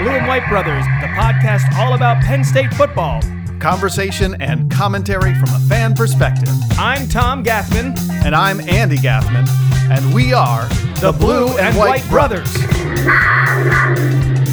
Blue 0.00 0.12
and 0.12 0.26
White 0.26 0.48
Brothers, 0.48 0.82
the 1.02 1.08
podcast 1.08 1.76
all 1.76 1.92
about 1.92 2.22
Penn 2.22 2.42
State 2.42 2.72
football. 2.72 3.20
Conversation 3.58 4.34
and 4.40 4.70
commentary 4.70 5.34
from 5.34 5.50
a 5.50 5.58
fan 5.68 5.94
perspective. 5.94 6.48
I'm 6.78 7.06
Tom 7.06 7.44
Gaffman. 7.44 7.98
And 8.24 8.34
I'm 8.34 8.60
Andy 8.60 8.96
Gaffman. 8.96 9.46
And 9.90 10.14
we 10.14 10.32
are 10.32 10.64
the, 11.00 11.12
the 11.12 11.12
Blue, 11.12 11.48
Blue, 11.48 11.58
and, 11.58 11.66
and 11.66 11.76
White, 11.76 12.00
White 12.00 12.08
Brothers. 12.08 12.50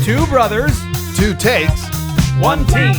Two 0.04 0.26
brothers, 0.28 0.78
two 1.16 1.34
takes, 1.34 1.88
one 2.42 2.66
team. 2.66 2.96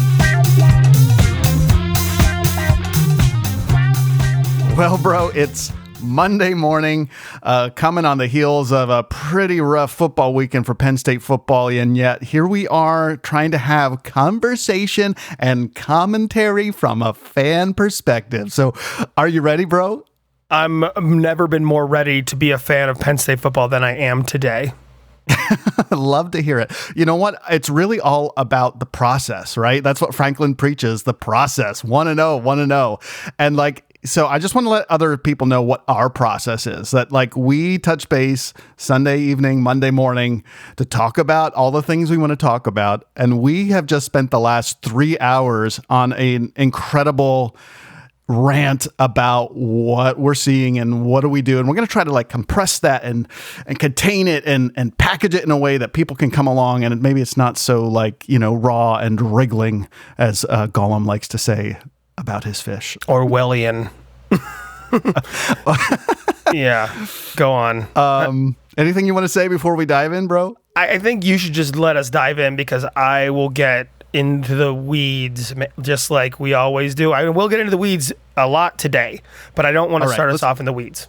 Well, 4.75 4.97
bro, 4.97 5.29
it's 5.35 5.71
Monday 6.01 6.55
morning, 6.55 7.11
uh, 7.43 7.71
coming 7.71 8.05
on 8.05 8.19
the 8.19 8.27
heels 8.27 8.73
of 8.73 8.91
a 8.91 9.03
pretty 9.05 9.61
rough 9.61 9.93
football 9.93 10.35
weekend 10.35 10.67
for 10.67 10.75
Penn 10.75 10.97
State 10.97 11.23
football. 11.23 11.69
And 11.69 11.97
yet, 11.97 12.23
here 12.23 12.47
we 12.47 12.69
are 12.69 13.17
trying 13.17 13.51
to 13.53 13.59
have 13.59 14.03
conversation 14.03 15.15
and 15.39 15.75
commentary 15.75 16.71
from 16.71 17.03
a 17.03 17.15
fan 17.15 17.75
perspective. 17.75 18.53
So, 18.53 18.75
are 19.17 19.29
you 19.29 19.41
ready, 19.41 19.65
bro? 19.65 20.05
I'm 20.51 20.85
never 20.97 21.47
been 21.47 21.65
more 21.65 21.87
ready 21.87 22.23
to 22.23 22.37
be 22.37 22.53
a 22.53 22.59
fan 22.59 22.89
of 22.89 22.99
Penn 22.99 23.19
State 23.19 23.41
football 23.41 23.69
than 23.69 23.85
I 23.85 23.97
am 23.97 24.23
today. 24.23 24.73
Love 25.91 26.31
to 26.33 26.43
hear 26.43 26.59
it. 26.59 26.73
You 26.97 27.05
know 27.05 27.17
what? 27.17 27.41
It's 27.51 27.69
really 27.69 28.01
all 28.01 28.33
about 28.37 28.81
the 28.81 28.87
process, 28.87 29.57
right? 29.57 29.83
That's 29.83 30.01
what 30.01 30.15
Franklin 30.15 30.55
preaches 30.55 31.03
the 31.03 31.15
process. 31.15 31.85
Want 31.85 32.09
to 32.09 32.15
know, 32.15 32.37
want 32.37 32.59
to 32.59 32.67
know. 32.67 32.99
And 33.39 33.57
like, 33.57 33.85
so 34.05 34.27
I 34.27 34.39
just 34.39 34.55
want 34.55 34.67
to 34.67 34.71
let 34.71 34.91
other 34.91 35.17
people 35.17 35.47
know 35.47 35.61
what 35.61 35.83
our 35.89 36.09
process 36.09 36.67
is. 36.67 36.93
That 36.93 37.11
like 37.11 37.37
we 37.37 37.79
touch 37.79 38.09
base 38.09 38.55
Sunday 38.77 39.19
evening, 39.21 39.61
Monday 39.63 39.91
morning 39.91 40.45
to 40.77 40.85
talk 40.85 41.19
about 41.19 41.53
all 41.55 41.71
the 41.71 41.83
things 41.83 42.11
we 42.11 42.17
want 42.17 42.31
to 42.31 42.37
talk 42.37 42.67
about, 42.67 43.09
and 43.17 43.41
we 43.41 43.69
have 43.69 43.87
just 43.87 44.07
spent 44.07 44.31
the 44.31 44.41
last 44.41 44.83
three 44.83 45.19
hours 45.19 45.81
on 45.91 46.13
an 46.13 46.53
incredible 46.57 47.57
rant 48.29 48.87
about 48.99 49.57
what 49.57 50.19
we're 50.19 50.35
seeing 50.35 50.79
and 50.79 51.07
what 51.07 51.23
do 51.23 51.31
we 51.31 51.41
do 51.41 51.59
and 51.59 51.67
we're 51.67 51.75
going 51.75 51.87
to 51.87 51.91
try 51.91 52.05
to 52.05 52.13
like 52.13 52.29
compress 52.29 52.79
that 52.81 53.03
and 53.03 53.27
and 53.67 53.79
contain 53.79 54.29
it 54.29 54.45
and 54.45 54.71
and 54.77 54.97
package 54.99 55.35
it 55.35 55.43
in 55.43 55.51
a 55.51 55.57
way 55.57 55.79
that 55.79 55.95
people 55.95 56.15
can 56.15 56.31
come 56.31 56.47
along 56.47 56.85
and 56.85 57.01
maybe 57.01 57.23
it's 57.23 57.39
not 57.39 57.57
so 57.57 57.89
like 57.89 58.29
you 58.29 58.39
know 58.39 58.55
raw 58.55 58.97
and 58.97 59.35
wriggling 59.35 59.89
as 60.19 60.45
uh, 60.51 60.67
Gollum 60.67 61.07
likes 61.07 61.27
to 61.29 61.39
say 61.39 61.79
about 62.19 62.45
his 62.45 62.61
fish. 62.61 62.99
Orwellian. 63.07 63.91
yeah, 66.53 67.07
go 67.37 67.53
on. 67.53 67.87
Um, 67.97 68.57
anything 68.77 69.07
you 69.07 69.15
want 69.15 69.25
to 69.25 69.29
say 69.29 69.49
before 69.49 69.77
we 69.77 69.87
dive 69.87 70.13
in, 70.13 70.27
bro? 70.27 70.57
I, 70.77 70.91
I 70.91 70.99
think 70.99 71.25
you 71.25 71.39
should 71.39 71.53
just 71.53 71.77
let 71.77 71.97
us 71.97 72.11
dive 72.11 72.39
in 72.39 72.57
because 72.57 72.85
I 72.97 73.31
will 73.31 73.49
get 73.49 73.89
into 74.13 74.55
the 74.55 74.73
weeds 74.73 75.53
just 75.81 76.11
like 76.11 76.41
we 76.41 76.55
always 76.55 76.95
do. 76.95 77.13
I 77.13 77.29
will 77.29 77.49
get 77.49 77.61
into 77.61 77.71
the 77.71 77.79
weeds 77.79 78.13
a 78.37 78.49
lot 78.49 78.79
today, 78.79 79.21
but 79.55 79.67
I 79.67 79.73
don't 79.73 79.91
want 79.91 80.03
to 80.03 80.09
right, 80.09 80.15
start 80.15 80.31
us 80.31 80.43
off 80.43 80.61
in 80.61 80.67
the 80.67 80.73
weeds. 80.73 81.09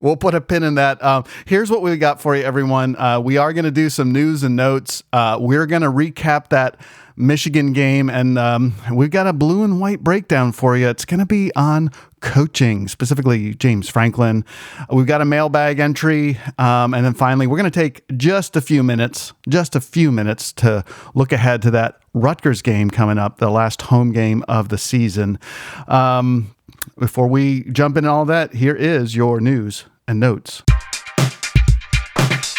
We'll 0.00 0.16
put 0.16 0.34
a 0.34 0.40
pin 0.40 0.62
in 0.62 0.74
that. 0.74 1.02
Um, 1.02 1.24
here's 1.46 1.70
what 1.70 1.80
we 1.80 1.96
got 1.96 2.20
for 2.20 2.36
you, 2.36 2.42
everyone. 2.42 2.94
Uh, 2.96 3.20
we 3.20 3.38
are 3.38 3.54
going 3.54 3.64
to 3.64 3.70
do 3.70 3.88
some 3.88 4.12
news 4.12 4.42
and 4.42 4.54
notes. 4.54 5.02
Uh, 5.12 5.38
we're 5.40 5.64
going 5.64 5.80
to 5.80 5.90
recap 5.90 6.50
that 6.50 6.76
Michigan 7.16 7.72
game, 7.72 8.10
and 8.10 8.38
um, 8.38 8.74
we've 8.92 9.10
got 9.10 9.26
a 9.26 9.32
blue 9.32 9.62
and 9.62 9.80
white 9.80 10.00
breakdown 10.00 10.52
for 10.52 10.76
you. 10.76 10.88
It's 10.88 11.04
going 11.04 11.20
to 11.20 11.26
be 11.26 11.52
on 11.54 11.90
coaching, 12.20 12.88
specifically 12.88 13.54
James 13.54 13.88
Franklin. 13.88 14.44
We've 14.90 15.06
got 15.06 15.20
a 15.20 15.24
mailbag 15.24 15.78
entry, 15.78 16.38
um, 16.58 16.94
and 16.94 17.04
then 17.04 17.14
finally, 17.14 17.46
we're 17.46 17.58
going 17.58 17.70
to 17.70 17.80
take 17.80 18.02
just 18.16 18.56
a 18.56 18.60
few 18.60 18.82
minutes, 18.82 19.32
just 19.48 19.76
a 19.76 19.80
few 19.80 20.10
minutes 20.10 20.52
to 20.54 20.84
look 21.14 21.32
ahead 21.32 21.62
to 21.62 21.70
that 21.72 22.00
Rutgers 22.14 22.62
game 22.62 22.90
coming 22.90 23.18
up, 23.18 23.38
the 23.38 23.50
last 23.50 23.82
home 23.82 24.12
game 24.12 24.44
of 24.48 24.68
the 24.68 24.78
season. 24.78 25.38
Um, 25.86 26.54
before 26.98 27.28
we 27.28 27.64
jump 27.64 27.96
into 27.96 28.10
all 28.10 28.24
that, 28.24 28.54
here 28.54 28.74
is 28.74 29.14
your 29.14 29.40
news 29.40 29.84
and 30.08 30.20
notes. 30.20 30.62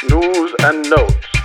News 0.10 0.54
and 0.64 0.90
notes. 0.90 1.45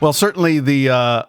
Well, 0.00 0.14
certainly 0.14 0.60
the 0.60 0.88
uh, 0.88 1.22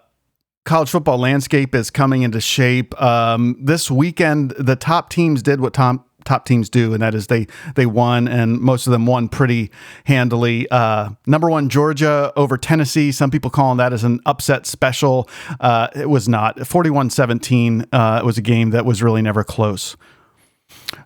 college 0.64 0.90
football 0.90 1.18
landscape 1.18 1.76
is 1.76 1.90
coming 1.90 2.22
into 2.22 2.40
shape. 2.40 3.00
Um, 3.02 3.58
this 3.60 3.92
weekend, 3.92 4.52
the 4.52 4.78
top 4.78 5.10
teams 5.10 5.44
did 5.44 5.60
what 5.60 5.74
Tom 5.74 6.06
top 6.24 6.46
teams 6.46 6.70
do, 6.70 6.94
and 6.94 7.02
that 7.02 7.14
is 7.14 7.28
they 7.28 7.48
they 7.76 7.86
won, 7.86 8.28
and 8.30 8.60
most 8.62 8.88
of 8.88 8.92
them 8.92 9.06
won 9.06 9.28
pretty 9.28 9.72
handily. 10.06 10.70
Uh, 10.70 11.10
number 11.26 11.50
one, 11.50 11.68
Georgia 11.68 12.32
over 12.38 12.58
Tennessee. 12.58 13.12
Some 13.12 13.30
people 13.30 13.50
calling 13.50 13.78
that 13.78 13.92
as 13.92 14.06
an 14.06 14.22
upset 14.26 14.66
special. 14.66 15.28
Uh, 15.60 15.90
it 15.94 16.10
was 16.10 16.30
not. 16.30 16.58
41-17. 16.58 17.88
Uh, 17.92 18.20
it 18.22 18.26
was 18.26 18.38
a 18.38 18.42
game 18.42 18.70
that 18.70 18.86
was 18.86 19.04
really 19.04 19.22
never 19.22 19.44
close. 19.44 19.98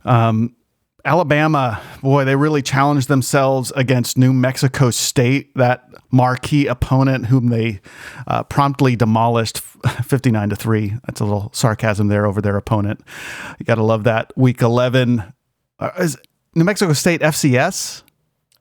Um, 0.03 0.55
Alabama, 1.05 1.79
boy, 2.01 2.25
they 2.25 2.35
really 2.35 2.63
challenged 2.63 3.07
themselves 3.07 3.71
against 3.75 4.17
New 4.17 4.33
Mexico 4.33 4.89
State, 4.89 5.53
that 5.55 5.87
marquee 6.11 6.65
opponent 6.65 7.27
whom 7.27 7.49
they 7.49 7.79
uh, 8.25 8.41
promptly 8.43 8.95
demolished 8.95 9.59
59 10.03 10.49
to 10.49 10.55
3. 10.55 10.97
That's 11.05 11.21
a 11.21 11.23
little 11.23 11.51
sarcasm 11.53 12.07
there 12.07 12.25
over 12.25 12.41
their 12.41 12.57
opponent. 12.57 13.01
You 13.59 13.65
got 13.65 13.75
to 13.75 13.83
love 13.83 14.03
that. 14.05 14.35
Week 14.35 14.61
11. 14.61 15.23
Uh, 15.77 15.91
is 15.99 16.17
New 16.55 16.63
Mexico 16.63 16.93
State 16.93 17.21
FCS? 17.21 18.01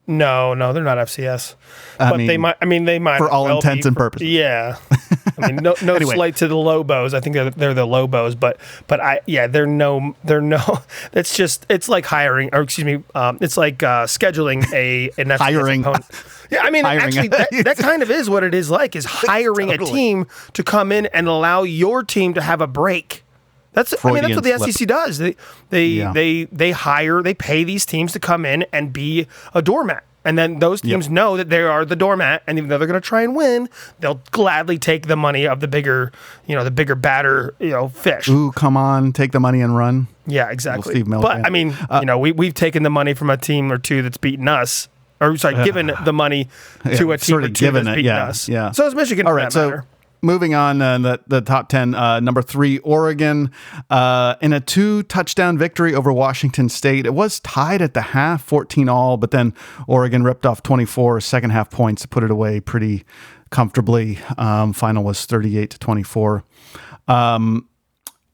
No, 0.06 0.52
no, 0.52 0.72
they're 0.74 0.84
not 0.84 0.98
FCS. 0.98 1.54
I 1.98 2.10
but 2.10 2.18
mean, 2.18 2.26
they 2.26 2.36
might. 2.36 2.56
I 2.60 2.66
mean, 2.66 2.84
they 2.84 2.98
might 2.98 3.18
for 3.18 3.30
all 3.30 3.44
well 3.44 3.56
intents 3.56 3.86
and 3.86 3.96
purposes. 3.96 4.28
Yeah. 4.28 4.76
I 5.38 5.46
mean, 5.46 5.56
no, 5.56 5.74
no 5.82 5.94
anyway. 5.94 6.14
slight 6.14 6.36
to 6.36 6.48
the 6.48 6.56
Lobos. 6.56 7.14
I 7.14 7.20
think 7.20 7.34
they're, 7.34 7.50
they're 7.50 7.74
the 7.74 7.86
Lobos, 7.86 8.34
but 8.34 8.58
but 8.86 9.00
I 9.00 9.20
yeah, 9.26 9.46
they're 9.46 9.66
no, 9.66 10.14
they're 10.22 10.42
no. 10.42 10.60
It's 11.14 11.36
just 11.36 11.64
it's 11.70 11.88
like 11.88 12.04
hiring, 12.04 12.50
or 12.52 12.62
excuse 12.62 12.84
me, 12.84 13.02
um, 13.14 13.38
it's 13.40 13.56
like 13.56 13.82
uh, 13.82 14.04
scheduling 14.04 14.70
a 14.72 15.08
an 15.20 15.28
FCS 15.28 15.38
hiring. 15.38 15.80
Opponent. 15.80 16.06
Yeah, 16.50 16.62
I 16.62 16.70
mean, 16.70 16.84
hiring 16.84 17.04
actually, 17.04 17.28
that, 17.28 17.48
that, 17.64 17.78
kind 17.78 18.02
of 18.02 18.10
is 18.10 18.28
what 18.28 18.44
it 18.44 18.54
is 18.54 18.70
like. 18.70 18.94
Is 18.94 19.04
hiring 19.08 19.68
totally. 19.68 19.90
a 19.90 19.94
team 19.94 20.26
to 20.52 20.62
come 20.62 20.92
in 20.92 21.06
and 21.06 21.28
allow 21.28 21.62
your 21.62 22.02
team 22.02 22.34
to 22.34 22.42
have 22.42 22.60
a 22.60 22.66
break. 22.66 23.23
That's 23.74 23.94
Freudian 23.98 24.24
I 24.24 24.28
mean 24.28 24.36
that's 24.42 24.48
what 24.48 24.64
the 24.64 24.72
SEC 24.72 24.88
does. 24.88 25.18
They 25.18 25.36
they 25.70 25.86
yeah. 25.86 26.12
they 26.12 26.44
they 26.44 26.70
hire 26.70 27.22
they 27.22 27.34
pay 27.34 27.64
these 27.64 27.84
teams 27.84 28.12
to 28.12 28.20
come 28.20 28.46
in 28.46 28.64
and 28.72 28.92
be 28.92 29.26
a 29.52 29.60
doormat. 29.60 30.04
And 30.26 30.38
then 30.38 30.58
those 30.58 30.80
teams 30.80 31.06
yep. 31.06 31.12
know 31.12 31.36
that 31.36 31.50
they 31.50 31.60
are 31.60 31.84
the 31.84 31.96
doormat, 31.96 32.42
and 32.46 32.56
even 32.56 32.70
though 32.70 32.78
they're 32.78 32.88
going 32.88 33.00
to 33.00 33.06
try 33.06 33.22
and 33.22 33.36
win, 33.36 33.68
they'll 34.00 34.22
gladly 34.30 34.78
take 34.78 35.06
the 35.06 35.16
money 35.16 35.46
of 35.46 35.60
the 35.60 35.68
bigger, 35.68 36.12
you 36.46 36.54
know, 36.54 36.64
the 36.64 36.70
bigger, 36.70 36.94
batter, 36.94 37.54
you 37.58 37.68
know, 37.68 37.88
fish. 37.88 38.26
Ooh, 38.28 38.50
come 38.52 38.74
on, 38.74 39.12
take 39.12 39.32
the 39.32 39.40
money 39.40 39.60
and 39.60 39.76
run. 39.76 40.08
Yeah, 40.26 40.50
exactly. 40.50 41.02
But 41.02 41.44
I 41.44 41.50
mean, 41.50 41.76
uh, 41.90 41.98
you 42.00 42.06
know, 42.06 42.18
we 42.18 42.32
we've 42.32 42.54
taken 42.54 42.84
the 42.84 42.90
money 42.90 43.12
from 43.12 43.28
a 43.28 43.36
team 43.36 43.70
or 43.70 43.76
two 43.76 44.00
that's 44.00 44.16
beaten 44.16 44.48
us, 44.48 44.88
or 45.20 45.36
sorry, 45.36 45.56
uh, 45.56 45.64
given 45.66 45.92
the 46.06 46.12
money 46.14 46.48
to 46.84 47.08
yeah, 47.08 47.14
a 47.14 47.18
team 47.18 47.36
or 47.36 47.48
two 47.50 47.70
that's 47.70 47.86
beaten 47.86 48.04
yeah, 48.06 48.24
us. 48.24 48.48
Yeah. 48.48 48.70
So 48.70 48.86
it's 48.86 48.94
Michigan. 48.94 49.26
All 49.26 49.34
right. 49.34 49.52
so. 49.52 49.68
Matter 49.68 49.86
moving 50.24 50.54
on, 50.54 50.82
uh, 50.82 50.98
the, 50.98 51.20
the 51.26 51.40
top 51.40 51.68
10, 51.68 51.94
uh, 51.94 52.20
number 52.20 52.42
three, 52.42 52.78
Oregon, 52.78 53.50
uh, 53.90 54.34
in 54.40 54.52
a 54.52 54.60
two 54.60 55.02
touchdown 55.04 55.56
victory 55.58 55.94
over 55.94 56.12
Washington 56.12 56.68
State. 56.68 57.06
It 57.06 57.14
was 57.14 57.40
tied 57.40 57.82
at 57.82 57.94
the 57.94 58.00
half, 58.00 58.42
14 58.42 58.88
all, 58.88 59.16
but 59.16 59.30
then 59.30 59.54
Oregon 59.86 60.24
ripped 60.24 60.46
off 60.46 60.62
24 60.62 61.20
second 61.20 61.50
half 61.50 61.70
points 61.70 62.02
to 62.02 62.08
put 62.08 62.24
it 62.24 62.30
away 62.30 62.60
pretty 62.60 63.04
comfortably. 63.50 64.18
Um, 64.36 64.72
final 64.72 65.04
was 65.04 65.24
38 65.26 65.70
to 65.70 65.78
24. 65.78 66.44
Um, 67.06 67.68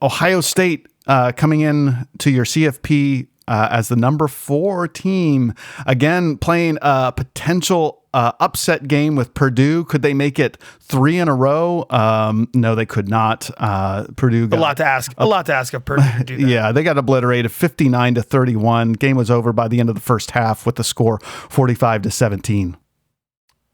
Ohio 0.00 0.40
State 0.40 0.86
uh, 1.06 1.32
coming 1.32 1.60
in 1.60 2.06
to 2.18 2.30
your 2.30 2.44
CFP 2.44 3.26
uh, 3.50 3.68
as 3.70 3.88
the 3.88 3.96
number 3.96 4.28
four 4.28 4.86
team. 4.86 5.52
Again, 5.84 6.38
playing 6.38 6.78
a 6.80 7.12
potential 7.12 8.04
uh, 8.14 8.32
upset 8.38 8.86
game 8.86 9.16
with 9.16 9.34
Purdue. 9.34 9.84
Could 9.84 10.02
they 10.02 10.14
make 10.14 10.38
it 10.38 10.56
three 10.80 11.18
in 11.18 11.26
a 11.28 11.34
row? 11.34 11.84
Um, 11.90 12.48
no, 12.54 12.76
they 12.76 12.86
could 12.86 13.08
not. 13.08 13.50
Uh, 13.58 14.06
Purdue 14.16 14.46
got 14.46 14.58
a 14.58 14.62
lot 14.62 14.76
to 14.76 14.84
ask. 14.84 15.12
A, 15.18 15.24
a 15.24 15.26
lot 15.26 15.46
to 15.46 15.54
ask 15.54 15.74
of 15.74 15.84
Purdue. 15.84 16.34
yeah, 16.38 16.70
they 16.70 16.84
got 16.84 16.96
obliterated, 16.96 17.50
fifty 17.50 17.88
nine 17.88 18.14
to 18.14 18.22
thirty 18.22 18.54
one. 18.54 18.92
Game 18.92 19.16
was 19.16 19.30
over 19.30 19.52
by 19.52 19.66
the 19.66 19.80
end 19.80 19.88
of 19.88 19.96
the 19.96 20.00
first 20.00 20.30
half 20.30 20.64
with 20.64 20.76
the 20.76 20.84
score 20.84 21.18
forty 21.18 21.74
five 21.74 22.02
to 22.02 22.10
seventeen. 22.10 22.76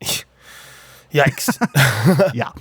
Yikes. 1.12 1.56
yeah. 2.34 2.52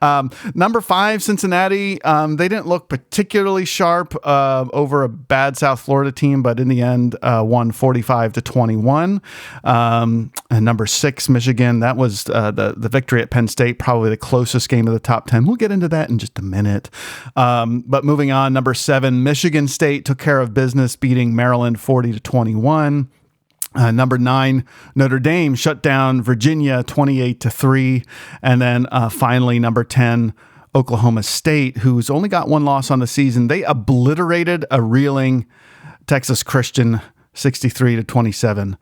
Um, 0.00 0.30
number 0.54 0.80
five, 0.80 1.22
Cincinnati. 1.22 2.02
Um, 2.02 2.36
they 2.36 2.48
didn't 2.48 2.66
look 2.66 2.88
particularly 2.88 3.64
sharp 3.64 4.14
uh, 4.24 4.66
over 4.72 5.02
a 5.02 5.08
bad 5.08 5.56
South 5.56 5.80
Florida 5.80 6.12
team, 6.12 6.42
but 6.42 6.60
in 6.60 6.68
the 6.68 6.82
end, 6.82 7.16
uh, 7.22 7.42
won 7.46 7.72
45 7.72 8.32
to 8.34 8.42
21. 8.42 9.22
Um, 9.64 10.32
and 10.50 10.64
number 10.64 10.86
six, 10.86 11.28
Michigan. 11.28 11.80
That 11.80 11.96
was 11.96 12.28
uh, 12.28 12.50
the, 12.50 12.74
the 12.76 12.88
victory 12.88 13.22
at 13.22 13.30
Penn 13.30 13.48
State, 13.48 13.78
probably 13.78 14.10
the 14.10 14.16
closest 14.16 14.68
game 14.68 14.86
of 14.86 14.94
the 14.94 15.00
top 15.00 15.28
10. 15.28 15.46
We'll 15.46 15.56
get 15.56 15.72
into 15.72 15.88
that 15.88 16.10
in 16.10 16.18
just 16.18 16.38
a 16.38 16.42
minute. 16.42 16.90
Um, 17.36 17.84
but 17.86 18.04
moving 18.04 18.30
on, 18.30 18.52
number 18.52 18.74
seven, 18.74 19.22
Michigan 19.22 19.68
State 19.68 20.04
took 20.04 20.18
care 20.18 20.40
of 20.40 20.54
business, 20.54 20.96
beating 20.96 21.34
Maryland 21.34 21.80
40 21.80 22.12
to 22.12 22.20
21. 22.20 23.10
Uh, 23.74 23.90
number 23.90 24.18
nine, 24.18 24.64
Notre 24.94 25.18
Dame 25.18 25.54
shut 25.54 25.82
down 25.82 26.22
Virginia 26.22 26.82
28 26.82 27.40
to 27.40 27.50
3. 27.50 28.04
And 28.42 28.60
then 28.60 28.86
uh, 28.92 29.08
finally, 29.08 29.58
number 29.58 29.84
10, 29.84 30.34
Oklahoma 30.74 31.22
State, 31.22 31.78
who's 31.78 32.10
only 32.10 32.28
got 32.28 32.48
one 32.48 32.64
loss 32.64 32.90
on 32.90 32.98
the 32.98 33.06
season. 33.06 33.48
They 33.48 33.62
obliterated 33.62 34.64
a 34.70 34.82
reeling 34.82 35.46
Texas 36.06 36.42
Christian 36.42 37.00
63 37.34 37.96
to 37.96 38.04
27. 38.04 38.76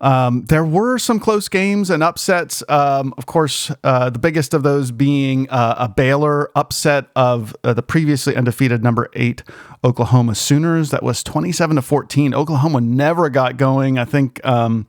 Um, 0.00 0.44
there 0.46 0.64
were 0.64 0.98
some 0.98 1.20
close 1.20 1.48
games 1.48 1.90
and 1.90 2.02
upsets. 2.02 2.62
Um, 2.68 3.12
of 3.18 3.26
course, 3.26 3.70
uh, 3.84 4.10
the 4.10 4.18
biggest 4.18 4.54
of 4.54 4.62
those 4.62 4.90
being 4.90 5.48
uh, 5.50 5.74
a 5.78 5.88
Baylor 5.88 6.50
upset 6.56 7.06
of 7.14 7.54
uh, 7.64 7.74
the 7.74 7.82
previously 7.82 8.34
undefeated 8.36 8.82
number 8.82 9.08
eight 9.14 9.42
Oklahoma 9.84 10.34
Sooners. 10.34 10.90
That 10.90 11.02
was 11.02 11.22
27 11.22 11.76
to 11.76 11.82
14. 11.82 12.34
Oklahoma 12.34 12.80
never 12.80 13.28
got 13.28 13.56
going. 13.56 13.98
I 13.98 14.04
think. 14.04 14.44
Um, 14.46 14.86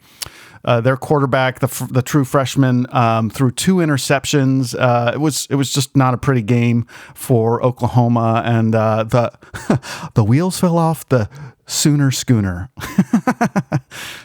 uh, 0.63 0.79
their 0.79 0.95
quarterback, 0.95 1.57
the 1.57 1.87
the 1.89 2.03
true 2.03 2.23
freshman, 2.23 2.85
um, 2.93 3.31
threw 3.31 3.49
two 3.49 3.77
interceptions. 3.77 4.75
Uh, 4.77 5.11
it 5.11 5.17
was 5.17 5.47
it 5.49 5.55
was 5.55 5.73
just 5.73 5.97
not 5.97 6.13
a 6.13 6.17
pretty 6.19 6.43
game 6.43 6.85
for 7.15 7.63
Oklahoma, 7.65 8.43
and 8.45 8.75
uh, 8.75 9.03
the 9.03 9.31
the 10.13 10.23
wheels 10.23 10.59
fell 10.59 10.77
off 10.77 11.09
the 11.09 11.27
Sooner 11.71 12.11
schooner. 12.11 12.69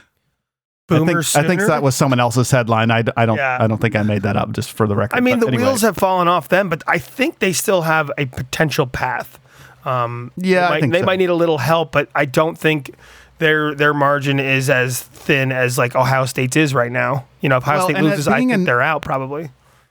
Boomer 0.88 1.18
I 1.18 1.22
think, 1.22 1.44
I 1.44 1.48
think 1.48 1.60
that 1.62 1.82
was 1.82 1.96
someone 1.96 2.20
else's 2.20 2.50
headline. 2.50 2.92
I, 2.92 3.02
I 3.16 3.26
don't 3.26 3.36
yeah. 3.36 3.58
I 3.60 3.66
don't 3.66 3.80
think 3.80 3.96
I 3.96 4.02
made 4.02 4.22
that 4.22 4.36
up 4.36 4.52
just 4.52 4.72
for 4.72 4.86
the 4.86 4.94
record. 4.94 5.16
I 5.16 5.20
mean, 5.20 5.40
the 5.40 5.48
anyway. 5.48 5.64
wheels 5.64 5.82
have 5.82 5.96
fallen 5.96 6.28
off 6.28 6.48
them, 6.48 6.68
but 6.68 6.84
I 6.86 6.98
think 6.98 7.40
they 7.40 7.52
still 7.52 7.82
have 7.82 8.10
a 8.16 8.26
potential 8.26 8.86
path. 8.86 9.40
Um, 9.84 10.30
yeah, 10.36 10.68
they, 10.68 10.80
might, 10.80 10.92
they 10.92 11.00
so. 11.00 11.06
might 11.06 11.16
need 11.16 11.30
a 11.30 11.34
little 11.34 11.58
help, 11.58 11.90
but 11.90 12.08
I 12.14 12.24
don't 12.24 12.56
think 12.56 12.94
their 13.38 13.74
their 13.74 13.94
margin 13.94 14.38
is 14.38 14.70
as 14.70 15.02
thin 15.02 15.50
as 15.50 15.76
like 15.76 15.96
Ohio 15.96 16.24
State's 16.24 16.56
is 16.56 16.72
right 16.72 16.92
now. 16.92 17.26
You 17.40 17.48
know, 17.48 17.56
if 17.56 17.64
Ohio 17.64 17.78
well, 17.78 17.88
State 17.88 18.02
loses, 18.02 18.28
I 18.28 18.38
think 18.38 18.52
an, 18.52 18.64
they're 18.64 18.82
out 18.82 19.02
probably. 19.02 19.50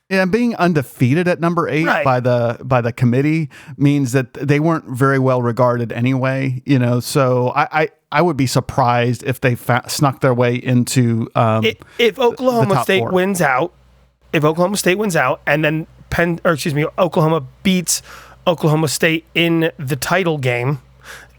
Yeah, 0.10 0.26
being 0.26 0.56
undefeated 0.56 1.28
at 1.28 1.40
number 1.40 1.68
eight 1.68 1.88
right. 1.88 2.06
by 2.06 2.20
the 2.20 2.60
by 2.64 2.82
the 2.82 2.94
committee 2.94 3.50
means 3.76 4.12
that 4.12 4.34
they 4.36 4.60
weren't 4.60 4.86
very 4.86 5.18
well 5.18 5.42
regarded 5.42 5.92
anyway. 5.92 6.62
You 6.66 6.78
know, 6.78 7.00
so 7.00 7.50
I 7.56 7.68
I, 7.72 7.90
I 8.12 8.22
would 8.22 8.38
be 8.38 8.46
surprised 8.46 9.24
if 9.24 9.42
they 9.42 9.56
fa- 9.56 9.86
snuck 9.88 10.22
their 10.22 10.34
way 10.34 10.56
into. 10.56 11.28
Um, 11.34 11.66
if, 11.66 11.78
if 11.98 12.20
Oklahoma 12.20 12.84
State 12.84 13.00
four. 13.00 13.12
wins 13.12 13.42
out, 13.42 13.74
if 14.32 14.44
Oklahoma 14.46 14.78
State 14.78 15.00
wins 15.00 15.16
out, 15.16 15.42
and 15.48 15.66
then 15.66 15.88
Penn 16.12 16.40
or 16.46 16.54
excuse 16.54 16.76
me, 16.76 16.86
Oklahoma 17.00 17.44
beats 17.64 18.04
Oklahoma 18.46 18.90
State 18.90 19.26
in 19.34 19.72
the 19.80 19.96
title 19.96 20.38
game, 20.38 20.84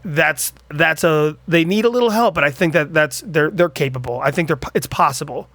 that's 0.03 0.51
that's 0.69 1.05
a 1.05 1.37
they 1.47 1.63
need 1.63 1.85
a 1.85 1.89
little 1.89 2.09
help, 2.09 2.35
but 2.35 2.43
I 2.43 2.51
think 2.51 2.73
that 2.73 2.93
that's 2.93 3.23
they're 3.25 3.49
they're 3.49 3.69
capable. 3.69 4.19
I 4.19 4.31
think 4.31 4.49
they're 4.49 4.59
it's 4.75 4.87
possible. 4.87 5.47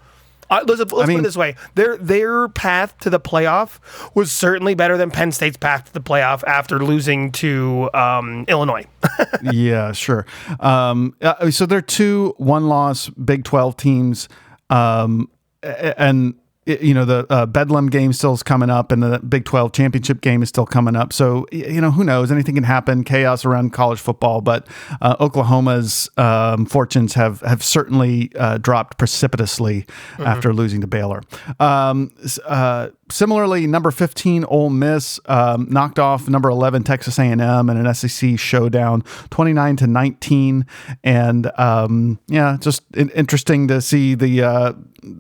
Uh, 0.53 0.63
let's, 0.67 0.81
let's 0.81 0.93
I 0.93 1.07
mean, 1.07 1.17
put 1.17 1.21
it 1.21 1.23
this 1.23 1.37
way: 1.37 1.55
their 1.75 1.97
their 1.97 2.49
path 2.49 2.99
to 2.99 3.09
the 3.09 3.19
playoff 3.19 3.79
was 4.15 4.31
certainly 4.31 4.75
better 4.75 4.99
than 4.99 5.11
Penn 5.11 5.33
State's 5.33 5.57
path 5.57 5.87
to 5.87 5.93
the 5.95 6.01
playoff 6.01 6.45
after 6.45 6.79
losing 6.79 7.33
to 7.33 7.89
um, 7.95 8.45
Illinois. 8.49 8.87
yeah, 9.43 9.93
sure. 9.93 10.27
Um, 10.61 11.17
uh, 11.23 11.51
so 11.51 11.65
they're 11.65 11.81
two 11.81 12.35
one-loss 12.37 13.09
Big 13.09 13.45
Twelve 13.45 13.79
teams, 13.79 14.29
um, 14.69 15.31
and 15.63 16.35
you 16.65 16.95
know 16.95 17.05
the 17.05 17.27
uh, 17.29 17.47
Bedlam 17.47 17.89
game 17.89 18.13
still 18.13 18.35
is 18.35 18.43
coming 18.43 18.71
up, 18.71 18.93
and 18.93 19.03
the 19.03 19.19
Big 19.19 19.45
Twelve 19.45 19.73
championship 19.73 20.21
game 20.21 20.43
is 20.43 20.49
still 20.49 20.67
coming 20.67 20.95
up. 20.95 21.13
So 21.13 21.47
you 21.51 21.81
know 21.81 21.91
who 21.91 22.05
knows? 22.05 22.31
Anything 22.31 22.55
can 22.55 22.65
happen. 22.65 23.03
Chaos 23.03 23.45
around 23.45 23.73
college 23.73 23.99
football, 23.99 24.41
but 24.41 24.69
uh, 25.01 25.17
Oklahoma's 25.19 26.09
um, 26.17 26.67
fortunes 26.67 27.15
have 27.15 27.41
have 27.41 27.65
certainly 27.65 28.31
uh, 28.37 28.59
dropped 28.59 28.97
precipitously 28.97 29.83
mm-hmm. 29.83 30.23
after 30.23 30.55
losing 30.55 30.81
to 30.83 30.87
Baylor. 30.87 31.23
Um, 31.59 32.13
uh, 32.45 32.91
similarly, 33.11 33.67
number 33.67 33.91
fifteen 33.91 34.45
Ole 34.45 34.71
Miss 34.71 35.19
um, 35.27 35.67
knocked 35.69 35.99
off 35.99 36.29
number 36.29 36.49
eleven 36.49 36.85
Texas 36.85 37.19
A 37.19 37.23
and 37.23 37.41
M 37.41 37.71
in 37.71 37.85
an 37.85 37.93
SEC 37.93 38.39
showdown, 38.39 39.03
twenty 39.31 39.53
nine 39.53 39.75
to 39.77 39.89
nineteen, 39.89 40.67
and 41.03 41.51
um, 41.59 42.21
yeah, 42.29 42.57
just 42.61 42.85
interesting 42.95 43.67
to 43.67 43.81
see 43.81 44.15
the 44.15 44.43
uh, 44.43 44.73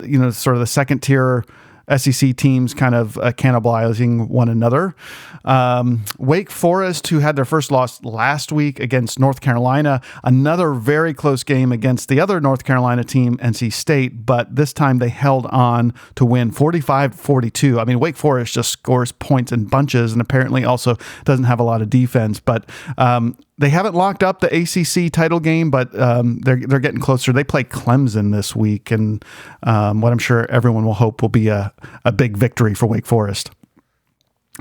you 0.04 0.18
know 0.18 0.30
sort 0.30 0.54
of 0.54 0.60
the 0.60 0.66
second 0.68 1.00
tier 1.00 1.31
SEC 1.96 2.36
teams 2.36 2.74
kind 2.74 2.94
of 2.94 3.18
uh, 3.18 3.32
cannibalizing 3.32 4.28
one 4.28 4.48
another. 4.48 4.94
Um, 5.44 6.04
Wake 6.18 6.50
Forest, 6.50 7.08
who 7.08 7.18
had 7.18 7.36
their 7.36 7.44
first 7.44 7.70
loss 7.70 8.02
last 8.04 8.52
week 8.52 8.78
against 8.78 9.18
North 9.18 9.40
Carolina, 9.40 10.00
another 10.22 10.72
very 10.72 11.12
close 11.12 11.42
game 11.42 11.72
against 11.72 12.08
the 12.08 12.20
other 12.20 12.40
North 12.40 12.64
Carolina 12.64 13.02
team, 13.02 13.36
NC 13.38 13.72
State, 13.72 14.24
but 14.24 14.54
this 14.54 14.72
time 14.72 14.98
they 14.98 15.08
held 15.08 15.46
on 15.46 15.92
to 16.14 16.24
win 16.24 16.52
45 16.52 17.14
42. 17.14 17.80
I 17.80 17.84
mean, 17.84 17.98
Wake 17.98 18.16
Forest 18.16 18.54
just 18.54 18.70
scores 18.70 19.12
points 19.12 19.50
in 19.52 19.64
bunches 19.64 20.12
and 20.12 20.20
apparently 20.20 20.64
also 20.64 20.96
doesn't 21.24 21.46
have 21.46 21.58
a 21.58 21.64
lot 21.64 21.82
of 21.82 21.90
defense, 21.90 22.38
but 22.38 22.68
um, 22.96 23.36
they 23.62 23.70
haven't 23.70 23.94
locked 23.94 24.24
up 24.24 24.40
the 24.40 24.48
ACC 24.48 25.12
title 25.12 25.38
game, 25.38 25.70
but 25.70 25.96
um, 25.98 26.40
they're 26.40 26.56
they're 26.56 26.80
getting 26.80 27.00
closer. 27.00 27.32
They 27.32 27.44
play 27.44 27.62
Clemson 27.62 28.32
this 28.32 28.56
week, 28.56 28.90
and 28.90 29.24
um, 29.62 30.00
what 30.00 30.12
I'm 30.12 30.18
sure 30.18 30.50
everyone 30.50 30.84
will 30.84 30.94
hope 30.94 31.22
will 31.22 31.28
be 31.28 31.46
a, 31.46 31.72
a 32.04 32.10
big 32.10 32.36
victory 32.36 32.74
for 32.74 32.86
Wake 32.86 33.06
Forest. 33.06 33.50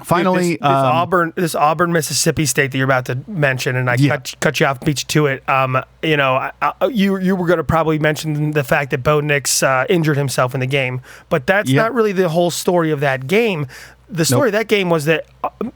Finally, 0.03 0.51
this, 0.51 0.59
this 0.59 0.69
um, 0.69 0.85
Auburn, 0.85 1.33
this 1.35 1.55
Auburn, 1.55 1.91
Mississippi 1.91 2.45
State 2.45 2.71
that 2.71 2.77
you're 2.77 2.85
about 2.85 3.05
to 3.07 3.17
mention, 3.27 3.75
and 3.75 3.89
I 3.89 3.95
yeah. 3.95 4.11
cut, 4.11 4.35
cut 4.39 4.59
you 4.59 4.67
off, 4.67 4.79
beat 4.81 5.01
you 5.01 5.07
to 5.07 5.25
it. 5.25 5.49
Um, 5.49 5.83
you 6.03 6.15
know, 6.15 6.35
I, 6.35 6.51
I, 6.61 6.85
you 6.85 7.17
you 7.17 7.35
were 7.35 7.47
going 7.47 7.57
to 7.57 7.63
probably 7.63 7.97
mention 7.97 8.51
the 8.51 8.63
fact 8.63 8.91
that 8.91 8.99
Bo 8.99 9.19
Nix 9.19 9.63
uh, 9.63 9.87
injured 9.89 10.15
himself 10.15 10.53
in 10.53 10.59
the 10.59 10.67
game, 10.67 11.01
but 11.29 11.47
that's 11.47 11.71
yep. 11.71 11.85
not 11.85 11.93
really 11.95 12.11
the 12.11 12.29
whole 12.29 12.51
story 12.51 12.91
of 12.91 12.99
that 12.99 13.25
game. 13.25 13.67
The 14.09 14.25
story 14.25 14.41
nope. 14.41 14.47
of 14.47 14.53
that 14.53 14.67
game 14.67 14.91
was 14.91 15.05
that 15.05 15.25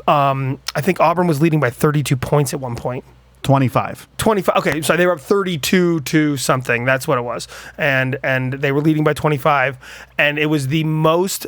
um, 0.08 0.60
I 0.76 0.82
think 0.82 1.00
Auburn 1.00 1.26
was 1.26 1.42
leading 1.42 1.60
by 1.60 1.72
32 1.72 2.16
points 2.18 2.54
at 2.54 2.60
one 2.60 2.76
point. 2.76 3.04
25. 3.46 4.08
25. 4.18 4.56
Okay, 4.58 4.82
so 4.82 4.98
they 4.98 5.06
were 5.06 5.14
up 5.14 5.20
32 5.20 6.02
to 6.02 6.36
something. 6.36 6.84
That's 6.84 7.08
what 7.08 7.18
it 7.18 7.22
was. 7.22 7.48
And 7.78 8.18
and 8.24 8.54
they 8.54 8.72
were 8.72 8.82
leading 8.82 9.04
by 9.04 9.14
25 9.14 9.78
and 10.18 10.40
it 10.40 10.48
was 10.48 10.68
the 10.68 10.84
most 10.84 11.46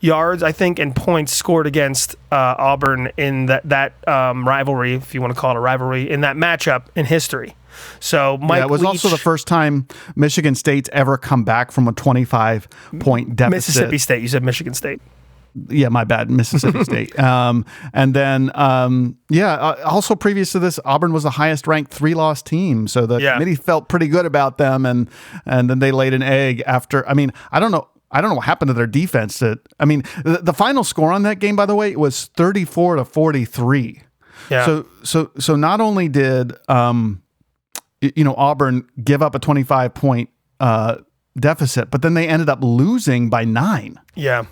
yards, 0.00 0.42
I 0.42 0.52
think, 0.52 0.78
and 0.78 0.94
points 0.94 1.32
scored 1.32 1.66
against 1.66 2.14
uh, 2.30 2.54
Auburn 2.58 3.10
in 3.16 3.46
that 3.46 3.68
that 3.68 4.06
um, 4.06 4.46
rivalry, 4.46 4.94
if 4.94 5.14
you 5.14 5.20
want 5.20 5.34
to 5.34 5.40
call 5.40 5.52
it 5.52 5.56
a 5.56 5.60
rivalry, 5.60 6.10
in 6.10 6.20
that 6.22 6.36
matchup 6.36 6.86
in 6.94 7.06
history. 7.06 7.56
So 8.00 8.36
Mike 8.36 8.58
yeah, 8.58 8.64
it 8.64 8.70
was 8.70 8.82
Leach, 8.82 8.88
also 8.88 9.08
the 9.08 9.16
first 9.18 9.46
time 9.46 9.86
Michigan 10.16 10.54
State's 10.54 10.90
ever 10.92 11.16
come 11.16 11.44
back 11.44 11.70
from 11.70 11.88
a 11.88 11.92
25 11.92 12.68
point 12.98 13.36
deficit. 13.36 13.56
Mississippi 13.56 13.98
State. 13.98 14.22
You 14.22 14.28
said 14.28 14.42
Michigan 14.42 14.74
State. 14.74 15.00
Yeah, 15.68 15.88
my 15.88 16.04
bad, 16.04 16.30
Mississippi 16.30 16.84
State. 16.84 17.18
Um, 17.18 17.64
and 17.92 18.14
then, 18.14 18.50
um, 18.54 19.18
yeah, 19.28 19.54
uh, 19.54 19.82
also 19.84 20.14
previous 20.14 20.52
to 20.52 20.58
this, 20.58 20.78
Auburn 20.84 21.12
was 21.12 21.24
the 21.24 21.30
highest 21.30 21.66
ranked 21.66 21.92
three 21.92 22.14
loss 22.14 22.42
team, 22.42 22.86
so 22.88 23.06
the 23.06 23.18
yeah. 23.18 23.34
committee 23.34 23.56
felt 23.56 23.88
pretty 23.88 24.08
good 24.08 24.26
about 24.26 24.58
them, 24.58 24.86
and 24.86 25.08
and 25.46 25.68
then 25.68 25.78
they 25.78 25.92
laid 25.92 26.14
an 26.14 26.22
egg 26.22 26.62
after. 26.66 27.06
I 27.08 27.14
mean, 27.14 27.32
I 27.50 27.60
don't 27.60 27.70
know. 27.70 27.88
I 28.12 28.20
don't 28.20 28.30
know 28.30 28.36
what 28.36 28.46
happened 28.46 28.70
to 28.70 28.74
their 28.74 28.86
defense. 28.86 29.38
That 29.38 29.58
I 29.78 29.84
mean, 29.84 30.02
the, 30.24 30.40
the 30.42 30.52
final 30.52 30.84
score 30.84 31.12
on 31.12 31.22
that 31.22 31.38
game, 31.38 31.56
by 31.56 31.66
the 31.66 31.74
way, 31.74 31.94
was 31.96 32.26
thirty 32.26 32.64
four 32.64 32.96
to 32.96 33.04
forty 33.04 33.44
three. 33.44 34.02
Yeah. 34.50 34.66
So 34.66 34.86
so 35.02 35.30
so 35.38 35.56
not 35.56 35.80
only 35.80 36.08
did 36.08 36.52
um, 36.68 37.22
you 38.00 38.24
know 38.24 38.34
Auburn 38.36 38.88
give 39.02 39.22
up 39.22 39.34
a 39.34 39.38
twenty 39.38 39.62
five 39.62 39.94
point 39.94 40.30
uh, 40.58 40.96
deficit, 41.38 41.90
but 41.90 42.02
then 42.02 42.14
they 42.14 42.28
ended 42.28 42.48
up 42.48 42.60
losing 42.62 43.30
by 43.30 43.44
nine. 43.44 43.98
Yeah. 44.14 44.44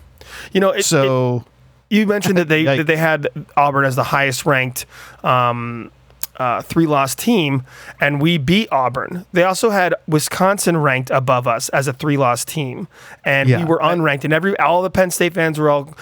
You 0.53 0.61
know, 0.61 0.71
it, 0.71 0.85
so 0.85 1.45
it, 1.91 1.97
you 1.97 2.07
mentioned 2.07 2.39
that 2.39 2.49
they 2.49 2.65
that 2.65 2.87
they 2.87 2.97
had 2.97 3.29
Auburn 3.57 3.85
as 3.85 3.97
the 3.97 4.05
highest 4.05 4.47
ranked 4.47 4.87
um, 5.25 5.91
uh, 6.39 6.63
three 6.63 6.87
loss 6.87 7.15
team, 7.15 7.65
and 8.01 8.21
we 8.21 8.39
beat 8.39 8.69
Auburn. 8.71 9.27
They 9.33 9.43
also 9.43 9.71
had 9.71 9.95
Wisconsin 10.07 10.77
ranked 10.77 11.11
above 11.11 11.47
us 11.47 11.69
as 11.71 11.89
a 11.89 11.93
three 11.93 12.17
loss 12.17 12.45
team, 12.45 12.89
and 13.25 13.49
yeah. 13.49 13.59
we 13.59 13.65
were 13.65 13.79
unranked. 13.79 14.25
And 14.25 14.33
every 14.33 14.57
all 14.59 14.83
the 14.83 14.91
Penn 14.91 15.11
State 15.11 15.35
fans 15.35 15.59
were 15.59 15.69
all, 15.69 15.95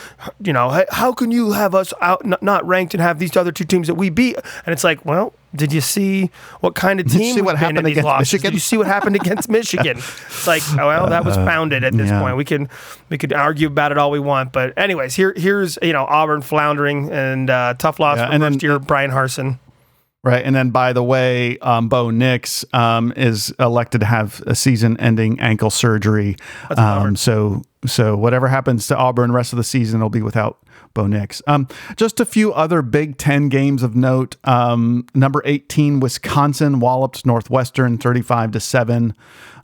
you 0.43 0.53
know, 0.53 0.85
how 0.91 1.13
can 1.13 1.31
you 1.31 1.53
have 1.53 1.75
us 1.75 1.93
out 2.01 2.25
not 2.43 2.67
ranked 2.67 2.95
and 2.95 3.01
have 3.01 3.19
these 3.19 3.37
other 3.37 3.53
two 3.53 3.65
teams 3.65 3.87
that 3.87 3.95
we 3.95 4.11
beat? 4.11 4.37
And 4.67 4.73
it's 4.73 4.85
like, 4.85 5.05
well, 5.05 5.33
did 5.57 5.73
you 5.73 5.81
see 5.81 6.31
what 6.61 6.75
kind 6.75 7.01
of 7.01 7.07
team? 7.07 7.19
Did 7.19 7.27
you 7.27 7.35
see 7.35 7.43
what 7.43 7.59
happened 7.59 7.87
against 7.87 8.05
losses? 8.05 8.33
Michigan? 8.33 8.51
Did 8.51 8.55
you 8.55 8.61
see 8.61 8.77
what 8.77 8.87
happened 8.87 9.17
against 9.17 9.49
Michigan? 9.51 9.99
It's 9.99 10.47
like, 10.47 10.63
oh, 10.73 10.87
well, 10.87 11.09
that 11.09 11.25
was 11.25 11.37
uh, 11.37 11.45
founded 11.45 11.85
at 11.85 11.93
this 11.95 12.09
yeah. 12.09 12.21
point. 12.21 12.37
We 12.37 12.45
can 12.45 12.69
we 13.09 13.19
could 13.19 13.33
argue 13.33 13.67
about 13.69 13.93
it 13.93 13.99
all 13.99 14.11
we 14.11 14.21
want, 14.21 14.53
but 14.53 14.77
anyways, 14.77 15.15
here 15.15 15.33
here's 15.37 15.79
you 15.83 15.93
know 15.93 16.05
Auburn 16.05 16.43
floundering 16.43 17.11
and 17.11 17.51
uh, 17.51 17.75
tough 17.79 17.99
loss 17.99 18.19
yeah, 18.19 18.31
and 18.31 18.43
first 18.43 18.61
then, 18.61 18.71
year 18.71 18.79
Bryan 18.79 19.11
Harsin. 19.11 19.59
Right. 20.27 20.45
And 20.45 20.57
then, 20.57 20.71
by 20.71 20.93
the 20.93 21.05
way, 21.05 21.57
um, 21.59 21.89
Bo 21.89 22.11
Nix 22.11 22.65
um, 22.73 23.13
is 23.17 23.55
elected 23.61 24.01
to 24.01 24.07
have 24.09 24.43
a 24.45 24.57
season 24.57 24.99
ending 24.99 25.39
ankle 25.39 25.71
surgery. 25.71 26.35
Um, 26.77 27.15
so, 27.15 27.63
So 27.87 28.17
whatever 28.17 28.49
happens 28.49 28.89
to 28.89 28.97
Auburn 28.97 29.31
rest 29.31 29.53
of 29.53 29.57
the 29.57 29.63
season, 29.63 30.01
will 30.01 30.11
be 30.11 30.23
without 30.23 30.59
Bo 30.97 31.07
Nix. 31.07 31.43
Um, 31.47 31.69
just 31.97 32.19
a 32.21 32.25
few 32.25 32.53
other 32.55 32.81
Big 32.81 33.19
Ten 33.19 33.49
games 33.49 33.83
of 33.83 33.95
note. 33.95 34.37
Um, 34.45 35.07
number 35.15 35.43
18, 35.45 36.01
Wisconsin 36.01 36.81
walloped 36.81 37.27
Northwestern 37.27 37.99
35 37.99 38.53
to 38.53 38.61
7. 38.61 39.15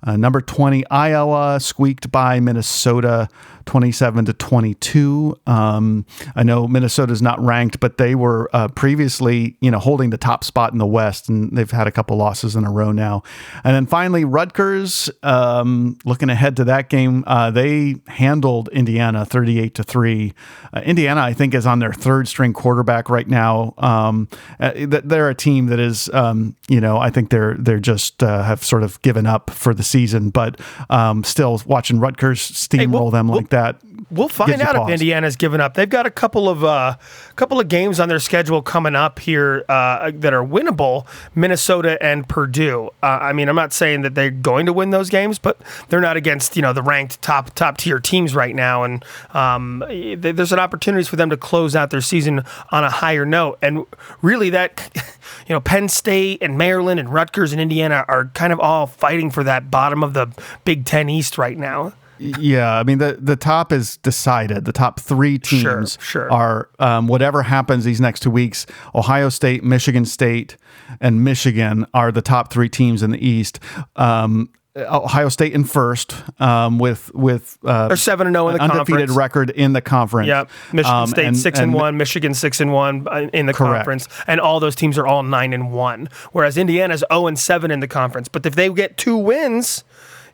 Uh, 0.03 0.17
number 0.17 0.41
20, 0.41 0.89
Iowa 0.91 1.61
squeaked 1.61 2.11
by 2.11 2.41
Minnesota 2.41 3.29
27 3.67 4.25
to 4.27 4.33
22. 4.33 5.37
Um, 5.47 6.07
I 6.35 6.43
know 6.43 6.67
Minnesota's 6.67 7.23
not 7.23 7.41
ranked, 7.41 7.81
but 7.81 7.99
they 7.99 8.15
were 8.15 8.51
uh, 8.53 8.69
previously, 8.69 9.57
you 9.61 9.71
know, 9.71 9.79
holding 9.79 10.11
the 10.11 10.19
top 10.19 10.45
spot 10.45 10.73
in 10.73 10.79
the 10.79 10.87
West, 10.87 11.29
and 11.29 11.57
they've 11.57 11.71
had 11.71 11.87
a 11.87 11.93
couple 11.93 12.17
losses 12.17 12.57
in 12.57 12.65
a 12.65 12.71
row 12.71 12.93
now. 12.93 13.23
And 13.65 13.75
then 13.75 13.87
finally, 13.87 14.25
Rutgers. 14.25 15.11
Um, 15.23 15.99
looking 16.05 16.31
ahead 16.31 16.57
to 16.57 16.65
that 16.65 16.89
game, 16.89 17.25
uh, 17.27 17.51
they 17.51 17.97
handled 18.09 18.69
Indiana 18.69 19.25
38 19.25 19.75
to 19.75 19.83
three. 19.83 20.33
Uh, 20.73 20.81
Indiana, 20.85 21.21
I 21.21 21.33
think, 21.33 21.55
is 21.55 21.67
on 21.67 21.79
their 21.79 21.93
third 21.93 22.29
string 22.29 22.53
quarterback 22.53 23.09
right 23.09 23.29
now. 23.29 23.75
Um, 23.79 24.29
uh, 24.59 24.73
they're 24.75 25.29
a 25.29 25.35
team 25.35 25.67
that 25.67 25.79
is, 25.79 26.11
um, 26.13 26.57
you 26.69 26.81
know, 26.81 26.99
I 26.99 27.11
think 27.11 27.31
they're 27.31 27.55
they're 27.59 27.79
just 27.79 28.23
uh, 28.23 28.43
have 28.43 28.65
sort 28.65 28.83
of 28.83 29.01
given 29.03 29.27
up 29.27 29.51
for 29.51 29.75
the 29.75 29.83
season, 29.93 30.31
but 30.31 30.61
um, 30.91 31.23
still 31.23 31.61
watching 31.67 32.01
Rutgers 32.01 32.41
steamroll 32.41 32.79
hey, 32.81 32.87
we'll, 32.87 33.11
them 33.11 33.29
like 33.29 33.51
that. 33.51 33.81
We'll 34.13 34.29
find 34.29 34.61
out 34.61 34.77
if 34.77 34.93
Indiana's 34.93 35.37
given 35.37 35.61
up. 35.61 35.75
They've 35.75 35.89
got 35.89 36.07
a 36.07 36.11
couple 36.11 36.49
of 36.49 36.63
uh, 36.63 36.97
couple 37.37 37.59
of 37.59 37.69
games 37.69 37.99
on 37.99 38.09
their 38.09 38.19
schedule 38.19 38.61
coming 38.61 38.95
up 38.95 39.19
here 39.19 39.65
uh, 39.71 40.13
that 40.15 40.35
are 40.35 40.45
winnable. 40.45 41.07
Minnesota 41.35 41.97
and 42.03 42.29
Purdue. 42.29 42.91
Uh, 43.03 43.19
I 43.23 43.33
mean, 43.33 43.49
I'm 43.49 43.57
not 43.57 43.73
saying 43.73 44.03
that 44.03 44.15
they're 44.15 44.31
going 44.31 44.67
to 44.67 44.73
win 44.73 44.91
those 44.91 45.09
games, 45.09 45.39
but 45.39 45.59
they're 45.89 46.03
not 46.03 46.19
against 46.19 46.57
you 46.57 46.63
know 46.63 46.75
the 46.75 46.83
ranked 46.83 47.23
top 47.23 47.55
top 47.55 47.79
tier 47.79 47.99
teams 47.99 48.35
right 48.35 48.55
now, 48.55 48.83
and 48.83 49.03
um, 49.33 49.83
there's 49.89 50.53
an 50.53 50.59
opportunity 50.59 51.05
for 51.05 51.17
them 51.17 51.31
to 51.31 51.37
close 51.37 51.75
out 51.75 51.91
their 51.91 52.03
season 52.03 52.45
on 52.71 52.85
a 52.85 52.91
higher 52.91 53.25
note. 53.25 53.59
And 53.63 53.87
really, 54.21 54.51
that 54.51 54.91
you 55.49 55.55
know, 55.55 55.61
Penn 55.61 55.89
State 55.89 56.43
and 56.43 56.59
Maryland 56.59 57.01
and 57.01 57.13
Rutgers 57.13 57.53
and 57.53 57.61
Indiana 57.61 58.05
are 58.09 58.27
kind 58.35 58.53
of 58.53 58.61
all 58.61 58.87
fighting 58.87 59.31
for 59.31 59.43
that 59.45 59.71
bottom 59.71 60.05
of 60.05 60.13
the 60.13 60.27
Big 60.65 60.85
Ten 60.85 61.09
East 61.09 61.39
right 61.39 61.57
now. 61.57 61.95
Yeah, 62.23 62.79
I 62.79 62.83
mean 62.85 62.99
the 62.99 63.19
the 63.21 63.37
top 63.37 63.73
is 63.73 63.97
decided. 63.99 64.65
The 64.65 64.73
top 64.73 65.01
three 65.01 65.39
teams 65.39 65.99
sure, 66.01 66.29
sure. 66.29 66.33
are 66.33 66.71
um, 66.79 67.07
whatever 67.09 67.43
happens 67.43 67.85
these 67.85 68.01
next 68.01 68.21
two 68.21 68.31
weeks. 68.31 68.67
Ohio 68.95 69.29
State, 69.29 69.65
Michigan 69.65 70.05
State, 70.05 70.57
and 71.01 71.25
Michigan 71.25 71.87
are 71.95 72.13
the 72.13 72.23
top 72.23 72.53
three 72.53 72.69
teams 72.69 73.03
in 73.03 73.11
the 73.11 73.27
East. 73.27 73.59
Um, 73.97 74.51
Ohio 74.75 75.29
State 75.29 75.53
in 75.53 75.65
first 75.65 76.15
um, 76.41 76.79
with 76.79 77.15
with 77.15 77.59
uh, 77.63 77.89
they're 77.89 77.97
seven 77.97 78.27
and 78.27 78.35
zero 78.35 78.47
oh 78.47 78.49
in 78.49 78.55
the 78.55 78.63
undefeated 78.63 79.09
conference. 79.09 79.17
record 79.17 79.51
in 79.51 79.75
the 79.75 79.83
conference. 79.83 80.29
Yep, 80.29 80.51
Michigan 80.73 80.97
um, 80.97 81.07
State 81.09 81.27
and, 81.27 81.37
six 81.37 81.59
and, 81.59 81.73
and, 81.73 81.75
one, 81.75 81.97
Michigan 81.99 82.33
six 82.33 82.59
and 82.59 82.73
one 82.73 83.07
uh, 83.09 83.29
in 83.35 83.47
the 83.47 83.53
correct. 83.53 83.81
conference, 83.81 84.09
and 84.27 84.41
all 84.41 84.61
those 84.61 84.75
teams 84.75 84.97
are 84.97 85.07
all 85.07 85.23
nine 85.23 85.53
and 85.53 85.73
one. 85.73 86.09
Whereas 86.33 86.57
Indiana's 86.57 87.01
zero 87.01 87.09
oh 87.11 87.27
and 87.27 87.39
seven 87.39 87.71
in 87.71 87.81
the 87.81 87.89
conference. 87.89 88.29
But 88.29 88.47
if 88.47 88.55
they 88.55 88.71
get 88.71 88.97
two 88.97 89.17
wins, 89.17 89.85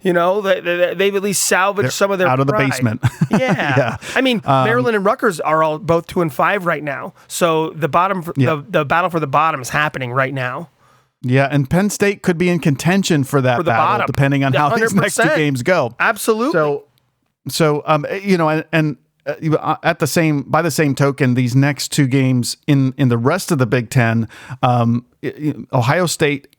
you 0.03 0.13
know, 0.13 0.41
they, 0.41 0.61
they, 0.61 1.07
have 1.07 1.17
at 1.17 1.23
least 1.23 1.43
salvaged 1.45 1.85
They're 1.85 1.91
some 1.91 2.11
of 2.11 2.19
their 2.19 2.29
out 2.29 2.41
of 2.41 2.47
pride. 2.47 2.67
the 2.67 2.71
basement. 2.71 3.01
yeah. 3.31 3.39
yeah. 3.77 3.97
I 4.15 4.21
mean, 4.21 4.41
um, 4.45 4.65
Maryland 4.65 4.97
and 4.97 5.05
Rutgers 5.05 5.41
are 5.41 5.63
all 5.63 5.79
both 5.79 6.07
two 6.07 6.21
and 6.21 6.33
five 6.33 6.67
right 6.67 6.83
now. 6.83 7.15
So 7.27 7.71
the 7.71 7.89
bottom, 7.89 8.25
yeah. 8.37 8.55
the, 8.55 8.65
the 8.69 8.85
battle 8.85 9.11
for 9.11 9.21
the 9.21 9.27
bottom 9.27 9.61
is 9.61 9.71
happening 9.71 10.13
right 10.13 10.33
now. 10.33 10.71
Yeah, 11.23 11.49
and 11.51 11.69
Penn 11.69 11.91
State 11.91 12.23
could 12.23 12.39
be 12.39 12.49
in 12.49 12.61
contention 12.61 13.25
for 13.25 13.41
that 13.41 13.57
for 13.57 13.65
battle, 13.65 13.85
bottom. 13.87 14.07
depending 14.07 14.45
on 14.45 14.53
how 14.53 14.71
100%. 14.71 14.79
these 14.79 14.95
next 14.95 15.17
two 15.17 15.35
games 15.35 15.63
go. 15.65 15.97
Absolutely. 15.99 16.53
So, 16.53 16.85
so 17.49 17.83
um, 17.87 18.07
you 18.23 18.39
know, 18.39 18.49
and, 18.49 18.65
and 18.71 18.97
uh, 19.27 19.77
at 19.83 19.99
the 19.99 20.07
same 20.07 20.43
by 20.43 20.63
the 20.63 20.71
same 20.71 20.95
token, 20.95 21.35
these 21.35 21.57
next 21.57 21.91
two 21.91 22.07
games 22.07 22.57
in 22.67 22.95
in 22.97 23.09
the 23.09 23.19
rest 23.19 23.51
of 23.51 23.59
the 23.59 23.67
Big 23.67 23.91
Ten, 23.91 24.29
um, 24.63 25.07
Ohio 25.73 26.07
State 26.07 26.57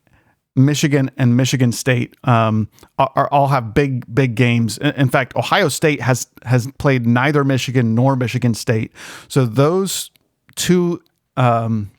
Michigan 0.56 1.12
and 1.18 1.38
Michigan 1.38 1.72
State 1.72 2.16
um, 2.24 2.70
are, 2.98 3.12
are, 3.16 3.28
all 3.32 3.48
have 3.48 3.74
big 3.74 4.14
big 4.14 4.36
games. 4.36 4.78
In 4.78 5.10
fact, 5.10 5.36
Ohio 5.36 5.70
State 5.70 6.02
has 6.02 6.28
has 6.44 6.68
played 6.78 7.06
neither 7.06 7.44
Michigan 7.44 7.96
nor 7.96 8.16
Michigan 8.16 8.54
State. 8.54 8.92
So 9.28 9.46
those 9.46 10.12
two 10.56 11.02
um, 11.38 11.92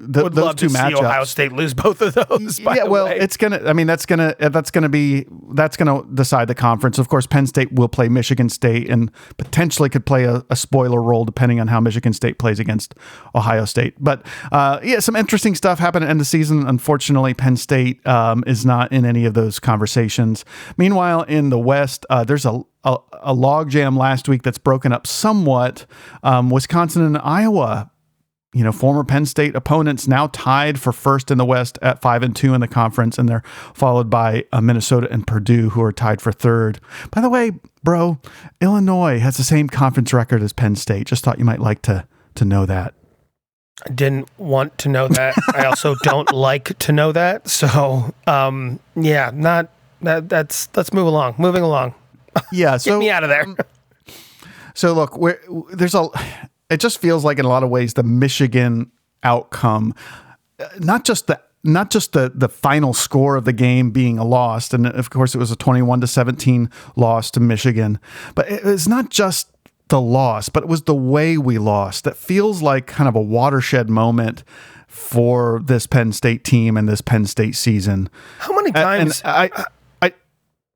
the, 0.00 0.22
Would 0.22 0.36
love 0.36 0.56
to 0.56 0.66
matchups. 0.66 0.88
see 0.88 0.94
Ohio 0.94 1.24
State 1.24 1.52
lose 1.52 1.74
both 1.74 2.00
of 2.00 2.14
those. 2.14 2.60
yeah, 2.60 2.84
well, 2.84 3.06
way. 3.06 3.18
it's 3.18 3.36
gonna. 3.36 3.60
I 3.66 3.72
mean, 3.72 3.88
that's 3.88 4.06
gonna 4.06 4.34
that's 4.38 4.70
gonna 4.70 4.88
be 4.88 5.26
that's 5.50 5.76
gonna 5.76 6.04
decide 6.14 6.46
the 6.46 6.54
conference. 6.54 6.98
Of 6.98 7.08
course, 7.08 7.26
Penn 7.26 7.46
State 7.48 7.72
will 7.72 7.88
play 7.88 8.08
Michigan 8.08 8.48
State 8.48 8.88
and 8.88 9.10
potentially 9.38 9.88
could 9.88 10.06
play 10.06 10.24
a, 10.24 10.44
a 10.50 10.56
spoiler 10.56 11.02
role 11.02 11.24
depending 11.24 11.58
on 11.58 11.66
how 11.66 11.80
Michigan 11.80 12.12
State 12.12 12.38
plays 12.38 12.60
against 12.60 12.94
Ohio 13.34 13.64
State. 13.64 13.94
But 13.98 14.24
uh, 14.52 14.78
yeah, 14.84 15.00
some 15.00 15.16
interesting 15.16 15.56
stuff 15.56 15.80
happened 15.80 16.04
at 16.04 16.06
the 16.06 16.10
end 16.10 16.20
of 16.20 16.26
the 16.26 16.30
season. 16.30 16.66
Unfortunately, 16.66 17.34
Penn 17.34 17.56
State 17.56 18.06
um, 18.06 18.44
is 18.46 18.64
not 18.64 18.92
in 18.92 19.04
any 19.04 19.24
of 19.24 19.34
those 19.34 19.58
conversations. 19.58 20.44
Meanwhile, 20.76 21.22
in 21.22 21.50
the 21.50 21.58
West, 21.58 22.06
uh, 22.08 22.22
there's 22.22 22.46
a 22.46 22.62
a, 22.84 22.96
a 23.22 23.34
logjam 23.34 23.98
last 23.98 24.28
week 24.28 24.42
that's 24.44 24.58
broken 24.58 24.92
up 24.92 25.06
somewhat. 25.06 25.84
Um, 26.22 26.48
Wisconsin 26.48 27.02
and 27.02 27.18
Iowa 27.18 27.90
you 28.54 28.64
know, 28.64 28.72
former 28.72 29.04
Penn 29.04 29.26
State 29.26 29.54
opponents 29.54 30.08
now 30.08 30.28
tied 30.28 30.80
for 30.80 30.92
first 30.92 31.30
in 31.30 31.36
the 31.36 31.44
West 31.44 31.78
at 31.82 32.00
five 32.00 32.22
and 32.22 32.34
two 32.34 32.54
in 32.54 32.60
the 32.60 32.68
conference, 32.68 33.18
and 33.18 33.28
they're 33.28 33.42
followed 33.74 34.08
by 34.08 34.44
uh, 34.52 34.60
Minnesota 34.60 35.06
and 35.10 35.26
Purdue, 35.26 35.70
who 35.70 35.82
are 35.82 35.92
tied 35.92 36.22
for 36.22 36.32
third. 36.32 36.80
By 37.10 37.20
the 37.20 37.28
way, 37.28 37.52
bro, 37.82 38.18
Illinois 38.60 39.18
has 39.18 39.36
the 39.36 39.44
same 39.44 39.68
conference 39.68 40.14
record 40.14 40.42
as 40.42 40.54
Penn 40.54 40.76
State. 40.76 41.06
Just 41.06 41.24
thought 41.24 41.38
you 41.38 41.44
might 41.44 41.60
like 41.60 41.82
to 41.82 42.06
to 42.36 42.44
know 42.44 42.64
that. 42.64 42.94
I 43.86 43.90
didn't 43.90 44.28
want 44.38 44.78
to 44.78 44.88
know 44.88 45.08
that. 45.08 45.34
I 45.54 45.64
also 45.66 45.94
don't 46.02 46.32
like 46.32 46.78
to 46.78 46.92
know 46.92 47.12
that. 47.12 47.48
So, 47.48 48.14
um, 48.26 48.80
yeah, 48.96 49.30
not 49.34 49.70
that. 50.00 50.30
That's 50.30 50.68
let's 50.74 50.92
move 50.92 51.06
along. 51.06 51.34
Moving 51.36 51.62
along. 51.62 51.94
Yeah, 52.50 52.76
so 52.78 52.92
get 52.92 52.98
me 52.98 53.10
out 53.10 53.24
of 53.24 53.28
there. 53.28 53.42
Um, 53.42 53.56
so 54.74 54.94
look, 54.94 55.18
there's 55.72 55.94
a 55.94 56.08
it 56.70 56.80
just 56.80 56.98
feels 56.98 57.24
like 57.24 57.38
in 57.38 57.44
a 57.44 57.48
lot 57.48 57.62
of 57.62 57.70
ways 57.70 57.94
the 57.94 58.02
Michigan 58.02 58.90
outcome, 59.22 59.94
uh, 60.58 60.66
not 60.78 61.04
just 61.04 61.26
the 61.26 61.40
not 61.64 61.90
just 61.90 62.12
the 62.12 62.30
the 62.34 62.48
final 62.48 62.94
score 62.94 63.36
of 63.36 63.44
the 63.44 63.52
game 63.52 63.90
being 63.90 64.18
a 64.18 64.24
loss, 64.24 64.72
and 64.72 64.86
of 64.86 65.10
course 65.10 65.34
it 65.34 65.38
was 65.38 65.50
a 65.50 65.56
21 65.56 66.00
to 66.00 66.06
17 66.06 66.70
loss 66.96 67.30
to 67.32 67.40
Michigan, 67.40 67.98
but 68.34 68.48
it's 68.48 68.88
not 68.88 69.10
just 69.10 69.50
the 69.88 70.00
loss, 70.00 70.48
but 70.48 70.62
it 70.62 70.68
was 70.68 70.82
the 70.82 70.94
way 70.94 71.38
we 71.38 71.58
lost 71.58 72.04
that 72.04 72.16
feels 72.16 72.62
like 72.62 72.86
kind 72.86 73.08
of 73.08 73.16
a 73.16 73.20
watershed 73.20 73.88
moment 73.88 74.44
for 74.86 75.60
this 75.64 75.86
Penn 75.86 76.12
State 76.12 76.44
team 76.44 76.76
and 76.76 76.88
this 76.88 77.00
Penn 77.00 77.26
State 77.26 77.56
season. 77.56 78.08
How 78.38 78.54
many 78.54 78.72
times? 78.72 79.22
And 79.22 79.30
I, 79.30 79.50
I, 80.02 80.14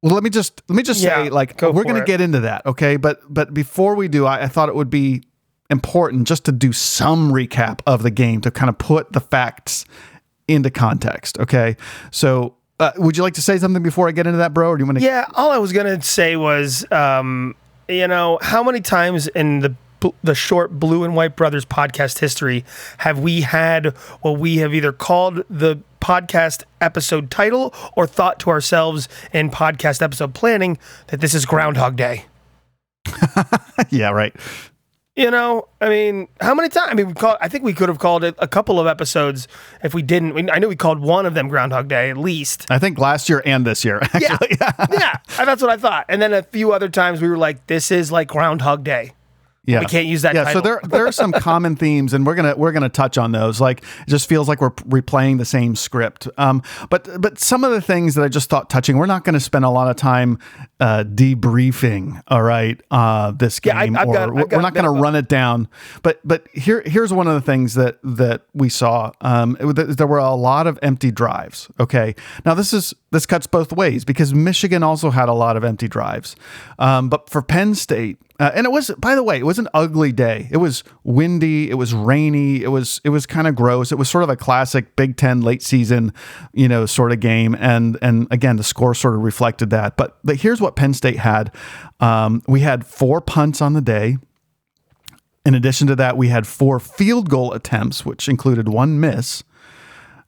well, 0.03 0.15
let 0.15 0.23
me 0.23 0.31
just 0.31 0.63
let 0.69 0.77
me 0.77 0.83
just 0.83 1.03
yeah, 1.03 1.25
say, 1.25 1.31
like, 1.31 1.57
go 1.57 1.71
we're 1.71 1.85
going 1.85 2.01
to 2.01 2.05
get 2.05 2.21
into 2.21 2.41
that, 2.41 2.65
okay? 2.67 2.97
But 2.97 3.21
but 3.33 3.55
before 3.55 3.95
we 3.95 4.09
do, 4.09 4.27
I, 4.27 4.45
I 4.45 4.49
thought 4.49 4.69
it 4.69 4.75
would 4.75 4.91
be 4.91 5.23
important 5.71 6.27
just 6.29 6.45
to 6.45 6.53
do 6.53 6.73
some 6.73 7.33
recap 7.33 7.81
of 7.87 8.03
the 8.03 8.11
game 8.11 8.41
to 8.43 8.51
kind 8.51 8.69
of 8.69 8.79
put 8.79 9.13
the 9.13 9.21
facts 9.21 9.85
into 10.49 10.71
context. 10.71 11.39
Okay. 11.39 11.77
So, 12.11 12.55
uh, 12.81 12.93
would 12.97 13.17
you 13.17 13.23
like 13.23 13.35
to 13.35 13.43
say 13.43 13.59
something 13.59 13.83
before 13.83 14.09
I 14.09 14.13
get 14.13 14.27
into 14.27 14.39
that, 14.39 14.53
bro? 14.53 14.71
Or 14.71 14.77
do 14.77 14.83
you 14.83 14.87
want 14.87 14.99
to? 14.99 15.05
Yeah. 15.05 15.27
All 15.35 15.51
I 15.51 15.59
was 15.59 15.73
going 15.73 15.87
to 15.87 16.05
say 16.05 16.37
was, 16.37 16.85
um, 16.91 17.55
you 17.89 18.09
know, 18.09 18.39
how 18.43 18.63
many 18.63 18.81
times 18.81 19.29
in 19.29 19.61
the 19.61 19.75
the 20.25 20.35
short 20.35 20.81
Blue 20.81 21.05
and 21.05 21.15
White 21.15 21.37
Brothers 21.37 21.65
podcast 21.65 22.19
history 22.19 22.65
have 22.99 23.21
we 23.21 23.43
had 23.43 23.97
what 24.23 24.39
we 24.39 24.57
have 24.57 24.75
either 24.75 24.91
called 24.91 25.45
the 25.49 25.81
podcast 26.01 26.65
episode 26.81 27.31
title 27.31 27.73
or 27.97 28.09
thought 28.09 28.41
to 28.41 28.51
ourselves 28.51 29.09
in 29.33 29.49
podcast 29.49 30.03
episode 30.03 30.35
planning 30.35 30.77
that 31.09 31.21
this 31.21 31.35
is 31.35 31.47
Groundhog 31.47 31.95
Day? 31.95 32.25
yeah, 33.91 34.11
right. 34.11 34.35
You 35.15 35.31
know, 35.31 35.69
I 35.79 35.91
mean, 35.91 36.29
how 36.41 36.55
many 36.55 36.71
times? 36.71 36.89
I 36.91 36.95
mean, 36.95 37.09
we 37.09 37.13
called. 37.13 37.37
I 37.39 37.49
think 37.49 37.65
we 37.65 37.75
could 37.75 37.91
have 37.91 37.99
called 37.99 38.25
it 38.25 38.35
a 38.39 38.49
couple 38.49 38.81
of 38.81 38.87
episodes 38.87 39.47
if 39.85 39.93
we 39.93 40.01
didn't. 40.01 40.33
We, 40.33 40.51
I 40.51 40.59
know 40.59 40.69
we 40.69 40.77
called 40.77 41.01
one 41.01 41.27
of 41.27 41.35
them 41.35 41.49
Groundhog 41.49 41.89
Day 41.89 42.09
at 42.09 42.17
least. 42.17 42.67
I 42.71 42.79
think 42.79 42.99
last 42.99 43.29
year 43.29 43.43
and 43.45 43.67
this 43.67 43.85
year. 43.85 43.99
Actually. 44.03 44.57
Yeah, 44.59 44.73
yeah, 44.91 45.17
that's 45.37 45.61
what 45.61 45.71
I 45.71 45.77
thought. 45.77 46.07
And 46.09 46.23
then 46.23 46.33
a 46.33 46.43
few 46.43 46.73
other 46.73 46.89
times 46.89 47.21
we 47.21 47.29
were 47.29 47.37
like, 47.37 47.67
"This 47.67 47.91
is 47.91 48.11
like 48.11 48.29
Groundhog 48.29 48.85
Day." 48.85 49.13
Yeah, 49.65 49.79
we 49.79 49.87
can't 49.87 50.09
use 50.09 50.23
that. 50.23 50.35
Yeah, 50.35 50.43
title. 50.43 50.61
so 50.61 50.65
there 50.65 50.81
there 50.83 51.07
are 51.07 51.13
some 51.13 51.31
common 51.33 51.77
themes, 51.77 52.13
and 52.13 52.27
we're 52.27 52.35
gonna 52.35 52.57
we're 52.57 52.73
gonna 52.73 52.89
touch 52.89 53.17
on 53.17 53.31
those. 53.31 53.61
Like, 53.61 53.85
it 54.01 54.09
just 54.09 54.29
feels 54.29 54.49
like 54.49 54.61
we're 54.61 54.71
replaying 54.71 55.39
the 55.39 55.45
same 55.45 55.77
script. 55.77 56.27
Um, 56.37 56.65
but 56.91 57.09
but 57.21 57.39
some 57.39 57.63
of 57.63 57.71
the 57.71 57.81
things 57.81 58.17
that 58.17 58.25
I 58.25 58.29
just 58.29 58.51
thought 58.51 58.69
touching, 58.69 58.97
we're 58.97 59.07
not 59.07 59.23
going 59.23 59.35
to 59.35 59.41
spend 59.41 59.65
a 59.65 59.71
lot 59.71 59.89
of 59.89 59.95
time 59.95 60.41
uh, 60.81 61.05
debriefing. 61.05 62.21
All 62.27 62.43
right, 62.43 62.81
uh, 62.91 63.31
this 63.31 63.61
game, 63.61 63.95
yeah, 63.95 64.01
I, 64.01 64.05
or 64.05 64.13
got, 64.13 64.35
we're 64.35 64.61
not 64.63 64.75
going 64.75 64.85
to 64.85 64.91
run 64.91 65.15
it 65.15 65.29
down. 65.29 65.69
But 66.03 66.19
but 66.25 66.49
here 66.53 66.83
here's 66.85 67.13
one 67.13 67.29
of 67.29 67.35
the 67.35 67.41
things 67.41 67.75
that 67.75 67.99
that 68.03 68.43
we 68.53 68.69
saw. 68.69 69.13
Um, 69.21 69.57
it, 69.61 69.97
there 69.97 70.09
were 70.09 70.19
a 70.19 70.35
lot 70.35 70.67
of 70.67 70.77
empty 70.83 71.13
drives. 71.13 71.71
Okay, 71.79 72.17
now 72.45 72.55
this 72.55 72.73
is 72.73 72.95
this 73.13 73.27
cuts 73.27 73.47
both 73.47 73.73
ways 73.73 74.05
because 74.05 74.35
Michigan 74.35 74.83
also 74.83 75.11
had 75.11 75.29
a 75.29 75.35
lot 75.35 75.57
of 75.57 75.63
empty 75.63 75.87
drives. 75.87 76.35
Um, 76.81 77.09
but 77.09 77.31
for 77.31 77.43
Penn 77.43 77.77
State, 77.77 78.19
uh, 78.43 78.51
and 78.57 78.67
it 78.67 78.73
was, 78.73 78.91
by 78.99 79.15
the 79.15 79.23
way, 79.23 79.39
it 79.39 79.47
was 79.47 79.61
an 79.61 79.69
ugly 79.73 80.11
day. 80.11 80.49
It 80.51 80.57
was 80.57 80.83
windy. 81.05 81.71
It 81.71 81.75
was 81.75 81.95
rainy. 81.95 82.61
It 82.61 82.73
was 82.73 83.01
it 83.05 83.11
was 83.11 83.25
kind 83.25 83.47
of 83.47 83.55
gross. 83.55 83.93
It 83.93 83.99
was 83.99 84.11
sort 84.11 84.25
of 84.25 84.31
a 84.31 84.37
classic 84.37 84.97
Big 84.97 85.17
Ten 85.17 85.43
late 85.43 85.63
season, 85.63 86.13
you 86.53 86.67
know, 86.67 86.85
sort 86.85 87.13
of 87.13 87.21
game. 87.21 87.55
And 87.61 87.97
and 88.03 88.27
again, 88.33 88.57
the 88.57 88.65
score 88.65 88.97
sort 88.97 89.15
of 89.15 89.21
reflected 89.21 89.71
that. 89.71 89.97
But 89.97 90.19
but 90.25 90.39
here's 90.39 90.61
what 90.61 90.75
Penn 90.75 90.93
State 90.93 91.19
had. 91.21 91.55
Um, 92.01 92.43
we 92.49 92.63
had 92.63 92.85
four 92.85 93.21
punts 93.21 93.63
on 93.63 93.75
the 93.75 93.81
day. 93.81 94.17
In 95.47 95.55
addition 95.55 95.87
to 95.87 95.95
that, 95.95 96.17
we 96.17 96.27
had 96.27 96.45
four 96.45 96.81
field 96.81 97.31
goal 97.31 97.53
attempts, 97.53 98.05
which 98.05 98.29
included 98.29 98.69
one 98.69 98.99
miss. 98.99 99.45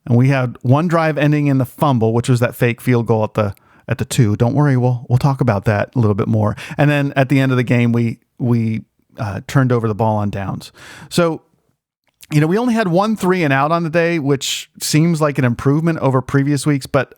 And 0.06 0.16
we 0.16 0.28
had 0.28 0.56
one 0.62 0.86
drive 0.86 1.18
ending 1.18 1.48
in 1.48 1.58
the 1.58 1.64
fumble, 1.64 2.12
which 2.12 2.28
was 2.28 2.38
that 2.38 2.54
fake 2.54 2.80
field 2.80 3.08
goal 3.08 3.24
at 3.24 3.34
the 3.34 3.56
at 3.88 3.98
the 3.98 4.04
two. 4.04 4.36
Don't 4.36 4.54
worry, 4.54 4.76
we'll 4.76 5.06
we'll 5.08 5.18
talk 5.18 5.40
about 5.40 5.64
that 5.64 5.94
a 5.94 5.98
little 5.98 6.14
bit 6.14 6.28
more. 6.28 6.56
And 6.76 6.90
then 6.90 7.12
at 7.16 7.28
the 7.28 7.40
end 7.40 7.52
of 7.52 7.56
the 7.56 7.64
game, 7.64 7.92
we 7.92 8.20
we 8.38 8.82
uh, 9.18 9.40
turned 9.46 9.72
over 9.72 9.88
the 9.88 9.94
ball 9.94 10.16
on 10.16 10.30
downs. 10.30 10.72
So 11.10 11.42
you 12.32 12.40
know, 12.40 12.46
we 12.46 12.58
only 12.58 12.74
had 12.74 12.88
one 12.88 13.16
three 13.16 13.44
and 13.44 13.52
out 13.52 13.70
on 13.70 13.82
the 13.82 13.90
day, 13.90 14.18
which 14.18 14.70
seems 14.80 15.20
like 15.20 15.38
an 15.38 15.44
improvement 15.44 15.98
over 15.98 16.22
previous 16.22 16.66
weeks, 16.66 16.86
but 16.86 17.14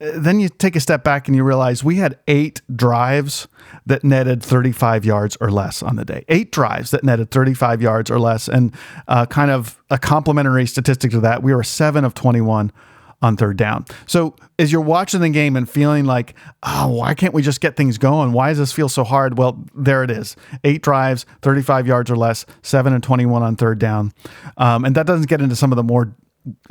then 0.00 0.40
you 0.40 0.48
take 0.48 0.76
a 0.76 0.80
step 0.80 1.04
back 1.04 1.28
and 1.28 1.36
you 1.36 1.44
realize 1.44 1.84
we 1.84 1.96
had 1.96 2.18
eight 2.26 2.62
drives 2.74 3.46
that 3.84 4.02
netted 4.02 4.42
35 4.42 5.04
yards 5.04 5.36
or 5.42 5.50
less 5.50 5.82
on 5.82 5.96
the 5.96 6.06
day. 6.06 6.24
Eight 6.28 6.50
drives 6.52 6.90
that 6.92 7.04
netted 7.04 7.30
35 7.30 7.82
yards 7.82 8.10
or 8.10 8.18
less. 8.18 8.48
And 8.48 8.74
uh, 9.08 9.26
kind 9.26 9.50
of 9.50 9.78
a 9.90 9.98
complementary 9.98 10.66
statistic 10.66 11.10
to 11.10 11.20
that, 11.20 11.42
we 11.42 11.54
were 11.54 11.62
seven 11.62 12.04
of 12.04 12.14
21 12.14 12.72
on 13.22 13.36
third 13.36 13.56
down. 13.56 13.84
So 14.06 14.34
as 14.58 14.72
you're 14.72 14.80
watching 14.80 15.20
the 15.20 15.28
game 15.28 15.56
and 15.56 15.68
feeling 15.68 16.04
like, 16.04 16.34
oh, 16.62 16.88
why 16.88 17.14
can't 17.14 17.34
we 17.34 17.42
just 17.42 17.60
get 17.60 17.76
things 17.76 17.98
going? 17.98 18.32
Why 18.32 18.48
does 18.48 18.58
this 18.58 18.72
feel 18.72 18.88
so 18.88 19.04
hard? 19.04 19.38
Well, 19.38 19.62
there 19.74 20.02
it 20.02 20.10
is. 20.10 20.36
Eight 20.64 20.82
drives, 20.82 21.26
35 21.42 21.86
yards 21.86 22.10
or 22.10 22.16
less, 22.16 22.46
seven 22.62 22.92
and 22.92 23.02
21 23.02 23.42
on 23.42 23.56
third 23.56 23.78
down. 23.78 24.12
Um, 24.56 24.84
and 24.84 24.94
that 24.94 25.06
doesn't 25.06 25.28
get 25.28 25.40
into 25.40 25.56
some 25.56 25.72
of 25.72 25.76
the 25.76 25.82
more 25.82 26.14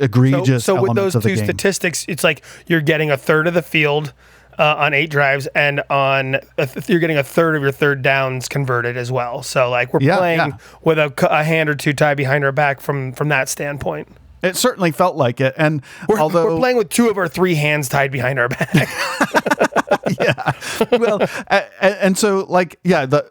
egregious. 0.00 0.64
So, 0.64 0.76
so 0.76 0.82
with 0.82 0.94
those 0.94 1.12
two 1.22 1.36
statistics, 1.36 2.04
it's 2.08 2.24
like 2.24 2.42
you're 2.66 2.80
getting 2.80 3.10
a 3.10 3.16
third 3.16 3.46
of 3.46 3.54
the 3.54 3.62
field 3.62 4.12
uh, 4.58 4.74
on 4.78 4.92
eight 4.92 5.10
drives, 5.10 5.46
and 5.48 5.82
on 5.88 6.38
th- 6.58 6.88
you're 6.88 7.00
getting 7.00 7.16
a 7.16 7.22
third 7.22 7.56
of 7.56 7.62
your 7.62 7.72
third 7.72 8.02
downs 8.02 8.48
converted 8.48 8.96
as 8.96 9.10
well. 9.10 9.42
So 9.42 9.70
like 9.70 9.94
we're 9.94 10.02
yeah, 10.02 10.18
playing 10.18 10.38
yeah. 10.38 10.56
with 10.82 10.98
a, 10.98 11.12
a, 11.30 11.44
hand 11.44 11.70
or 11.70 11.74
two 11.74 11.92
tied 11.92 12.16
behind 12.16 12.44
our 12.44 12.52
back 12.52 12.80
from 12.80 13.12
from 13.12 13.28
that 13.28 13.48
standpoint. 13.48 14.08
It 14.42 14.56
certainly 14.56 14.90
felt 14.90 15.16
like 15.16 15.40
it, 15.40 15.54
and 15.56 15.82
we're, 16.08 16.18
although 16.18 16.54
we're 16.54 16.58
playing 16.58 16.76
with 16.76 16.88
two 16.88 17.08
of 17.08 17.18
our 17.18 17.28
three 17.28 17.54
hands 17.54 17.88
tied 17.88 18.10
behind 18.10 18.38
our 18.38 18.48
back. 18.48 18.72
yeah, 20.20 20.52
well, 20.92 21.20
and, 21.48 21.66
and 21.80 22.18
so 22.18 22.46
like 22.48 22.78
yeah, 22.84 23.06
the 23.06 23.28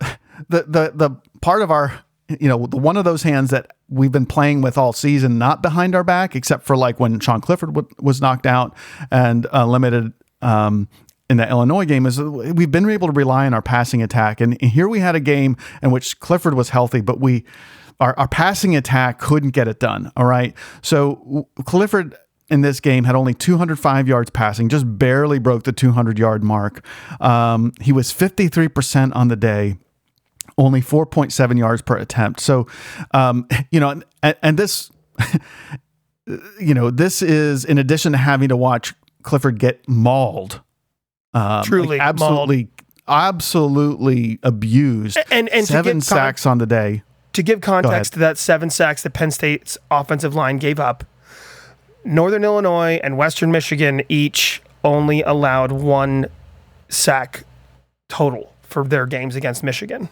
the 0.49 0.63
the 0.63 0.91
the 0.93 1.11
part 1.41 1.61
of 1.61 1.71
our 1.71 2.03
you 2.39 2.47
know, 2.47 2.67
the 2.67 2.77
one 2.77 2.97
of 2.97 3.05
those 3.05 3.23
hands 3.23 3.49
that 3.49 3.71
we've 3.87 4.11
been 4.11 4.25
playing 4.25 4.61
with 4.61 4.77
all 4.77 4.93
season, 4.93 5.37
not 5.37 5.61
behind 5.63 5.95
our 5.95 6.03
back, 6.03 6.35
except 6.35 6.63
for 6.65 6.77
like 6.77 6.99
when 6.99 7.19
Sean 7.19 7.41
Clifford 7.41 7.73
w- 7.73 7.95
was 7.99 8.21
knocked 8.21 8.45
out 8.45 8.75
and 9.09 9.47
uh, 9.51 9.65
limited 9.65 10.13
um, 10.41 10.87
in 11.29 11.37
the 11.37 11.49
Illinois 11.49 11.85
game, 11.85 12.05
is 12.05 12.21
we've 12.21 12.71
been 12.71 12.87
able 12.89 13.07
to 13.07 13.13
rely 13.13 13.47
on 13.47 13.53
our 13.53 13.61
passing 13.61 14.03
attack. 14.03 14.41
And 14.41 14.61
here 14.61 14.87
we 14.87 14.99
had 14.99 15.15
a 15.15 15.19
game 15.19 15.57
in 15.81 15.89
which 15.89 16.19
Clifford 16.19 16.53
was 16.53 16.69
healthy, 16.69 17.01
but 17.01 17.19
we 17.19 17.45
our, 17.99 18.17
our 18.17 18.27
passing 18.27 18.75
attack 18.75 19.19
couldn't 19.19 19.51
get 19.51 19.67
it 19.67 19.79
done. 19.79 20.11
All 20.15 20.25
right, 20.25 20.53
so 20.81 21.47
Clifford 21.65 22.15
in 22.49 22.61
this 22.61 22.79
game 22.79 23.03
had 23.03 23.15
only 23.15 23.33
205 23.33 24.07
yards 24.07 24.29
passing, 24.31 24.69
just 24.69 24.97
barely 24.97 25.39
broke 25.39 25.63
the 25.63 25.71
200 25.71 26.17
yard 26.17 26.43
mark. 26.43 26.83
Um, 27.21 27.73
he 27.81 27.91
was 27.91 28.11
53% 28.11 29.15
on 29.15 29.27
the 29.27 29.35
day 29.35 29.77
only 30.59 30.81
4.7 30.81 31.57
yards 31.57 31.81
per 31.81 31.97
attempt. 31.97 32.41
So, 32.41 32.67
um, 33.13 33.47
you 33.71 33.79
know, 33.79 34.01
and, 34.21 34.35
and 34.43 34.59
this, 34.59 34.91
you 36.59 36.73
know, 36.73 36.91
this 36.91 37.21
is 37.21 37.65
in 37.65 37.77
addition 37.77 38.11
to 38.11 38.17
having 38.17 38.49
to 38.49 38.57
watch 38.57 38.93
Clifford 39.23 39.57
get 39.57 39.87
mauled, 39.87 40.61
um, 41.33 41.63
truly 41.63 41.97
like 41.97 42.01
absolutely, 42.01 42.63
mauled. 43.07 43.07
absolutely 43.07 44.39
abused, 44.43 45.17
and 45.31 45.49
and 45.49 45.67
seven 45.67 46.01
sacks 46.01 46.45
on 46.45 46.57
the 46.57 46.65
day. 46.65 47.03
To 47.33 47.43
give 47.43 47.61
context 47.61 48.13
to 48.13 48.19
that 48.19 48.37
seven 48.37 48.69
sacks 48.69 49.03
that 49.03 49.11
Penn 49.11 49.31
State's 49.31 49.77
offensive 49.91 50.33
line 50.33 50.57
gave 50.57 50.79
up, 50.79 51.03
Northern 52.03 52.43
Illinois 52.43 52.99
and 53.03 53.17
Western 53.17 53.51
Michigan 53.51 54.01
each 54.09 54.61
only 54.83 55.21
allowed 55.21 55.71
one 55.71 56.27
sack 56.87 57.43
total 58.07 58.53
for 58.61 58.83
their 58.83 59.05
games 59.05 59.35
against 59.35 59.63
Michigan. 59.63 60.09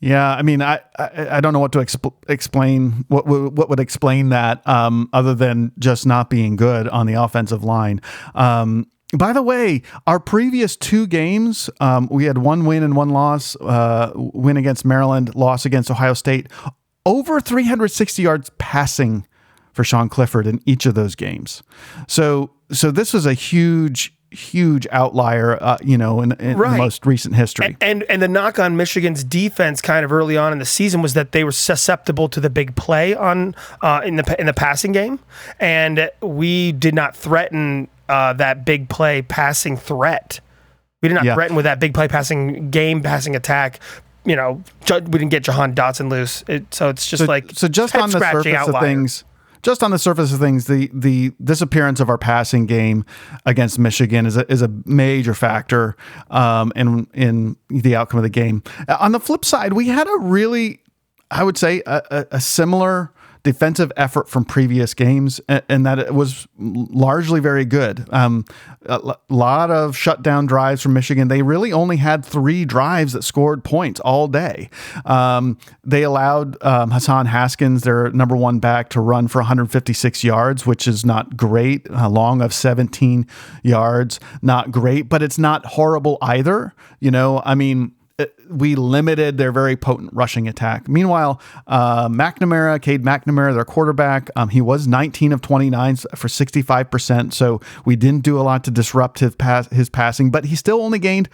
Yeah, 0.00 0.34
I 0.34 0.42
mean, 0.42 0.62
I 0.62 0.80
I, 0.98 1.36
I 1.36 1.40
don't 1.40 1.52
know 1.52 1.60
what 1.60 1.72
to 1.72 1.78
exp- 1.78 2.12
explain. 2.28 3.04
What 3.08 3.26
what 3.26 3.68
would 3.68 3.80
explain 3.80 4.30
that 4.30 4.66
um, 4.66 5.08
other 5.12 5.34
than 5.34 5.72
just 5.78 6.06
not 6.06 6.30
being 6.30 6.56
good 6.56 6.88
on 6.88 7.06
the 7.06 7.14
offensive 7.14 7.64
line. 7.64 8.00
Um, 8.34 8.86
by 9.16 9.32
the 9.32 9.42
way, 9.42 9.82
our 10.06 10.20
previous 10.20 10.76
two 10.76 11.06
games, 11.06 11.70
um, 11.80 12.08
we 12.10 12.24
had 12.24 12.38
one 12.38 12.64
win 12.64 12.82
and 12.82 12.96
one 12.96 13.10
loss. 13.10 13.56
Uh, 13.56 14.12
win 14.14 14.56
against 14.56 14.84
Maryland, 14.84 15.34
loss 15.34 15.64
against 15.64 15.90
Ohio 15.90 16.14
State. 16.14 16.48
Over 17.06 17.40
360 17.40 18.22
yards 18.22 18.50
passing 18.58 19.26
for 19.72 19.84
Sean 19.84 20.08
Clifford 20.08 20.46
in 20.46 20.60
each 20.64 20.86
of 20.86 20.94
those 20.94 21.14
games. 21.14 21.62
So 22.08 22.50
so 22.72 22.90
this 22.90 23.12
was 23.12 23.26
a 23.26 23.34
huge 23.34 24.14
huge 24.34 24.86
outlier, 24.90 25.62
uh, 25.62 25.78
you 25.82 25.96
know, 25.96 26.20
in, 26.20 26.32
in 26.32 26.56
right. 26.58 26.76
most 26.76 27.06
recent 27.06 27.36
history. 27.36 27.66
And, 27.66 27.76
and, 27.80 28.02
and 28.04 28.22
the 28.22 28.28
knock 28.28 28.58
on 28.58 28.76
Michigan's 28.76 29.24
defense, 29.24 29.80
kind 29.80 30.04
of 30.04 30.12
early 30.12 30.36
on 30.36 30.52
in 30.52 30.58
the 30.58 30.64
season, 30.64 31.02
was 31.02 31.14
that 31.14 31.32
they 31.32 31.44
were 31.44 31.52
susceptible 31.52 32.28
to 32.30 32.40
the 32.40 32.50
big 32.50 32.74
play 32.76 33.14
on 33.14 33.54
uh, 33.80 34.02
in 34.04 34.16
the 34.16 34.36
in 34.38 34.46
the 34.46 34.52
passing 34.52 34.92
game, 34.92 35.20
and 35.60 36.10
we 36.20 36.72
did 36.72 36.94
not 36.94 37.16
threaten 37.16 37.88
uh, 38.08 38.32
that 38.34 38.64
big 38.64 38.88
play 38.88 39.22
passing 39.22 39.76
threat. 39.76 40.40
We 41.02 41.08
did 41.08 41.14
not 41.14 41.24
yeah. 41.24 41.34
threaten 41.34 41.56
with 41.56 41.64
that 41.64 41.80
big 41.80 41.92
play 41.94 42.08
passing 42.08 42.70
game, 42.70 43.02
passing 43.02 43.36
attack. 43.36 43.80
You 44.24 44.36
know, 44.36 44.62
we 44.88 45.00
didn't 45.00 45.28
get 45.28 45.42
Jahan 45.42 45.74
Dotson 45.74 46.10
loose, 46.10 46.42
it, 46.48 46.72
so 46.72 46.88
it's 46.88 47.06
just 47.06 47.22
so, 47.22 47.26
like 47.26 47.50
so. 47.52 47.68
Just 47.68 47.94
on 47.94 48.10
the 48.10 48.20
surface 48.20 48.46
outlier. 48.54 48.76
of 48.76 48.82
things, 48.82 49.24
just 49.62 49.82
on 49.82 49.90
the 49.90 49.98
surface 49.98 50.32
of 50.32 50.40
things, 50.40 50.66
the 50.66 50.90
the 50.94 51.32
disappearance 51.42 52.00
of 52.00 52.08
our 52.08 52.16
passing 52.16 52.64
game 52.64 53.04
against 53.44 53.78
Michigan 53.78 54.24
is 54.24 54.36
a, 54.36 54.50
is 54.50 54.62
a 54.62 54.68
major 54.86 55.34
factor 55.34 55.94
um, 56.30 56.72
in 56.74 57.06
in 57.12 57.56
the 57.68 57.96
outcome 57.96 58.18
of 58.18 58.22
the 58.22 58.30
game. 58.30 58.62
On 59.00 59.12
the 59.12 59.20
flip 59.20 59.44
side, 59.44 59.74
we 59.74 59.88
had 59.88 60.06
a 60.06 60.18
really, 60.20 60.80
I 61.30 61.44
would 61.44 61.58
say, 61.58 61.82
a, 61.84 62.02
a, 62.10 62.26
a 62.32 62.40
similar 62.40 63.12
defensive 63.44 63.92
effort 63.96 64.28
from 64.28 64.44
previous 64.44 64.94
games, 64.94 65.40
and, 65.48 65.84
that 65.84 65.98
it 65.98 66.14
was 66.14 66.48
largely 66.58 67.40
very 67.40 67.66
good. 67.66 68.08
Um, 68.10 68.46
a 68.86 69.16
lot 69.28 69.70
of 69.70 69.96
shutdown 69.96 70.46
drives 70.46 70.82
from 70.82 70.94
Michigan. 70.94 71.28
They 71.28 71.42
really 71.42 71.70
only 71.70 71.98
had 71.98 72.24
three 72.24 72.64
drives 72.64 73.12
that 73.12 73.22
scored 73.22 73.62
points 73.62 74.00
all 74.00 74.28
day. 74.28 74.70
Um, 75.04 75.58
they 75.84 76.02
allowed 76.02 76.56
um, 76.64 76.90
Hassan 76.90 77.26
Haskins, 77.26 77.82
their 77.82 78.10
number 78.10 78.34
one 78.34 78.60
back, 78.60 78.88
to 78.90 79.00
run 79.00 79.28
for 79.28 79.40
156 79.40 80.24
yards, 80.24 80.64
which 80.66 80.88
is 80.88 81.04
not 81.04 81.36
great. 81.36 81.86
A 81.90 82.08
long 82.08 82.40
of 82.40 82.54
17 82.54 83.26
yards, 83.62 84.20
not 84.40 84.70
great, 84.70 85.10
but 85.10 85.22
it's 85.22 85.38
not 85.38 85.66
horrible 85.66 86.16
either. 86.22 86.72
You 86.98 87.10
know, 87.10 87.42
I 87.44 87.54
mean, 87.54 87.92
uh, 87.92 88.03
we 88.48 88.76
limited 88.76 89.38
their 89.38 89.50
very 89.50 89.76
potent 89.76 90.10
rushing 90.12 90.46
attack. 90.46 90.88
Meanwhile, 90.88 91.40
uh, 91.66 92.08
McNamara, 92.08 92.80
Cade 92.80 93.02
McNamara, 93.02 93.54
their 93.54 93.64
quarterback, 93.64 94.30
um, 94.36 94.50
he 94.50 94.60
was 94.60 94.86
19 94.86 95.32
of 95.32 95.40
29 95.40 95.96
for 95.96 96.28
65%. 96.28 97.32
So 97.32 97.60
we 97.84 97.96
didn't 97.96 98.22
do 98.22 98.38
a 98.38 98.42
lot 98.42 98.62
to 98.64 98.70
disrupt 98.70 99.18
his, 99.18 99.34
pass, 99.34 99.68
his 99.70 99.88
passing, 99.88 100.30
but 100.30 100.44
he 100.44 100.54
still 100.54 100.80
only 100.80 101.00
gained 101.00 101.28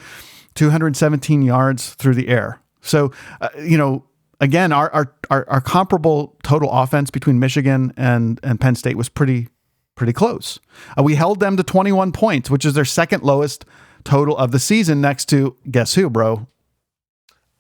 217 0.54 1.42
yards 1.42 1.94
through 1.94 2.14
the 2.14 2.28
air. 2.28 2.60
So, 2.80 3.12
uh, 3.42 3.50
you 3.58 3.76
know, 3.76 4.04
again, 4.40 4.72
our, 4.72 4.90
our, 4.92 5.14
our, 5.28 5.48
our, 5.50 5.60
comparable 5.60 6.38
total 6.42 6.70
offense 6.70 7.10
between 7.10 7.38
Michigan 7.38 7.92
and, 7.98 8.40
and 8.42 8.58
Penn 8.58 8.74
State 8.74 8.96
was 8.96 9.10
pretty, 9.10 9.48
pretty 9.96 10.14
close. 10.14 10.58
Uh, 10.98 11.02
we 11.02 11.14
held 11.14 11.40
them 11.40 11.58
to 11.58 11.62
21 11.62 12.12
points, 12.12 12.48
which 12.48 12.64
is 12.64 12.72
their 12.72 12.86
second 12.86 13.22
lowest 13.22 13.66
total 14.02 14.34
of 14.38 14.50
the 14.50 14.58
season 14.58 15.02
next 15.02 15.28
to 15.28 15.56
guess 15.70 15.94
who, 15.94 16.08
bro? 16.08 16.46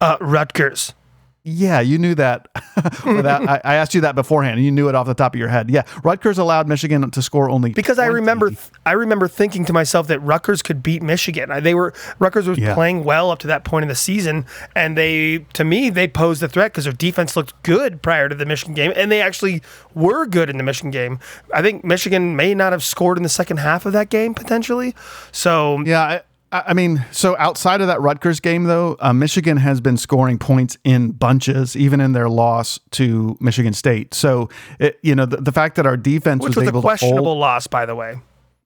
Uh, 0.00 0.16
Rutgers. 0.20 0.94
Yeah, 1.42 1.80
you 1.80 1.96
knew 1.96 2.14
that. 2.16 2.48
without, 3.06 3.48
I, 3.48 3.60
I, 3.64 3.74
asked 3.76 3.94
you 3.94 4.02
that 4.02 4.14
beforehand. 4.14 4.62
You 4.62 4.70
knew 4.70 4.90
it 4.90 4.94
off 4.94 5.06
the 5.06 5.14
top 5.14 5.34
of 5.34 5.38
your 5.38 5.48
head. 5.48 5.70
Yeah, 5.70 5.84
Rutgers 6.04 6.36
allowed 6.36 6.68
Michigan 6.68 7.10
to 7.10 7.22
score 7.22 7.48
only 7.48 7.70
because 7.72 7.96
20. 7.96 8.10
I 8.10 8.12
remember 8.12 8.50
I 8.84 8.92
remember 8.92 9.26
thinking 9.26 9.64
to 9.64 9.72
myself 9.72 10.06
that 10.08 10.20
Rutgers 10.20 10.60
could 10.60 10.82
beat 10.82 11.02
Michigan. 11.02 11.50
They 11.62 11.74
were 11.74 11.94
Rutgers 12.18 12.46
was 12.46 12.58
yeah. 12.58 12.74
playing 12.74 13.04
well 13.04 13.30
up 13.30 13.38
to 13.40 13.46
that 13.46 13.64
point 13.64 13.84
in 13.84 13.88
the 13.88 13.94
season, 13.94 14.44
and 14.76 14.98
they 14.98 15.46
to 15.54 15.64
me 15.64 15.88
they 15.88 16.06
posed 16.06 16.42
a 16.42 16.48
threat 16.48 16.72
because 16.72 16.84
their 16.84 16.92
defense 16.92 17.36
looked 17.36 17.60
good 17.62 18.02
prior 18.02 18.28
to 18.28 18.34
the 18.34 18.44
Michigan 18.44 18.74
game, 18.74 18.92
and 18.94 19.10
they 19.10 19.22
actually 19.22 19.62
were 19.94 20.26
good 20.26 20.50
in 20.50 20.58
the 20.58 20.62
Michigan 20.62 20.90
game. 20.90 21.18
I 21.54 21.62
think 21.62 21.84
Michigan 21.84 22.36
may 22.36 22.54
not 22.54 22.72
have 22.72 22.84
scored 22.84 23.16
in 23.16 23.22
the 23.22 23.30
second 23.30 23.58
half 23.58 23.86
of 23.86 23.94
that 23.94 24.10
game 24.10 24.34
potentially. 24.34 24.94
So 25.32 25.80
yeah. 25.86 26.02
I, 26.02 26.22
I 26.52 26.74
mean, 26.74 27.04
so 27.12 27.36
outside 27.38 27.80
of 27.80 27.86
that 27.86 28.00
Rutgers 28.00 28.40
game, 28.40 28.64
though, 28.64 28.96
uh, 28.98 29.12
Michigan 29.12 29.56
has 29.58 29.80
been 29.80 29.96
scoring 29.96 30.36
points 30.36 30.76
in 30.82 31.12
bunches, 31.12 31.76
even 31.76 32.00
in 32.00 32.12
their 32.12 32.28
loss 32.28 32.80
to 32.92 33.36
Michigan 33.40 33.72
State. 33.72 34.14
So, 34.14 34.48
it, 34.80 34.98
you 35.02 35.14
know, 35.14 35.26
the, 35.26 35.36
the, 35.36 35.52
fact 35.52 35.76
that 35.76 35.86
our 35.86 35.96
defense 35.96 36.42
Which 36.42 36.56
was, 36.56 36.64
was 36.64 36.68
able 36.68 36.80
a 36.80 36.82
questionable 36.82 37.24
hold, 37.24 37.38
loss, 37.38 37.68
by 37.68 37.86
the 37.86 37.94
way. 37.94 38.20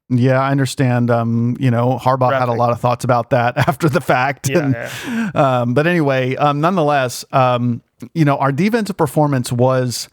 Yeah, 0.08 0.40
I 0.40 0.50
understand. 0.50 1.10
Um, 1.10 1.56
you 1.60 1.70
know, 1.70 1.98
Harbaugh 2.00 2.28
Graphic. 2.28 2.40
had 2.40 2.48
a 2.48 2.58
lot 2.58 2.70
of 2.70 2.80
thoughts 2.80 3.04
about 3.04 3.30
that 3.30 3.58
after 3.68 3.88
the 3.90 4.00
fact. 4.00 4.48
Yeah, 4.48 4.58
and, 4.58 4.72
yeah. 4.72 5.30
Um, 5.34 5.74
but 5.74 5.86
anyway, 5.86 6.36
um, 6.36 6.62
nonetheless, 6.62 7.24
um, 7.32 7.82
you 8.14 8.24
know, 8.24 8.38
our 8.38 8.52
defensive 8.52 8.96
performance 8.96 9.52
was 9.52 10.08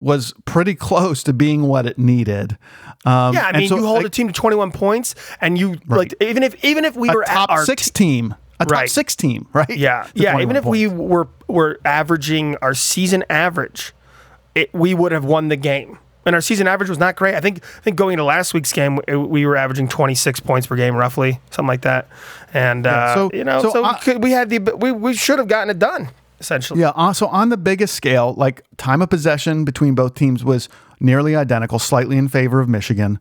was 0.00 0.34
pretty 0.44 0.74
close 0.74 1.22
to 1.22 1.32
being 1.32 1.62
what 1.62 1.86
it 1.86 1.98
needed. 1.98 2.58
Um, 3.06 3.34
yeah, 3.34 3.46
I 3.46 3.58
mean, 3.58 3.68
so, 3.68 3.76
you 3.76 3.86
hold 3.86 3.98
like, 3.98 4.06
a 4.06 4.10
team 4.10 4.26
to 4.26 4.32
21 4.32 4.72
points, 4.72 5.14
and 5.40 5.56
you 5.56 5.76
right. 5.86 5.98
like 5.98 6.14
even 6.20 6.42
if 6.42 6.62
even 6.64 6.84
if 6.84 6.96
we 6.96 7.08
a 7.08 7.12
were 7.12 7.22
top 7.22 7.50
our 7.50 7.64
six 7.64 7.88
team, 7.88 8.34
a 8.58 8.64
top 8.64 8.72
right. 8.72 8.90
six 8.90 9.14
team, 9.14 9.46
right? 9.52 9.70
Yeah, 9.70 10.08
yeah. 10.14 10.40
Even 10.40 10.56
if 10.56 10.64
points. 10.64 10.72
we 10.72 10.88
were 10.88 11.28
were 11.46 11.80
averaging 11.84 12.56
our 12.56 12.74
season 12.74 13.24
average, 13.30 13.94
it, 14.56 14.74
we 14.74 14.92
would 14.92 15.12
have 15.12 15.24
won 15.24 15.48
the 15.48 15.56
game. 15.56 15.98
And 16.24 16.34
our 16.34 16.40
season 16.40 16.66
average 16.66 16.88
was 16.90 16.98
not 16.98 17.14
great. 17.14 17.36
I 17.36 17.40
think 17.40 17.62
I 17.62 17.80
think 17.82 17.94
going 17.94 18.14
into 18.14 18.24
last 18.24 18.52
week's 18.52 18.72
game, 18.72 18.98
we 19.06 19.46
were 19.46 19.56
averaging 19.56 19.86
26 19.86 20.40
points 20.40 20.66
per 20.66 20.74
game, 20.74 20.96
roughly, 20.96 21.38
something 21.50 21.68
like 21.68 21.82
that. 21.82 22.08
And 22.52 22.84
yeah, 22.84 22.96
uh, 22.96 23.14
so, 23.14 23.30
you 23.32 23.44
know, 23.44 23.62
so, 23.62 23.70
so 23.70 23.84
I, 23.84 23.92
we, 23.92 23.98
could, 24.00 24.22
we 24.24 24.32
had 24.32 24.50
the 24.50 24.58
we 24.76 24.90
we 24.90 25.14
should 25.14 25.38
have 25.38 25.46
gotten 25.46 25.70
it 25.70 25.78
done 25.78 26.08
essentially. 26.40 26.80
Yeah. 26.80 26.90
Also, 26.90 27.26
on 27.26 27.48
the 27.48 27.56
biggest 27.56 27.94
scale, 27.94 28.34
like 28.34 28.62
time 28.76 29.02
of 29.02 29.10
possession 29.10 29.64
between 29.64 29.94
both 29.94 30.14
teams 30.14 30.44
was 30.44 30.68
nearly 31.00 31.36
identical, 31.36 31.78
slightly 31.78 32.16
in 32.16 32.28
favor 32.28 32.60
of 32.60 32.68
Michigan. 32.68 33.18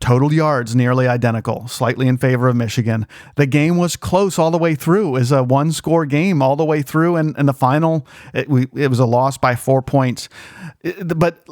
Total 0.00 0.32
yards 0.32 0.74
nearly 0.74 1.06
identical, 1.06 1.68
slightly 1.68 2.08
in 2.08 2.18
favor 2.18 2.48
of 2.48 2.56
Michigan. 2.56 3.06
The 3.36 3.46
game 3.46 3.76
was 3.76 3.96
close 3.96 4.38
all 4.38 4.50
the 4.50 4.58
way 4.58 4.74
through. 4.74 5.10
Was 5.10 5.32
a 5.32 5.42
one 5.42 5.72
score 5.72 6.06
game 6.06 6.42
all 6.42 6.56
the 6.56 6.64
way 6.64 6.82
through. 6.82 7.16
And, 7.16 7.36
and 7.38 7.48
the 7.48 7.54
final, 7.54 8.06
it, 8.32 8.48
we, 8.48 8.66
it 8.74 8.88
was 8.88 8.98
a 8.98 9.06
loss 9.06 9.38
by 9.38 9.54
four 9.54 9.82
points. 9.82 10.28
But 11.04 11.46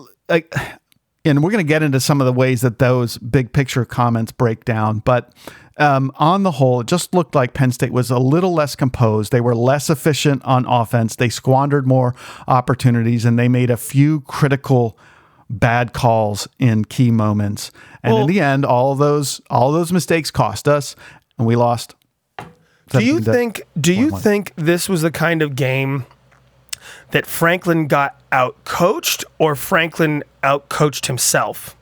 and 1.24 1.42
we're 1.42 1.50
going 1.50 1.64
to 1.64 1.68
get 1.68 1.82
into 1.82 2.00
some 2.00 2.20
of 2.20 2.26
the 2.26 2.32
ways 2.32 2.62
that 2.62 2.78
those 2.78 3.18
big 3.18 3.52
picture 3.52 3.84
comments 3.84 4.32
break 4.32 4.64
down. 4.64 4.98
But 5.00 5.32
um, 5.78 6.12
on 6.16 6.42
the 6.42 6.52
whole, 6.52 6.80
it 6.80 6.86
just 6.86 7.14
looked 7.14 7.34
like 7.34 7.54
Penn 7.54 7.72
State 7.72 7.92
was 7.92 8.10
a 8.10 8.18
little 8.18 8.52
less 8.52 8.76
composed. 8.76 9.32
They 9.32 9.40
were 9.40 9.54
less 9.54 9.88
efficient 9.88 10.44
on 10.44 10.66
offense. 10.66 11.16
They 11.16 11.28
squandered 11.28 11.86
more 11.86 12.14
opportunities, 12.46 13.24
and 13.24 13.38
they 13.38 13.48
made 13.48 13.70
a 13.70 13.76
few 13.76 14.20
critical 14.22 14.98
bad 15.52 15.92
calls 15.92 16.48
in 16.58 16.84
key 16.84 17.10
moments. 17.10 17.70
And 18.02 18.14
well, 18.14 18.22
in 18.22 18.28
the 18.28 18.40
end, 18.40 18.64
all 18.64 18.94
those 18.94 19.40
all 19.50 19.72
those 19.72 19.92
mistakes 19.92 20.30
cost 20.30 20.66
us, 20.66 20.96
and 21.38 21.46
we 21.46 21.54
lost. 21.56 21.94
Do 22.88 23.04
you 23.04 23.20
think? 23.20 23.62
Do 23.80 23.92
you 23.92 24.10
think 24.10 24.52
this 24.56 24.88
was 24.88 25.02
the 25.02 25.10
kind 25.10 25.42
of 25.42 25.54
game 25.54 26.06
that 27.12 27.26
Franklin 27.26 27.86
got 27.86 28.20
out 28.32 28.64
coached, 28.64 29.24
or 29.38 29.54
Franklin 29.54 30.24
out 30.42 30.68
coached 30.68 31.06
himself? 31.06 31.76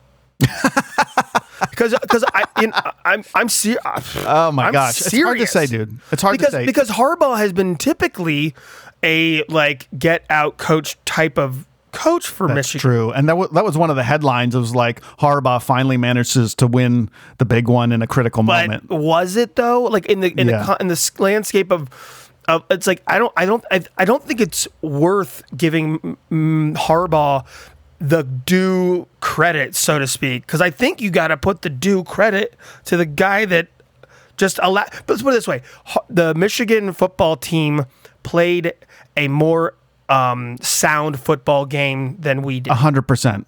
because 1.69 1.93
because 2.01 2.23
I 2.33 2.43
I'm 3.05 3.23
I'm 3.33 3.49
serious. 3.49 3.81
Oh 4.25 4.51
my 4.51 4.67
I'm 4.67 4.73
gosh, 4.73 4.95
serious. 4.95 5.13
it's 5.13 5.23
hard 5.23 5.39
to 5.39 5.47
say, 5.47 5.65
dude. 5.65 5.99
It's 6.11 6.21
hard 6.21 6.37
because, 6.37 6.51
to 6.51 6.59
say 6.59 6.65
because 6.65 6.89
Harbaugh 6.89 7.37
has 7.37 7.53
been 7.53 7.75
typically 7.75 8.53
a 9.03 9.43
like 9.45 9.87
get 9.97 10.23
out 10.29 10.57
coach 10.57 10.97
type 11.05 11.37
of 11.37 11.67
coach 11.91 12.27
for 12.27 12.47
That's 12.47 12.55
Michigan. 12.55 12.81
True, 12.81 13.11
and 13.11 13.27
that 13.29 13.37
was 13.37 13.49
that 13.51 13.63
was 13.63 13.77
one 13.77 13.89
of 13.89 13.95
the 13.95 14.03
headlines. 14.03 14.55
It 14.55 14.59
was 14.59 14.75
like 14.75 15.01
Harbaugh 15.19 15.61
finally 15.61 15.97
manages 15.97 16.55
to 16.55 16.67
win 16.67 17.09
the 17.37 17.45
big 17.45 17.67
one 17.67 17.91
in 17.91 18.01
a 18.01 18.07
critical 18.07 18.43
but 18.43 18.67
moment. 18.67 18.89
Was 18.89 19.35
it 19.35 19.55
though? 19.55 19.83
Like 19.83 20.05
in 20.07 20.21
the 20.21 20.33
in 20.37 20.47
yeah. 20.47 20.65
the 20.65 20.77
in 20.79 20.87
the 20.87 21.11
landscape 21.19 21.71
of. 21.71 22.27
Uh, 22.47 22.59
it's 22.71 22.87
like 22.87 23.03
I 23.05 23.19
don't, 23.19 23.31
I 23.37 23.45
don't, 23.45 23.63
I, 23.69 23.83
I 23.99 24.03
don't 24.03 24.23
think 24.23 24.41
it's 24.41 24.67
worth 24.81 25.43
giving 25.55 26.17
mm, 26.31 26.75
Harbaugh 26.75 27.45
the 27.99 28.23
due 28.23 29.07
credit, 29.19 29.75
so 29.75 29.99
to 29.99 30.07
speak, 30.07 30.47
because 30.47 30.59
I 30.59 30.71
think 30.71 31.01
you 31.01 31.11
got 31.11 31.27
to 31.27 31.37
put 31.37 31.61
the 31.61 31.69
due 31.69 32.03
credit 32.03 32.55
to 32.85 32.97
the 32.97 33.05
guy 33.05 33.45
that 33.45 33.67
just 34.37 34.59
allowed. 34.63 34.89
Let's 35.07 35.21
put 35.21 35.29
it 35.29 35.33
this 35.33 35.47
way: 35.47 35.61
the 36.09 36.33
Michigan 36.33 36.93
football 36.93 37.37
team 37.37 37.85
played 38.23 38.73
a 39.15 39.27
more 39.27 39.75
um, 40.11 40.57
sound 40.59 41.19
football 41.19 41.65
game 41.65 42.17
than 42.19 42.41
we 42.41 42.59
did. 42.59 42.73
hundred 42.73 43.03
percent, 43.03 43.47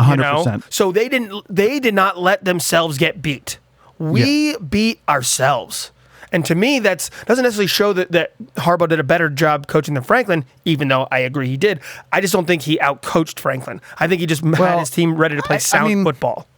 hundred 0.00 0.30
percent. 0.30 0.64
So 0.70 0.92
they 0.92 1.08
didn't. 1.08 1.44
They 1.48 1.80
did 1.80 1.94
not 1.94 2.18
let 2.18 2.44
themselves 2.44 2.98
get 2.98 3.20
beat. 3.20 3.58
We 3.98 4.52
yeah. 4.52 4.58
beat 4.58 5.00
ourselves. 5.08 5.90
And 6.32 6.44
to 6.46 6.56
me, 6.56 6.80
that's 6.80 7.10
doesn't 7.26 7.44
necessarily 7.44 7.68
show 7.68 7.92
that, 7.92 8.10
that 8.10 8.32
Harbaugh 8.56 8.88
did 8.88 8.98
a 8.98 9.04
better 9.04 9.28
job 9.28 9.68
coaching 9.68 9.94
than 9.94 10.02
Franklin, 10.02 10.44
even 10.64 10.88
though 10.88 11.06
I 11.12 11.20
agree 11.20 11.46
he 11.46 11.56
did. 11.56 11.78
I 12.12 12.20
just 12.20 12.32
don't 12.32 12.46
think 12.46 12.62
he 12.62 12.76
outcoached 12.78 13.38
Franklin. 13.38 13.80
I 13.98 14.08
think 14.08 14.20
he 14.20 14.26
just 14.26 14.42
well, 14.42 14.56
had 14.56 14.80
his 14.80 14.90
team 14.90 15.14
ready 15.14 15.36
to 15.36 15.42
play 15.42 15.56
I, 15.56 15.58
sound 15.60 15.84
I 15.84 15.94
mean, 15.94 16.04
football. 16.04 16.48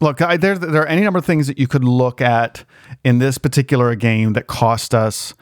Look, 0.00 0.22
I, 0.22 0.36
there 0.36 0.56
there 0.56 0.82
are 0.82 0.86
any 0.86 1.02
number 1.02 1.18
of 1.18 1.24
things 1.24 1.48
that 1.48 1.58
you 1.58 1.66
could 1.66 1.82
look 1.82 2.20
at 2.20 2.64
in 3.02 3.18
this 3.18 3.36
particular 3.36 3.96
game 3.96 4.34
that 4.34 4.46
cost 4.46 4.94
us. 4.94 5.34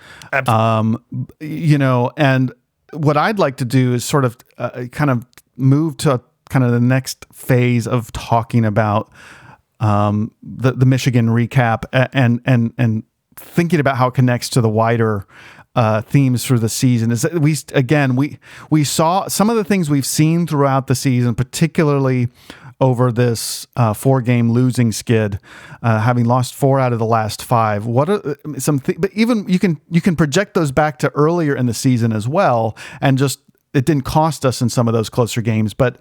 Um, 0.46 1.04
you 1.40 1.76
know, 1.76 2.10
and 2.16 2.54
what 2.94 3.16
I'd 3.16 3.38
like 3.38 3.56
to 3.58 3.64
do 3.64 3.94
is 3.94 4.04
sort 4.04 4.24
of 4.24 4.36
uh, 4.58 4.86
kind 4.92 5.10
of 5.10 5.26
move 5.56 5.96
to 5.98 6.20
kind 6.50 6.64
of 6.64 6.72
the 6.72 6.80
next 6.80 7.26
phase 7.32 7.86
of 7.86 8.12
talking 8.12 8.64
about 8.64 9.12
um, 9.80 10.32
the 10.42 10.72
the 10.72 10.86
Michigan 10.86 11.28
recap 11.28 11.84
and 12.12 12.40
and 12.44 12.72
and 12.78 13.02
thinking 13.36 13.80
about 13.80 13.96
how 13.96 14.08
it 14.08 14.14
connects 14.14 14.48
to 14.50 14.60
the 14.60 14.68
wider 14.68 15.26
uh, 15.74 16.00
themes 16.02 16.44
through 16.46 16.60
the 16.60 16.68
season. 16.68 17.10
Is 17.10 17.22
that 17.22 17.38
we 17.38 17.56
again 17.72 18.16
we 18.16 18.38
we 18.70 18.84
saw 18.84 19.28
some 19.28 19.50
of 19.50 19.56
the 19.56 19.64
things 19.64 19.90
we've 19.90 20.06
seen 20.06 20.46
throughout 20.46 20.86
the 20.86 20.94
season, 20.94 21.34
particularly 21.34 22.28
over 22.80 23.12
this 23.12 23.66
uh, 23.76 23.94
four 23.94 24.20
game 24.20 24.50
losing 24.50 24.92
skid, 24.92 25.38
uh, 25.82 26.00
having 26.00 26.24
lost 26.24 26.54
four 26.54 26.80
out 26.80 26.92
of 26.92 26.98
the 26.98 27.06
last 27.06 27.42
five. 27.42 27.86
What 27.86 28.08
are 28.08 28.36
some? 28.58 28.80
Th- 28.80 28.98
but 29.00 29.12
even 29.12 29.48
you 29.48 29.58
can 29.58 29.80
you 29.90 30.00
can 30.00 30.16
project 30.16 30.54
those 30.54 30.72
back 30.72 30.98
to 31.00 31.10
earlier 31.10 31.54
in 31.54 31.66
the 31.66 31.74
season 31.74 32.12
as 32.12 32.28
well, 32.28 32.76
and 33.00 33.18
just 33.18 33.40
it 33.72 33.86
didn't 33.86 34.04
cost 34.04 34.44
us 34.46 34.62
in 34.62 34.68
some 34.68 34.88
of 34.88 34.94
those 34.94 35.08
closer 35.08 35.42
games. 35.42 35.74
But 35.74 35.98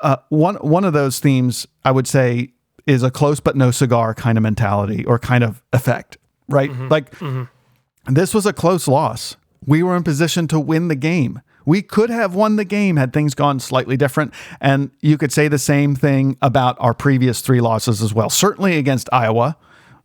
uh, 0.00 0.16
one 0.28 0.56
one 0.56 0.84
of 0.84 0.92
those 0.92 1.18
themes 1.20 1.66
I 1.84 1.92
would 1.92 2.06
say 2.06 2.52
is 2.86 3.02
a 3.02 3.10
close 3.10 3.40
but 3.40 3.56
no 3.56 3.70
cigar 3.70 4.14
kind 4.14 4.38
of 4.38 4.42
mentality 4.42 5.04
or 5.04 5.18
kind 5.18 5.42
of 5.42 5.62
effect 5.72 6.18
right? 6.48 6.70
Mm-hmm. 6.70 6.88
Like 6.88 7.10
mm-hmm. 7.18 8.12
this 8.12 8.34
was 8.34 8.46
a 8.46 8.52
close 8.52 8.88
loss. 8.88 9.36
We 9.64 9.82
were 9.82 9.96
in 9.96 10.02
position 10.02 10.48
to 10.48 10.60
win 10.60 10.88
the 10.88 10.96
game. 10.96 11.40
We 11.66 11.82
could 11.82 12.08
have 12.08 12.34
won 12.34 12.56
the 12.56 12.64
game 12.64 12.96
had 12.96 13.12
things 13.12 13.34
gone 13.34 13.60
slightly 13.60 13.96
different. 13.96 14.32
And 14.60 14.90
you 15.00 15.18
could 15.18 15.32
say 15.32 15.48
the 15.48 15.58
same 15.58 15.94
thing 15.94 16.38
about 16.40 16.76
our 16.80 16.94
previous 16.94 17.42
three 17.42 17.60
losses 17.60 18.00
as 18.00 18.14
well. 18.14 18.30
Certainly 18.30 18.78
against 18.78 19.10
Iowa, 19.12 19.56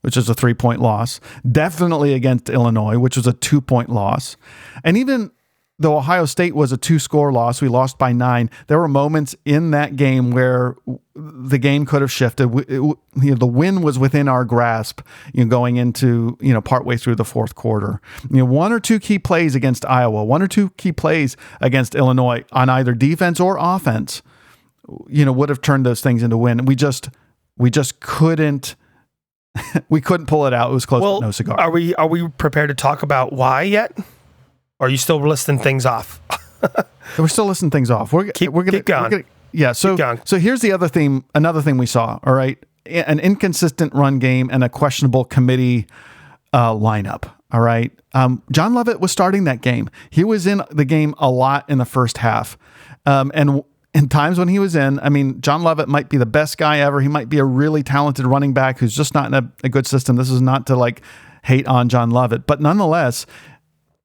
which 0.01 0.17
is 0.17 0.27
a 0.27 0.33
three 0.33 0.55
point 0.55 0.81
loss. 0.81 1.21
Definitely 1.49 2.13
against 2.13 2.49
Illinois, 2.49 2.97
which 2.97 3.15
was 3.15 3.27
a 3.27 3.33
two 3.33 3.61
point 3.61 3.89
loss. 3.89 4.35
And 4.83 4.97
even 4.97 5.31
though 5.81 5.97
Ohio 5.97 6.25
State 6.25 6.55
was 6.55 6.71
a 6.71 6.77
two 6.77 6.99
score 6.99 7.31
loss, 7.31 7.61
we 7.61 7.67
lost 7.67 7.97
by 7.97 8.11
nine. 8.11 8.49
There 8.67 8.79
were 8.79 8.87
moments 8.87 9.35
in 9.45 9.71
that 9.71 9.95
game 9.95 10.31
where 10.31 10.75
the 11.15 11.57
game 11.57 11.85
could 11.85 12.01
have 12.01 12.11
shifted. 12.11 12.53
It, 12.55 12.69
you 12.69 12.97
know, 13.15 13.35
the 13.35 13.47
win 13.47 13.81
was 13.81 13.97
within 13.99 14.27
our 14.27 14.45
grasp, 14.45 15.01
you 15.33 15.43
know, 15.43 15.49
going 15.49 15.77
into, 15.77 16.37
you 16.39 16.53
know, 16.53 16.61
partway 16.61 16.97
through 16.97 17.15
the 17.15 17.25
fourth 17.25 17.55
quarter. 17.55 17.99
You 18.29 18.37
know, 18.37 18.45
one 18.45 18.71
or 18.71 18.79
two 18.79 18.99
key 18.99 19.19
plays 19.19 19.55
against 19.55 19.85
Iowa, 19.85 20.23
one 20.23 20.41
or 20.41 20.47
two 20.47 20.69
key 20.71 20.91
plays 20.91 21.35
against 21.59 21.95
Illinois 21.95 22.45
on 22.51 22.69
either 22.69 22.93
defense 22.93 23.39
or 23.39 23.57
offense, 23.59 24.21
you 25.07 25.25
know, 25.25 25.31
would 25.31 25.49
have 25.49 25.61
turned 25.61 25.85
those 25.85 26.01
things 26.01 26.23
into 26.23 26.37
win. 26.37 26.65
We 26.65 26.75
just, 26.75 27.09
we 27.57 27.69
just 27.69 27.99
couldn't. 27.99 28.75
we 29.89 29.99
couldn't 29.99 30.27
pull 30.27 30.47
it 30.47 30.53
out. 30.53 30.71
It 30.71 30.73
was 30.73 30.85
close, 30.85 31.01
well, 31.01 31.19
no 31.19 31.31
cigar. 31.31 31.59
Are 31.59 31.69
we 31.69 31.93
are 31.95 32.07
we 32.07 32.25
prepared 32.29 32.69
to 32.69 32.73
talk 32.73 33.03
about 33.03 33.33
why 33.33 33.63
yet? 33.63 33.91
Or 34.81 34.87
are 34.87 34.89
you 34.89 34.97
still 34.97 35.19
listing 35.19 35.59
things 35.59 35.85
off? 35.85 36.19
we're 37.19 37.27
still 37.27 37.45
listing 37.45 37.69
things 37.69 37.91
off. 37.91 38.11
We're, 38.11 38.31
keep, 38.31 38.51
we're 38.51 38.63
gonna, 38.63 38.79
keep 38.79 38.87
going. 38.87 39.11
Gonna, 39.11 39.23
yeah. 39.51 39.73
So, 39.73 39.95
so 40.25 40.39
here's 40.39 40.61
the 40.61 40.71
other 40.71 40.87
thing, 40.87 41.23
another 41.35 41.61
thing 41.61 41.77
we 41.77 41.85
saw. 41.85 42.17
All 42.23 42.33
right. 42.33 42.57
An 42.87 43.19
inconsistent 43.19 43.93
run 43.93 44.17
game 44.17 44.49
and 44.51 44.63
a 44.63 44.69
questionable 44.69 45.23
committee 45.23 45.85
uh, 46.51 46.73
lineup. 46.73 47.31
All 47.51 47.61
right. 47.61 47.91
Um, 48.15 48.41
John 48.51 48.73
Lovett 48.73 48.99
was 48.99 49.11
starting 49.11 49.43
that 49.43 49.61
game. 49.61 49.87
He 50.09 50.23
was 50.23 50.47
in 50.47 50.63
the 50.71 50.85
game 50.85 51.13
a 51.19 51.29
lot 51.29 51.69
in 51.69 51.77
the 51.77 51.85
first 51.85 52.17
half. 52.17 52.57
Um, 53.05 53.31
and 53.35 53.63
in 53.93 54.09
times 54.09 54.39
when 54.39 54.47
he 54.47 54.57
was 54.57 54.75
in, 54.75 54.99
I 55.01 55.09
mean, 55.09 55.41
John 55.41 55.61
Lovett 55.61 55.89
might 55.89 56.09
be 56.09 56.17
the 56.17 56.25
best 56.25 56.57
guy 56.57 56.79
ever. 56.79 57.01
He 57.01 57.07
might 57.07 57.29
be 57.29 57.37
a 57.37 57.45
really 57.45 57.83
talented 57.83 58.25
running 58.25 58.53
back 58.53 58.79
who's 58.79 58.95
just 58.95 59.13
not 59.13 59.27
in 59.27 59.35
a, 59.35 59.51
a 59.63 59.69
good 59.69 59.85
system. 59.85 60.15
This 60.15 60.31
is 60.31 60.41
not 60.41 60.65
to 60.67 60.75
like 60.75 61.03
hate 61.43 61.67
on 61.67 61.87
John 61.87 62.09
Lovett, 62.09 62.47
but 62.47 62.61
nonetheless, 62.61 63.27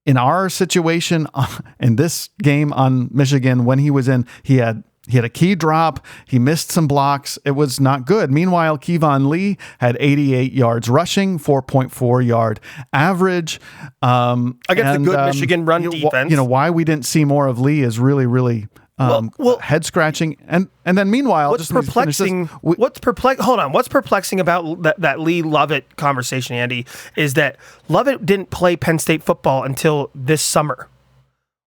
in 0.06 0.16
our 0.16 0.48
situation 0.48 1.26
in 1.80 1.96
this 1.96 2.30
game 2.42 2.72
on 2.72 3.10
Michigan, 3.12 3.64
when 3.64 3.78
he 3.78 3.90
was 3.90 4.08
in, 4.08 4.26
he 4.42 4.58
had 4.58 4.84
he 5.06 5.16
had 5.16 5.24
a 5.24 5.30
key 5.30 5.54
drop. 5.54 6.04
He 6.26 6.38
missed 6.38 6.72
some 6.72 6.88
blocks. 6.88 7.38
It 7.44 7.52
was 7.52 7.78
not 7.78 8.06
good. 8.06 8.30
Meanwhile, 8.30 8.78
Keyvone 8.78 9.28
Lee 9.28 9.56
had 9.78 9.96
88 10.00 10.52
yards 10.52 10.88
rushing, 10.88 11.38
4.4 11.38 12.26
yard 12.26 12.60
average. 12.92 13.60
Um, 14.02 14.58
Against 14.68 14.96
and, 14.96 15.04
a 15.04 15.10
good 15.10 15.18
um, 15.18 15.26
Michigan 15.26 15.64
run 15.64 15.84
you, 15.84 15.90
defense. 15.90 16.30
You 16.30 16.36
know, 16.36 16.44
why 16.44 16.70
we 16.70 16.84
didn't 16.84 17.06
see 17.06 17.24
more 17.24 17.46
of 17.46 17.60
Lee 17.60 17.82
is 17.82 18.00
really, 18.00 18.26
really 18.26 18.66
um, 18.98 19.30
well, 19.38 19.46
well, 19.46 19.58
head 19.58 19.84
scratching, 19.84 20.36
and 20.48 20.68
and 20.84 20.96
then 20.96 21.10
meanwhile, 21.10 21.50
what's 21.50 21.70
perplexing? 21.70 22.46
This, 22.46 22.54
we, 22.62 22.76
what's 22.76 22.98
perplex? 22.98 23.42
Hold 23.42 23.60
on, 23.60 23.72
what's 23.72 23.88
perplexing 23.88 24.40
about 24.40 24.82
that, 24.82 24.98
that 25.00 25.20
Lee 25.20 25.42
Lovett 25.42 25.96
conversation, 25.96 26.56
Andy, 26.56 26.86
is 27.14 27.34
that 27.34 27.56
Lovett 27.88 28.24
didn't 28.24 28.50
play 28.50 28.76
Penn 28.76 28.98
State 28.98 29.22
football 29.22 29.64
until 29.64 30.10
this 30.14 30.40
summer. 30.40 30.88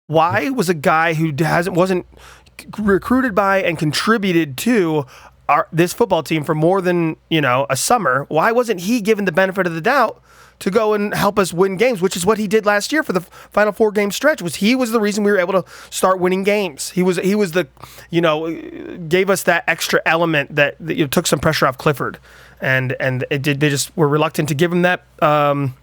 Why 0.07 0.49
was 0.49 0.69
a 0.69 0.73
guy 0.73 1.13
who 1.13 1.31
hasn't 1.37 1.75
wasn't 1.75 2.07
recruited 2.77 3.35
by 3.35 3.61
and 3.61 3.77
contributed 3.77 4.57
to 4.57 5.05
our, 5.49 5.67
this 5.73 5.93
football 5.93 6.23
team 6.23 6.43
for 6.43 6.55
more 6.55 6.81
than 6.81 7.17
you 7.29 7.41
know 7.41 7.65
a 7.69 7.75
summer. 7.75 8.25
Why 8.29 8.51
wasn't 8.51 8.81
he 8.81 9.01
given 9.01 9.25
the 9.25 9.31
benefit 9.31 9.67
of 9.67 9.73
the 9.73 9.81
doubt 9.81 10.21
to 10.59 10.69
go 10.69 10.93
and 10.93 11.13
help 11.13 11.39
us 11.39 11.53
win 11.53 11.77
games, 11.77 12.01
which 12.01 12.15
is 12.15 12.25
what 12.25 12.37
he 12.37 12.47
did 12.47 12.65
last 12.65 12.91
year 12.91 13.01
for 13.01 13.13
the 13.13 13.21
final 13.21 13.71
four 13.71 13.91
game 13.91 14.11
stretch? 14.11 14.41
Was 14.41 14.55
he 14.55 14.75
was 14.75 14.91
the 14.91 14.99
reason 14.99 15.23
we 15.23 15.31
were 15.31 15.39
able 15.39 15.61
to 15.61 15.69
start 15.89 16.19
winning 16.19 16.43
games? 16.43 16.91
He 16.91 17.03
was 17.03 17.17
he 17.17 17.35
was 17.35 17.53
the 17.53 17.67
you 18.09 18.21
know 18.21 18.51
gave 19.07 19.29
us 19.29 19.43
that 19.43 19.63
extra 19.67 20.01
element 20.05 20.55
that, 20.55 20.75
that 20.79 20.95
you 20.95 21.05
know, 21.05 21.07
took 21.07 21.27
some 21.27 21.39
pressure 21.39 21.65
off 21.65 21.77
Clifford, 21.77 22.19
and 22.61 22.95
and 22.99 23.25
it 23.29 23.41
did, 23.41 23.59
they 23.59 23.69
just 23.69 23.95
were 23.97 24.07
reluctant 24.07 24.49
to 24.49 24.55
give 24.55 24.71
him 24.71 24.81
that. 24.83 25.03
Um, 25.21 25.75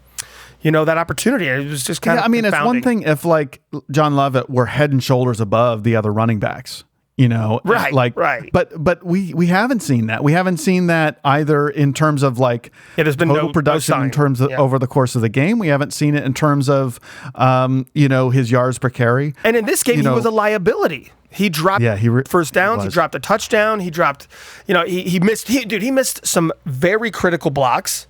you 0.62 0.70
know 0.70 0.84
that 0.84 0.98
opportunity. 0.98 1.46
It 1.46 1.68
was 1.68 1.84
just 1.84 2.02
kind 2.02 2.16
yeah, 2.16 2.20
of. 2.20 2.24
I 2.24 2.28
mean, 2.28 2.44
it's 2.44 2.56
one 2.56 2.82
thing 2.82 3.02
if 3.02 3.24
like 3.24 3.60
John 3.90 4.16
Lovett 4.16 4.50
were 4.50 4.66
head 4.66 4.90
and 4.90 5.02
shoulders 5.02 5.40
above 5.40 5.84
the 5.84 5.94
other 5.94 6.12
running 6.12 6.40
backs. 6.40 6.82
You 7.16 7.30
know, 7.30 7.62
right? 7.64 7.94
Like, 7.94 8.14
right. 8.14 8.50
But 8.52 8.72
but 8.82 9.02
we 9.02 9.32
we 9.32 9.46
haven't 9.46 9.80
seen 9.80 10.08
that. 10.08 10.22
We 10.22 10.32
haven't 10.32 10.58
seen 10.58 10.88
that 10.88 11.18
either 11.24 11.66
in 11.66 11.94
terms 11.94 12.22
of 12.22 12.38
like 12.38 12.72
yeah, 12.98 13.04
there's 13.04 13.16
been 13.16 13.28
total 13.28 13.46
no, 13.46 13.52
production 13.52 13.98
no 13.98 14.04
in 14.04 14.10
terms 14.10 14.42
of 14.42 14.50
yeah. 14.50 14.58
over 14.58 14.78
the 14.78 14.86
course 14.86 15.14
of 15.14 15.22
the 15.22 15.30
game. 15.30 15.58
We 15.58 15.68
haven't 15.68 15.94
seen 15.94 16.14
it 16.14 16.24
in 16.24 16.34
terms 16.34 16.68
of 16.68 17.00
um, 17.34 17.86
you 17.94 18.08
know 18.08 18.28
his 18.28 18.50
yards 18.50 18.78
per 18.78 18.90
carry. 18.90 19.34
And 19.44 19.56
in 19.56 19.64
this 19.64 19.82
game, 19.82 19.96
you 19.96 20.02
he 20.02 20.08
know, 20.08 20.14
was 20.14 20.26
a 20.26 20.30
liability. 20.30 21.10
He 21.30 21.48
dropped 21.48 21.82
yeah, 21.82 21.96
he 21.96 22.10
re- 22.10 22.24
first 22.26 22.52
downs. 22.52 22.82
He, 22.82 22.88
he, 22.88 22.92
dropped 22.92 23.14
a 23.14 23.20
touchdown. 23.20 23.80
He 23.80 23.90
dropped, 23.90 24.28
you 24.66 24.74
know, 24.74 24.84
he, 24.84 25.02
he 25.02 25.18
missed. 25.20 25.48
He, 25.48 25.64
dude, 25.64 25.82
he 25.82 25.90
missed 25.90 26.26
some 26.26 26.52
very 26.64 27.10
critical 27.10 27.50
blocks 27.50 28.06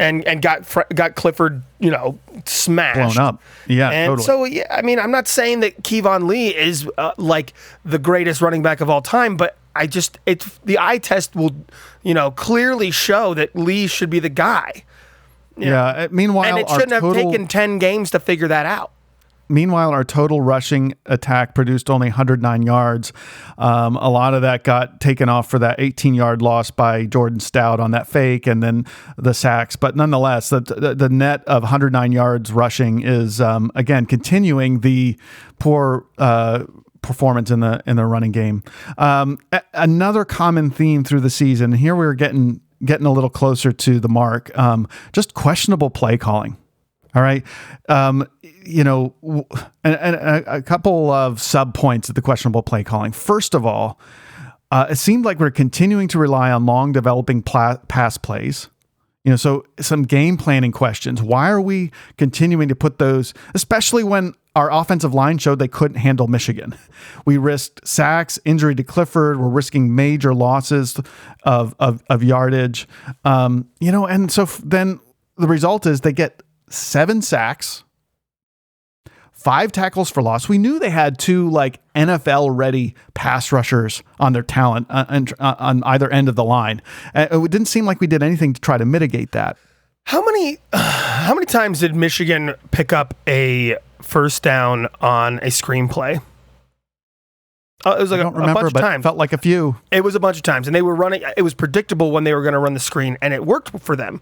and 0.00 0.26
and 0.26 0.40
got 0.40 0.66
got 0.94 1.14
Clifford, 1.14 1.62
you 1.78 1.90
know, 1.90 2.18
smashed, 2.46 3.16
blown 3.16 3.26
up. 3.26 3.42
Yeah, 3.66 3.90
and 3.90 4.10
totally. 4.10 4.24
so 4.24 4.44
yeah, 4.44 4.66
I 4.70 4.82
mean, 4.82 4.98
I'm 4.98 5.10
not 5.10 5.28
saying 5.28 5.60
that 5.60 5.82
Keyvone 5.82 6.26
Lee 6.26 6.56
is 6.56 6.88
uh, 6.96 7.12
like 7.18 7.52
the 7.84 7.98
greatest 7.98 8.40
running 8.40 8.62
back 8.62 8.80
of 8.80 8.88
all 8.88 9.02
time, 9.02 9.36
but 9.36 9.58
I 9.76 9.86
just 9.86 10.18
it 10.24 10.46
the 10.64 10.78
eye 10.78 10.98
test 10.98 11.36
will, 11.36 11.54
you 12.02 12.14
know, 12.14 12.30
clearly 12.30 12.90
show 12.90 13.34
that 13.34 13.54
Lee 13.54 13.86
should 13.86 14.10
be 14.10 14.20
the 14.20 14.30
guy. 14.30 14.84
Yeah. 15.56 15.84
Uh, 15.84 16.08
meanwhile, 16.10 16.46
and 16.46 16.58
it 16.58 16.68
shouldn't 16.70 16.92
have 16.92 17.02
total... 17.02 17.30
taken 17.30 17.46
ten 17.46 17.78
games 17.78 18.10
to 18.12 18.20
figure 18.20 18.48
that 18.48 18.64
out. 18.64 18.92
Meanwhile, 19.50 19.90
our 19.90 20.04
total 20.04 20.40
rushing 20.40 20.94
attack 21.06 21.54
produced 21.54 21.90
only 21.90 22.08
109 22.08 22.62
yards. 22.62 23.12
Um, 23.58 23.96
a 23.96 24.08
lot 24.08 24.32
of 24.32 24.42
that 24.42 24.64
got 24.64 25.00
taken 25.00 25.28
off 25.28 25.50
for 25.50 25.58
that 25.58 25.80
18 25.80 26.14
yard 26.14 26.40
loss 26.40 26.70
by 26.70 27.06
Jordan 27.06 27.40
Stout 27.40 27.80
on 27.80 27.90
that 27.90 28.06
fake 28.06 28.46
and 28.46 28.62
then 28.62 28.86
the 29.18 29.34
sacks. 29.34 29.76
But 29.76 29.96
nonetheless, 29.96 30.50
the, 30.50 30.60
the, 30.60 30.94
the 30.94 31.08
net 31.08 31.42
of 31.46 31.62
109 31.62 32.12
yards 32.12 32.52
rushing 32.52 33.02
is, 33.02 33.40
um, 33.40 33.70
again, 33.74 34.06
continuing 34.06 34.80
the 34.80 35.18
poor. 35.58 36.06
Uh, 36.16 36.64
performance 37.02 37.50
in 37.50 37.60
the 37.60 37.82
in 37.86 37.96
the 37.96 38.04
running 38.04 38.30
game. 38.30 38.62
Um, 38.98 39.38
a- 39.52 39.62
another 39.72 40.26
common 40.26 40.70
theme 40.70 41.02
through 41.02 41.20
the 41.20 41.30
season. 41.30 41.72
Here 41.72 41.96
we're 41.96 42.12
getting 42.12 42.60
getting 42.84 43.06
a 43.06 43.12
little 43.12 43.30
closer 43.30 43.72
to 43.72 44.00
the 44.00 44.08
mark. 44.08 44.56
Um, 44.56 44.88
just 45.12 45.34
questionable 45.34 45.90
play 45.90 46.16
calling. 46.18 46.56
All 47.14 47.22
right. 47.22 47.44
Um, 47.88 48.28
you 48.64 48.84
know, 48.84 49.14
and, 49.84 49.96
and 49.96 50.16
a, 50.16 50.56
a, 50.56 50.62
couple 50.62 51.10
of 51.10 51.40
sub 51.40 51.74
points 51.74 52.08
of 52.08 52.14
the 52.14 52.22
questionable 52.22 52.62
play 52.62 52.84
calling. 52.84 53.12
First 53.12 53.54
of 53.54 53.66
all, 53.66 53.98
uh, 54.70 54.86
it 54.90 54.96
seemed 54.96 55.24
like 55.24 55.40
we're 55.40 55.50
continuing 55.50 56.06
to 56.08 56.18
rely 56.18 56.52
on 56.52 56.66
long 56.66 56.92
developing 56.92 57.42
pla- 57.42 57.78
pass 57.88 58.16
plays. 58.16 58.68
You 59.24 59.30
know, 59.30 59.36
so 59.36 59.66
some 59.80 60.04
game 60.04 60.36
planning 60.36 60.72
questions. 60.72 61.22
Why 61.22 61.50
are 61.50 61.60
we 61.60 61.90
continuing 62.16 62.68
to 62.68 62.74
put 62.74 62.98
those, 62.98 63.34
especially 63.54 64.02
when 64.02 64.34
our 64.56 64.72
offensive 64.72 65.12
line 65.12 65.38
showed 65.38 65.58
they 65.58 65.68
couldn't 65.68 65.98
handle 65.98 66.26
Michigan? 66.26 66.76
We 67.26 67.36
risked 67.36 67.86
sacks, 67.86 68.38
injury 68.44 68.74
to 68.76 68.84
Clifford. 68.84 69.38
We're 69.38 69.48
risking 69.48 69.94
major 69.94 70.32
losses 70.32 70.98
of, 71.42 71.74
of, 71.78 72.02
of 72.08 72.22
yardage. 72.22 72.88
Um, 73.24 73.68
you 73.78 73.92
know, 73.92 74.06
and 74.06 74.30
so 74.30 74.42
f- 74.42 74.60
then 74.64 75.00
the 75.36 75.46
result 75.46 75.86
is 75.86 76.00
they 76.00 76.12
get 76.12 76.42
seven 76.70 77.20
sacks, 77.20 77.84
five 79.32 79.72
tackles 79.72 80.10
for 80.10 80.22
loss. 80.22 80.48
We 80.48 80.58
knew 80.58 80.78
they 80.78 80.90
had 80.90 81.18
two 81.18 81.50
like 81.50 81.80
NFL 81.94 82.56
ready 82.56 82.94
pass 83.14 83.52
rushers 83.52 84.02
on 84.18 84.32
their 84.32 84.42
talent 84.42 84.86
uh, 84.88 85.04
uh, 85.38 85.54
on 85.58 85.82
either 85.84 86.10
end 86.10 86.28
of 86.28 86.36
the 86.36 86.44
line. 86.44 86.80
Uh, 87.14 87.26
it 87.30 87.50
didn't 87.50 87.68
seem 87.68 87.84
like 87.84 88.00
we 88.00 88.06
did 88.06 88.22
anything 88.22 88.52
to 88.52 88.60
try 88.60 88.78
to 88.78 88.86
mitigate 88.86 89.32
that. 89.32 89.56
How 90.06 90.24
many 90.24 90.58
how 90.72 91.34
many 91.34 91.46
times 91.46 91.80
did 91.80 91.94
Michigan 91.94 92.54
pick 92.70 92.92
up 92.92 93.14
a 93.26 93.76
first 94.00 94.42
down 94.42 94.88
on 95.00 95.38
a 95.38 95.46
screenplay? 95.48 96.22
Uh, 97.84 97.96
it 97.98 98.02
was 98.02 98.10
like 98.10 98.20
I 98.20 98.24
don't 98.24 98.34
a, 98.34 98.40
remember, 98.40 98.60
a 98.60 98.62
bunch 98.62 98.74
of 98.74 98.80
times. 98.80 99.02
Felt 99.04 99.16
like 99.16 99.32
a 99.32 99.38
few. 99.38 99.76
It 99.90 100.04
was 100.04 100.14
a 100.14 100.20
bunch 100.20 100.36
of 100.36 100.42
times, 100.42 100.68
and 100.68 100.74
they 100.74 100.82
were 100.82 100.94
running. 100.94 101.22
It 101.36 101.42
was 101.42 101.54
predictable 101.54 102.10
when 102.10 102.24
they 102.24 102.34
were 102.34 102.42
going 102.42 102.52
to 102.52 102.58
run 102.58 102.74
the 102.74 102.80
screen, 102.80 103.16
and 103.22 103.32
it 103.32 103.46
worked 103.46 103.80
for 103.80 103.96
them. 103.96 104.20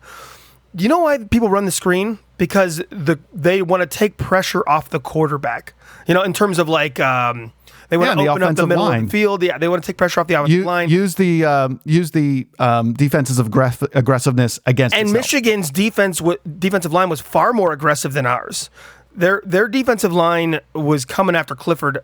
Do 0.78 0.84
you 0.84 0.88
know 0.88 1.00
why 1.00 1.18
people 1.18 1.48
run 1.48 1.64
the 1.64 1.72
screen? 1.72 2.20
Because 2.36 2.80
the 2.90 3.18
they 3.32 3.62
want 3.62 3.80
to 3.80 3.86
take 3.86 4.16
pressure 4.16 4.62
off 4.68 4.90
the 4.90 5.00
quarterback. 5.00 5.74
You 6.06 6.14
know, 6.14 6.22
in 6.22 6.32
terms 6.32 6.60
of 6.60 6.68
like 6.68 7.00
um, 7.00 7.52
they 7.88 7.96
want 7.96 8.10
yeah, 8.20 8.24
to 8.26 8.30
open 8.30 8.40
the 8.42 8.48
up 8.48 8.56
the 8.56 8.66
middle 8.68 8.84
line. 8.84 9.04
of 9.04 9.06
the 9.06 9.10
field. 9.10 9.42
Yeah, 9.42 9.58
they 9.58 9.66
want 9.66 9.82
to 9.82 9.86
take 9.86 9.96
pressure 9.96 10.20
off 10.20 10.28
the 10.28 10.34
offensive 10.34 10.56
you, 10.56 10.64
line. 10.64 10.88
Use 10.88 11.16
the 11.16 11.44
um, 11.44 11.80
use 11.84 12.12
the 12.12 12.46
um, 12.60 12.92
defenses 12.92 13.40
of 13.40 13.48
aggressiveness 13.48 14.60
against. 14.66 14.94
And 14.94 15.08
itself. 15.08 15.24
Michigan's 15.24 15.70
defense 15.72 16.18
w- 16.18 16.38
defensive 16.60 16.92
line 16.92 17.08
was 17.08 17.20
far 17.20 17.52
more 17.52 17.72
aggressive 17.72 18.12
than 18.12 18.24
ours. 18.24 18.70
Their 19.12 19.42
their 19.44 19.66
defensive 19.66 20.12
line 20.12 20.60
was 20.74 21.04
coming 21.04 21.34
after 21.34 21.56
Clifford 21.56 21.98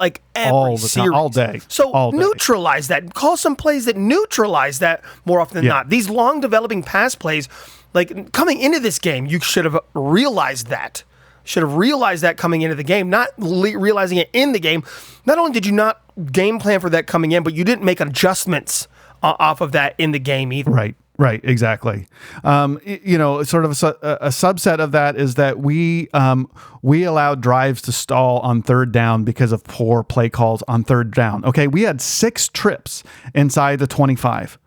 like 0.00 0.22
every 0.34 0.50
all 0.50 0.76
the 0.78 0.88
series. 0.88 1.10
time, 1.10 1.14
all 1.14 1.28
day. 1.28 1.60
So 1.68 1.92
all 1.92 2.10
day. 2.10 2.16
neutralize 2.16 2.88
that. 2.88 3.12
Call 3.12 3.36
some 3.36 3.54
plays 3.54 3.84
that 3.84 3.98
neutralize 3.98 4.78
that 4.78 5.04
more 5.26 5.40
often 5.40 5.56
than 5.56 5.64
yeah. 5.64 5.72
not. 5.72 5.90
These 5.90 6.08
long 6.08 6.40
developing 6.40 6.82
pass 6.82 7.14
plays 7.14 7.50
like 7.94 8.32
coming 8.32 8.60
into 8.60 8.80
this 8.80 8.98
game, 8.98 9.26
you 9.26 9.40
should 9.40 9.64
have 9.64 9.78
realized 9.94 10.66
that. 10.66 11.04
Should 11.44 11.62
have 11.62 11.74
realized 11.74 12.22
that 12.22 12.36
coming 12.36 12.62
into 12.62 12.74
the 12.74 12.82
game, 12.82 13.10
not 13.10 13.38
le- 13.38 13.78
realizing 13.78 14.18
it 14.18 14.30
in 14.32 14.52
the 14.52 14.58
game. 14.58 14.82
Not 15.26 15.38
only 15.38 15.52
did 15.52 15.66
you 15.66 15.72
not 15.72 16.00
game 16.32 16.58
plan 16.58 16.80
for 16.80 16.90
that 16.90 17.06
coming 17.06 17.32
in, 17.32 17.42
but 17.42 17.54
you 17.54 17.64
didn't 17.64 17.84
make 17.84 18.00
adjustments 18.00 18.88
uh, 19.22 19.36
off 19.38 19.60
of 19.60 19.72
that 19.72 19.94
in 19.98 20.12
the 20.12 20.18
game 20.18 20.52
either. 20.52 20.70
Right. 20.70 20.94
Right, 21.16 21.40
exactly. 21.44 22.08
Um, 22.42 22.80
you 22.84 23.16
know, 23.16 23.44
sort 23.44 23.64
of 23.64 23.70
a, 23.84 24.18
a, 24.20 24.28
subset 24.30 24.80
of 24.80 24.90
that 24.92 25.14
is 25.14 25.36
that 25.36 25.60
we 25.60 26.08
um, 26.12 26.50
we 26.82 27.04
allowed 27.04 27.40
drives 27.40 27.80
to 27.82 27.92
stall 27.92 28.40
on 28.40 28.62
third 28.62 28.90
down 28.90 29.22
because 29.22 29.52
of 29.52 29.62
poor 29.62 30.02
play 30.02 30.28
calls 30.28 30.64
on 30.66 30.82
third 30.82 31.12
down. 31.12 31.44
Okay, 31.44 31.68
we 31.68 31.82
had 31.82 32.00
six 32.00 32.48
trips 32.48 33.04
inside 33.32 33.78
the 33.78 33.86
twenty-five. 33.86 34.58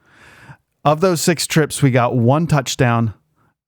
Of 0.88 1.02
those 1.02 1.20
six 1.20 1.46
trips, 1.46 1.82
we 1.82 1.92
got 1.92 2.16
one 2.16 2.48
touchdown, 2.48 3.14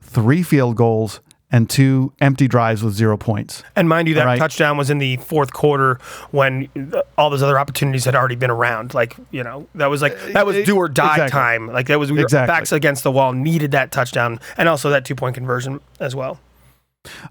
three 0.01 0.41
field 0.41 0.77
goals, 0.77 1.19
and 1.51 1.69
two 1.69 2.13
empty 2.21 2.47
drives 2.47 2.81
with 2.81 2.93
zero 2.93 3.17
points. 3.17 3.61
And 3.75 3.89
mind 3.89 4.07
you, 4.07 4.13
that 4.13 4.23
right? 4.23 4.39
touchdown 4.39 4.77
was 4.77 4.89
in 4.89 4.99
the 4.99 5.17
fourth 5.17 5.51
quarter 5.51 5.99
when 6.31 6.69
all 7.17 7.29
those 7.29 7.43
other 7.43 7.59
opportunities 7.59 8.05
had 8.05 8.15
already 8.15 8.37
been 8.37 8.49
around. 8.49 8.93
Like 8.93 9.17
you 9.31 9.43
know, 9.43 9.67
that 9.75 9.87
was 9.87 10.01
like 10.01 10.17
that 10.31 10.45
was 10.45 10.55
uh, 10.55 10.63
do 10.63 10.77
or 10.77 10.87
die 10.87 11.15
exactly. 11.15 11.31
time. 11.31 11.67
Like 11.67 11.87
that 11.87 11.99
was 11.99 12.09
we 12.09 12.21
exactly. 12.21 12.47
backs 12.47 12.71
against 12.71 13.03
the 13.03 13.11
wall, 13.11 13.33
needed 13.33 13.71
that 13.71 13.91
touchdown, 13.91 14.39
and 14.55 14.69
also 14.69 14.89
that 14.89 15.03
two 15.03 15.15
point 15.15 15.35
conversion 15.35 15.81
as 15.99 16.15
well. 16.15 16.39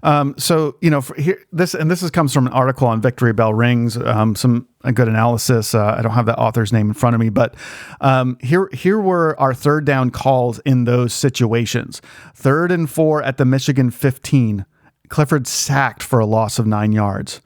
Um, 0.03 0.35
so 0.37 0.77
you 0.81 0.89
know, 0.89 1.01
here 1.17 1.43
this 1.51 1.73
and 1.73 1.89
this 1.89 2.01
is, 2.01 2.11
comes 2.11 2.33
from 2.33 2.47
an 2.47 2.53
article 2.53 2.87
on 2.87 3.01
Victory 3.01 3.33
Bell 3.33 3.53
Rings. 3.53 3.97
Um, 3.97 4.35
some 4.35 4.67
a 4.83 4.91
good 4.91 5.07
analysis. 5.07 5.75
Uh, 5.75 5.95
I 5.97 6.01
don't 6.01 6.13
have 6.13 6.25
that 6.25 6.39
author's 6.39 6.73
name 6.73 6.87
in 6.87 6.93
front 6.93 7.13
of 7.13 7.19
me, 7.19 7.29
but 7.29 7.55
um, 8.01 8.37
here 8.41 8.69
here 8.73 8.99
were 8.99 9.39
our 9.39 9.53
third 9.53 9.85
down 9.85 10.09
calls 10.09 10.59
in 10.59 10.85
those 10.85 11.13
situations. 11.13 12.01
Third 12.33 12.71
and 12.71 12.89
four 12.89 13.21
at 13.21 13.37
the 13.37 13.45
Michigan 13.45 13.91
15 13.91 14.65
Clifford 15.09 15.47
sacked 15.47 16.03
for 16.03 16.19
a 16.19 16.25
loss 16.25 16.59
of 16.59 16.67
nine 16.67 16.91
yards. 16.91 17.41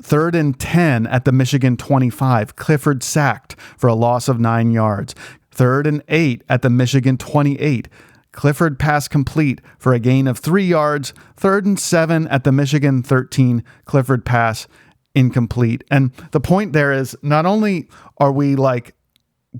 Third 0.00 0.34
and 0.34 0.58
10 0.58 1.06
at 1.06 1.24
the 1.24 1.32
Michigan 1.32 1.76
25. 1.76 2.54
Clifford 2.54 3.02
sacked 3.02 3.58
for 3.78 3.88
a 3.88 3.94
loss 3.94 4.28
of 4.28 4.38
nine 4.38 4.70
yards. 4.70 5.14
Third 5.50 5.86
and 5.86 6.02
eight 6.08 6.44
at 6.50 6.60
the 6.60 6.68
Michigan 6.68 7.16
28. 7.16 7.88
Clifford 8.36 8.78
pass 8.78 9.08
complete 9.08 9.60
for 9.78 9.92
a 9.92 9.98
gain 9.98 10.28
of 10.28 10.38
three 10.38 10.66
yards. 10.66 11.12
Third 11.36 11.64
and 11.64 11.80
seven 11.80 12.28
at 12.28 12.44
the 12.44 12.52
Michigan 12.52 13.02
13. 13.02 13.64
Clifford 13.86 14.24
pass 14.24 14.68
incomplete. 15.14 15.82
And 15.90 16.12
the 16.30 16.40
point 16.40 16.74
there 16.74 16.92
is 16.92 17.16
not 17.22 17.46
only 17.46 17.88
are 18.18 18.30
we 18.30 18.54
like 18.54 18.94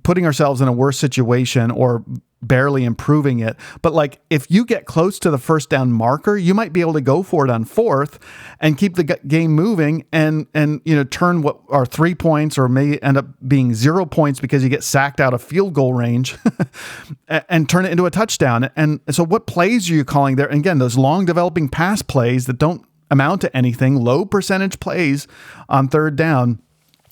putting 0.02 0.26
ourselves 0.26 0.60
in 0.60 0.68
a 0.68 0.72
worse 0.72 0.98
situation 0.98 1.70
or 1.70 2.04
barely 2.42 2.84
improving 2.84 3.40
it. 3.40 3.56
But 3.82 3.94
like 3.94 4.20
if 4.30 4.50
you 4.50 4.64
get 4.64 4.84
close 4.84 5.18
to 5.20 5.30
the 5.30 5.38
first 5.38 5.70
down 5.70 5.92
marker, 5.92 6.36
you 6.36 6.54
might 6.54 6.72
be 6.72 6.80
able 6.80 6.92
to 6.94 7.00
go 7.00 7.22
for 7.22 7.44
it 7.44 7.50
on 7.50 7.64
fourth 7.64 8.18
and 8.60 8.76
keep 8.76 8.96
the 8.96 9.04
game 9.04 9.52
moving 9.52 10.04
and 10.12 10.46
and 10.54 10.80
you 10.84 10.94
know 10.94 11.04
turn 11.04 11.42
what 11.42 11.60
are 11.70 11.86
3 11.86 12.14
points 12.14 12.58
or 12.58 12.68
may 12.68 12.98
end 12.98 13.16
up 13.16 13.26
being 13.46 13.74
0 13.74 14.06
points 14.06 14.38
because 14.38 14.62
you 14.62 14.68
get 14.68 14.84
sacked 14.84 15.20
out 15.20 15.34
of 15.34 15.42
field 15.42 15.72
goal 15.74 15.94
range 15.94 16.36
and 17.28 17.68
turn 17.68 17.84
it 17.84 17.90
into 17.90 18.06
a 18.06 18.10
touchdown. 18.10 18.70
And 18.76 19.00
so 19.10 19.24
what 19.24 19.46
plays 19.46 19.90
are 19.90 19.94
you 19.94 20.04
calling 20.04 20.36
there? 20.36 20.46
And 20.46 20.60
again, 20.60 20.78
those 20.78 20.96
long 20.96 21.24
developing 21.24 21.68
pass 21.68 22.02
plays 22.02 22.46
that 22.46 22.58
don't 22.58 22.84
amount 23.10 23.40
to 23.40 23.56
anything, 23.56 23.96
low 23.96 24.24
percentage 24.24 24.80
plays 24.80 25.26
on 25.68 25.88
third 25.88 26.16
down 26.16 26.60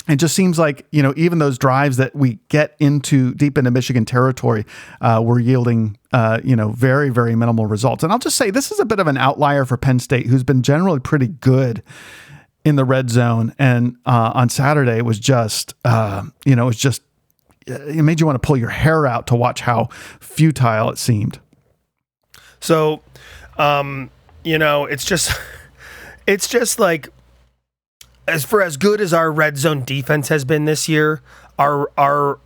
it 0.08 0.16
just 0.16 0.34
seems 0.34 0.58
like 0.58 0.86
you 0.90 1.02
know 1.02 1.14
even 1.16 1.38
those 1.38 1.58
drives 1.58 1.96
that 1.96 2.14
we 2.14 2.38
get 2.48 2.76
into 2.78 3.34
deep 3.34 3.56
into 3.56 3.70
Michigan 3.70 4.04
territory 4.04 4.66
uh, 5.00 5.22
were 5.24 5.38
yielding 5.38 5.96
uh, 6.12 6.40
you 6.44 6.56
know 6.56 6.70
very 6.70 7.10
very 7.10 7.34
minimal 7.34 7.66
results. 7.66 8.02
And 8.02 8.12
I'll 8.12 8.18
just 8.18 8.36
say 8.36 8.50
this 8.50 8.70
is 8.70 8.80
a 8.80 8.84
bit 8.84 9.00
of 9.00 9.06
an 9.06 9.16
outlier 9.16 9.64
for 9.64 9.76
Penn 9.76 9.98
State, 9.98 10.26
who's 10.26 10.44
been 10.44 10.62
generally 10.62 11.00
pretty 11.00 11.28
good 11.28 11.82
in 12.64 12.76
the 12.76 12.84
red 12.84 13.10
zone. 13.10 13.54
And 13.58 13.96
uh, 14.04 14.32
on 14.34 14.48
Saturday, 14.48 14.98
it 14.98 15.04
was 15.04 15.18
just 15.18 15.74
uh, 15.84 16.24
you 16.44 16.54
know 16.54 16.64
it 16.64 16.66
was 16.66 16.78
just 16.78 17.02
it 17.66 18.02
made 18.02 18.20
you 18.20 18.26
want 18.26 18.40
to 18.40 18.46
pull 18.46 18.56
your 18.56 18.70
hair 18.70 19.06
out 19.06 19.26
to 19.28 19.36
watch 19.36 19.62
how 19.62 19.86
futile 20.20 20.90
it 20.90 20.98
seemed. 20.98 21.40
So, 22.60 23.00
um, 23.58 24.10
you 24.42 24.58
know, 24.58 24.84
it's 24.84 25.04
just 25.04 25.32
it's 26.26 26.48
just 26.48 26.78
like 26.78 27.08
as 28.26 28.44
for 28.44 28.62
as 28.62 28.76
good 28.76 29.00
as 29.00 29.12
our 29.12 29.30
red 29.30 29.56
zone 29.56 29.84
defense 29.84 30.28
has 30.28 30.44
been 30.44 30.64
this 30.64 30.88
year, 30.88 31.20
our 31.58 31.90
our 31.96 32.38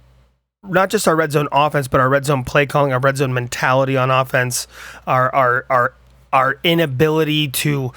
not 0.62 0.90
just 0.90 1.06
our 1.06 1.16
red 1.16 1.32
zone 1.32 1.48
offense, 1.52 1.88
but 1.88 2.00
our 2.00 2.08
red 2.08 2.24
zone 2.24 2.44
play 2.44 2.66
calling, 2.66 2.92
our 2.92 3.00
red 3.00 3.16
zone 3.16 3.32
mentality 3.32 3.96
on 3.96 4.10
offense, 4.10 4.66
our 5.06 5.34
our 5.34 5.66
our 5.70 5.94
our 6.32 6.60
inability 6.64 7.48
to 7.48 7.92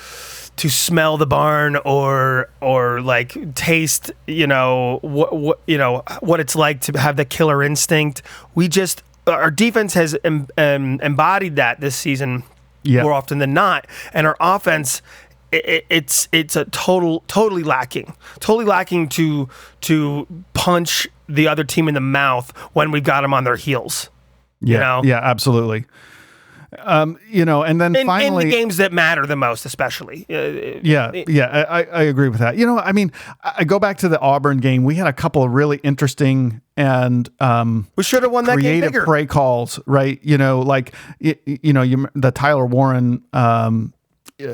to 0.58 0.70
smell 0.70 1.18
the 1.18 1.26
barn 1.26 1.76
or 1.78 2.50
or 2.62 3.02
like 3.02 3.56
taste, 3.56 4.12
you 4.28 4.48
know 4.48 5.00
what 5.02 5.34
what 5.36 5.60
you 5.68 5.78
know 5.78 6.04
what 6.20 6.40
it's 6.40 6.56
like 6.56 6.82
to 6.82 7.00
have 7.00 7.18
the 7.18 7.26
killer 7.26 7.64
instinct. 7.64 8.22
We 8.54 8.68
just 8.68 9.04
our 9.28 9.52
defense 9.52 9.94
has 9.94 10.16
em, 10.24 10.48
em, 10.58 11.00
embodied 11.02 11.56
that 11.56 11.80
this 11.80 11.96
season 11.96 12.44
yep. 12.84 13.04
more 13.04 13.14
often 13.14 13.40
than 13.40 13.54
not, 13.54 13.88
and 14.14 14.28
our 14.28 14.38
offense 14.40 15.02
it, 15.52 15.86
it's 15.90 16.28
it's 16.32 16.56
a 16.56 16.66
total 16.66 17.24
totally 17.28 17.64
lacking, 17.64 18.14
totally 18.40 18.66
lacking 18.66 19.10
to 19.10 19.50
to 19.82 20.28
punch 20.54 21.08
the 21.28 21.48
other 21.48 21.64
team 21.64 21.88
in 21.88 21.94
the 21.94 22.02
mouth 22.02 22.56
when 22.74 22.92
we've 22.92 23.04
got 23.04 23.22
them 23.22 23.34
on 23.34 23.44
their 23.44 23.56
heels. 23.56 24.10
Yeah, 24.62 24.74
you 24.74 24.80
know? 24.80 25.02
yeah, 25.04 25.20
absolutely. 25.22 25.86
Um, 26.80 27.20
you 27.28 27.44
know, 27.44 27.64
and 27.64 27.82
then 27.82 27.94
in, 27.96 28.08
finally, 28.08 28.46
in 28.46 28.50
the 28.50 28.56
games 28.56 28.78
that 28.78 28.94
matter 28.94 29.26
the 29.26 29.36
most, 29.36 29.66
especially. 29.66 30.26
Uh, 30.30 30.80
yeah, 30.82 31.12
yeah, 31.28 31.66
I, 31.68 31.84
I 31.84 32.04
agree 32.04 32.30
with 32.30 32.40
that. 32.40 32.56
You 32.56 32.66
know, 32.66 32.80
I 32.80 32.94
mean, 32.94 33.12
I 33.44 33.66
go 33.66 33.78
back 33.78 33.98
to 34.00 34.08
the 34.08 34.18
Auburn 34.22 34.60
game. 34.60 34.86
We 34.86 34.96
had 34.96 35.08
a 35.08 35.14
couple 35.14 35.44
of 35.44 35.52
really 35.52 35.82
interesting 35.84 36.62
and 36.78 37.30
um, 37.40 37.88
we 37.96 38.04
should 38.04 38.24
have 38.24 38.32
won 38.32 38.46
that 38.46 38.58
game. 38.58 38.80
creative 38.80 38.94
game 38.94 39.04
play 39.04 39.26
calls, 39.26 39.80
right? 39.86 40.20
You 40.24 40.38
know, 40.38 40.62
like 40.62 40.94
you, 41.20 41.36
you 41.46 41.74
know, 41.74 41.82
you 41.82 42.08
the 42.16 42.32
Tyler 42.32 42.66
Warren 42.66 43.22
um, 43.34 43.94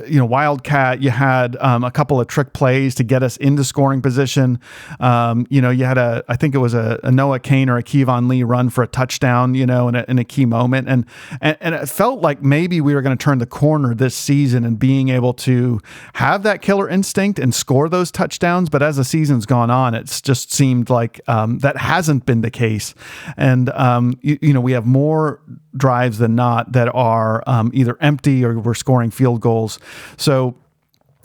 you 0.08 0.18
know 0.18 0.26
wildcat 0.26 1.02
you 1.02 1.10
had 1.10 1.56
um, 1.58 1.84
a 1.84 1.92
couple 1.92 2.20
of 2.20 2.28
trick 2.28 2.54
plays 2.54 2.96
to 2.96 3.04
get 3.04 3.24
us 3.24 3.38
into 3.38 3.64
scoring 3.64 4.02
position. 4.02 4.60
Um, 5.00 5.48
you 5.50 5.62
know 5.62 5.70
you 5.70 5.86
had 5.86 5.98
a 5.98 6.24
i 6.28 6.36
think 6.36 6.56
it 6.56 6.60
was 6.60 6.74
a, 6.74 7.00
a, 7.04 7.12
Noah 7.12 7.40
Cain 7.40 7.70
or 7.70 7.78
a 7.78 7.84
Keyvone 7.84 8.30
Lee 8.30 8.44
run 8.44 8.70
for 8.70 8.84
a 8.84 8.88
touchdown 8.88 9.54
you 9.54 9.66
know 9.66 9.88
in 9.88 9.96
a, 9.96 10.06
in 10.08 10.20
a 10.20 10.24
key 10.24 10.46
moment. 10.46 10.88
And, 10.88 11.06
and 11.42 11.58
and 11.62 11.76
it 11.76 11.88
felt 11.88 12.22
like 12.22 12.42
maybe 12.42 12.82
we 12.82 12.94
were 12.94 13.02
going 13.02 13.18
to 13.18 13.24
turn 13.24 13.40
the 13.40 13.46
corner 13.46 13.94
this 13.94 14.16
season 14.16 14.64
and 14.64 14.78
being 14.78 15.10
able 15.10 15.34
to 15.34 15.80
have 16.14 16.44
that 16.44 16.62
killer 16.62 16.90
instinct 16.90 17.40
and 17.40 17.54
score 17.54 17.90
those 17.90 18.12
touchdowns. 18.12 18.70
But 18.70 18.82
as 18.82 18.98
the 18.98 19.04
season's 19.04 19.46
gone 19.46 19.70
on 19.70 19.94
it's 19.94 20.22
just 20.22 20.52
seemed 20.52 20.90
like 20.90 21.20
um, 21.28 21.60
that 21.60 21.78
hasn't 21.78 22.26
been 22.26 22.42
the 22.42 22.52
case. 22.52 22.94
And 23.36 23.70
um, 23.70 24.20
you, 24.22 24.38
you 24.42 24.54
know 24.54 24.62
we 24.62 24.74
have 24.74 24.86
more 24.86 25.42
drives 25.76 26.18
than 26.18 26.36
not 26.36 26.72
that 26.74 26.90
are 26.94 27.44
um, 27.48 27.72
either 27.74 27.98
empty 28.02 28.44
or 28.44 28.60
we're 28.60 28.74
scoring 28.74 29.12
field 29.12 29.42
goals. 29.42 29.77
So 30.18 30.56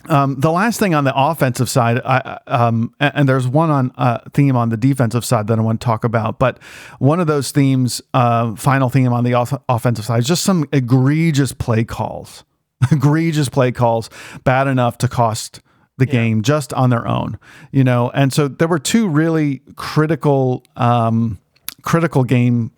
um, 0.08 0.40
the 0.40 0.50
last 0.50 0.80
thing 0.80 0.94
on 0.94 1.04
the 1.04 1.12
offensive 1.14 1.68
side, 1.68 2.00
I, 2.04 2.38
um, 2.46 2.94
and 2.98 3.28
there's 3.28 3.46
one 3.46 3.70
on 3.70 3.92
uh, 3.96 4.18
theme 4.32 4.56
on 4.56 4.70
the 4.70 4.76
defensive 4.76 5.24
side 5.24 5.46
that 5.46 5.58
I 5.58 5.62
want 5.62 5.80
to 5.80 5.84
talk 5.84 6.04
about, 6.04 6.38
but 6.38 6.58
one 6.98 7.20
of 7.20 7.26
those 7.26 7.52
themes, 7.52 8.02
uh, 8.12 8.54
final 8.56 8.88
theme 8.88 9.12
on 9.12 9.24
the 9.24 9.34
off- 9.34 9.62
offensive 9.68 10.04
side, 10.04 10.20
is 10.20 10.26
just 10.26 10.42
some 10.42 10.66
egregious 10.72 11.52
play 11.52 11.84
calls, 11.84 12.44
egregious 12.90 13.48
play 13.48 13.70
calls, 13.70 14.10
bad 14.44 14.66
enough 14.66 14.98
to 14.98 15.08
cost 15.08 15.60
the 15.98 16.06
yeah. 16.06 16.12
game 16.12 16.42
just 16.42 16.72
on 16.72 16.90
their 16.90 17.06
own, 17.06 17.38
you 17.70 17.84
know. 17.84 18.10
And 18.10 18.32
so 18.32 18.48
there 18.48 18.68
were 18.68 18.80
two 18.80 19.08
really 19.08 19.62
critical, 19.76 20.64
um, 20.74 21.38
critical 21.82 22.24
game 22.24 22.72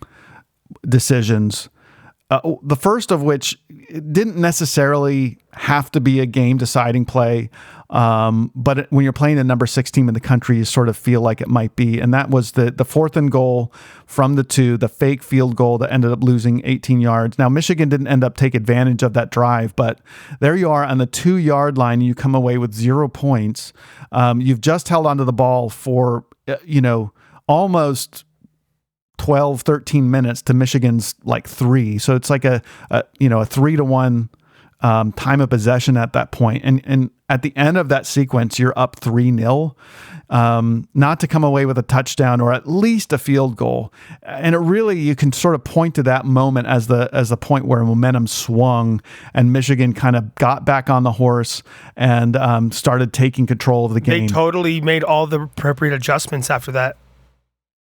decisions. 0.86 1.70
Uh, 2.30 2.54
the 2.62 2.76
first 2.76 3.10
of 3.10 3.22
which 3.22 3.58
didn't 4.10 4.36
necessarily 4.36 5.38
have 5.52 5.90
to 5.90 6.00
be 6.00 6.20
a 6.20 6.26
game 6.26 6.56
deciding 6.56 7.04
play, 7.04 7.50
um, 7.90 8.50
but 8.54 8.90
when 8.90 9.04
you're 9.04 9.12
playing 9.12 9.36
the 9.36 9.44
number 9.44 9.66
six 9.66 9.90
team 9.90 10.08
in 10.08 10.14
the 10.14 10.20
country, 10.20 10.56
you 10.56 10.64
sort 10.64 10.88
of 10.88 10.96
feel 10.96 11.20
like 11.20 11.42
it 11.42 11.48
might 11.48 11.76
be. 11.76 12.00
And 12.00 12.14
that 12.14 12.30
was 12.30 12.52
the 12.52 12.70
the 12.70 12.84
fourth 12.84 13.16
and 13.16 13.30
goal 13.30 13.72
from 14.06 14.36
the 14.36 14.42
two, 14.42 14.78
the 14.78 14.88
fake 14.88 15.22
field 15.22 15.54
goal 15.54 15.76
that 15.78 15.92
ended 15.92 16.10
up 16.10 16.24
losing 16.24 16.62
18 16.64 17.00
yards. 17.00 17.38
Now 17.38 17.50
Michigan 17.50 17.90
didn't 17.90 18.08
end 18.08 18.24
up 18.24 18.36
take 18.36 18.54
advantage 18.54 19.02
of 19.02 19.12
that 19.12 19.30
drive, 19.30 19.76
but 19.76 20.00
there 20.40 20.56
you 20.56 20.70
are 20.70 20.84
on 20.84 20.98
the 20.98 21.06
two 21.06 21.36
yard 21.36 21.76
line, 21.76 22.00
and 22.00 22.06
you 22.06 22.14
come 22.14 22.34
away 22.34 22.56
with 22.56 22.72
zero 22.72 23.06
points. 23.06 23.72
Um, 24.12 24.40
you've 24.40 24.62
just 24.62 24.88
held 24.88 25.06
onto 25.06 25.24
the 25.24 25.32
ball 25.32 25.68
for 25.68 26.24
uh, 26.48 26.56
you 26.64 26.80
know 26.80 27.12
almost 27.46 28.24
12, 29.18 29.62
13 29.62 30.10
minutes 30.10 30.42
to 30.42 30.54
Michigan's 30.54 31.14
like 31.24 31.48
three. 31.48 31.98
So 31.98 32.14
it's 32.14 32.30
like 32.30 32.44
a, 32.44 32.62
a 32.90 33.04
you 33.18 33.28
know, 33.28 33.40
a 33.40 33.46
three 33.46 33.76
to 33.76 33.84
one 33.84 34.28
um, 34.84 35.12
time 35.12 35.40
of 35.40 35.48
possession 35.48 35.96
at 35.96 36.12
that 36.12 36.30
point. 36.30 36.62
And, 36.62 36.82
and 36.84 37.10
at 37.30 37.40
the 37.40 37.56
end 37.56 37.78
of 37.78 37.88
that 37.88 38.06
sequence, 38.06 38.58
you're 38.58 38.74
up 38.76 38.96
3 38.96 39.30
nil. 39.30 39.76
Um, 40.30 40.88
not 40.94 41.20
to 41.20 41.26
come 41.26 41.44
away 41.44 41.64
with 41.64 41.78
a 41.78 41.82
touchdown 41.82 42.40
or 42.40 42.52
at 42.52 42.66
least 42.66 43.12
a 43.12 43.18
field 43.18 43.56
goal. 43.56 43.92
And 44.22 44.54
it 44.54 44.58
really, 44.58 44.98
you 44.98 45.14
can 45.14 45.32
sort 45.32 45.54
of 45.54 45.64
point 45.64 45.94
to 45.94 46.02
that 46.04 46.24
moment 46.24 46.66
as 46.66 46.86
the 46.86 47.10
as 47.12 47.28
the 47.28 47.36
point 47.36 47.66
where 47.66 47.84
momentum 47.84 48.26
swung 48.26 49.02
and 49.34 49.52
Michigan 49.52 49.92
kind 49.92 50.16
of 50.16 50.34
got 50.34 50.64
back 50.64 50.88
on 50.88 51.02
the 51.02 51.12
horse 51.12 51.62
and 51.94 52.36
um, 52.36 52.72
started 52.72 53.12
taking 53.12 53.46
control 53.46 53.84
of 53.84 53.92
the 53.92 54.00
game. 54.00 54.26
They 54.26 54.32
totally 54.32 54.80
made 54.80 55.04
all 55.04 55.26
the 55.26 55.42
appropriate 55.42 55.94
adjustments 55.94 56.50
after 56.50 56.72
that. 56.72 56.96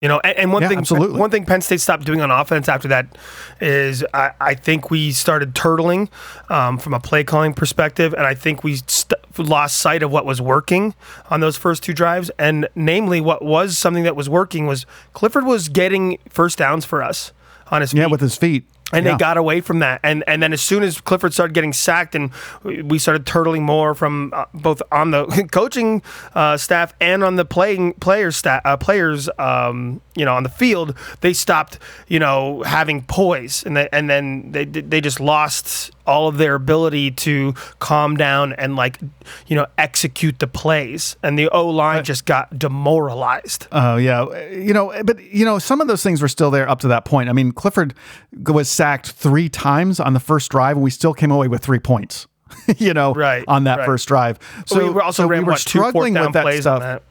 You 0.01 0.07
know, 0.07 0.21
and, 0.21 0.39
and 0.39 0.53
one 0.53 0.63
yeah, 0.63 0.69
thing, 0.69 0.79
absolutely. 0.79 1.19
one 1.19 1.31
thing 1.31 1.45
Penn 1.45 1.61
State 1.61 1.81
stopped 1.81 2.05
doing 2.05 2.21
on 2.21 2.31
offense 2.31 2.69
after 2.69 2.87
that 2.87 3.19
is 3.61 4.05
I, 4.15 4.31
I 4.41 4.55
think 4.55 4.93
we 4.93 5.11
started 5.11 5.55
turtling 5.55 6.09
um, 6.49 6.79
from 6.79 6.95
a 6.95 7.01
play 7.01 7.25
calling 7.25 7.53
perspective, 7.53 8.15
and 8.15 8.25
I 8.25 8.35
think 8.35 8.63
we 8.63 8.77
st- 8.77 9.15
lost 9.39 9.79
sight 9.79 10.05
of 10.05 10.13
what 10.13 10.25
was 10.25 10.41
working 10.41 10.95
on 11.31 11.41
those 11.41 11.57
first 11.57 11.83
two 11.83 11.93
drives, 11.93 12.31
and 12.39 12.69
namely, 12.77 13.21
what 13.21 13.45
was 13.45 13.77
something 13.77 14.05
that 14.05 14.15
was 14.15 14.29
working 14.29 14.69
was 14.69 14.87
Clifford 15.15 15.45
was 15.45 15.69
getting 15.69 16.19
first 16.29 16.59
downs 16.59 16.85
for 16.85 17.03
us 17.03 17.33
on 17.73 17.81
his 17.81 17.91
feet. 17.91 17.99
yeah 17.99 18.07
with 18.07 18.21
his 18.21 18.37
feet 18.37 18.65
and 18.93 19.05
yeah. 19.05 19.13
they 19.13 19.19
got 19.19 19.37
away 19.37 19.61
from 19.61 19.81
that. 19.81 20.01
And 20.03 20.25
and 20.27 20.43
then 20.43 20.53
as 20.53 20.63
soon 20.63 20.83
as 20.83 21.01
Clifford 21.01 21.33
started 21.33 21.55
getting 21.55 21.73
sacked, 21.73 22.15
and 22.15 22.31
we 22.65 22.99
started 22.99 23.27
turtling 23.27 23.63
more 23.63 23.95
from 23.95 24.33
uh, 24.35 24.47
both 24.55 24.83
on 24.91 25.11
the 25.11 25.27
coaching 25.53 26.03
uh, 26.35 26.57
staff 26.57 26.95
and 27.01 27.23
on 27.23 27.37
the 27.37 27.45
playing 27.45 27.95
players 27.95 28.37
staff, 28.37 28.63
uh, 28.65 28.77
players, 28.77 29.29
um, 29.39 30.01
you 30.15 30.25
know, 30.25 30.35
on 30.35 30.43
the 30.43 30.49
field, 30.49 30.97
they 31.21 31.33
stopped, 31.33 31.79
you 32.09 32.19
know, 32.19 32.63
having 32.63 33.03
poise, 33.03 33.63
and 33.65 33.77
they, 33.77 33.89
and 33.93 34.09
then 34.09 34.53
they 34.53 34.65
they 34.65 35.01
just 35.01 35.21
lost 35.21 35.93
all 36.09 36.27
of 36.27 36.39
their 36.39 36.55
ability 36.55 37.11
to 37.11 37.53
calm 37.79 38.17
down 38.17 38.55
and 38.55 38.75
like 38.75 38.99
you 39.47 39.55
know 39.55 39.67
execute 39.77 40.39
the 40.39 40.47
plays 40.47 41.17
and 41.23 41.39
the 41.39 41.49
O 41.51 41.69
line 41.69 42.03
just 42.03 42.25
got 42.25 42.59
demoralized. 42.59 43.69
Oh 43.71 43.97
yeah, 43.97 44.49
you 44.49 44.73
know, 44.73 44.93
but 45.05 45.23
you 45.23 45.45
know 45.45 45.59
some 45.59 45.81
of 45.81 45.87
those 45.87 46.03
things 46.03 46.23
were 46.23 46.29
still 46.29 46.51
there 46.51 46.69
up 46.69 46.81
to 46.81 46.89
that 46.89 47.05
point. 47.05 47.29
I 47.29 47.33
mean, 47.33 47.53
Clifford 47.53 47.95
was 48.33 48.69
sacked 48.69 49.11
three 49.13 49.49
times 49.49 50.01
on 50.01 50.15
the 50.15 50.21
first 50.21 50.51
drive, 50.51 50.77
and 50.77 50.83
we 50.83 50.91
still 50.91 51.15
came 51.15 51.31
away 51.31 51.47
with 51.47 51.63
three 51.63 51.79
points. 51.79 52.27
you 52.79 52.95
know, 52.95 53.13
right, 53.13 53.45
on 53.47 53.65
that 53.65 53.81
right. 53.81 53.87
first 53.87 54.09
drive. 54.09 54.39
So 54.67 54.83
we 54.83 54.91
were 54.91 55.03
also 55.03 55.25
so 55.25 55.29
ran, 55.29 55.41
we 55.41 55.45
were 55.45 55.53
what, 55.53 55.61
struggling 55.61 56.15
with 56.15 56.33
that 56.33 56.55
stuff. 56.55 56.81
That. 56.81 57.03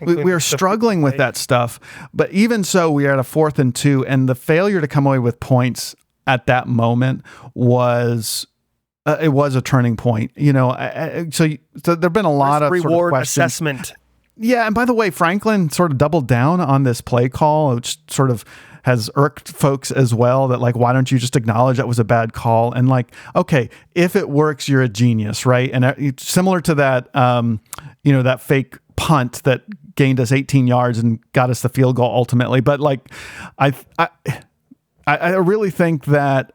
We, 0.00 0.16
we, 0.16 0.32
were 0.32 0.40
struggling 0.40 1.00
with 1.00 1.16
that 1.18 1.36
stuff, 1.36 1.78
but 2.12 2.30
even 2.32 2.64
so, 2.64 2.90
we 2.90 3.06
are 3.06 3.12
at 3.12 3.20
a 3.20 3.24
fourth 3.24 3.60
and 3.60 3.72
two, 3.72 4.04
and 4.04 4.28
the 4.28 4.34
failure 4.34 4.80
to 4.80 4.88
come 4.88 5.06
away 5.06 5.20
with 5.20 5.38
points 5.38 5.94
at 6.26 6.46
that 6.46 6.68
moment 6.68 7.22
was 7.54 8.46
uh, 9.06 9.18
it 9.20 9.28
was 9.28 9.54
a 9.54 9.62
turning 9.62 9.96
point. 9.96 10.30
You 10.36 10.52
know, 10.52 10.70
I, 10.70 11.04
I, 11.04 11.26
so, 11.30 11.48
so 11.84 11.94
there've 11.94 12.12
been 12.12 12.24
a 12.24 12.32
lot 12.32 12.62
Risk 12.62 12.84
of 12.84 12.90
reward 12.90 13.12
sort 13.12 13.14
of 13.14 13.22
assessment. 13.22 13.92
Yeah, 14.36 14.66
and 14.66 14.74
by 14.74 14.84
the 14.84 14.94
way, 14.94 15.10
Franklin 15.10 15.70
sort 15.70 15.92
of 15.92 15.98
doubled 15.98 16.26
down 16.26 16.60
on 16.60 16.84
this 16.84 17.00
play 17.00 17.28
call, 17.28 17.74
which 17.74 17.98
sort 18.08 18.30
of 18.30 18.44
has 18.84 19.10
irked 19.14 19.48
folks 19.48 19.90
as 19.90 20.12
well 20.14 20.48
that 20.48 20.60
like 20.60 20.76
why 20.76 20.92
don't 20.92 21.10
you 21.12 21.18
just 21.18 21.36
acknowledge 21.36 21.76
that 21.76 21.86
was 21.86 21.98
a 21.98 22.04
bad 22.04 22.32
call 22.32 22.72
and 22.72 22.88
like 22.88 23.12
okay 23.36 23.70
if 23.94 24.16
it 24.16 24.28
works 24.28 24.68
you're 24.68 24.82
a 24.82 24.88
genius 24.88 25.46
right 25.46 25.70
and 25.72 25.84
uh, 25.84 25.94
similar 26.18 26.60
to 26.60 26.74
that 26.74 27.14
um 27.14 27.60
you 28.02 28.12
know 28.12 28.22
that 28.22 28.40
fake 28.40 28.76
punt 28.96 29.42
that 29.44 29.62
gained 29.94 30.18
us 30.18 30.32
18 30.32 30.66
yards 30.66 30.98
and 30.98 31.20
got 31.32 31.48
us 31.48 31.62
the 31.62 31.68
field 31.68 31.94
goal 31.94 32.10
ultimately 32.12 32.60
but 32.60 32.80
like 32.80 33.08
i 33.58 33.72
i 33.98 34.08
i 35.06 35.30
really 35.30 35.70
think 35.70 36.04
that 36.06 36.52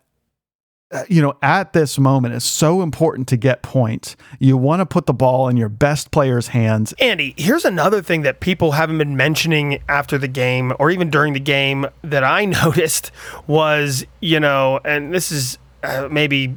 uh, 0.89 1.03
you 1.09 1.21
know, 1.21 1.33
at 1.41 1.73
this 1.73 1.99
moment, 1.99 2.33
it's 2.33 2.45
so 2.45 2.81
important 2.81 3.27
to 3.27 3.35
get 3.35 3.61
points. 3.61 4.15
You 4.39 4.55
want 4.55 4.79
to 4.79 4.85
put 4.85 5.05
the 5.05 5.13
ball 5.13 5.49
in 5.49 5.57
your 5.57 5.67
best 5.67 6.11
player's 6.11 6.47
hands. 6.49 6.93
Andy, 6.99 7.33
here's 7.35 7.65
another 7.65 8.01
thing 8.01 8.21
that 8.21 8.39
people 8.39 8.71
haven't 8.71 8.97
been 8.97 9.17
mentioning 9.17 9.81
after 9.89 10.17
the 10.17 10.29
game 10.29 10.71
or 10.79 10.89
even 10.89 11.09
during 11.09 11.33
the 11.33 11.41
game 11.41 11.87
that 12.03 12.23
I 12.23 12.45
noticed 12.63 13.11
was, 13.47 14.05
you 14.21 14.39
know, 14.39 14.79
and 14.85 15.13
this 15.13 15.29
is 15.29 15.57
uh, 15.83 16.07
maybe 16.09 16.55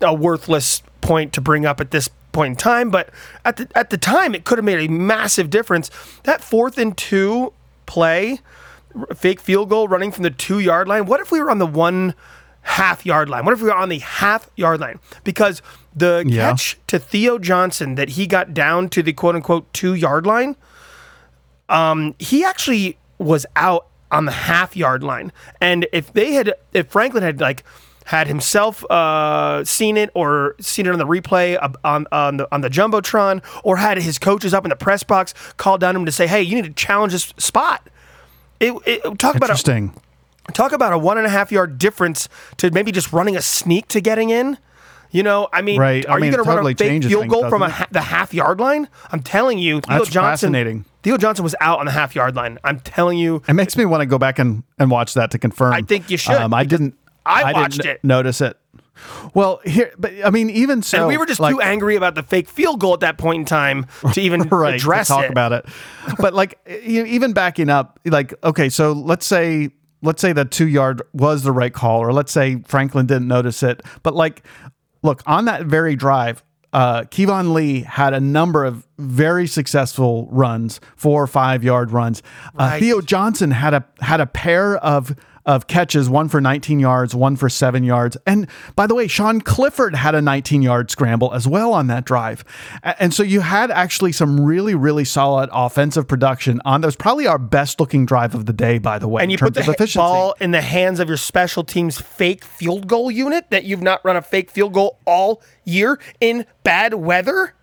a 0.00 0.12
worthless 0.12 0.82
point 1.00 1.32
to 1.34 1.40
bring 1.40 1.64
up 1.64 1.80
at 1.80 1.92
this 1.92 2.10
point 2.32 2.52
in 2.52 2.56
time, 2.56 2.90
but 2.90 3.10
at 3.44 3.58
the 3.58 3.68
at 3.76 3.90
the 3.90 3.98
time 3.98 4.34
it 4.34 4.44
could 4.44 4.58
have 4.58 4.64
made 4.64 4.88
a 4.88 4.90
massive 4.90 5.50
difference. 5.50 5.88
That 6.24 6.42
fourth 6.42 6.78
and 6.78 6.96
two 6.96 7.52
play, 7.86 8.40
fake 9.14 9.40
field 9.40 9.68
goal 9.68 9.88
running 9.88 10.12
from 10.12 10.22
the 10.22 10.30
two 10.30 10.58
yard 10.58 10.88
line. 10.88 11.06
What 11.06 11.20
if 11.20 11.30
we 11.30 11.40
were 11.40 11.50
on 11.50 11.58
the 11.58 11.66
one? 11.66 12.14
half 12.62 13.04
yard 13.04 13.28
line? 13.28 13.44
What 13.44 13.52
if 13.52 13.60
we 13.60 13.66
were 13.66 13.74
on 13.74 13.88
the 13.88 13.98
half 13.98 14.48
yard 14.56 14.80
line? 14.80 15.00
Because 15.24 15.62
the 15.94 16.24
yeah. 16.26 16.50
catch 16.50 16.78
to 16.86 16.98
Theo 16.98 17.38
Johnson 17.38 17.96
that 17.96 18.10
he 18.10 18.26
got 18.26 18.54
down 18.54 18.88
to 18.90 19.02
the 19.02 19.12
quote 19.12 19.34
unquote 19.34 19.72
two 19.72 19.94
yard 19.94 20.26
line, 20.26 20.56
um, 21.68 22.14
he 22.18 22.44
actually 22.44 22.98
was 23.18 23.46
out 23.56 23.86
on 24.10 24.24
the 24.24 24.32
half 24.32 24.76
yard 24.76 25.02
line. 25.02 25.32
And 25.60 25.86
if 25.92 26.12
they 26.12 26.32
had, 26.32 26.54
if 26.72 26.88
Franklin 26.88 27.22
had 27.22 27.40
like 27.40 27.64
had 28.04 28.26
himself 28.26 28.84
uh, 28.90 29.64
seen 29.64 29.96
it 29.96 30.10
or 30.14 30.56
seen 30.60 30.86
it 30.86 30.92
on 30.92 30.98
the 30.98 31.06
replay 31.06 31.56
on 31.84 32.06
on 32.10 32.36
the 32.36 32.48
on 32.52 32.60
the 32.60 32.70
jumbotron, 32.70 33.42
or 33.64 33.76
had 33.76 33.98
his 33.98 34.18
coaches 34.18 34.54
up 34.54 34.64
in 34.64 34.70
the 34.70 34.76
press 34.76 35.02
box 35.02 35.34
called 35.56 35.80
down 35.80 35.96
him 35.96 36.06
to 36.06 36.12
say, 36.12 36.26
"Hey, 36.26 36.42
you 36.42 36.54
need 36.54 36.64
to 36.64 36.72
challenge 36.72 37.12
this 37.12 37.32
spot." 37.38 37.88
It, 38.62 38.74
it 38.86 39.18
talk 39.18 39.34
about 39.34 39.50
interesting. 39.50 39.92
Talk 40.54 40.72
about 40.72 40.92
a 40.92 40.98
one 40.98 41.18
and 41.18 41.26
a 41.26 41.30
half 41.30 41.50
yard 41.50 41.78
difference 41.78 42.28
to 42.58 42.70
maybe 42.70 42.92
just 42.92 43.12
running 43.12 43.36
a 43.36 43.42
sneak 43.42 43.88
to 43.88 44.00
getting 44.00 44.30
in. 44.30 44.58
You 45.10 45.22
know, 45.22 45.48
I 45.52 45.60
mean, 45.60 45.78
right. 45.78 46.06
are 46.06 46.16
I 46.16 46.20
mean, 46.20 46.30
you 46.30 46.36
going 46.36 46.44
to 46.44 46.50
totally 46.50 46.72
run 46.72 46.72
a 46.72 46.76
fake 46.76 47.02
field 47.10 47.22
things, 47.22 47.32
goal 47.32 47.50
from 47.50 47.62
a 47.62 47.86
the 47.90 48.00
half 48.00 48.32
yard 48.32 48.60
line? 48.60 48.88
I'm 49.10 49.22
telling 49.22 49.58
you, 49.58 49.82
Theo 49.82 49.98
That's 49.98 50.10
Johnson. 50.10 50.52
Fascinating. 50.52 50.84
Theo 51.02 51.18
Johnson 51.18 51.42
was 51.42 51.54
out 51.60 51.80
on 51.80 51.86
the 51.86 51.92
half 51.92 52.14
yard 52.14 52.34
line. 52.34 52.58
I'm 52.64 52.80
telling 52.80 53.18
you, 53.18 53.42
it 53.46 53.52
makes 53.52 53.76
me 53.76 53.84
want 53.84 54.00
to 54.00 54.06
go 54.06 54.16
back 54.16 54.38
and, 54.38 54.62
and 54.78 54.90
watch 54.90 55.12
that 55.14 55.30
to 55.32 55.38
confirm. 55.38 55.74
I 55.74 55.82
think 55.82 56.10
you 56.10 56.16
should. 56.16 56.36
Um, 56.36 56.54
I 56.54 56.64
didn't. 56.64 56.94
I, 57.26 57.42
I 57.42 57.52
watched 57.52 57.82
didn't 57.82 57.96
it. 57.96 58.04
Notice 58.04 58.40
it. 58.40 58.56
Well, 59.34 59.60
here, 59.64 59.92
but 59.98 60.12
I 60.24 60.30
mean, 60.30 60.50
even 60.50 60.82
so, 60.82 60.98
and 60.98 61.08
we 61.08 61.16
were 61.16 61.26
just 61.26 61.40
like, 61.40 61.54
too 61.54 61.60
angry 61.60 61.96
about 61.96 62.14
the 62.14 62.22
fake 62.22 62.48
field 62.48 62.80
goal 62.80 62.94
at 62.94 63.00
that 63.00 63.18
point 63.18 63.40
in 63.40 63.44
time 63.44 63.86
to 64.12 64.20
even 64.20 64.42
right, 64.50 64.74
address 64.74 65.08
to 65.08 65.14
talk 65.14 65.24
it. 65.24 65.30
about 65.30 65.52
it. 65.52 65.66
But 66.18 66.34
like, 66.34 66.58
even 66.84 67.32
backing 67.32 67.70
up, 67.70 67.98
like, 68.04 68.34
okay, 68.44 68.68
so 68.68 68.92
let's 68.92 69.26
say 69.26 69.70
let's 70.02 70.20
say 70.20 70.32
the 70.32 70.44
two 70.44 70.68
yard 70.68 71.02
was 71.12 71.42
the 71.42 71.52
right 71.52 71.72
call, 71.72 72.00
or 72.00 72.12
let's 72.12 72.32
say 72.32 72.60
Franklin 72.66 73.06
didn't 73.06 73.28
notice 73.28 73.62
it. 73.62 73.82
But 74.02 74.14
like, 74.14 74.44
look, 75.02 75.22
on 75.26 75.46
that 75.46 75.66
very 75.66 75.96
drive, 75.96 76.42
uh, 76.72 77.02
Keyvone 77.02 77.52
Lee 77.52 77.82
had 77.82 78.14
a 78.14 78.20
number 78.20 78.64
of 78.64 78.86
very 78.98 79.46
successful 79.46 80.26
runs, 80.30 80.80
four 80.96 81.22
or 81.22 81.26
five 81.26 81.62
yard 81.62 81.92
runs. 81.92 82.22
Uh, 82.58 82.64
right. 82.64 82.80
Theo 82.80 83.00
Johnson 83.00 83.50
had 83.50 83.74
a 83.74 83.84
had 84.00 84.20
a 84.20 84.26
pair 84.26 84.76
of 84.78 85.14
of 85.44 85.66
catches, 85.66 86.08
one 86.08 86.28
for 86.28 86.40
19 86.40 86.78
yards, 86.80 87.14
one 87.14 87.36
for 87.36 87.48
seven 87.48 87.84
yards. 87.84 88.16
And 88.26 88.46
by 88.76 88.86
the 88.86 88.94
way, 88.94 89.06
Sean 89.06 89.40
Clifford 89.40 89.94
had 89.94 90.14
a 90.14 90.22
19 90.22 90.62
yard 90.62 90.90
scramble 90.90 91.32
as 91.34 91.48
well 91.48 91.72
on 91.72 91.88
that 91.88 92.04
drive. 92.04 92.44
And 92.82 93.12
so 93.12 93.22
you 93.22 93.40
had 93.40 93.70
actually 93.70 94.12
some 94.12 94.40
really, 94.40 94.74
really 94.74 95.04
solid 95.04 95.50
offensive 95.52 96.06
production 96.06 96.60
on 96.64 96.80
that 96.80 96.86
was 96.86 96.96
probably 96.96 97.26
our 97.26 97.38
best 97.38 97.80
looking 97.80 98.06
drive 98.06 98.34
of 98.34 98.46
the 98.46 98.52
day, 98.52 98.78
by 98.78 98.98
the 98.98 99.08
way. 99.08 99.22
And 99.22 99.32
you 99.32 99.38
put 99.38 99.54
the 99.54 99.92
ball 99.94 100.34
in 100.40 100.52
the 100.52 100.60
hands 100.60 101.00
of 101.00 101.08
your 101.08 101.16
special 101.16 101.64
teams 101.64 102.00
fake 102.00 102.44
field 102.44 102.86
goal 102.86 103.10
unit 103.10 103.50
that 103.50 103.64
you've 103.64 103.82
not 103.82 104.04
run 104.04 104.16
a 104.16 104.22
fake 104.22 104.50
field 104.50 104.72
goal 104.72 104.98
all 105.06 105.42
year 105.64 105.98
in 106.20 106.46
bad 106.62 106.94
weather? 106.94 107.54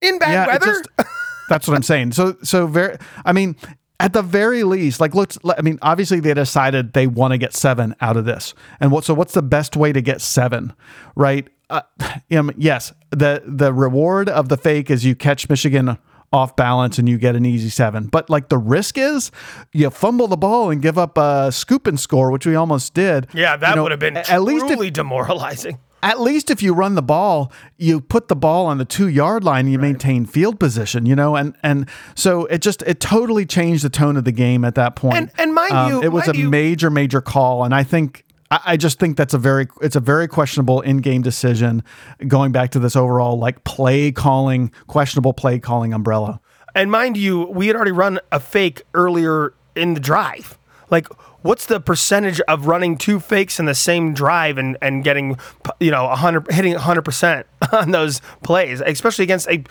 In 0.00 0.18
bad 0.18 0.32
yeah, 0.32 0.46
weather? 0.46 0.66
Just, 0.66 1.10
that's 1.48 1.66
what 1.66 1.74
I'm 1.74 1.82
saying. 1.82 2.12
So, 2.12 2.36
so 2.42 2.66
very, 2.66 2.96
I 3.24 3.32
mean, 3.32 3.56
at 3.98 4.12
the 4.12 4.22
very 4.22 4.62
least, 4.62 5.00
like 5.00 5.14
let's. 5.14 5.38
I 5.56 5.62
mean, 5.62 5.78
obviously 5.82 6.20
they 6.20 6.34
decided 6.34 6.92
they 6.92 7.06
want 7.06 7.32
to 7.32 7.38
get 7.38 7.54
seven 7.54 7.94
out 8.00 8.16
of 8.16 8.24
this, 8.24 8.54
and 8.80 8.90
what? 8.90 9.04
So 9.04 9.14
what's 9.14 9.32
the 9.34 9.42
best 9.42 9.76
way 9.76 9.92
to 9.92 10.00
get 10.00 10.20
seven, 10.20 10.72
right? 11.14 11.48
Uh, 11.70 11.82
um, 12.32 12.52
yes, 12.56 12.92
the 13.10 13.42
the 13.46 13.72
reward 13.72 14.28
of 14.28 14.48
the 14.48 14.56
fake 14.56 14.90
is 14.90 15.04
you 15.04 15.14
catch 15.14 15.48
Michigan 15.48 15.98
off 16.32 16.56
balance 16.56 16.98
and 16.98 17.08
you 17.08 17.18
get 17.18 17.36
an 17.36 17.46
easy 17.46 17.70
seven. 17.70 18.06
But 18.08 18.28
like 18.28 18.48
the 18.48 18.58
risk 18.58 18.98
is 18.98 19.30
you 19.72 19.88
fumble 19.90 20.28
the 20.28 20.36
ball 20.36 20.70
and 20.70 20.82
give 20.82 20.98
up 20.98 21.16
a 21.16 21.50
scoop 21.52 21.86
and 21.86 21.98
score, 21.98 22.30
which 22.30 22.46
we 22.46 22.54
almost 22.54 22.94
did. 22.94 23.28
Yeah, 23.32 23.56
that 23.56 23.70
you 23.70 23.76
know, 23.76 23.82
would 23.84 23.92
have 23.92 24.00
been 24.00 24.16
at 24.16 24.42
least 24.42 24.66
if, 24.66 24.92
demoralizing 24.92 25.78
at 26.02 26.20
least 26.20 26.50
if 26.50 26.62
you 26.62 26.74
run 26.74 26.94
the 26.94 27.02
ball, 27.02 27.52
you 27.76 28.00
put 28.00 28.28
the 28.28 28.36
ball 28.36 28.66
on 28.66 28.78
the 28.78 28.84
two 28.84 29.08
yard 29.08 29.44
line, 29.44 29.66
you 29.66 29.78
right. 29.78 29.88
maintain 29.88 30.26
field 30.26 30.60
position, 30.60 31.06
you 31.06 31.16
know, 31.16 31.36
and 31.36 31.56
and 31.62 31.88
so 32.14 32.46
it 32.46 32.58
just 32.62 32.82
it 32.82 33.00
totally 33.00 33.46
changed 33.46 33.84
the 33.84 33.90
tone 33.90 34.16
of 34.16 34.24
the 34.24 34.32
game 34.32 34.64
at 34.64 34.74
that 34.74 34.96
point. 34.96 35.16
And, 35.16 35.30
and 35.38 35.54
mind 35.54 35.72
um, 35.72 35.90
you, 35.90 36.02
it 36.02 36.12
was 36.12 36.28
a 36.28 36.36
you, 36.36 36.48
major 36.48 36.90
major 36.90 37.20
call, 37.20 37.64
and 37.64 37.74
I 37.74 37.82
think 37.82 38.24
I 38.50 38.76
just 38.76 38.98
think 38.98 39.16
that's 39.16 39.34
a 39.34 39.38
very 39.38 39.66
it's 39.80 39.96
a 39.96 40.00
very 40.00 40.28
questionable 40.28 40.80
in 40.80 40.98
game 40.98 41.22
decision. 41.22 41.82
Going 42.26 42.52
back 42.52 42.70
to 42.72 42.78
this 42.78 42.94
overall 42.94 43.38
like 43.38 43.64
play 43.64 44.12
calling, 44.12 44.70
questionable 44.86 45.32
play 45.32 45.58
calling 45.58 45.92
umbrella. 45.92 46.40
And 46.74 46.90
mind 46.90 47.16
you, 47.16 47.44
we 47.46 47.66
had 47.66 47.76
already 47.76 47.92
run 47.92 48.20
a 48.30 48.38
fake 48.38 48.82
earlier 48.94 49.54
in 49.74 49.94
the 49.94 50.00
drive. 50.00 50.58
Like 50.90 51.08
what's 51.42 51.66
the 51.66 51.80
percentage 51.80 52.40
of 52.42 52.66
running 52.66 52.96
two 52.96 53.20
fakes 53.20 53.58
in 53.58 53.66
the 53.66 53.74
same 53.74 54.14
drive 54.14 54.58
and, 54.58 54.76
and 54.80 55.04
getting 55.04 55.38
you 55.80 55.90
know 55.90 56.04
100 56.04 56.50
hitting 56.52 56.74
100% 56.74 57.44
on 57.72 57.90
those 57.90 58.20
plays 58.42 58.80
especially 58.80 59.22
against 59.22 59.48
a 59.48 59.64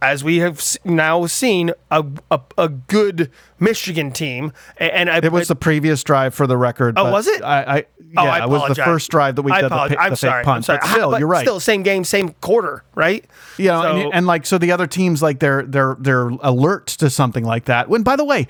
as 0.00 0.22
we 0.22 0.38
have 0.38 0.62
now 0.84 1.26
seen 1.26 1.72
a, 1.90 2.04
a, 2.30 2.40
a 2.56 2.68
good 2.68 3.30
Michigan 3.58 4.12
team, 4.12 4.52
and 4.76 5.10
I, 5.10 5.18
it 5.18 5.32
was 5.32 5.48
the 5.48 5.56
previous 5.56 6.04
drive 6.04 6.34
for 6.34 6.46
the 6.46 6.56
record. 6.56 6.98
Oh, 6.98 7.10
was 7.10 7.26
it? 7.26 7.42
I, 7.42 7.62
I 7.62 7.78
oh, 7.80 7.84
yeah, 8.00 8.20
oh, 8.20 8.26
I 8.26 8.44
it 8.44 8.48
was 8.48 8.76
the 8.76 8.82
first 8.82 9.10
drive 9.10 9.36
that 9.36 9.42
we 9.42 9.52
did 9.52 9.70
the, 9.70 9.96
I'm 9.98 10.10
the 10.10 10.16
sorry, 10.16 10.44
punt. 10.44 10.56
I'm 10.56 10.62
sorry. 10.62 10.78
But 10.80 10.90
still, 10.90 11.10
but 11.10 11.20
you're 11.20 11.28
right. 11.28 11.42
Still, 11.42 11.60
same 11.60 11.82
game, 11.82 12.04
same 12.04 12.30
quarter, 12.40 12.84
right? 12.94 13.24
Yeah, 13.56 13.82
so, 13.82 13.96
and, 13.96 14.14
and, 14.14 14.26
like 14.26 14.46
so, 14.46 14.58
the 14.58 14.72
other 14.72 14.86
teams 14.86 15.22
like 15.22 15.40
they're 15.40 15.62
they're 15.64 15.96
they're 15.98 16.28
alert 16.28 16.86
to 16.88 17.10
something 17.10 17.44
like 17.44 17.64
that. 17.66 17.88
When 17.88 18.02
by 18.02 18.16
the 18.16 18.24
way, 18.24 18.46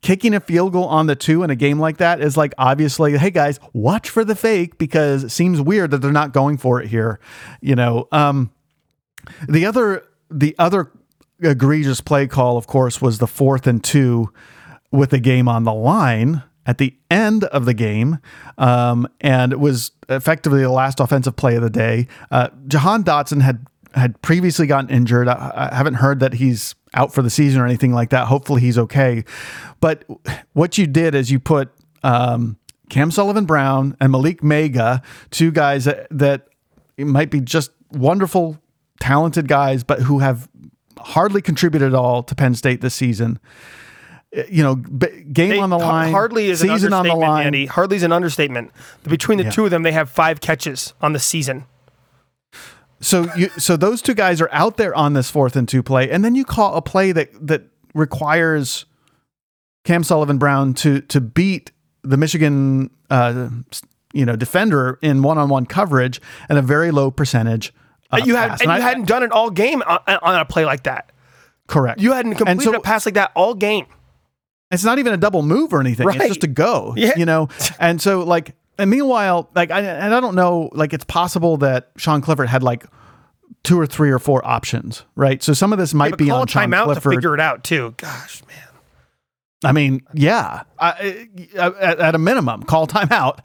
kicking 0.00 0.34
a 0.34 0.40
field 0.40 0.72
goal 0.72 0.84
on 0.84 1.06
the 1.06 1.16
two 1.16 1.42
in 1.42 1.50
a 1.50 1.56
game 1.56 1.78
like 1.78 1.98
that 1.98 2.20
is 2.20 2.36
like 2.36 2.54
obviously, 2.58 3.16
hey 3.18 3.30
guys, 3.30 3.58
watch 3.72 4.08
for 4.08 4.24
the 4.24 4.36
fake 4.36 4.78
because 4.78 5.24
it 5.24 5.30
seems 5.30 5.60
weird 5.60 5.90
that 5.90 5.98
they're 5.98 6.12
not 6.12 6.32
going 6.32 6.56
for 6.56 6.80
it 6.80 6.88
here. 6.88 7.18
You 7.60 7.74
know, 7.74 8.08
um, 8.12 8.50
the 9.48 9.66
other 9.66 10.04
the 10.30 10.54
other 10.58 10.92
egregious 11.40 12.00
play 12.00 12.26
call, 12.26 12.56
of 12.56 12.66
course, 12.66 13.00
was 13.00 13.18
the 13.18 13.26
fourth 13.26 13.66
and 13.66 13.82
two 13.82 14.32
with 14.90 15.10
the 15.10 15.20
game 15.20 15.48
on 15.48 15.64
the 15.64 15.74
line 15.74 16.42
at 16.66 16.78
the 16.78 16.94
end 17.10 17.44
of 17.44 17.64
the 17.64 17.74
game, 17.74 18.18
um, 18.58 19.08
and 19.22 19.52
it 19.52 19.60
was 19.60 19.92
effectively 20.08 20.60
the 20.60 20.70
last 20.70 21.00
offensive 21.00 21.34
play 21.34 21.56
of 21.56 21.62
the 21.62 21.70
day. 21.70 22.06
Uh, 22.30 22.48
Jahan 22.66 23.02
Dotson 23.02 23.40
had 23.40 23.66
had 23.94 24.20
previously 24.20 24.66
gotten 24.66 24.90
injured. 24.90 25.28
I, 25.28 25.70
I, 25.72 25.74
haven't 25.74 25.94
heard 25.94 26.20
that 26.20 26.34
he's 26.34 26.74
out 26.94 27.12
for 27.12 27.22
the 27.22 27.30
season 27.30 27.60
or 27.60 27.66
anything 27.66 27.92
like 27.92 28.10
that. 28.10 28.26
Hopefully 28.26 28.60
he's 28.60 28.78
okay. 28.78 29.24
But 29.80 30.04
what 30.52 30.78
you 30.78 30.86
did 30.86 31.14
is 31.14 31.30
you 31.30 31.40
put 31.40 31.70
um, 32.02 32.56
Cam 32.88 33.10
Sullivan 33.10 33.44
Brown 33.44 33.96
and 34.00 34.12
Malick 34.12 34.40
Meiga, 34.40 35.02
two 35.30 35.50
guys 35.50 35.84
that, 35.84 36.06
that 36.10 36.48
might 36.96 37.30
be 37.30 37.40
just 37.40 37.70
wonderful, 37.92 38.58
talented 39.00 39.48
guys, 39.48 39.84
but 39.84 40.00
who 40.00 40.18
have 40.20 40.48
hardly 40.98 41.42
contributed 41.42 41.88
at 41.88 41.94
all 41.94 42.22
to 42.22 42.34
Penn 42.34 42.54
State 42.54 42.80
this 42.80 42.94
season. 42.94 43.38
Uh, 44.36 44.42
you 44.50 44.62
know, 44.62 44.74
game 44.74 45.50
they, 45.50 45.58
on 45.58 45.70
the 45.70 45.78
line. 45.78 46.12
Hardly 46.12 46.50
is 46.50 46.60
season 46.60 46.92
on 46.92 47.06
the 47.06 47.14
line. 47.14 47.46
Andy. 47.46 47.66
Hardly 47.66 47.96
is 47.96 48.02
an 48.02 48.12
understatement. 48.12 48.72
Between 49.04 49.38
the 49.38 49.44
yeah. 49.44 49.50
two 49.50 49.64
of 49.64 49.70
them, 49.70 49.82
they 49.82 49.92
have 49.92 50.10
five 50.10 50.40
catches 50.40 50.92
on 51.00 51.12
the 51.12 51.18
season. 51.18 51.64
So 53.00 53.32
you 53.36 53.48
so 53.50 53.76
those 53.76 54.02
two 54.02 54.14
guys 54.14 54.40
are 54.40 54.48
out 54.52 54.76
there 54.76 54.94
on 54.94 55.12
this 55.12 55.30
fourth 55.30 55.56
and 55.56 55.68
two 55.68 55.82
play, 55.82 56.10
and 56.10 56.24
then 56.24 56.34
you 56.34 56.44
call 56.44 56.74
a 56.74 56.82
play 56.82 57.12
that 57.12 57.30
that 57.46 57.62
requires 57.94 58.86
Cam 59.84 60.02
Sullivan 60.02 60.38
Brown 60.38 60.74
to 60.74 61.00
to 61.02 61.20
beat 61.20 61.70
the 62.02 62.16
Michigan 62.16 62.90
uh, 63.10 63.50
you 64.12 64.24
know 64.24 64.36
defender 64.36 64.98
in 65.02 65.22
one 65.22 65.38
on 65.38 65.48
one 65.48 65.66
coverage 65.66 66.20
and 66.48 66.58
a 66.58 66.62
very 66.62 66.90
low 66.90 67.10
percentage. 67.10 67.72
Uh, 68.10 68.20
you 68.24 68.36
had 68.36 68.52
and, 68.52 68.62
and 68.62 68.70
you 68.70 68.76
I, 68.76 68.80
hadn't 68.80 69.06
done 69.06 69.22
it 69.22 69.32
all 69.32 69.50
game 69.50 69.82
on, 69.82 70.00
on, 70.06 70.40
a 70.40 70.44
play 70.44 70.64
like 70.64 70.84
that. 70.84 71.12
Correct. 71.66 72.00
You 72.00 72.12
hadn't 72.12 72.36
completed 72.36 72.64
so, 72.64 72.74
a 72.74 72.80
pass 72.80 73.04
like 73.04 73.14
that 73.14 73.32
all 73.34 73.54
game. 73.54 73.86
It's 74.70 74.84
not 74.84 74.98
even 74.98 75.12
a 75.12 75.16
double 75.16 75.42
move 75.42 75.72
or 75.72 75.80
anything. 75.80 76.06
Right. 76.06 76.16
It's 76.16 76.28
just 76.28 76.44
a 76.44 76.48
go. 76.48 76.94
Yeah. 76.96 77.12
You 77.16 77.26
know, 77.26 77.48
and 77.80 78.00
so 78.00 78.22
like 78.24 78.54
and 78.78 78.90
meanwhile, 78.90 79.50
like, 79.54 79.70
I, 79.70 79.80
and 79.80 80.14
I 80.14 80.20
don't 80.20 80.34
know, 80.34 80.70
like, 80.72 80.92
it's 80.92 81.04
possible 81.04 81.56
that 81.58 81.90
Sean 81.96 82.20
Clifford 82.20 82.48
had 82.48 82.62
like 82.62 82.86
two 83.64 83.78
or 83.78 83.86
three 83.86 84.10
or 84.10 84.18
four 84.18 84.46
options, 84.46 85.04
right? 85.16 85.42
So 85.42 85.52
some 85.52 85.72
of 85.72 85.78
this 85.78 85.92
might 85.92 86.12
yeah, 86.12 86.16
be 86.16 86.30
on 86.30 86.46
Sean 86.46 86.70
timeout 86.70 86.84
Clifford. 86.84 87.02
to 87.12 87.16
figure 87.16 87.34
it 87.34 87.40
out 87.40 87.64
too. 87.64 87.94
Gosh, 87.96 88.42
man. 88.46 88.56
I 89.64 89.72
mean, 89.72 90.02
yeah, 90.14 90.62
I, 90.78 91.28
at, 91.56 91.98
at, 91.98 92.14
a 92.14 92.18
minimum, 92.18 92.62
call 92.62 92.86
timeout, 92.86 93.40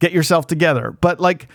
get 0.00 0.10
yourself 0.10 0.48
together. 0.48 0.90
But 1.00 1.20
like, 1.20 1.46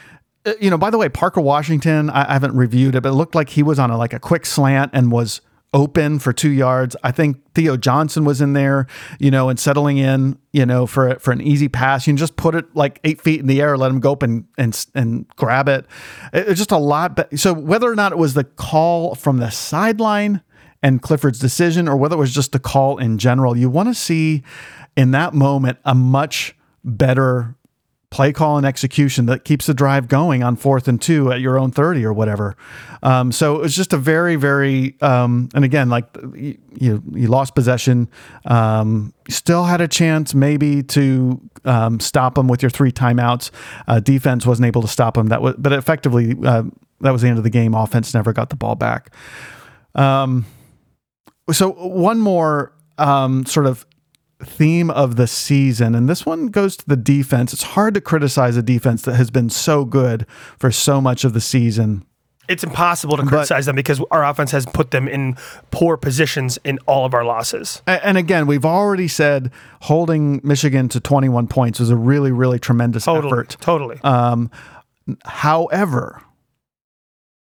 uh, 0.45 0.53
you 0.61 0.69
know, 0.69 0.77
by 0.77 0.89
the 0.89 0.97
way, 0.97 1.09
Parker 1.09 1.41
Washington, 1.41 2.09
I, 2.09 2.29
I 2.29 2.33
haven't 2.33 2.55
reviewed 2.55 2.95
it, 2.95 3.01
but 3.01 3.09
it 3.09 3.15
looked 3.15 3.35
like 3.35 3.49
he 3.49 3.63
was 3.63 3.79
on 3.79 3.91
a 3.91 3.97
like 3.97 4.13
a 4.13 4.19
quick 4.19 4.45
slant 4.45 4.91
and 4.93 5.11
was 5.11 5.41
open 5.73 6.19
for 6.19 6.31
two 6.33 6.49
yards. 6.49 6.95
I 7.03 7.11
think 7.11 7.37
Theo 7.53 7.77
Johnson 7.77 8.25
was 8.25 8.41
in 8.41 8.53
there, 8.53 8.87
you 9.19 9.29
know, 9.29 9.49
and 9.49 9.59
settling 9.59 9.97
in, 9.97 10.37
you 10.51 10.65
know, 10.65 10.87
for 10.87 11.19
for 11.19 11.31
an 11.31 11.41
easy 11.41 11.67
pass. 11.67 12.07
You 12.07 12.11
can 12.11 12.17
just 12.17 12.35
put 12.35 12.55
it 12.55 12.75
like 12.75 12.99
eight 13.03 13.21
feet 13.21 13.39
in 13.39 13.47
the 13.47 13.61
air, 13.61 13.77
let 13.77 13.91
him 13.91 13.99
go 13.99 14.13
up 14.13 14.23
and 14.23 14.45
and 14.57 14.85
and 14.95 15.27
grab 15.35 15.67
it. 15.67 15.85
It's 16.33 16.57
just 16.57 16.71
a 16.71 16.77
lot. 16.77 17.15
But 17.15 17.37
so 17.37 17.53
whether 17.53 17.91
or 17.91 17.95
not 17.95 18.11
it 18.11 18.17
was 18.17 18.33
the 18.33 18.45
call 18.45 19.15
from 19.15 19.37
the 19.37 19.49
sideline 19.49 20.41
and 20.81 21.01
Clifford's 21.01 21.39
decision, 21.39 21.87
or 21.87 21.97
whether 21.97 22.15
it 22.15 22.19
was 22.19 22.33
just 22.33 22.51
the 22.51 22.59
call 22.59 22.97
in 22.97 23.17
general, 23.17 23.57
you 23.57 23.69
want 23.69 23.89
to 23.89 23.95
see 23.95 24.43
in 24.95 25.11
that 25.11 25.33
moment 25.33 25.79
a 25.83 25.93
much 25.93 26.55
better 26.83 27.55
play 28.09 28.31
call 28.31 28.57
and 28.57 28.65
execution 28.65 29.25
that 29.25 29.43
keeps 29.43 29.65
the 29.65 29.73
drive 29.73 30.07
going 30.07 30.41
on 30.41 30.55
fourth 30.55 30.87
and 30.87 31.01
two 31.01 31.31
at 31.31 31.41
your 31.41 31.59
own 31.59 31.71
30 31.71 32.05
or 32.05 32.13
whatever. 32.13 32.55
Um, 33.03 33.31
so 33.31 33.55
it 33.55 33.61
was 33.61 33.75
just 33.75 33.91
a 33.91 33.97
very, 33.97 34.37
very, 34.37 34.95
um, 35.01 35.49
and 35.53 35.65
again, 35.65 35.89
like 35.89 36.05
you, 36.33 36.57
you, 36.79 37.27
lost 37.27 37.53
possession, 37.53 38.09
um, 38.45 39.13
still 39.29 39.65
had 39.65 39.81
a 39.81 39.87
chance 39.89 40.33
maybe 40.33 40.83
to 40.83 41.41
um, 41.65 41.99
stop 41.99 42.35
them 42.35 42.47
with 42.47 42.63
your 42.63 42.69
three 42.69 42.93
timeouts. 42.93 43.51
Uh, 43.87 43.99
defense 43.99 44.45
wasn't 44.45 44.65
able 44.65 44.81
to 44.81 44.87
stop 44.87 45.15
them. 45.15 45.27
That 45.27 45.41
was, 45.41 45.55
but 45.57 45.73
effectively, 45.73 46.33
uh, 46.45 46.63
that 47.01 47.11
was 47.11 47.21
the 47.21 47.27
end 47.27 47.37
of 47.37 47.43
the 47.43 47.49
game. 47.49 47.75
Offense 47.75 48.13
never 48.13 48.31
got 48.31 48.49
the 48.49 48.55
ball 48.55 48.75
back. 48.75 49.13
Um, 49.95 50.45
so 51.51 51.71
one 51.71 52.19
more 52.19 52.73
um, 52.97 53.45
sort 53.45 53.65
of 53.65 53.85
theme 54.43 54.89
of 54.89 55.15
the 55.15 55.27
season, 55.27 55.95
and 55.95 56.07
this 56.07 56.25
one 56.25 56.47
goes 56.47 56.77
to 56.77 56.87
the 56.87 56.95
defense. 56.95 57.53
It's 57.53 57.63
hard 57.63 57.93
to 57.95 58.01
criticize 58.01 58.55
a 58.55 58.61
defense 58.61 59.01
that 59.03 59.15
has 59.15 59.31
been 59.31 59.49
so 59.49 59.85
good 59.85 60.25
for 60.57 60.71
so 60.71 61.01
much 61.01 61.23
of 61.23 61.33
the 61.33 61.41
season. 61.41 62.05
It's 62.47 62.63
impossible 62.63 63.17
to 63.17 63.25
criticize 63.25 63.65
but, 63.65 63.71
them 63.71 63.75
because 63.75 64.01
our 64.09 64.23
offense 64.23 64.51
has 64.51 64.65
put 64.65 64.91
them 64.91 65.07
in 65.07 65.35
poor 65.71 65.97
positions 65.97 66.57
in 66.63 66.79
all 66.85 67.05
of 67.05 67.13
our 67.13 67.25
losses. 67.25 67.81
And 67.85 68.17
again, 68.17 68.47
we've 68.47 68.63
already 68.63 69.09
said 69.09 69.51
holding 69.81 70.39
Michigan 70.43 70.87
to 70.89 71.01
21 71.01 71.47
points 71.47 71.79
was 71.79 71.89
a 71.89 71.97
really, 71.97 72.31
really 72.31 72.59
tremendous 72.59 73.03
totally, 73.03 73.33
effort. 73.33 73.57
Totally. 73.59 73.99
Um, 74.01 74.49
however, 75.25 76.21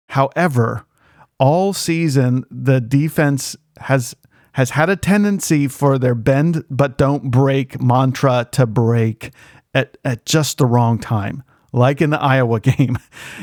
however, 0.10 0.86
all 1.40 1.74
season 1.74 2.46
the 2.52 2.80
defense 2.80 3.56
has 3.80 4.16
has 4.54 4.72
had 4.72 4.90
a 4.90 4.96
tendency 4.96 5.68
for 5.68 5.98
their 5.98 6.16
bend 6.16 6.64
but 6.70 6.98
don't 6.98 7.30
break 7.30 7.82
mantra 7.82 8.48
to 8.52 8.66
break 8.66 9.32
at, 9.74 9.98
at 10.06 10.26
just 10.26 10.58
the 10.58 10.66
wrong 10.66 11.00
time. 11.00 11.44
Like 11.72 12.02
in 12.02 12.12
the 12.12 12.22
Iowa 12.22 12.60
game, 12.60 12.98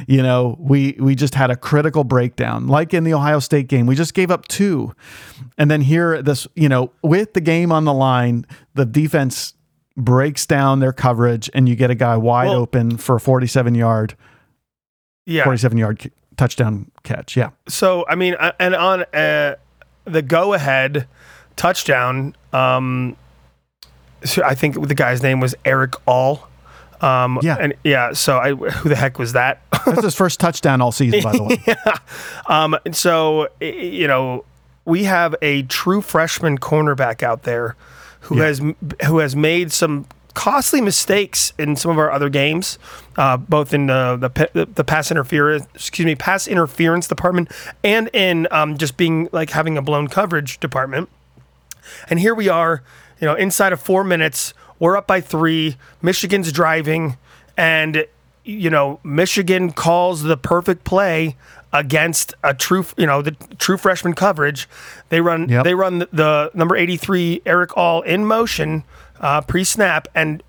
you 0.07 0.23
know, 0.23 0.57
we 0.61 0.97
we 1.01 1.15
just 1.15 1.35
had 1.35 1.51
a 1.51 1.57
critical 1.57 2.05
breakdown. 2.05 2.69
Like 2.69 2.95
in 2.95 3.05
the 3.05 3.13
Ohio 3.13 3.41
State 3.41 3.69
game, 3.69 3.87
we 3.87 3.97
just 3.97 4.15
gave 4.15 4.31
up 4.31 4.47
two. 4.47 4.95
And 5.59 5.71
then 5.71 5.81
here 5.81 6.23
this, 6.23 6.47
you 6.55 6.69
know, 6.69 6.93
with 7.03 7.35
the 7.35 7.41
game 7.41 7.73
on 7.73 7.85
the 7.85 7.95
line, 7.95 8.47
the 8.75 8.87
defense 8.87 9.55
breaks 9.97 10.47
down 10.47 10.81
their 10.81 10.93
coverage 10.93 11.51
and 11.53 11.69
you 11.69 11.77
get 11.77 11.91
a 11.91 11.95
guy 11.95 12.17
wide 12.17 12.49
well, 12.49 12.61
open 12.61 12.97
for 12.97 13.17
a 13.17 13.21
47 13.21 13.75
yard 13.75 14.17
yeah 15.27 15.45
47 15.45 15.79
yard 15.79 16.11
touchdown 16.37 16.91
catch 17.03 17.37
yeah 17.37 17.51
so 17.69 18.07
i 18.09 18.15
mean 18.15 18.35
and 18.59 18.75
on 18.75 19.03
uh, 19.13 19.57
the 20.11 20.23
go 20.23 20.53
ahead 20.53 21.07
touchdown. 21.57 22.35
Um, 22.53 23.17
so 24.25 24.43
I 24.45 24.55
think 24.55 24.87
the 24.89 24.95
guy's 24.95 25.23
name 25.23 25.41
was 25.41 25.55
Erick 25.65 25.95
All. 26.07 26.49
Um, 27.01 27.39
yeah, 27.43 27.57
and 27.59 27.75
yeah. 27.83 28.13
So 28.13 28.39
I, 28.39 28.55
who 28.55 28.89
the 28.89 28.97
heck 28.97 29.19
was 29.19 29.33
that? 29.33 29.63
That's 29.87 30.05
his 30.05 30.15
first 30.15 30.39
touchdown 30.39 30.81
all 30.83 30.93
season, 30.93 31.23
by 31.23 31.33
the 31.33 31.43
way. 31.43 31.63
yeah. 31.67 31.97
Um, 32.47 32.77
so 32.93 33.49
you 33.61 34.07
know, 34.07 34.45
we 34.85 35.05
have 35.05 35.35
a 35.41 35.63
true 35.63 36.03
freshman 36.03 36.59
cornerback 36.59 37.23
out 37.23 37.45
there 37.45 37.77
who 38.21 38.37
yeah. 38.37 38.45
has 38.45 38.59
who 39.07 39.19
has 39.19 39.35
made 39.35 39.73
some 39.73 40.07
costly 40.35 40.81
mistakes 40.81 41.53
in 41.59 41.77
some 41.77 41.91
of 41.91 41.99
our 41.99 42.11
other 42.11 42.29
games, 42.29 42.79
uh, 43.17 43.37
both 43.37 43.75
in 43.75 43.87
the, 43.87 44.49
the, 44.53 44.67
the 44.67 44.85
pass 44.85 45.11
interference, 45.11 45.67
excuse 45.75 46.07
me, 46.07 46.15
pass 46.15 46.47
interference 46.47 47.09
department, 47.09 47.51
and 47.83 48.09
in 48.13 48.47
um, 48.51 48.79
just 48.79 48.97
being 48.97 49.29
like 49.33 49.51
having 49.51 49.77
a 49.77 49.83
blown 49.83 50.09
coverage 50.09 50.59
department. 50.61 51.09
And 52.09 52.21
here 52.21 52.35
we 52.35 52.49
are, 52.49 52.83
you 53.21 53.27
know, 53.27 53.35
inside 53.35 53.73
of 53.73 53.81
four 53.81 54.05
minutes, 54.05 54.55
we're 54.79 54.97
up 54.97 55.07
by 55.07 55.21
three. 55.21 55.77
Michigan's 56.01 56.53
driving, 56.53 57.17
and 57.57 58.07
you 58.45 58.71
know, 58.71 59.01
Michigan 59.05 59.73
calls 59.73 60.23
the 60.23 60.37
perfect 60.37 60.85
play 60.85 61.37
against 61.73 62.35
a 62.43 62.55
true, 62.55 62.85
you 62.97 63.07
know, 63.07 63.23
the 63.23 63.33
true 63.59 63.77
freshman 63.77 64.15
coverage. 64.15 64.69
They 65.11 65.21
run, 65.21 65.49
yep. 65.49 65.65
they 65.65 65.75
run 65.75 65.99
the, 66.01 66.09
the 66.13 66.51
number 66.55 66.77
eighty 66.77 66.97
three 66.97 67.43
Erick 67.45 67.77
All 67.77 68.03
in 68.03 68.25
motion 68.25 68.85
uh, 69.21 69.43
pre-snap, 69.43 70.09
and 70.15 70.43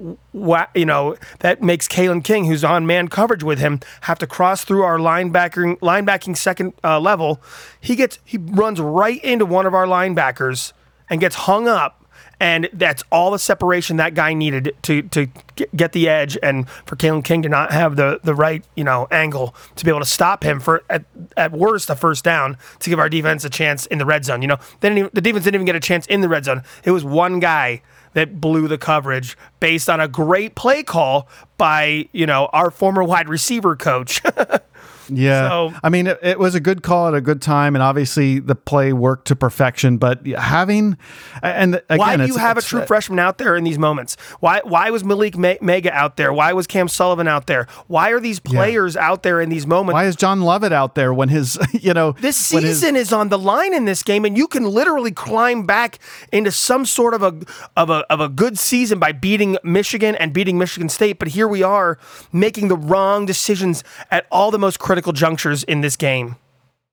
you 0.73 0.85
know 0.85 1.15
that 1.39 1.61
makes 1.61 1.87
Kalen 1.87 2.23
King, 2.23 2.45
who's 2.45 2.63
on 2.63 2.87
man 2.87 3.09
coverage 3.09 3.43
with 3.43 3.59
him, 3.59 3.79
have 4.01 4.17
to 4.19 4.27
cross 4.27 4.63
through 4.63 4.83
our 4.83 4.97
linebacking 4.97 5.79
linebacking 5.79 6.37
second 6.37 6.73
uh, 6.83 6.99
level. 6.99 7.41
He 7.79 7.95
gets 7.95 8.19
he 8.23 8.37
runs 8.37 8.79
right 8.79 9.21
into 9.23 9.45
one 9.45 9.65
of 9.65 9.73
our 9.73 9.85
linebackers 9.85 10.73
and 11.09 11.19
gets 11.19 11.35
hung 11.35 11.67
up. 11.67 11.97
And 12.39 12.69
that's 12.73 13.03
all 13.11 13.29
the 13.29 13.37
separation 13.37 13.97
that 13.97 14.15
guy 14.15 14.33
needed 14.33 14.75
to 14.81 15.03
to 15.03 15.27
get 15.75 15.91
the 15.91 16.09
edge, 16.09 16.39
and 16.41 16.67
for 16.87 16.95
Kalen 16.95 17.23
King 17.23 17.43
to 17.43 17.49
not 17.49 17.71
have 17.71 17.97
the 17.97 18.19
the 18.23 18.33
right 18.33 18.65
you 18.75 18.83
know 18.83 19.07
angle 19.11 19.53
to 19.75 19.85
be 19.85 19.91
able 19.91 19.99
to 19.99 20.07
stop 20.07 20.43
him 20.43 20.59
for 20.59 20.83
at, 20.89 21.05
at 21.37 21.51
worst 21.51 21.91
a 21.91 21.95
first 21.95 22.23
down 22.23 22.57
to 22.79 22.89
give 22.89 22.97
our 22.97 23.09
defense 23.09 23.45
a 23.45 23.49
chance 23.49 23.85
in 23.85 23.99
the 23.99 24.07
red 24.07 24.25
zone. 24.25 24.41
You 24.41 24.47
know, 24.47 24.57
then 24.79 25.07
the 25.13 25.21
defense 25.21 25.43
didn't 25.43 25.55
even 25.55 25.67
get 25.67 25.75
a 25.75 25.79
chance 25.79 26.07
in 26.07 26.21
the 26.21 26.29
red 26.29 26.45
zone. 26.45 26.63
It 26.83 26.89
was 26.89 27.05
one 27.05 27.39
guy 27.39 27.83
that 28.13 28.41
blew 28.41 28.67
the 28.67 28.77
coverage 28.77 29.37
based 29.59 29.89
on 29.89 29.99
a 29.99 30.07
great 30.07 30.55
play 30.55 30.83
call 30.83 31.27
by, 31.57 32.07
you 32.11 32.25
know, 32.25 32.49
our 32.53 32.71
former 32.71 33.03
wide 33.03 33.29
receiver 33.29 33.75
coach. 33.75 34.21
Yeah. 35.11 35.49
So, 35.49 35.73
I 35.83 35.89
mean, 35.89 36.07
it, 36.07 36.19
it, 36.21 36.39
was 36.39 36.55
a 36.55 36.59
good 36.59 36.83
call 36.83 37.07
at 37.09 37.13
a 37.13 37.21
good 37.21 37.41
time, 37.41 37.75
and 37.75 37.83
obviously 37.83 38.39
the 38.39 38.55
play 38.55 38.93
worked 38.93 39.27
to 39.27 39.35
perfection. 39.35 39.97
But 39.97 40.25
having 40.25 40.97
and 41.43 41.75
again, 41.89 41.97
why 41.97 42.17
do 42.17 42.25
you 42.25 42.37
have 42.37 42.57
a 42.57 42.61
true 42.61 42.85
freshman 42.85 43.19
out 43.19 43.37
there 43.37 43.57
in 43.57 43.63
these 43.63 43.77
moments? 43.77 44.15
Why 44.39 44.61
why 44.63 44.89
was 44.89 45.03
Malick 45.03 45.35
Meiga 45.35 45.91
out 45.91 46.15
there? 46.15 46.31
Why 46.31 46.53
was 46.53 46.65
Cam 46.65 46.87
Sullivan 46.87 47.27
out 47.27 47.47
there? 47.47 47.67
Why 47.87 48.11
are 48.11 48.19
these 48.19 48.39
players 48.39 48.95
yeah. 48.95 49.09
out 49.09 49.23
there 49.23 49.41
in 49.41 49.49
these 49.49 49.67
moments? 49.67 49.93
Why 49.93 50.05
is 50.05 50.15
John 50.15 50.41
Lovett 50.41 50.71
out 50.71 50.95
there 50.95 51.13
when 51.13 51.29
his 51.29 51.59
you 51.73 51.93
know 51.93 52.13
this 52.13 52.37
season 52.37 52.95
his, 52.95 53.07
is 53.07 53.13
on 53.13 53.29
the 53.29 53.37
line 53.37 53.73
in 53.73 53.85
this 53.85 54.03
game, 54.03 54.23
and 54.23 54.37
you 54.37 54.47
can 54.47 54.63
literally 54.63 55.11
climb 55.11 55.65
back 55.65 55.99
into 56.31 56.51
some 56.51 56.85
sort 56.85 57.13
of 57.13 57.21
a 57.21 57.37
of 57.75 57.89
a 57.89 58.05
of 58.09 58.21
a 58.21 58.29
good 58.29 58.57
season 58.57 58.97
by 58.97 59.11
beating 59.11 59.57
Michigan 59.63 60.15
and 60.15 60.31
beating 60.33 60.57
Michigan 60.57 60.87
State. 60.87 61.19
But 61.19 61.29
here 61.29 61.47
we 61.47 61.63
are 61.63 61.97
making 62.31 62.69
the 62.69 62.77
wrong 62.77 63.25
decisions 63.25 63.83
at 64.09 64.25
all 64.31 64.51
the 64.51 64.59
most 64.59 64.79
critical 64.79 65.00
critical 65.01 65.13
junctures 65.13 65.63
in 65.63 65.81
this 65.81 65.95
game. 65.95 66.35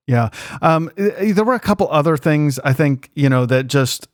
Yeah. 0.06 0.30
Um, 0.62 0.90
there 0.96 1.44
were 1.44 1.54
a 1.54 1.61
couple 1.61 1.88
other 1.90 2.16
things 2.16 2.59
I 2.61 2.72
think, 2.72 3.11
you 3.14 3.28
know, 3.28 3.44
that 3.46 3.66
just 3.66 4.09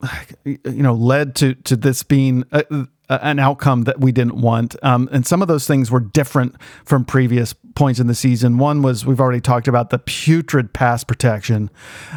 you 0.44 0.58
know 0.64 0.94
led 0.94 1.34
to 1.36 1.54
to 1.54 1.76
this 1.76 2.02
being 2.02 2.44
uh, 2.52 2.62
an 3.08 3.38
outcome 3.38 3.82
that 3.82 4.00
we 4.00 4.12
didn't 4.12 4.36
want. 4.36 4.76
Um, 4.82 5.08
and 5.12 5.26
some 5.26 5.42
of 5.42 5.48
those 5.48 5.66
things 5.66 5.90
were 5.90 6.00
different 6.00 6.54
from 6.84 7.04
previous 7.04 7.54
points 7.74 8.00
in 8.00 8.06
the 8.06 8.14
season. 8.14 8.58
One 8.58 8.82
was 8.82 9.04
we've 9.04 9.20
already 9.20 9.40
talked 9.40 9.68
about 9.68 9.90
the 9.90 9.98
putrid 9.98 10.72
pass 10.72 11.04
protection, 11.04 11.70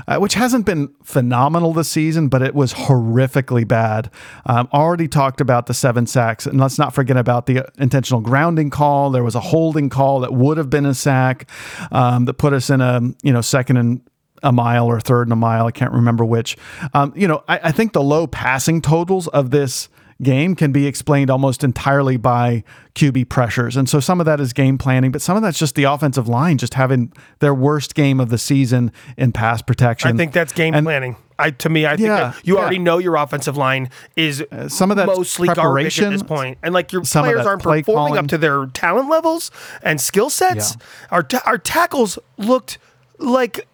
uh, 0.08 0.18
which 0.18 0.36
hasn't 0.36 0.66
been 0.66 0.94
phenomenal 1.04 1.74
this 1.74 1.90
season, 1.90 2.28
but 2.30 2.42
it 2.42 2.54
was 2.54 2.74
horrifically 2.74 3.68
bad. 3.68 4.10
Um, 4.46 4.70
already 4.74 5.08
talked 5.08 5.42
about 5.42 5.66
the 5.66 5.74
seven 5.74 6.08
sacks, 6.08 6.46
and 6.46 6.60
let's 6.60 6.78
not 6.78 6.94
forget 6.94 7.18
about 7.18 7.46
the 7.46 7.68
intentional 7.78 8.22
grounding 8.22 8.70
call. 8.70 9.10
There 9.10 9.24
was 9.24 9.36
a 9.36 9.40
holding 9.40 9.90
call 9.90 10.20
that 10.22 10.34
would 10.34 10.58
have 10.58 10.70
been 10.70 10.86
a 10.86 10.94
sack 10.94 11.50
um, 11.92 12.26
that 12.26 12.36
put 12.36 12.54
us 12.54 12.70
in 12.70 12.82
a 12.82 13.02
you 13.24 13.34
know 13.34 13.42
second 13.42 13.78
and 13.78 14.02
a 14.44 14.52
mile 14.52 14.86
or 14.86 15.00
third 15.00 15.24
and 15.24 15.34
a 15.34 15.38
mile. 15.38 15.66
I 15.66 15.72
can't 15.72 15.92
remember 15.92 16.24
which. 16.24 16.58
Um, 16.94 17.14
you 17.16 17.28
know, 17.28 17.44
I, 17.48 17.60
I 17.64 17.72
think 17.72 17.94
the 17.94 18.04
low 18.04 18.28
passing 18.28 18.82
totals 18.82 19.28
of 19.30 19.50
this 19.50 19.90
game 20.22 20.56
can 20.56 20.72
be 20.72 20.88
explained 20.88 21.30
almost 21.30 21.64
entirely 21.64 22.18
by 22.18 22.64
QB 22.96 23.30
pressures. 23.30 23.76
And 23.76 23.90
so 23.90 24.00
some 24.00 24.20
of 24.20 24.26
that 24.26 24.40
is 24.40 24.54
game 24.54 24.78
planning, 24.78 25.12
but 25.12 25.22
some 25.22 25.36
of 25.36 25.44
that's 25.44 25.60
just 25.60 25.76
the 25.76 25.84
offensive 25.84 26.28
line 26.28 26.58
just 26.58 26.76
having 26.76 27.12
their 27.40 27.54
worst 27.54 27.96
game 27.96 28.20
of 28.20 28.30
the 28.30 28.38
season 28.38 28.92
in 29.18 29.32
pass 29.32 29.62
protection. 29.62 30.10
I 30.10 30.14
think 30.18 30.32
that's 30.32 30.54
game 30.54 30.74
and, 30.74 30.86
planning. 30.86 31.18
I 31.38 31.52
to 31.52 31.70
me, 31.70 31.86
I 31.86 31.98
think 31.98 32.08
yeah, 32.08 32.34
you 32.44 32.56
yeah. 32.56 32.62
already 32.62 32.80
know 32.80 32.98
your 32.98 33.18
offensive 33.18 33.58
line 33.58 33.90
is 34.16 34.42
uh, 34.52 34.70
some 34.70 34.90
of 34.90 34.98
that 34.98 35.08
mostly 35.08 35.50
garbage 35.50 36.00
at 36.00 36.12
this 36.12 36.24
point, 36.24 36.58
and 36.64 36.74
like 36.74 36.94
your 36.94 37.02
players 37.02 37.46
aren't 37.46 37.62
performing 37.62 37.84
calling. 37.84 38.18
up 38.18 38.28
to 38.28 38.38
their 38.38 38.68
talent 38.68 39.10
levels 39.10 39.52
and 39.84 40.00
skill 40.00 40.30
sets. 40.30 40.78
Yeah. 40.80 40.86
Our 41.12 41.24
ta- 41.24 41.44
our 41.46 41.58
tackles 41.58 42.18
looked 42.38 42.78
like 43.18 43.68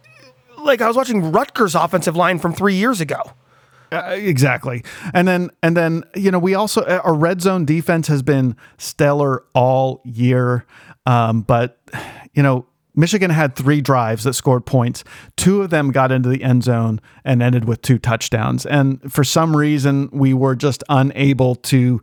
like 0.58 0.82
I 0.82 0.88
was 0.88 0.98
watching 0.98 1.32
Rutgers 1.32 1.76
offensive 1.76 2.16
line 2.16 2.40
from 2.40 2.54
three 2.54 2.76
years 2.76 3.00
ago. 3.00 3.22
Uh, 3.92 4.16
exactly. 4.18 4.84
And 5.14 5.28
then 5.28 5.50
and 5.62 5.76
then 5.76 6.04
you 6.16 6.32
know 6.32 6.40
we 6.40 6.56
also 6.56 6.82
uh, 6.82 7.02
our 7.04 7.14
red 7.14 7.42
zone 7.42 7.66
defense 7.66 8.08
has 8.08 8.22
been 8.24 8.56
stellar 8.78 9.44
all 9.54 10.02
year. 10.06 10.66
Um, 11.06 11.42
but 11.42 11.80
you 12.34 12.42
know 12.42 12.66
Michigan 12.96 13.32
had 13.32 13.56
three 13.56 13.82
drives 13.82 14.24
that 14.24 14.34
scored 14.34 14.66
points. 14.66 15.04
Two 15.38 15.62
of 15.62 15.70
them 15.70 15.92
got 15.92 16.12
into 16.12 16.30
the 16.30 16.44
end 16.44 16.64
zone 16.64 17.00
and 17.24 17.42
ended 17.42 17.66
with 17.66 17.82
two 17.82 17.98
touchdowns. 17.98 18.66
And 18.66 19.12
for 19.12 19.24
some 19.24 19.56
reason, 19.56 20.10
we 20.12 20.34
were 20.34 20.56
just 20.56 20.84
unable 20.90 21.56
to, 21.56 22.02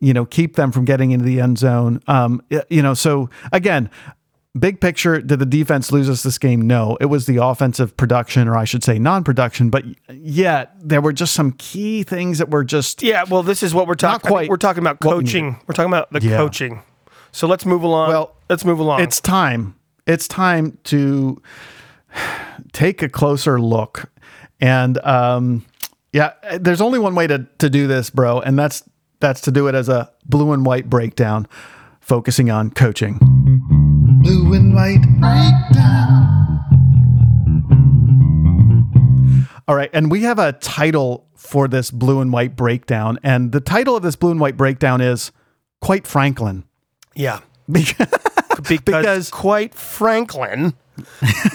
you 0.00 0.14
know, 0.14 0.24
keep 0.24 0.56
them 0.56 0.72
from 0.72 0.84
getting 0.84 1.10
into 1.10 1.24
the 1.24 1.40
end 1.40 1.58
zone. 1.58 2.00
Um, 2.06 2.42
you 2.70 2.82
know, 2.82 2.94
so 2.94 3.28
again, 3.52 3.90
Big 4.58 4.80
picture, 4.80 5.20
did 5.20 5.38
the 5.38 5.46
defense 5.46 5.92
lose 5.92 6.10
us 6.10 6.24
this 6.24 6.36
game? 6.36 6.62
No. 6.62 6.98
It 7.00 7.06
was 7.06 7.26
the 7.26 7.36
offensive 7.36 7.96
production, 7.96 8.48
or 8.48 8.56
I 8.56 8.64
should 8.64 8.82
say 8.82 8.98
non 8.98 9.22
production, 9.22 9.70
but 9.70 9.84
yet 10.12 10.72
there 10.80 11.00
were 11.00 11.12
just 11.12 11.34
some 11.34 11.52
key 11.52 12.02
things 12.02 12.38
that 12.38 12.50
were 12.50 12.64
just. 12.64 13.00
Yeah, 13.00 13.22
well, 13.30 13.44
this 13.44 13.62
is 13.62 13.74
what 13.74 13.86
we're 13.86 13.94
talking 13.94 14.28
about. 14.28 14.48
We're 14.48 14.56
talking 14.56 14.82
about 14.82 14.98
coaching. 14.98 15.56
We're 15.68 15.74
talking 15.74 15.92
about 15.92 16.12
the 16.12 16.20
yeah. 16.20 16.36
coaching. 16.36 16.82
So 17.30 17.46
let's 17.46 17.64
move 17.64 17.84
along. 17.84 18.08
Well, 18.08 18.34
let's 18.48 18.64
move 18.64 18.80
along. 18.80 19.02
It's 19.02 19.20
time. 19.20 19.76
It's 20.04 20.26
time 20.26 20.78
to 20.84 21.40
take 22.72 23.02
a 23.02 23.08
closer 23.08 23.60
look. 23.60 24.10
And 24.60 24.98
um, 25.04 25.64
yeah, 26.12 26.32
there's 26.58 26.80
only 26.80 26.98
one 26.98 27.14
way 27.14 27.28
to, 27.28 27.46
to 27.58 27.70
do 27.70 27.86
this, 27.86 28.10
bro, 28.10 28.40
and 28.40 28.58
that's 28.58 28.82
that's 29.20 29.42
to 29.42 29.52
do 29.52 29.68
it 29.68 29.76
as 29.76 29.88
a 29.88 30.10
blue 30.26 30.52
and 30.52 30.66
white 30.66 30.90
breakdown, 30.90 31.46
focusing 32.00 32.50
on 32.50 32.70
coaching 32.70 33.49
blue 34.20 34.52
and 34.54 34.74
white 34.74 35.02
breakdown. 35.18 36.60
All 39.66 39.76
right, 39.76 39.90
and 39.92 40.10
we 40.10 40.22
have 40.22 40.38
a 40.38 40.52
title 40.52 41.26
for 41.36 41.68
this 41.68 41.90
blue 41.90 42.20
and 42.20 42.32
white 42.32 42.56
breakdown, 42.56 43.18
and 43.22 43.52
the 43.52 43.60
title 43.60 43.96
of 43.96 44.02
this 44.02 44.16
blue 44.16 44.32
and 44.32 44.40
white 44.40 44.56
breakdown 44.56 45.00
is 45.00 45.32
"Quite 45.80 46.06
Franklin." 46.06 46.64
Yeah, 47.14 47.40
because, 47.70 48.08
because 48.68 49.30
quite 49.30 49.74
Franklin, 49.74 50.74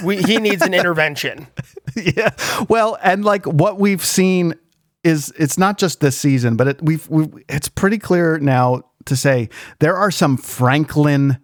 we, 0.03 0.21
he 0.21 0.37
needs 0.37 0.61
an 0.61 0.73
intervention. 0.73 1.47
yeah, 1.95 2.31
well, 2.69 2.97
and 3.03 3.23
like 3.23 3.45
what 3.45 3.79
we've 3.79 4.03
seen 4.03 4.55
is 5.03 5.31
it's 5.37 5.57
not 5.57 5.77
just 5.77 5.99
this 5.99 6.17
season, 6.17 6.55
but 6.55 6.67
it, 6.67 6.81
we've, 6.81 7.07
we've 7.09 7.31
it's 7.47 7.69
pretty 7.69 7.99
clear 7.99 8.39
now 8.39 8.81
to 9.05 9.15
say 9.15 9.49
there 9.79 9.95
are 9.95 10.09
some 10.09 10.35
Franklin 10.35 11.37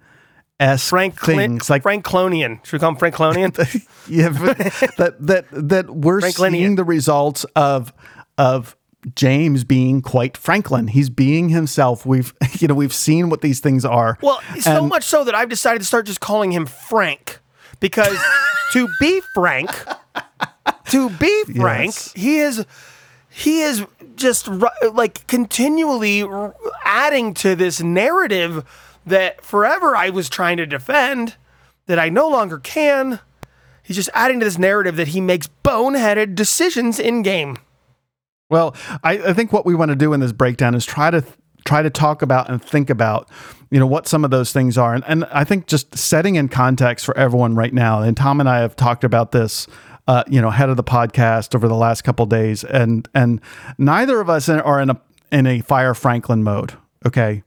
Frank 0.61 1.19
things 1.19 1.69
like 1.69 1.83
Franklonian. 1.83 2.63
Should 2.63 2.73
we 2.73 2.79
call 2.79 2.91
him 2.91 2.97
Franklonian? 2.97 3.51
yeah, 4.07 4.29
that 4.97 5.15
that 5.19 5.45
that 5.51 5.89
we're 5.89 6.21
seeing 6.21 6.75
the 6.75 6.83
results 6.83 7.45
of 7.55 7.91
of 8.37 8.75
James 9.15 9.63
being 9.63 10.01
quite 10.01 10.37
Franklin. 10.37 10.87
He's 10.87 11.09
being 11.09 11.49
himself. 11.49 12.05
We've 12.05 12.33
you 12.59 12.67
know 12.67 12.75
we've 12.75 12.93
seen 12.93 13.29
what 13.29 13.41
these 13.41 13.59
things 13.59 13.85
are. 13.85 14.17
Well, 14.21 14.39
so 14.59 14.77
and, 14.77 14.89
much 14.89 15.03
so 15.03 15.23
that 15.23 15.33
I've 15.33 15.49
decided 15.49 15.79
to 15.79 15.85
start 15.85 16.05
just 16.05 16.19
calling 16.19 16.51
him 16.51 16.67
Frank 16.67 17.39
because 17.79 18.17
to 18.73 18.87
be 18.99 19.21
frank, 19.33 19.71
to 20.89 21.09
be 21.09 21.43
frank, 21.55 21.87
yes. 21.87 22.13
he 22.13 22.37
is 22.37 22.65
he 23.29 23.61
is 23.61 23.85
just 24.15 24.47
like 24.47 25.25
continually 25.25 26.23
adding 26.85 27.33
to 27.33 27.55
this 27.55 27.81
narrative 27.81 28.63
that 29.05 29.43
forever 29.43 29.95
I 29.95 30.09
was 30.09 30.29
trying 30.29 30.57
to 30.57 30.65
defend 30.65 31.35
that 31.87 31.99
I 31.99 32.09
no 32.09 32.27
longer 32.27 32.59
can. 32.59 33.19
He's 33.83 33.95
just 33.95 34.09
adding 34.13 34.39
to 34.39 34.45
this 34.45 34.57
narrative 34.57 34.95
that 34.97 35.09
he 35.09 35.21
makes 35.21 35.49
boneheaded 35.63 36.35
decisions 36.35 36.99
in 36.99 37.23
game. 37.23 37.57
Well, 38.49 38.75
I, 39.03 39.13
I 39.13 39.33
think 39.33 39.51
what 39.53 39.65
we 39.65 39.75
want 39.75 39.89
to 39.89 39.95
do 39.95 40.13
in 40.13 40.19
this 40.19 40.31
breakdown 40.31 40.75
is 40.75 40.85
try 40.85 41.09
to 41.09 41.21
th- 41.21 41.33
try 41.63 41.81
to 41.83 41.89
talk 41.89 42.21
about 42.21 42.49
and 42.49 42.61
think 42.61 42.89
about, 42.89 43.29
you 43.69 43.79
know, 43.79 43.85
what 43.85 44.07
some 44.07 44.25
of 44.25 44.31
those 44.31 44.51
things 44.51 44.77
are. 44.77 44.95
And, 44.95 45.03
and 45.07 45.25
I 45.25 45.43
think 45.43 45.67
just 45.67 45.95
setting 45.95 46.35
in 46.35 46.49
context 46.49 47.05
for 47.05 47.15
everyone 47.15 47.55
right 47.55 47.73
now. 47.73 48.01
And 48.01 48.17
Tom 48.17 48.39
and 48.39 48.49
I 48.49 48.59
have 48.59 48.75
talked 48.75 49.03
about 49.03 49.31
this 49.31 49.67
uh, 50.07 50.23
you 50.27 50.41
know, 50.41 50.49
head 50.49 50.69
of 50.69 50.77
the 50.77 50.83
podcast 50.83 51.55
over 51.55 51.67
the 51.67 51.75
last 51.75 52.03
couple 52.03 52.25
days, 52.25 52.63
and 52.63 53.07
and 53.13 53.39
neither 53.77 54.19
of 54.19 54.29
us 54.29 54.49
are 54.49 54.81
in 54.81 54.89
a 54.89 54.99
in 55.31 55.47
a 55.47 55.61
fire 55.61 55.93
Franklin 55.93 56.43
mode. 56.43 56.73
Okay, 57.05 57.43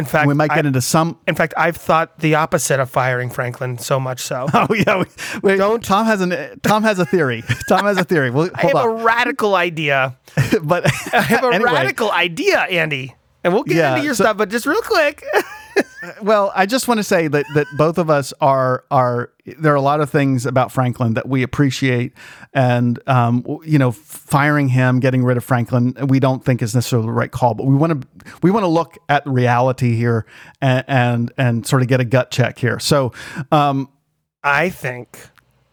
in 0.00 0.06
fact, 0.06 0.26
we 0.26 0.34
might 0.34 0.48
get 0.48 0.64
I, 0.64 0.68
into 0.68 0.80
some. 0.80 1.18
In 1.28 1.34
fact, 1.34 1.54
I've 1.56 1.76
thought 1.76 2.18
the 2.18 2.34
opposite 2.34 2.80
of 2.80 2.90
firing 2.90 3.28
Franklin 3.30 3.78
so 3.78 4.00
much 4.00 4.20
so. 4.20 4.46
Oh 4.54 4.74
yeah, 4.74 5.04
wait, 5.42 5.56
don't. 5.58 5.84
Tom 5.84 6.06
has 6.06 6.20
an 6.20 6.58
Tom 6.62 6.82
has 6.82 6.98
a 6.98 7.06
theory. 7.06 7.44
Tom 7.68 7.84
has 7.84 7.98
a 7.98 8.04
theory. 8.04 8.30
Well, 8.30 8.50
I 8.54 8.62
have 8.62 8.74
on. 8.74 8.88
a 8.88 9.04
radical 9.04 9.54
idea, 9.54 10.18
but 10.62 10.86
I 11.14 11.20
have 11.20 11.44
a 11.44 11.48
anyway. 11.48 11.72
radical 11.72 12.10
idea, 12.10 12.60
Andy, 12.60 13.14
and 13.44 13.52
we'll 13.52 13.62
get 13.62 13.76
yeah, 13.76 13.94
into 13.94 14.04
your 14.04 14.14
so, 14.14 14.24
stuff. 14.24 14.36
But 14.36 14.50
just 14.50 14.66
real 14.66 14.82
quick. 14.82 15.22
well, 16.22 16.52
I 16.54 16.66
just 16.66 16.88
want 16.88 16.98
to 16.98 17.04
say 17.04 17.28
that 17.28 17.46
that 17.54 17.66
both 17.76 17.98
of 17.98 18.10
us 18.10 18.32
are 18.40 18.84
are 18.90 19.30
there 19.58 19.72
are 19.72 19.76
a 19.76 19.80
lot 19.80 20.00
of 20.00 20.10
things 20.10 20.46
about 20.46 20.72
Franklin 20.72 21.14
that 21.14 21.28
we 21.28 21.42
appreciate, 21.42 22.12
and 22.52 22.98
um, 23.08 23.44
you 23.64 23.78
know, 23.78 23.92
firing 23.92 24.68
him, 24.68 25.00
getting 25.00 25.24
rid 25.24 25.36
of 25.36 25.44
Franklin, 25.44 25.94
we 26.06 26.20
don't 26.20 26.44
think 26.44 26.62
is 26.62 26.74
necessarily 26.74 27.06
the 27.06 27.12
right 27.12 27.30
call. 27.30 27.54
But 27.54 27.66
we 27.66 27.74
want 27.74 28.02
to 28.02 28.08
we 28.42 28.50
want 28.50 28.64
to 28.64 28.68
look 28.68 28.98
at 29.08 29.26
reality 29.26 29.94
here 29.96 30.26
and, 30.60 30.84
and 30.88 31.32
and 31.36 31.66
sort 31.66 31.82
of 31.82 31.88
get 31.88 32.00
a 32.00 32.04
gut 32.04 32.30
check 32.30 32.58
here. 32.58 32.78
So, 32.78 33.12
um, 33.52 33.88
I 34.42 34.70
think 34.70 35.18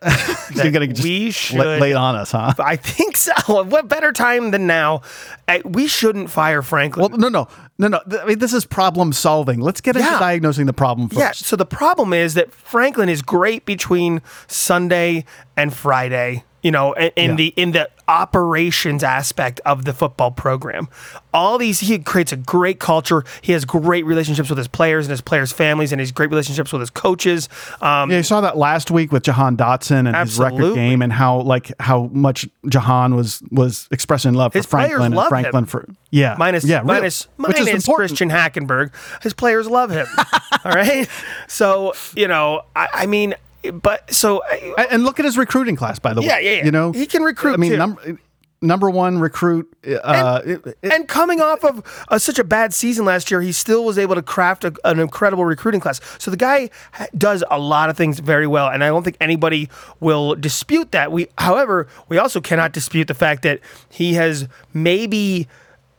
You're 0.54 0.72
gonna 0.72 0.88
just 0.88 1.04
we 1.04 1.32
should 1.32 1.58
lay, 1.58 1.80
lay, 1.80 1.94
on 1.94 2.16
us, 2.16 2.32
huh? 2.32 2.54
I 2.60 2.76
think 2.76 3.18
so. 3.18 3.34
What 3.64 3.88
better 3.88 4.12
time 4.12 4.52
than 4.52 4.68
now? 4.68 5.02
Eh, 5.48 5.62
we 5.66 5.88
shouldn't 5.88 6.30
fire 6.30 6.62
Franklin. 6.62 7.10
Well, 7.10 7.18
no, 7.18 7.30
no, 7.30 7.48
no, 7.80 7.88
no. 7.88 8.20
I 8.22 8.26
mean, 8.26 8.40
this 8.40 8.54
is 8.54 8.64
problem 8.64 9.12
solving. 9.12 9.60
Let's 9.60 9.82
get 9.82 9.96
into 9.96 10.08
yeah. 10.08 10.20
diagnosing 10.20 10.68
the 10.68 10.74
problem 10.74 11.10
first. 11.10 11.20
Yeah. 11.20 11.32
So 11.32 11.56
the 11.56 11.66
problem 11.66 12.14
is 12.14 12.36
that 12.36 12.52
Franklin 12.52 13.10
is 13.10 13.24
great 13.24 13.66
between 13.66 14.22
Sunday 14.48 15.26
and 15.56 15.74
Friday 15.74 16.44
you 16.68 16.72
know, 16.72 16.92
in, 16.92 17.12
in 17.16 17.30
yeah. 17.30 17.36
the 17.38 17.48
in 17.56 17.72
the 17.72 17.90
operations 18.10 19.02
aspect 19.02 19.62
of 19.66 19.86
the 19.86 19.94
football 19.94 20.32
program. 20.32 20.90
All 21.34 21.58
these 21.58 21.80
he 21.80 21.98
creates 21.98 22.34
a 22.34 22.36
great 22.36 22.78
culture. 22.78 23.24
He 23.40 23.54
has 23.54 23.64
great 23.64 24.06
relationships 24.06 24.50
with 24.50 24.58
his 24.58 24.68
players 24.68 25.06
and 25.06 25.12
his 25.12 25.22
players' 25.22 25.54
families, 25.54 25.94
and 25.94 26.02
he's 26.02 26.12
great 26.12 26.30
relationships 26.30 26.74
with 26.74 26.82
his 26.82 26.90
coaches. 26.90 27.48
Um, 27.80 28.12
yeah, 28.12 28.18
you 28.18 28.24
saw 28.24 28.42
that 28.42 28.58
last 28.58 28.92
week 28.92 29.14
with 29.14 29.24
Jahan 29.24 29.56
Dotson 29.56 30.08
and 30.08 30.10
absolutely. 30.10 30.58
his 30.58 30.64
record 30.66 30.76
game, 30.76 31.02
and 31.02 31.14
how 31.14 31.40
like 31.40 31.72
how 31.80 32.10
much 32.12 32.50
Jahan 32.68 33.16
was 33.16 33.42
was 33.50 33.88
expressing 33.90 34.34
love 34.34 34.52
his 34.52 34.66
for 34.66 34.72
Franklin 34.72 35.14
and 35.14 35.28
Franklin 35.30 35.64
him. 35.64 35.68
for 35.68 35.88
yeah 36.12 36.36
minus 36.38 36.66
yeah 36.66 36.82
minus 36.82 37.30
really, 37.38 37.64
minus 37.64 37.86
Christian 37.86 38.30
Hackenberg. 38.30 38.92
His 39.24 39.34
players 39.34 39.70
love 39.70 39.90
him. 39.90 40.08
all 40.66 40.74
right, 40.74 41.08
so 41.48 41.94
you 42.14 42.28
know, 42.28 42.64
I, 42.76 42.90
I 42.92 43.06
mean, 43.06 43.36
but 43.72 44.14
so 44.14 44.42
and 44.44 45.04
look 45.04 45.20
at 45.20 45.26
his 45.26 45.38
recruiting 45.38 45.76
class, 45.76 46.00
by 46.00 46.14
the 46.14 46.22
yeah, 46.22 46.36
way. 46.36 46.46
Yeah, 46.46 46.52
yeah, 46.52 46.66
You 46.66 46.72
know, 46.72 46.92
he 46.92 47.06
can 47.06 47.24
recruit. 47.24 47.54
I 47.54 47.58
mean, 47.58 47.78
number 47.78 48.18
number 48.62 48.90
one 48.90 49.20
recruit. 49.20 49.72
Uh, 49.86 50.42
and, 50.44 50.52
it, 50.52 50.78
it, 50.82 50.94
and, 50.94 51.08
coming 51.08 51.42
off 51.42 51.64
of 51.64 52.06
uh, 52.10 52.18
such 52.18 52.40
a 52.40 52.44
bad 52.44 52.74
season 52.74 53.06
last 53.06 53.30
year, 53.30 53.42
he 53.42 53.52
still 53.52 53.86
was 53.86 53.98
able 53.98 54.16
to 54.16 54.22
craft 54.22 54.64
a, 54.64 54.74
an 54.84 55.00
incredible 55.00 55.46
recruiting 55.46 55.80
class. 55.80 56.00
So 56.18 56.32
the 56.32 56.38
guy 56.38 56.70
does 57.18 57.44
a 57.50 57.60
lot 57.60 57.90
of 57.90 57.98
things 57.98 58.20
very 58.20 58.48
well, 58.48 58.68
and 58.68 58.84
I 58.84 58.88
don't 58.88 59.04
think 59.04 59.18
anybody 59.22 59.70
will 60.00 60.36
dispute 60.36 60.92
that. 60.92 61.12
We, 61.12 61.28
however, 61.38 61.88
we 62.10 62.18
also 62.18 62.42
cannot 62.42 62.72
dispute 62.74 63.08
the 63.08 63.14
fact 63.14 63.44
that 63.44 63.60
he 63.90 64.14
has 64.16 64.48
maybe 64.74 65.48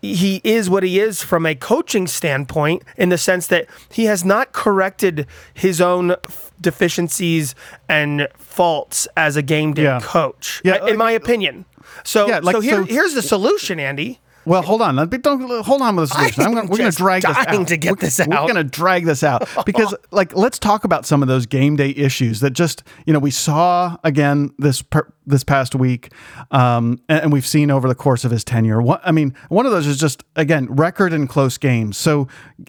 he 0.00 0.40
is 0.44 0.70
what 0.70 0.82
he 0.82 1.00
is 1.00 1.22
from 1.22 1.44
a 1.44 1.54
coaching 1.54 2.06
standpoint 2.06 2.82
in 2.96 3.08
the 3.08 3.18
sense 3.18 3.48
that 3.48 3.66
he 3.90 4.04
has 4.04 4.24
not 4.24 4.52
corrected 4.52 5.26
his 5.54 5.80
own 5.80 6.14
deficiencies 6.60 7.54
and 7.88 8.28
faults 8.36 9.08
as 9.16 9.36
a 9.36 9.42
game 9.42 9.74
day 9.74 9.84
yeah. 9.84 10.00
coach, 10.00 10.62
yeah, 10.64 10.86
in 10.86 10.96
my 10.96 11.10
opinion. 11.10 11.64
So, 12.04 12.28
yeah, 12.28 12.40
like, 12.42 12.54
so, 12.54 12.60
here, 12.60 12.76
so 12.76 12.84
here's 12.84 13.14
the 13.14 13.22
solution, 13.22 13.80
Andy. 13.80 14.20
Well, 14.48 14.62
hold 14.62 14.80
on. 14.80 14.96
Don't 14.96 15.64
hold 15.64 15.82
on 15.82 15.96
with. 15.96 16.10
I'm 16.16 16.54
gonna, 16.54 16.62
we're 16.62 16.78
going 16.78 16.90
to 16.90 16.96
drag 16.96 17.22
this 17.22 17.36
out. 17.36 17.68
to 17.68 17.76
get 17.76 17.90
we're, 17.90 17.96
this 17.96 18.18
out. 18.18 18.28
We're 18.28 18.36
going 18.36 18.54
to 18.54 18.64
drag 18.64 19.04
this 19.04 19.22
out 19.22 19.46
because, 19.66 19.94
like, 20.10 20.34
let's 20.34 20.58
talk 20.58 20.84
about 20.84 21.04
some 21.04 21.20
of 21.20 21.28
those 21.28 21.44
game 21.44 21.76
day 21.76 21.90
issues 21.90 22.40
that 22.40 22.52
just 22.52 22.82
you 23.04 23.12
know 23.12 23.18
we 23.18 23.30
saw 23.30 23.98
again 24.04 24.50
this 24.58 24.80
per, 24.80 25.06
this 25.26 25.44
past 25.44 25.74
week, 25.74 26.12
um, 26.50 26.98
and, 27.10 27.24
and, 27.24 27.32
we've 27.32 27.46
seen 27.46 27.70
over 27.70 27.88
the 27.88 27.94
course 27.94 28.24
of 28.24 28.30
his 28.30 28.42
tenure. 28.42 28.80
What, 28.80 29.02
I 29.04 29.12
mean, 29.12 29.34
one 29.50 29.66
of 29.66 29.72
those 29.72 29.86
is 29.86 29.98
just 29.98 30.24
again 30.34 30.66
record 30.70 31.12
in 31.12 31.26
close 31.26 31.58
games. 31.58 31.98
So 31.98 32.26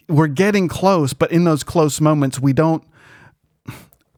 we're 0.10 0.28
getting 0.28 0.68
close, 0.68 1.14
but 1.14 1.32
in 1.32 1.46
those 1.46 1.64
close 1.64 2.02
moments, 2.02 2.42
we 2.42 2.52
don't 2.52 2.84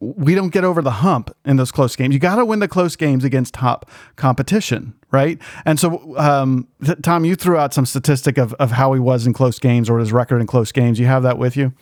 we 0.02 0.34
don't 0.34 0.48
get 0.48 0.64
over 0.64 0.82
the 0.82 0.90
hump 0.90 1.34
in 1.44 1.56
those 1.58 1.70
close 1.70 1.94
games. 1.94 2.12
You 2.12 2.18
got 2.18 2.34
to 2.34 2.44
win 2.44 2.58
the 2.58 2.66
close 2.66 2.96
games 2.96 3.22
against 3.22 3.54
top 3.54 3.88
competition, 4.16 4.94
right? 5.12 5.38
And 5.64 5.78
so, 5.78 6.18
um, 6.18 6.66
th- 6.84 6.98
Tom, 7.02 7.24
you 7.24 7.36
threw 7.36 7.56
out 7.56 7.72
some 7.72 7.86
statistic 7.86 8.36
of, 8.36 8.52
of 8.54 8.72
how 8.72 8.94
he 8.94 9.00
was 9.00 9.28
in 9.28 9.32
close 9.32 9.60
games 9.60 9.88
or 9.88 10.00
his 10.00 10.12
record 10.12 10.40
in 10.40 10.48
close 10.48 10.72
games. 10.72 10.98
You 10.98 11.06
have 11.06 11.22
that 11.22 11.38
with 11.38 11.56
you? 11.56 11.72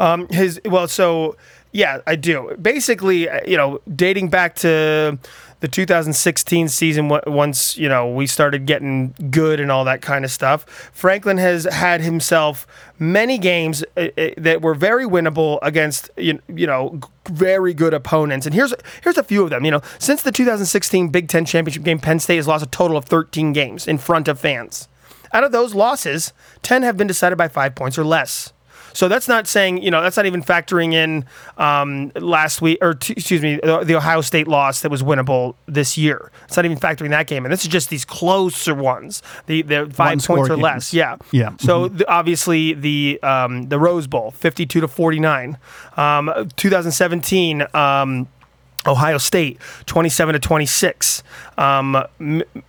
Um, 0.00 0.26
his 0.28 0.60
well, 0.64 0.88
so 0.88 1.36
yeah, 1.70 2.00
I 2.04 2.16
do. 2.16 2.56
Basically, 2.60 3.28
uh, 3.28 3.40
you 3.46 3.56
know, 3.56 3.80
dating 3.94 4.28
back 4.28 4.56
to 4.56 5.18
the 5.62 5.68
2016 5.68 6.66
season, 6.66 7.08
once 7.08 7.78
you 7.78 7.88
know 7.88 8.10
we 8.10 8.26
started 8.26 8.66
getting 8.66 9.14
good 9.30 9.60
and 9.60 9.70
all 9.70 9.84
that 9.84 10.02
kind 10.02 10.24
of 10.24 10.30
stuff, 10.32 10.64
Franklin 10.92 11.38
has 11.38 11.64
had 11.64 12.00
himself 12.00 12.66
many 12.98 13.38
games 13.38 13.84
uh, 13.96 14.08
uh, 14.18 14.30
that 14.36 14.60
were 14.60 14.74
very 14.74 15.06
winnable 15.06 15.60
against 15.62 16.10
you 16.16 16.40
know 16.48 16.98
very 17.30 17.72
good 17.72 17.94
opponents. 17.94 18.44
And 18.44 18.52
here's 18.52 18.74
here's 19.04 19.16
a 19.16 19.22
few 19.22 19.44
of 19.44 19.50
them. 19.50 19.64
You 19.64 19.70
know, 19.70 19.82
since 20.00 20.22
the 20.22 20.32
2016 20.32 21.10
Big 21.10 21.28
Ten 21.28 21.44
championship 21.44 21.84
game, 21.84 22.00
Penn 22.00 22.18
State 22.18 22.36
has 22.36 22.48
lost 22.48 22.64
a 22.64 22.68
total 22.68 22.96
of 22.96 23.04
13 23.04 23.52
games 23.52 23.86
in 23.86 23.98
front 23.98 24.26
of 24.26 24.40
fans. 24.40 24.88
Out 25.32 25.44
of 25.44 25.52
those 25.52 25.76
losses, 25.76 26.32
10 26.62 26.82
have 26.82 26.96
been 26.96 27.06
decided 27.06 27.38
by 27.38 27.46
five 27.46 27.76
points 27.76 27.96
or 27.96 28.04
less. 28.04 28.51
So 28.92 29.08
that's 29.08 29.28
not 29.28 29.46
saying, 29.46 29.82
you 29.82 29.90
know, 29.90 30.02
that's 30.02 30.16
not 30.16 30.26
even 30.26 30.42
factoring 30.42 30.92
in 30.92 31.24
um, 31.56 32.12
last 32.16 32.62
week, 32.62 32.78
or 32.80 32.94
t- 32.94 33.14
excuse 33.14 33.42
me, 33.42 33.56
the 33.62 33.94
Ohio 33.96 34.20
State 34.20 34.48
loss 34.48 34.80
that 34.80 34.90
was 34.90 35.02
winnable 35.02 35.54
this 35.66 35.96
year. 35.96 36.30
It's 36.44 36.56
not 36.56 36.64
even 36.64 36.78
factoring 36.78 37.10
that 37.10 37.26
game. 37.26 37.44
And 37.44 37.52
this 37.52 37.62
is 37.62 37.68
just 37.68 37.90
these 37.90 38.04
closer 38.04 38.74
ones, 38.74 39.22
the, 39.46 39.62
the 39.62 39.90
five 39.92 40.10
One 40.10 40.20
points 40.20 40.50
or 40.50 40.56
games. 40.56 40.62
less. 40.62 40.94
Yeah. 40.94 41.16
Yeah. 41.30 41.56
So 41.60 41.88
mm-hmm. 41.88 41.96
the, 41.98 42.10
obviously 42.10 42.74
the 42.74 43.20
um, 43.22 43.68
the 43.68 43.78
Rose 43.78 44.06
Bowl, 44.06 44.30
52 44.32 44.80
to 44.80 44.88
49. 44.88 45.58
Um, 45.96 46.48
2017, 46.56 47.66
um, 47.74 48.28
Ohio 48.86 49.18
State, 49.18 49.58
27 49.86 50.32
to 50.32 50.38
26. 50.38 51.22
Um, 51.58 51.96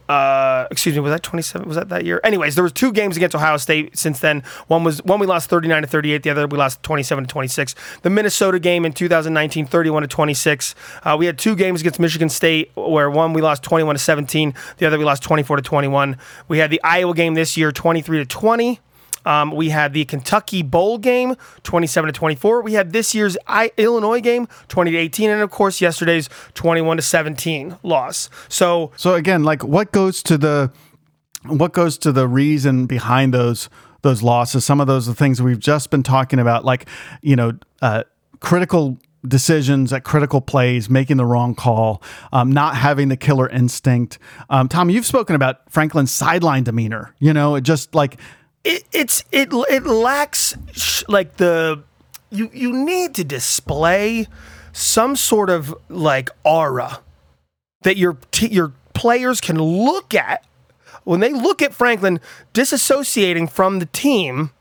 uh, 0.08 0.68
excuse 0.70 0.96
me, 0.96 1.02
was 1.02 1.12
that 1.12 1.24
27? 1.24 1.68
Was 1.68 1.76
that 1.76 1.90
that 1.90 2.06
year? 2.06 2.20
Anyways, 2.24 2.56
there 2.56 2.64
was 2.64 2.72
two 2.72 2.92
games 2.92 3.18
against 3.18 3.36
Ohio 3.36 3.58
State 3.58 3.98
since 3.98 4.20
then. 4.20 4.44
One 4.68 4.84
was 4.84 5.04
one 5.04 5.20
we 5.20 5.26
lost 5.26 5.50
39 5.50 5.82
to 5.82 5.88
38. 5.88 6.24
The 6.24 6.30
other 6.30 6.48
we 6.48 6.58
lost 6.58 6.84
27 6.84 7.26
to 7.26 7.28
26. 7.28 7.76
The 8.02 8.10
Minnesota 8.10 8.60
game 8.60 8.86
in 8.86 8.94
2019, 8.94 9.66
31 9.66 10.02
to 10.04 10.08
26. 10.08 10.76
Uh, 11.04 11.16
we 11.18 11.26
had 11.26 11.38
two 11.38 11.56
games 11.56 11.82
against 11.82 12.00
Michigan 12.00 12.30
State 12.30 12.72
where 12.76 13.10
one 13.10 13.34
we 13.34 13.42
lost 13.42 13.64
21 13.64 13.96
to 13.96 14.00
17. 14.00 14.54
The 14.78 14.86
other 14.86 14.98
we 14.98 15.06
lost 15.06 15.24
24 15.24 15.58
to 15.58 15.64
21. 15.64 16.18
We 16.48 16.60
had 16.60 16.70
the 16.70 16.82
Iowa 16.84 17.14
game 17.14 17.34
this 17.34 17.58
year, 17.58 17.72
23 17.72 18.20
to 18.20 18.26
20. 18.26 18.80
Um, 19.26 19.52
we 19.52 19.70
had 19.70 19.94
the 19.94 20.06
Kentucky 20.06 20.62
Bowl 20.62 20.98
game, 20.98 21.36
27 21.64 22.08
to 22.08 22.18
24. 22.18 22.62
We 22.62 22.74
had 22.74 22.92
this 22.92 23.14
year's 23.16 23.38
I- 23.48 23.72
Illinois 23.78 24.22
game, 24.22 24.48
20 24.68 24.92
to 24.92 24.98
18, 24.98 25.30
and 25.30 25.42
of 25.42 25.50
course 25.52 25.82
yesterday's 25.82 26.30
21 26.54 26.98
to 26.98 27.04
17 27.04 27.78
loss. 27.84 28.30
So, 28.50 28.92
so 28.96 29.16
again, 29.16 29.44
like 29.44 29.64
what 29.64 29.92
goes 29.92 30.22
to 30.24 30.38
the 30.38 30.72
what 31.46 31.74
goes 31.74 31.98
to 32.00 32.12
the 32.12 32.28
reason 32.28 32.86
behind 32.86 33.34
those 33.34 33.70
those 34.02 34.22
losses? 34.24 34.66
Some 34.66 34.80
of 34.82 34.88
those 34.88 35.08
are 35.10 35.14
things 35.14 35.42
we've 35.42 35.60
just 35.60 35.90
been 35.90 36.04
talking 36.04 36.40
about, 36.40 36.66
like 36.66 36.88
you 37.22 37.36
know, 37.36 37.54
uh, 37.82 38.04
critical 38.40 38.98
decisions 39.26 39.94
at 39.94 40.04
critical 40.04 40.42
plays, 40.42 40.90
making 40.90 41.18
the 41.18 41.26
wrong 41.26 41.56
call, 41.56 42.04
um, 42.34 42.52
not 42.52 42.76
having 42.76 43.08
the 43.08 43.16
killer 43.18 43.50
instinct. 43.50 44.20
Um, 44.50 44.68
Tom, 44.68 44.90
you've 44.90 45.06
spoken 45.06 45.36
about 45.36 45.72
Franklin's 45.72 46.12
sideline 46.12 46.64
demeanor. 46.64 47.16
You 47.20 47.34
know, 47.34 47.56
it 47.56 47.62
just 47.62 47.96
like 47.96 48.20
it, 48.64 48.84
it's 48.92 49.24
it 49.32 49.50
it 49.52 49.86
lacks 49.86 50.56
sh- 50.72 51.04
like 51.08 51.38
the 51.38 51.84
you 52.30 52.50
you 52.54 52.74
need 52.74 53.14
to 53.16 53.24
display 53.24 54.28
some 54.72 55.16
sort 55.16 55.50
of 55.50 55.76
like 55.90 56.30
aura 56.44 57.00
that 57.84 57.98
your 57.98 58.18
t- 58.32 58.48
your 58.48 58.74
players 58.94 59.40
can 59.42 59.62
look 59.62 60.14
at. 60.14 60.44
When 61.04 61.20
they 61.20 61.34
look 61.34 61.62
at 61.62 61.74
Franklin 61.74 62.22
disassociating 62.54 63.50
from 63.52 63.80
the 63.80 63.86
team 63.88 64.52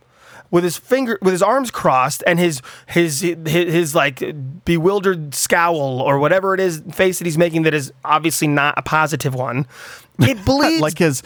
with 0.51 0.65
his 0.65 0.77
finger 0.77 1.19
with 1.23 1.33
his 1.33 1.43
arms 1.43 1.71
crossed 1.71 2.25
and 2.27 2.39
his 2.39 2.61
his 2.87 3.21
his, 3.21 3.39
his 3.47 3.95
like 3.95 4.23
bewildered 4.65 5.35
scowl 5.35 6.01
or 6.01 6.19
whatever 6.19 6.53
it 6.55 6.61
is 6.61 6.83
face 6.93 7.19
that 7.19 7.25
he's 7.25 7.39
making 7.39 7.63
that 7.63 7.75
is 7.75 7.93
obviously 8.05 8.49
not 8.49 8.75
a 8.77 8.83
positive 8.83 9.35
one 9.35 9.67
it 10.19 10.45
bleeds 10.45 10.83
like 10.83 10.99
his 10.99 11.23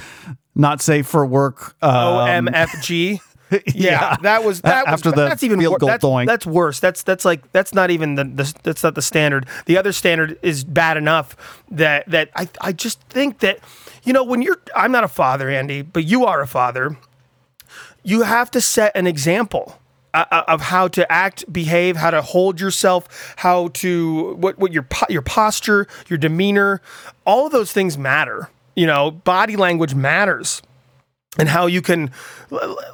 not 0.57 0.81
safe 0.81 1.07
for 1.07 1.25
work. 1.25 1.77
Um, 1.83 2.47
OMFG. 2.47 3.21
Yeah, 3.49 3.61
yeah, 3.75 4.17
that 4.23 4.43
was 4.43 4.61
that 4.63 4.89
after 4.89 5.11
was, 5.11 5.15
the 5.15 5.25
that's 5.25 5.45
even 5.45 5.61
goal 5.79 5.89
that's. 5.89 6.03
That's 6.27 6.45
worse. 6.45 6.81
That's 6.81 7.05
that's 7.05 7.25
like 7.25 7.53
that's 7.53 7.73
not 7.73 7.93
even 7.93 8.17
the, 8.17 8.25
the 8.25 8.53
that's 8.65 8.83
not 8.83 8.97
the 8.97 9.03
standard. 9.03 9.47
The 9.67 9.79
other 9.79 9.93
standard 9.93 10.37
is 10.43 10.65
bad 10.65 10.97
enough 10.97 11.37
that 11.71 12.11
that 12.11 12.31
I 12.35 12.49
I 12.61 12.73
just 12.73 13.01
think 13.03 13.39
that 13.39 13.61
you 14.03 14.13
know 14.13 14.25
when 14.25 14.43
you're 14.43 14.61
I'm 14.75 14.91
not 14.91 15.05
a 15.05 15.09
father, 15.09 15.49
Andy, 15.49 15.83
but 15.83 16.03
you 16.03 16.25
are 16.25 16.41
a 16.41 16.47
father. 16.49 16.99
You 18.03 18.23
have 18.23 18.51
to 18.51 18.61
set 18.61 18.91
an 18.97 19.07
example 19.07 19.79
uh, 20.13 20.25
uh, 20.33 20.43
of 20.49 20.63
how 20.63 20.89
to 20.89 21.11
act, 21.13 21.45
behave, 21.53 21.97
how 21.97 22.11
to 22.11 22.23
hold 22.23 22.61
yourself, 22.61 23.35
how 23.37 23.69
to 23.75 24.35
what 24.41 24.59
what 24.59 24.73
your 24.73 24.89
your 25.09 25.23
posture, 25.23 25.87
your 26.09 26.19
demeanor, 26.19 26.83
all 27.25 27.47
of 27.47 27.53
those 27.53 27.71
things 27.71 27.97
matter 27.97 28.51
you 28.77 28.87
know, 28.87 29.11
body 29.11 29.57
language 29.57 29.95
matters 29.95 30.63
and 31.39 31.49
how 31.49 31.67
you 31.67 31.83
can, 31.83 32.13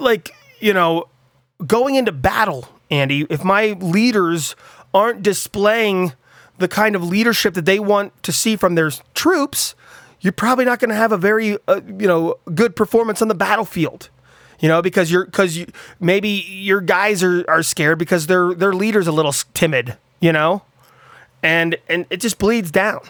like, 0.00 0.34
you 0.60 0.72
know, 0.72 1.08
going 1.66 1.96
into 1.96 2.12
battle, 2.12 2.66
Andy, 2.90 3.26
if 3.28 3.44
my 3.44 3.76
leaders 3.80 4.56
aren't 4.94 5.22
displaying 5.22 6.12
the 6.58 6.68
kind 6.68 6.94
of 6.94 7.02
leadership 7.02 7.54
that 7.54 7.64
they 7.64 7.78
want 7.78 8.22
to 8.22 8.32
see 8.32 8.56
from 8.56 8.74
their 8.74 8.90
troops, 9.14 9.74
you're 10.20 10.32
probably 10.32 10.64
not 10.64 10.78
going 10.78 10.90
to 10.90 10.96
have 10.96 11.12
a 11.12 11.18
very, 11.18 11.58
uh, 11.66 11.80
you 11.86 12.06
know, 12.06 12.36
good 12.54 12.76
performance 12.76 13.20
on 13.20 13.28
the 13.28 13.34
battlefield. 13.34 14.08
You 14.60 14.68
know, 14.68 14.80
because 14.80 15.10
you're 15.10 15.24
because 15.24 15.56
you 15.56 15.66
maybe 15.98 16.28
your 16.28 16.80
guys 16.80 17.20
are, 17.24 17.44
are 17.48 17.64
scared 17.64 17.98
because 17.98 18.28
their 18.28 18.54
their 18.54 18.72
leader's 18.72 19.08
a 19.08 19.12
little 19.12 19.32
timid. 19.54 19.96
You 20.20 20.32
know, 20.32 20.62
and 21.42 21.76
and 21.88 22.06
it 22.10 22.18
just 22.18 22.38
bleeds 22.38 22.70
down. 22.70 23.00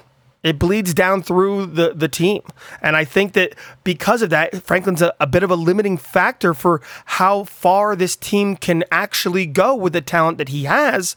It 0.43 0.59
bleeds 0.59 0.93
down 0.93 1.23
through 1.23 1.67
the, 1.67 1.93
the 1.95 2.09
team. 2.09 2.43
And 2.81 2.97
I 2.97 3.05
think 3.05 3.35
that 3.35 3.55
because 3.85 4.23
of 4.23 4.31
that, 4.31 4.63
Franklin's 4.63 5.03
a, 5.03 5.15
a, 5.21 5.27
bit 5.27 5.43
of 5.43 5.51
a 5.51 5.55
limiting 5.55 5.97
factor 5.97 6.53
for 6.53 6.81
how 7.05 7.45
far 7.45 7.95
this 7.95 8.17
team 8.17 8.57
can 8.57 8.83
actually 8.91 9.47
go 9.47 9.75
with 9.75 9.93
the 9.93 10.01
talent 10.01 10.39
that 10.39 10.49
he 10.49 10.65
has 10.65 11.15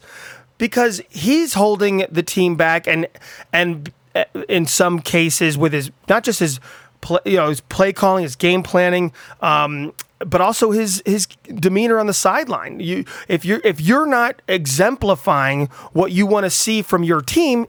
because 0.58 1.02
he's 1.08 1.54
holding 1.54 2.06
the 2.10 2.22
team 2.22 2.56
back 2.56 2.86
and 2.86 3.06
and 3.52 3.92
uh, 4.14 4.24
in 4.48 4.66
some 4.66 5.00
cases 5.00 5.58
with 5.58 5.72
his 5.72 5.90
not 6.08 6.24
just 6.24 6.40
his 6.40 6.60
play, 7.00 7.20
you 7.24 7.36
know 7.36 7.48
his 7.48 7.60
play 7.60 7.92
calling, 7.92 8.22
his 8.22 8.36
game 8.36 8.62
planning, 8.62 9.12
um, 9.40 9.92
but 10.20 10.40
also 10.40 10.70
his 10.70 11.02
his 11.04 11.26
demeanor 11.46 11.98
on 11.98 12.06
the 12.06 12.14
sideline. 12.14 12.80
You 12.80 13.04
if 13.28 13.44
you're 13.44 13.60
if 13.64 13.80
you're 13.80 14.06
not 14.06 14.40
exemplifying 14.48 15.66
what 15.92 16.12
you 16.12 16.26
want 16.26 16.44
to 16.44 16.50
see 16.50 16.82
from 16.82 17.04
your 17.04 17.20
team, 17.20 17.66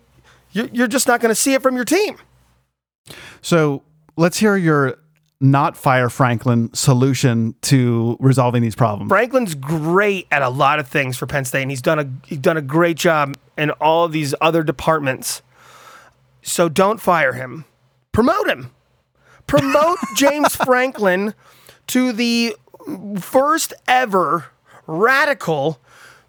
you're 0.65 0.87
just 0.87 1.07
not 1.07 1.21
going 1.21 1.31
to 1.31 1.35
see 1.35 1.53
it 1.53 1.61
from 1.61 1.75
your 1.75 1.85
team. 1.85 2.17
So 3.41 3.83
let's 4.15 4.37
hear 4.37 4.57
your 4.57 4.97
not 5.39 5.77
fire 5.77 6.09
Franklin 6.09 6.73
solution 6.73 7.53
to 7.61 8.17
resolving 8.19 8.61
these 8.61 8.75
problems. 8.75 9.09
Franklin's 9.09 9.55
great 9.55 10.27
at 10.31 10.41
a 10.41 10.49
lot 10.49 10.79
of 10.79 10.87
things 10.87 11.17
for 11.17 11.27
Penn 11.27 11.45
State, 11.45 11.61
and 11.61 11.71
he's 11.71 11.81
done 11.81 11.99
a 11.99 12.09
he's 12.27 12.39
done 12.39 12.57
a 12.57 12.61
great 12.61 12.97
job 12.97 13.37
in 13.57 13.71
all 13.71 14.05
of 14.05 14.11
these 14.11 14.33
other 14.41 14.63
departments. 14.63 15.41
So 16.41 16.69
don't 16.69 16.99
fire 16.99 17.33
him. 17.33 17.65
Promote 18.11 18.49
him. 18.49 18.71
Promote 19.45 19.97
James 20.15 20.55
Franklin 20.55 21.33
to 21.87 22.11
the 22.11 22.55
first 23.19 23.73
ever 23.87 24.45
radical 24.87 25.79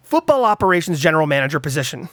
football 0.03 0.45
operations 0.45 0.99
general 0.99 1.25
manager 1.25 1.59
position. 1.59 2.09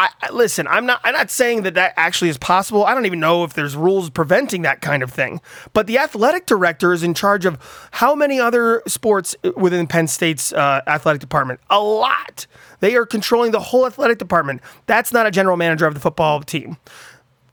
I, 0.00 0.08
I, 0.22 0.30
listen. 0.30 0.66
I'm 0.66 0.86
not. 0.86 0.98
I'm 1.04 1.12
not 1.12 1.30
saying 1.30 1.62
that 1.64 1.74
that 1.74 1.92
actually 1.98 2.30
is 2.30 2.38
possible. 2.38 2.84
I 2.86 2.94
don't 2.94 3.04
even 3.04 3.20
know 3.20 3.44
if 3.44 3.52
there's 3.52 3.76
rules 3.76 4.08
preventing 4.08 4.62
that 4.62 4.80
kind 4.80 5.02
of 5.02 5.12
thing. 5.12 5.42
But 5.74 5.86
the 5.86 5.98
athletic 5.98 6.46
director 6.46 6.94
is 6.94 7.02
in 7.02 7.12
charge 7.12 7.44
of 7.44 7.58
how 7.90 8.14
many 8.14 8.40
other 8.40 8.82
sports 8.86 9.36
within 9.56 9.86
Penn 9.86 10.06
State's 10.06 10.54
uh, 10.54 10.80
athletic 10.86 11.20
department? 11.20 11.60
A 11.68 11.80
lot. 11.80 12.46
They 12.80 12.94
are 12.96 13.04
controlling 13.04 13.50
the 13.52 13.60
whole 13.60 13.86
athletic 13.86 14.16
department. 14.16 14.62
That's 14.86 15.12
not 15.12 15.26
a 15.26 15.30
general 15.30 15.58
manager 15.58 15.86
of 15.86 15.92
the 15.92 16.00
football 16.00 16.40
team 16.40 16.78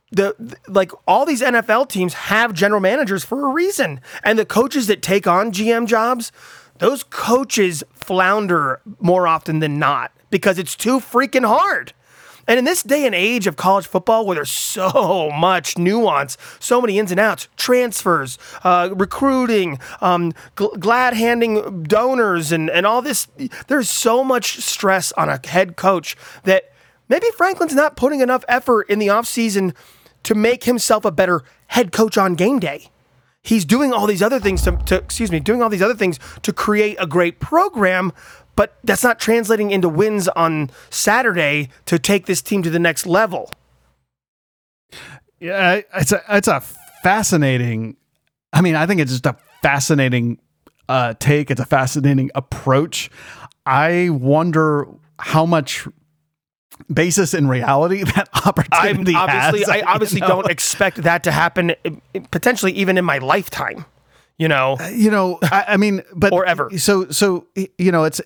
the 0.09 0.33
like 0.69 0.89
all 1.05 1.25
these 1.25 1.41
NFL 1.41 1.89
teams 1.89 2.13
have 2.13 2.53
general 2.53 2.79
managers 2.79 3.25
for 3.25 3.45
a 3.45 3.51
reason. 3.51 3.99
And 4.23 4.39
the 4.39 4.45
coaches 4.45 4.87
that 4.87 5.01
take 5.01 5.27
on 5.27 5.51
GM 5.51 5.85
jobs, 5.85 6.31
those 6.79 7.03
coaches 7.03 7.83
flounder 7.91 8.79
more 9.01 9.27
often 9.27 9.59
than 9.59 9.77
not 9.77 10.13
because 10.29 10.57
it's 10.57 10.77
too 10.77 11.01
freaking 11.01 11.45
hard. 11.45 11.91
And 12.47 12.57
in 12.57 12.65
this 12.65 12.81
day 12.81 13.05
and 13.05 13.13
age 13.13 13.45
of 13.45 13.57
college 13.57 13.87
football, 13.87 14.25
where 14.25 14.35
there's 14.35 14.51
so 14.51 15.29
much 15.37 15.77
nuance, 15.77 16.37
so 16.59 16.79
many 16.79 16.97
ins 16.97 17.11
and 17.11 17.19
outs, 17.19 17.49
transfers, 17.57 18.37
uh, 18.63 18.89
recruiting, 18.95 19.79
um, 19.99 20.31
gl- 20.55 20.79
glad 20.79 21.13
handing 21.13 21.83
donors, 21.83 22.51
and, 22.53 22.69
and 22.69 22.85
all 22.85 23.01
this, 23.01 23.27
there's 23.67 23.89
so 23.89 24.23
much 24.23 24.57
stress 24.57 25.11
on 25.13 25.27
a 25.27 25.39
head 25.45 25.75
coach 25.75 26.15
that 26.43 26.71
maybe 27.09 27.27
Franklin's 27.35 27.75
not 27.75 27.97
putting 27.97 28.21
enough 28.21 28.45
effort 28.47 28.89
in 28.89 28.99
the 28.99 29.07
offseason 29.07 29.75
to 30.23 30.33
make 30.33 30.63
himself 30.63 31.03
a 31.05 31.11
better 31.11 31.43
head 31.67 31.91
coach 31.91 32.17
on 32.17 32.35
game 32.35 32.59
day. 32.59 32.89
He's 33.41 33.63
doing 33.63 33.93
all 33.93 34.07
these 34.07 34.21
other 34.21 34.39
things 34.39 34.61
to, 34.63 34.75
to 34.87 34.95
excuse 34.95 35.31
me, 35.31 35.39
doing 35.39 35.61
all 35.61 35.69
these 35.69 35.81
other 35.81 35.95
things 35.95 36.19
to 36.41 36.51
create 36.51 36.97
a 36.99 37.07
great 37.07 37.39
program, 37.39 38.11
but 38.57 38.75
that's 38.83 39.03
not 39.03 39.19
translating 39.19 39.71
into 39.71 39.87
wins 39.87 40.27
on 40.29 40.69
Saturday 40.89 41.69
to 41.85 41.97
take 41.97 42.25
this 42.25 42.41
team 42.41 42.63
to 42.63 42.69
the 42.69 42.79
next 42.79 43.05
level. 43.05 43.49
Yeah, 45.39 45.81
it's 45.95 46.11
a 46.11 46.21
it's 46.27 46.47
a 46.49 46.59
fascinating. 46.59 47.95
I 48.51 48.61
mean, 48.61 48.75
I 48.75 48.85
think 48.87 48.99
it's 48.99 49.11
just 49.11 49.27
a 49.27 49.37
fascinating 49.61 50.39
uh, 50.89 51.13
take. 51.19 51.51
It's 51.51 51.61
a 51.61 51.65
fascinating 51.65 52.31
approach. 52.33 53.11
I 53.65 54.09
wonder 54.09 54.87
how 55.19 55.45
much 55.45 55.87
basis 56.91 57.33
in 57.33 57.47
reality 57.47 58.03
that 58.15 58.29
opportunity 58.45 59.15
I'm 59.15 59.29
obviously, 59.29 59.59
has, 59.59 59.69
I 59.69 59.81
obviously 59.87 60.21
know? 60.21 60.27
don't 60.27 60.49
expect 60.49 61.03
that 61.03 61.23
to 61.23 61.31
happen 61.31 61.71
eh, 61.85 62.19
potentially 62.31 62.71
even 62.73 62.97
in 62.97 63.05
my 63.05 63.19
lifetime. 63.19 63.85
You 64.37 64.47
know, 64.47 64.77
uh, 64.79 64.87
you 64.89 65.09
know, 65.09 65.39
I, 65.43 65.65
I, 65.69 65.77
mean, 65.77 66.03
but 66.13 66.31
or 66.31 66.45
ever. 66.45 66.69
So, 66.77 67.09
so 67.09 67.47
you 67.55 67.91
know, 67.91 68.03
it's 68.03 68.21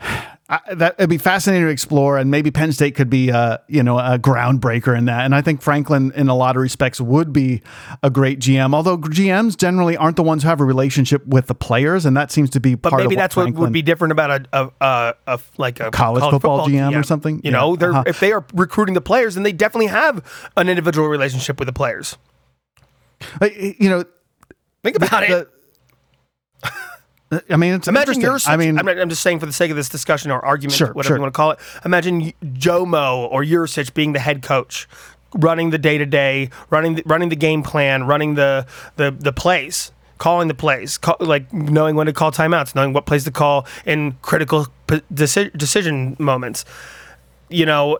I, 0.48 0.74
that 0.74 0.96
it'd 0.98 1.08
be 1.08 1.16
fascinating 1.16 1.66
to 1.66 1.70
explore, 1.70 2.18
and 2.18 2.28
maybe 2.28 2.50
Penn 2.50 2.72
State 2.72 2.96
could 2.96 3.08
be, 3.08 3.28
a, 3.28 3.60
you 3.68 3.84
know, 3.84 4.00
a 4.00 4.18
groundbreaker 4.18 4.98
in 4.98 5.04
that. 5.04 5.24
And 5.24 5.32
I 5.32 5.42
think 5.42 5.62
Franklin, 5.62 6.10
in 6.16 6.28
a 6.28 6.34
lot 6.34 6.56
of 6.56 6.62
respects, 6.62 7.00
would 7.00 7.32
be 7.32 7.62
a 8.02 8.10
great 8.10 8.40
GM. 8.40 8.74
Although 8.74 8.98
GMs 8.98 9.56
generally 9.56 9.96
aren't 9.96 10.16
the 10.16 10.24
ones 10.24 10.42
who 10.42 10.48
have 10.48 10.60
a 10.60 10.64
relationship 10.64 11.24
with 11.24 11.46
the 11.46 11.54
players, 11.54 12.04
and 12.04 12.16
that 12.16 12.32
seems 12.32 12.50
to 12.50 12.58
be. 12.58 12.74
But 12.74 12.94
maybe 12.94 13.14
that's 13.14 13.34
Franklin, 13.34 13.54
what 13.54 13.66
would 13.66 13.72
be 13.72 13.82
different 13.82 14.10
about 14.10 14.48
a, 14.52 14.72
a, 14.80 15.14
a, 15.28 15.40
like 15.56 15.78
a 15.78 15.92
college, 15.92 15.94
college 15.94 16.32
football, 16.32 16.64
football, 16.64 16.68
GM, 16.68 16.98
or 16.98 17.04
something. 17.04 17.36
You 17.36 17.42
yeah. 17.44 17.50
know, 17.52 17.76
they're 17.76 17.92
uh-huh. 17.92 18.04
if 18.08 18.18
they 18.18 18.32
are 18.32 18.44
recruiting 18.52 18.94
the 18.94 19.00
players, 19.00 19.36
then 19.36 19.44
they 19.44 19.52
definitely 19.52 19.86
have 19.86 20.50
an 20.56 20.68
individual 20.68 21.06
relationship 21.06 21.60
with 21.60 21.66
the 21.66 21.72
players. 21.72 22.16
You 23.40 23.88
know, 23.88 24.04
think 24.82 24.96
about 24.96 25.26
the, 25.26 25.38
it. 25.38 25.48
The, 27.30 27.44
I 27.50 27.56
mean, 27.56 27.74
it's 27.74 27.88
imagine 27.88 28.20
you're. 28.20 28.38
Such, 28.38 28.52
I 28.52 28.56
mean, 28.56 28.78
I'm, 28.78 28.86
not, 28.86 28.98
I'm, 28.98 29.08
just 29.08 29.22
saying 29.22 29.40
for 29.40 29.46
the 29.46 29.52
sake 29.52 29.70
of 29.70 29.76
this 29.76 29.88
discussion 29.88 30.30
or 30.30 30.44
argument, 30.44 30.74
sure, 30.74 30.92
whatever 30.92 31.12
sure. 31.12 31.16
you 31.16 31.22
want 31.22 31.32
to 31.32 31.36
call 31.36 31.50
it. 31.52 31.58
Imagine 31.84 32.32
Jomo 32.42 33.30
or 33.30 33.42
Yurcich 33.42 33.94
being 33.94 34.12
the 34.12 34.18
head 34.18 34.42
coach, 34.42 34.88
running 35.34 35.70
the 35.70 35.78
day 35.78 35.98
to 35.98 36.06
day, 36.06 36.50
running 36.70 36.96
the, 36.96 37.02
running 37.06 37.28
the 37.28 37.36
game 37.36 37.62
plan, 37.62 38.04
running 38.04 38.34
the 38.34 38.66
the 38.96 39.10
the 39.10 39.32
plays, 39.32 39.92
calling 40.18 40.48
the 40.48 40.54
plays, 40.54 40.98
call, 40.98 41.16
like 41.20 41.52
knowing 41.52 41.94
when 41.94 42.06
to 42.06 42.12
call 42.12 42.32
timeouts, 42.32 42.74
knowing 42.74 42.92
what 42.92 43.06
plays 43.06 43.24
to 43.24 43.30
call 43.30 43.66
in 43.86 44.12
critical 44.22 44.66
deci- 44.88 45.56
decision 45.56 46.16
moments. 46.18 46.64
You 47.48 47.66
know, 47.66 47.98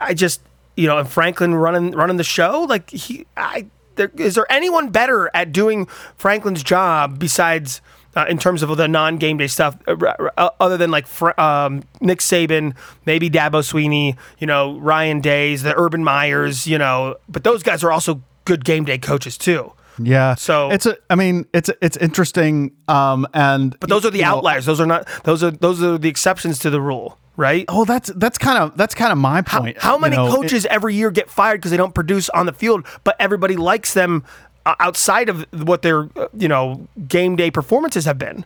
I 0.00 0.14
just 0.14 0.40
you 0.76 0.86
know, 0.86 0.98
and 0.98 1.08
Franklin 1.08 1.56
running 1.56 1.90
running 1.92 2.16
the 2.16 2.24
show, 2.24 2.62
like 2.68 2.90
he, 2.90 3.26
I. 3.36 3.66
There, 3.98 4.10
is 4.16 4.34
there 4.34 4.50
anyone 4.50 4.88
better 4.88 5.30
at 5.34 5.52
doing 5.52 5.86
Franklin's 6.16 6.62
job 6.62 7.18
besides? 7.18 7.82
uh, 8.18 8.24
in 8.28 8.36
terms 8.36 8.62
of 8.62 8.76
the 8.76 8.88
non-game 8.88 9.36
day 9.36 9.46
stuff, 9.46 9.76
uh, 9.86 9.94
uh 10.36 10.50
other 10.58 10.76
than 10.76 10.90
like 10.90 11.06
um, 11.38 11.84
Nick 12.00 12.18
Saban, 12.18 12.74
maybe 13.06 13.30
Dabo 13.30 13.62
Swinney, 13.62 14.16
you 14.38 14.46
know, 14.46 14.78
Ryan 14.78 15.20
Days, 15.20 15.62
the 15.62 15.74
Urban 15.78 16.02
Meyers, 16.02 16.66
you 16.66 16.78
know, 16.78 17.16
but 17.28 17.44
those 17.44 17.62
guys 17.62 17.84
are 17.84 17.92
also 17.92 18.20
good 18.44 18.64
game 18.64 18.84
day 18.84 18.98
coaches 18.98 19.38
too. 19.38 19.72
Yeah. 20.00 20.34
So 20.34 20.70
it's 20.70 20.86
a. 20.86 20.96
I 21.10 21.14
mean, 21.14 21.46
it's 21.52 21.70
it's 21.82 21.96
interesting. 21.96 22.72
Um, 22.88 23.26
and 23.34 23.78
but 23.78 23.88
those 23.88 24.04
are 24.04 24.10
the 24.10 24.24
outliers. 24.24 24.66
Know, 24.66 24.72
those 24.72 24.80
are 24.80 24.86
not. 24.86 25.08
Those 25.24 25.42
are 25.42 25.50
those 25.50 25.82
are 25.82 25.98
the 25.98 26.08
exceptions 26.08 26.58
to 26.60 26.70
the 26.70 26.80
rule, 26.80 27.18
right? 27.38 27.64
Oh, 27.68 27.86
that's 27.86 28.10
that's 28.16 28.36
kind 28.36 28.58
of 28.58 28.76
that's 28.76 28.94
kind 28.94 29.12
of 29.12 29.16
my 29.16 29.40
point. 29.40 29.78
How, 29.78 29.92
how 29.92 29.98
many 29.98 30.16
know, 30.16 30.28
coaches 30.28 30.66
it, 30.66 30.70
every 30.70 30.94
year 30.94 31.10
get 31.10 31.30
fired 31.30 31.58
because 31.58 31.70
they 31.70 31.78
don't 31.78 31.94
produce 31.94 32.28
on 32.30 32.44
the 32.44 32.52
field, 32.52 32.84
but 33.04 33.16
everybody 33.18 33.56
likes 33.56 33.94
them 33.94 34.24
outside 34.66 35.30
of 35.30 35.46
what 35.52 35.80
their 35.80 36.10
you 36.36 36.48
know 36.48 36.86
game 37.06 37.36
day 37.36 37.50
performances 37.50 38.04
have 38.04 38.18
been. 38.18 38.44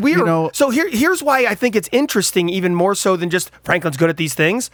We 0.00 0.14
are, 0.14 0.18
you 0.18 0.24
know, 0.24 0.50
so 0.52 0.70
here, 0.70 0.88
here's 0.88 1.22
why 1.22 1.46
I 1.46 1.54
think 1.54 1.76
it's 1.76 1.88
interesting, 1.92 2.48
even 2.48 2.74
more 2.74 2.96
so 2.96 3.16
than 3.16 3.30
just 3.30 3.52
Franklin's 3.62 3.96
good 3.96 4.10
at 4.10 4.16
these 4.16 4.34
things. 4.34 4.68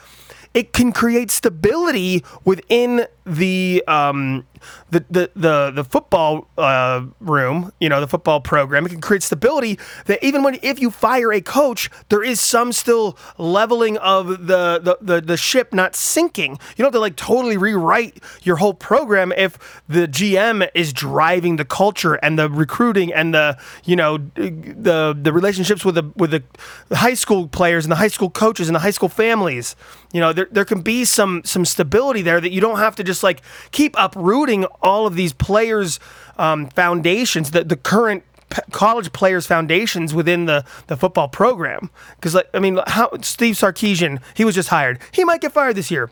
It 0.55 0.73
can 0.73 0.91
create 0.91 1.31
stability 1.31 2.25
within 2.47 3.07
the 3.27 3.85
um, 3.87 4.47
the 4.91 5.05
the 5.11 5.31
the, 5.35 5.71
the 5.71 5.85
football 5.85 6.49
uh, 6.59 7.05
room, 7.21 7.73
you 7.81 7.89
know, 7.89 8.01
the 8.01 8.09
football 8.09 8.41
program, 8.41 8.87
it 8.87 8.91
can 8.91 9.01
create 9.01 9.23
stability 9.23 9.79
that 10.07 10.23
even 10.23 10.43
when 10.43 10.59
if 10.63 10.81
you 10.81 10.91
fire 10.91 11.33
a 11.33 11.41
coach, 11.41 11.91
there 12.09 12.23
is 12.23 12.41
some 12.41 12.73
still 12.73 13.17
leveling 13.39 13.97
of 13.99 14.47
the 14.47 14.79
the 14.79 14.99
the, 15.01 15.21
the 15.21 15.37
ship 15.37 15.73
not 15.73 15.95
sinking. 15.95 16.53
You 16.53 16.77
don't 16.79 16.87
have 16.87 16.93
to 16.95 17.01
like 17.01 17.17
totally 17.17 17.57
rewrite 17.57 18.23
your 18.43 18.57
whole 18.57 18.75
program 18.75 19.33
if 19.33 19.83
the 19.89 20.07
GM 20.07 20.69
is 20.75 20.93
driving 20.93 21.57
the 21.57 21.65
culture 21.65 22.15
and 22.15 22.39
the 22.39 22.49
recruiting 22.49 23.13
and 23.13 23.35
the 23.35 23.59
you 23.85 23.97
know 23.97 24.19
the 24.19 25.17
the 25.21 25.33
relationships 25.33 25.85
with 25.85 25.95
the 25.95 26.11
with 26.17 26.31
the 26.31 26.43
high 26.97 27.15
school 27.15 27.49
players 27.49 27.85
and 27.85 27.93
the 27.93 27.97
high 27.97 28.09
school 28.09 28.31
coaches 28.31 28.69
and 28.69 28.75
the 28.75 28.81
high 28.81 28.91
school 28.91 29.09
families. 29.09 29.77
You 30.13 30.21
know, 30.21 30.33
there 30.33 30.49
there 30.51 30.65
can 30.65 30.83
be 30.83 31.05
some 31.05 31.43
some 31.45 31.65
stability 31.65 32.23
there 32.23 32.41
that 32.41 32.53
you 32.53 32.61
don't 32.61 32.79
have 32.79 32.97
to 32.97 33.05
just 33.05 33.23
like 33.23 33.43
keep 33.71 33.95
uprooting 33.99 34.56
all 34.83 35.07
of 35.07 35.15
these 35.15 35.33
players' 35.33 36.01
um, 36.39 36.69
foundations, 36.69 37.51
the, 37.51 37.65
the 37.65 37.77
current 37.77 38.25
p- 38.51 38.63
college 38.73 39.13
players' 39.13 39.47
foundations 39.47 40.15
within 40.15 40.47
the, 40.47 40.65
the 40.87 40.97
football 40.97 41.29
program. 41.29 41.91
Because, 42.17 42.35
like, 42.35 42.49
I 42.55 42.59
mean, 42.59 42.81
how, 42.87 43.11
Steve 43.23 43.55
Sarkisian, 43.55 44.21
he 44.35 44.45
was 44.45 44.55
just 44.55 44.69
hired. 44.69 45.01
He 45.13 45.25
might 45.25 45.41
get 45.41 45.53
fired 45.53 45.77
this 45.77 45.91
year. 45.91 46.11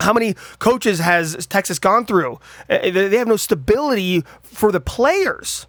How 0.00 0.12
many 0.12 0.34
coaches 0.58 1.00
has 1.00 1.46
Texas 1.46 1.78
gone 1.78 2.06
through? 2.06 2.38
Uh, 2.70 2.90
they 2.90 3.16
have 3.16 3.26
no 3.26 3.36
stability 3.36 4.22
for 4.42 4.70
the 4.70 4.80
players. 4.80 5.66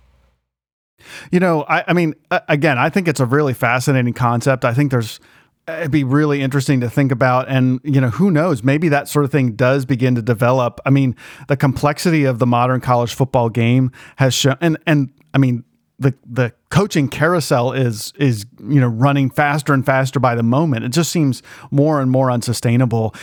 You 1.32 1.40
know, 1.40 1.64
I, 1.64 1.84
I 1.88 1.94
mean, 1.94 2.14
again, 2.48 2.78
I 2.78 2.90
think 2.90 3.08
it's 3.08 3.20
a 3.20 3.26
really 3.26 3.54
fascinating 3.54 4.14
concept. 4.14 4.66
I 4.66 4.74
think 4.74 4.92
there's 4.92 5.20
it'd 5.78 5.92
be 5.92 6.04
really 6.04 6.42
interesting 6.42 6.82
to 6.82 6.90
think 6.90 7.12
about 7.12 7.50
and 7.50 7.80
you 7.84 8.02
know 8.02 8.10
who 8.10 8.32
knows? 8.32 8.64
Maybe 8.64 8.90
that 8.90 9.08
sort 9.08 9.26
of 9.26 9.32
thing 9.32 9.54
does 9.54 9.86
begin 9.86 10.16
to 10.16 10.22
develop. 10.22 10.80
I 10.86 10.90
mean 10.90 11.16
the 11.48 11.58
complexity 11.58 12.26
of 12.26 12.40
the 12.40 12.48
modern 12.48 12.82
college 12.82 13.14
football 13.14 13.50
game 13.50 13.92
has 14.18 14.34
shown 14.34 14.58
and 14.62 14.78
and 14.86 15.12
i 15.34 15.38
mean 15.38 15.64
the 16.00 16.16
the 16.26 16.54
coaching 16.70 17.10
carousel 17.10 17.74
is 17.74 18.14
is 18.18 18.46
you 18.60 18.80
know 18.80 18.88
running 18.88 19.30
faster 19.30 19.74
and 19.74 19.86
faster 19.86 20.20
by 20.20 20.34
the 20.34 20.44
moment. 20.44 20.86
It 20.86 20.90
just 20.90 21.12
seems 21.12 21.44
more 21.72 22.02
and 22.02 22.10
more 22.10 22.32
unsustainable. 22.32 23.14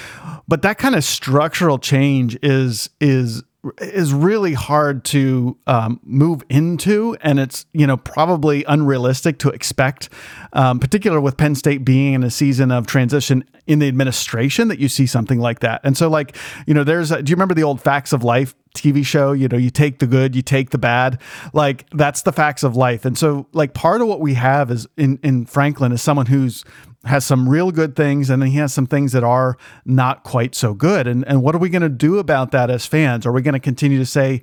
But 0.46 0.62
that 0.62 0.78
kind 0.78 0.94
of 0.94 1.02
structural 1.02 1.78
change 1.78 2.38
is 2.42 2.90
is 3.00 3.42
is 3.78 4.12
really 4.12 4.54
hard 4.54 5.04
to 5.04 5.56
um, 5.66 6.00
move 6.02 6.42
into, 6.48 7.16
and 7.20 7.38
it's 7.38 7.66
you 7.72 7.86
know 7.86 7.96
probably 7.96 8.64
unrealistic 8.64 9.38
to 9.40 9.48
expect, 9.50 10.08
um, 10.52 10.78
particular 10.78 11.20
with 11.20 11.36
Penn 11.36 11.54
State 11.54 11.84
being 11.84 12.14
in 12.14 12.24
a 12.24 12.30
season 12.30 12.70
of 12.70 12.86
transition 12.86 13.44
in 13.66 13.78
the 13.78 13.88
administration 13.88 14.68
that 14.68 14.78
you 14.78 14.88
see 14.88 15.06
something 15.06 15.40
like 15.40 15.60
that. 15.60 15.80
And 15.84 15.96
so, 15.96 16.08
like 16.08 16.36
you 16.66 16.74
know, 16.74 16.84
there's 16.84 17.10
a, 17.10 17.22
do 17.22 17.30
you 17.30 17.36
remember 17.36 17.54
the 17.54 17.64
old 17.64 17.80
Facts 17.80 18.12
of 18.12 18.22
Life 18.22 18.54
TV 18.74 19.04
show? 19.04 19.32
You 19.32 19.48
know, 19.48 19.56
you 19.56 19.70
take 19.70 19.98
the 19.98 20.06
good, 20.06 20.34
you 20.36 20.42
take 20.42 20.70
the 20.70 20.78
bad. 20.78 21.20
Like 21.52 21.88
that's 21.90 22.22
the 22.22 22.32
facts 22.32 22.62
of 22.62 22.76
life. 22.76 23.04
And 23.04 23.16
so, 23.16 23.46
like 23.52 23.74
part 23.74 24.00
of 24.00 24.08
what 24.08 24.20
we 24.20 24.34
have 24.34 24.70
is 24.70 24.86
in 24.96 25.18
in 25.22 25.46
Franklin 25.46 25.92
is 25.92 26.02
someone 26.02 26.26
who's 26.26 26.64
has 27.06 27.24
some 27.24 27.48
real 27.48 27.70
good 27.70 27.96
things 27.96 28.30
and 28.30 28.42
then 28.42 28.50
he 28.50 28.58
has 28.58 28.72
some 28.74 28.86
things 28.86 29.12
that 29.12 29.24
are 29.24 29.56
not 29.84 30.24
quite 30.24 30.54
so 30.54 30.74
good. 30.74 31.06
And 31.06 31.26
and 31.26 31.42
what 31.42 31.54
are 31.54 31.58
we 31.58 31.68
going 31.68 31.82
to 31.82 31.88
do 31.88 32.18
about 32.18 32.50
that 32.52 32.70
as 32.70 32.86
fans? 32.86 33.26
Are 33.26 33.32
we 33.32 33.42
going 33.42 33.54
to 33.54 33.60
continue 33.60 33.98
to 33.98 34.06
say 34.06 34.42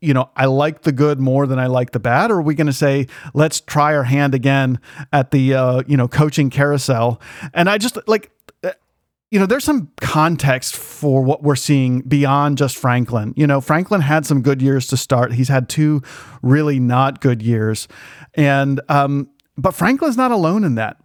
you 0.00 0.14
know, 0.14 0.30
I 0.36 0.44
like 0.44 0.82
the 0.82 0.92
good 0.92 1.18
more 1.18 1.44
than 1.44 1.58
I 1.58 1.66
like 1.66 1.90
the 1.90 1.98
bad, 1.98 2.30
or 2.30 2.34
are 2.34 2.42
we 2.42 2.54
going 2.54 2.68
to 2.68 2.72
say 2.72 3.08
let's 3.34 3.60
try 3.60 3.96
our 3.96 4.04
hand 4.04 4.32
again 4.32 4.78
at 5.12 5.32
the 5.32 5.54
uh, 5.54 5.82
you 5.88 5.96
know 5.96 6.06
coaching 6.06 6.50
carousel? 6.50 7.20
And 7.52 7.68
I 7.68 7.78
just 7.78 7.98
like 8.06 8.30
you 9.32 9.38
know, 9.38 9.46
there's 9.46 9.64
some 9.64 9.90
context 10.02 10.76
for 10.76 11.22
what 11.22 11.42
we're 11.42 11.56
seeing 11.56 12.02
beyond 12.02 12.58
just 12.58 12.76
Franklin. 12.76 13.32
You 13.34 13.46
know, 13.46 13.62
Franklin 13.62 14.02
had 14.02 14.26
some 14.26 14.42
good 14.42 14.60
years 14.60 14.86
to 14.88 14.96
start. 14.98 15.32
He's 15.32 15.48
had 15.48 15.70
two 15.70 16.02
really 16.42 16.78
not 16.78 17.22
good 17.22 17.40
years. 17.40 17.88
And, 18.34 18.82
um, 18.90 19.30
but 19.56 19.74
Franklin's 19.74 20.18
not 20.18 20.32
alone 20.32 20.64
in 20.64 20.74
that. 20.74 20.98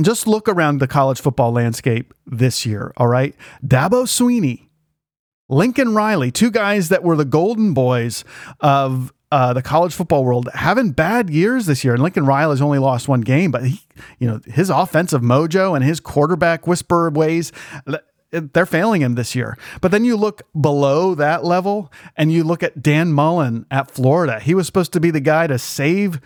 Just 0.00 0.26
look 0.26 0.48
around 0.48 0.78
the 0.78 0.86
college 0.86 1.20
football 1.20 1.52
landscape 1.52 2.14
this 2.26 2.64
year, 2.64 2.92
all 2.96 3.08
right? 3.08 3.34
Dabo 3.64 4.04
Swinney, 4.04 4.68
Lincoln 5.48 5.94
Riley, 5.94 6.30
two 6.30 6.50
guys 6.50 6.88
that 6.88 7.02
were 7.02 7.16
the 7.16 7.26
golden 7.26 7.74
boys 7.74 8.24
of 8.60 9.12
uh, 9.30 9.52
the 9.52 9.62
college 9.62 9.94
football 9.94 10.24
world 10.24 10.48
having 10.54 10.92
bad 10.92 11.30
years 11.30 11.66
this 11.66 11.84
year. 11.84 11.94
And 11.94 12.02
Lincoln 12.02 12.26
Riley's 12.26 12.60
only 12.60 12.78
lost 12.78 13.08
one 13.08 13.22
game, 13.22 13.50
but 13.50 13.64
he, 13.64 13.80
you 14.18 14.28
know, 14.28 14.40
his 14.46 14.70
offensive 14.70 15.22
mojo 15.22 15.74
and 15.74 15.84
his 15.84 16.00
quarterback 16.00 16.66
whisper 16.66 17.10
ways, 17.10 17.52
they're 18.30 18.66
failing 18.66 19.02
him 19.02 19.14
this 19.14 19.34
year. 19.34 19.56
But 19.80 19.90
then 19.90 20.04
you 20.04 20.16
look 20.16 20.42
below 20.58 21.14
that 21.14 21.44
level 21.44 21.92
and 22.16 22.32
you 22.32 22.44
look 22.44 22.62
at 22.62 22.82
Dan 22.82 23.12
Mullen 23.12 23.66
at 23.70 23.90
Florida. 23.90 24.40
He 24.40 24.54
was 24.54 24.66
supposed 24.66 24.92
to 24.94 25.00
be 25.00 25.10
the 25.10 25.20
guy 25.20 25.46
to 25.46 25.58
save 25.58 26.20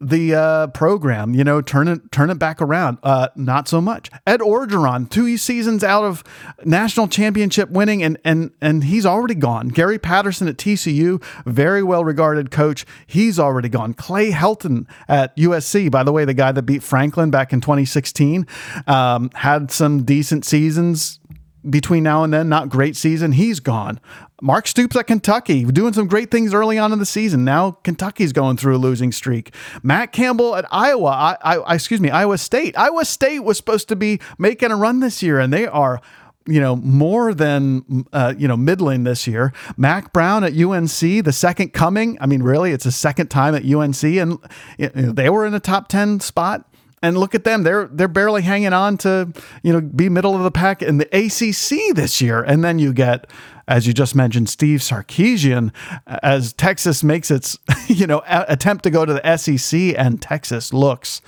the 0.00 0.34
uh, 0.34 0.66
program, 0.68 1.34
you 1.34 1.44
know, 1.44 1.60
turn 1.60 1.88
it 1.88 2.12
turn 2.12 2.30
it 2.30 2.38
back 2.38 2.60
around. 2.60 2.98
Uh, 3.02 3.28
not 3.34 3.68
so 3.68 3.80
much. 3.80 4.10
Ed 4.26 4.40
Orgeron, 4.40 5.08
two 5.08 5.36
seasons 5.36 5.82
out 5.82 6.04
of 6.04 6.22
national 6.64 7.08
championship 7.08 7.70
winning, 7.70 8.02
and 8.02 8.18
and 8.24 8.50
and 8.60 8.84
he's 8.84 9.06
already 9.06 9.34
gone. 9.34 9.68
Gary 9.68 9.98
Patterson 9.98 10.48
at 10.48 10.56
TCU, 10.56 11.22
very 11.46 11.82
well 11.82 12.04
regarded 12.04 12.50
coach, 12.50 12.84
he's 13.06 13.38
already 13.38 13.68
gone. 13.68 13.94
Clay 13.94 14.30
Helton 14.30 14.86
at 15.08 15.36
USC, 15.36 15.90
by 15.90 16.02
the 16.02 16.12
way, 16.12 16.24
the 16.24 16.34
guy 16.34 16.52
that 16.52 16.62
beat 16.62 16.82
Franklin 16.82 17.30
back 17.30 17.52
in 17.52 17.60
2016, 17.60 18.46
um, 18.86 19.30
had 19.34 19.70
some 19.70 20.04
decent 20.04 20.44
seasons 20.44 21.20
between 21.68 22.02
now 22.02 22.24
and 22.24 22.32
then, 22.32 22.48
not 22.48 22.68
great 22.68 22.96
season. 22.96 23.32
He's 23.32 23.60
gone. 23.60 24.00
Mark 24.42 24.66
Stoops 24.66 24.96
at 24.96 25.06
Kentucky, 25.06 25.64
doing 25.64 25.92
some 25.92 26.06
great 26.06 26.30
things 26.30 26.52
early 26.52 26.78
on 26.78 26.92
in 26.92 26.98
the 26.98 27.06
season. 27.06 27.44
Now 27.44 27.72
Kentucky's 27.82 28.32
going 28.32 28.56
through 28.56 28.76
a 28.76 28.78
losing 28.78 29.12
streak. 29.12 29.54
Matt 29.82 30.12
Campbell 30.12 30.56
at 30.56 30.66
Iowa, 30.70 31.08
I, 31.42 31.56
I, 31.56 31.74
excuse 31.74 32.00
me, 32.00 32.10
Iowa 32.10 32.36
State. 32.38 32.76
Iowa 32.76 33.04
State 33.04 33.40
was 33.40 33.56
supposed 33.56 33.88
to 33.88 33.96
be 33.96 34.20
making 34.38 34.70
a 34.70 34.76
run 34.76 35.00
this 35.00 35.22
year, 35.22 35.40
and 35.40 35.52
they 35.52 35.66
are 35.66 36.00
you 36.48 36.60
know, 36.60 36.76
more 36.76 37.34
than, 37.34 38.06
uh, 38.12 38.32
you 38.38 38.46
know, 38.46 38.56
middling 38.56 39.02
this 39.02 39.26
year. 39.26 39.52
Mack 39.76 40.12
Brown 40.12 40.44
at 40.44 40.52
UNC, 40.56 41.24
the 41.24 41.32
second 41.32 41.72
coming. 41.72 42.16
I 42.20 42.26
mean, 42.26 42.40
really, 42.42 42.70
it's 42.70 42.86
a 42.86 42.92
second 42.92 43.28
time 43.28 43.56
at 43.56 43.64
UNC, 43.64 44.02
and 44.04 44.38
you 44.78 44.90
know, 44.94 45.12
they 45.12 45.28
were 45.28 45.44
in 45.44 45.54
a 45.54 45.60
top 45.60 45.88
10 45.88 46.20
spot 46.20 46.68
and 47.02 47.18
look 47.18 47.34
at 47.34 47.44
them. 47.44 47.62
They're 47.62 47.86
they're 47.86 48.08
barely 48.08 48.42
hanging 48.42 48.72
on 48.72 48.96
to 48.98 49.32
you 49.62 49.72
know 49.72 49.80
be 49.80 50.08
middle 50.08 50.34
of 50.34 50.42
the 50.42 50.50
pack 50.50 50.82
in 50.82 50.98
the 50.98 51.06
ACC 51.12 51.94
this 51.94 52.20
year. 52.20 52.42
And 52.42 52.64
then 52.64 52.78
you 52.78 52.92
get 52.92 53.28
as 53.68 53.86
you 53.86 53.92
just 53.92 54.14
mentioned 54.14 54.48
Steve 54.48 54.80
Sarkisian 54.80 55.72
as 56.06 56.52
Texas 56.52 57.02
makes 57.02 57.30
its 57.30 57.58
you 57.88 58.06
know 58.06 58.22
attempt 58.26 58.84
to 58.84 58.90
go 58.90 59.04
to 59.04 59.12
the 59.14 59.36
SEC 59.36 59.78
and 59.96 60.20
Texas 60.20 60.72
looks 60.72 61.20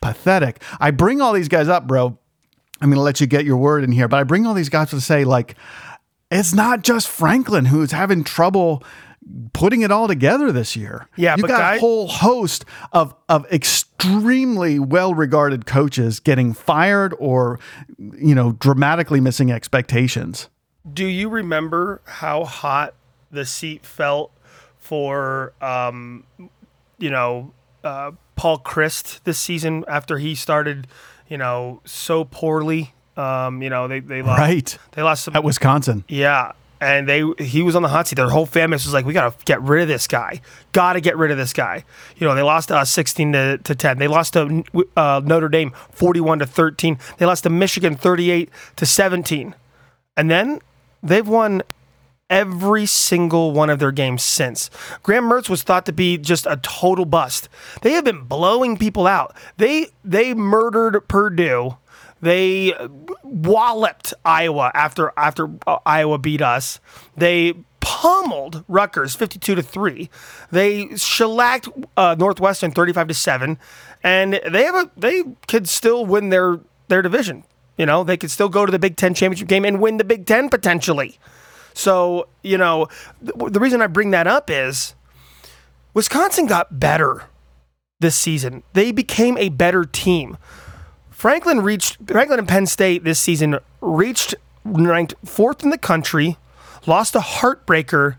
pathetic. 0.00 0.62
I 0.80 0.90
bring 0.90 1.20
all 1.20 1.32
these 1.32 1.48
guys 1.48 1.68
up 1.68 1.86
bro. 1.86 2.18
I'm 2.80 2.90
going 2.90 2.98
to 2.98 3.02
let 3.02 3.22
you 3.22 3.26
get 3.26 3.46
your 3.46 3.56
word 3.56 3.84
in 3.84 3.92
here 3.92 4.06
but 4.06 4.18
I 4.18 4.22
bring 4.24 4.46
all 4.46 4.54
these 4.54 4.68
guys 4.68 4.90
to 4.90 5.00
say 5.00 5.24
like 5.24 5.56
it's 6.30 6.52
not 6.52 6.82
just 6.82 7.08
Franklin 7.08 7.66
who's 7.66 7.92
having 7.92 8.24
trouble 8.24 8.82
putting 9.52 9.82
it 9.82 9.90
all 9.90 10.08
together 10.08 10.52
this 10.52 10.76
year. 10.76 11.08
Yeah, 11.16 11.36
you 11.36 11.42
got 11.42 11.58
guy- 11.58 11.74
a 11.76 11.80
whole 11.80 12.08
host 12.08 12.64
of 12.92 13.14
of 13.28 13.50
extremely 13.52 14.78
well 14.78 15.14
regarded 15.14 15.66
coaches 15.66 16.20
getting 16.20 16.52
fired 16.52 17.14
or 17.18 17.58
you 17.98 18.34
know 18.34 18.52
dramatically 18.52 19.20
missing 19.20 19.50
expectations. 19.50 20.48
Do 20.92 21.06
you 21.06 21.28
remember 21.28 22.00
how 22.04 22.44
hot 22.44 22.94
the 23.30 23.44
seat 23.44 23.84
felt 23.84 24.30
for 24.78 25.52
um, 25.60 26.24
you 26.98 27.10
know 27.10 27.52
uh, 27.82 28.12
Paul 28.36 28.58
Chryst 28.60 29.20
this 29.24 29.38
season 29.38 29.84
after 29.88 30.18
he 30.18 30.34
started 30.34 30.86
you 31.28 31.38
know 31.38 31.80
so 31.84 32.24
poorly? 32.24 32.92
Um, 33.16 33.62
you 33.62 33.70
know 33.70 33.88
they 33.88 34.00
they 34.00 34.22
lost 34.22 34.38
right 34.38 34.78
they 34.92 35.02
lost 35.02 35.24
some 35.24 35.34
at 35.34 35.42
Wisconsin. 35.42 36.04
Yeah, 36.06 36.52
and 36.80 37.08
they 37.08 37.24
he 37.38 37.62
was 37.62 37.76
on 37.76 37.82
the 37.82 37.88
hot 37.88 38.08
seat. 38.08 38.16
Their 38.16 38.28
whole 38.28 38.46
family 38.46 38.74
was 38.74 38.92
like, 38.92 39.04
"We 39.06 39.12
got 39.12 39.38
to 39.38 39.44
get 39.44 39.60
rid 39.62 39.82
of 39.82 39.88
this 39.88 40.06
guy. 40.06 40.40
Got 40.72 40.94
to 40.94 41.00
get 41.00 41.16
rid 41.16 41.30
of 41.30 41.36
this 41.36 41.52
guy." 41.52 41.84
You 42.16 42.26
know, 42.26 42.34
they 42.34 42.42
lost 42.42 42.68
to 42.68 42.76
us 42.76 42.90
sixteen 42.90 43.32
to, 43.32 43.58
to 43.58 43.74
ten. 43.74 43.98
They 43.98 44.08
lost 44.08 44.34
to 44.34 44.64
uh, 44.96 45.22
Notre 45.24 45.48
Dame 45.48 45.72
forty-one 45.90 46.38
to 46.40 46.46
thirteen. 46.46 46.98
They 47.18 47.26
lost 47.26 47.44
to 47.44 47.50
Michigan 47.50 47.96
thirty-eight 47.96 48.50
to 48.76 48.86
seventeen, 48.86 49.54
and 50.16 50.30
then 50.30 50.60
they've 51.02 51.26
won 51.26 51.62
every 52.28 52.86
single 52.86 53.52
one 53.52 53.70
of 53.70 53.78
their 53.78 53.92
games 53.92 54.22
since. 54.22 54.68
Graham 55.02 55.24
Mertz 55.24 55.48
was 55.48 55.62
thought 55.62 55.86
to 55.86 55.92
be 55.92 56.18
just 56.18 56.44
a 56.46 56.56
total 56.56 57.04
bust. 57.04 57.48
They 57.82 57.92
have 57.92 58.04
been 58.04 58.24
blowing 58.24 58.76
people 58.76 59.06
out. 59.06 59.36
They 59.56 59.88
they 60.04 60.34
murdered 60.34 61.06
Purdue 61.08 61.76
they 62.20 62.72
walloped 63.22 64.14
Iowa 64.24 64.70
after 64.74 65.12
after 65.16 65.50
uh, 65.66 65.78
Iowa 65.84 66.18
beat 66.18 66.42
us. 66.42 66.80
They 67.16 67.54
pummeled 67.80 68.64
Rutgers 68.66 69.14
52 69.14 69.54
to 69.54 69.62
3. 69.62 70.10
They 70.50 70.96
shellacked 70.96 71.68
uh, 71.96 72.16
Northwestern 72.18 72.72
35 72.72 73.08
to 73.08 73.14
7 73.14 73.58
and 74.02 74.40
they 74.50 74.64
have 74.64 74.74
a 74.74 74.90
they 74.96 75.22
could 75.46 75.68
still 75.68 76.04
win 76.06 76.30
their 76.30 76.60
their 76.88 77.02
division. 77.02 77.44
You 77.76 77.86
know, 77.86 78.04
they 78.04 78.16
could 78.16 78.30
still 78.30 78.48
go 78.48 78.64
to 78.64 78.72
the 78.72 78.78
Big 78.78 78.96
10 78.96 79.14
championship 79.14 79.48
game 79.48 79.64
and 79.64 79.80
win 79.80 79.98
the 79.98 80.04
Big 80.04 80.24
10 80.26 80.48
potentially. 80.48 81.18
So, 81.74 82.28
you 82.42 82.56
know, 82.56 82.88
th- 83.20 83.52
the 83.52 83.60
reason 83.60 83.82
I 83.82 83.86
bring 83.86 84.10
that 84.12 84.26
up 84.26 84.48
is 84.50 84.94
Wisconsin 85.92 86.46
got 86.46 86.80
better 86.80 87.24
this 88.00 88.16
season. 88.16 88.62
They 88.72 88.92
became 88.92 89.36
a 89.36 89.50
better 89.50 89.84
team. 89.84 90.38
Franklin 91.16 91.62
reached 91.62 91.96
Franklin 92.06 92.38
and 92.38 92.46
Penn 92.46 92.66
State 92.66 93.02
this 93.02 93.18
season 93.18 93.58
reached 93.80 94.34
ranked 94.66 95.14
fourth 95.24 95.62
in 95.64 95.70
the 95.70 95.78
country, 95.78 96.36
lost 96.86 97.14
a 97.14 97.20
heartbreaker, 97.20 98.16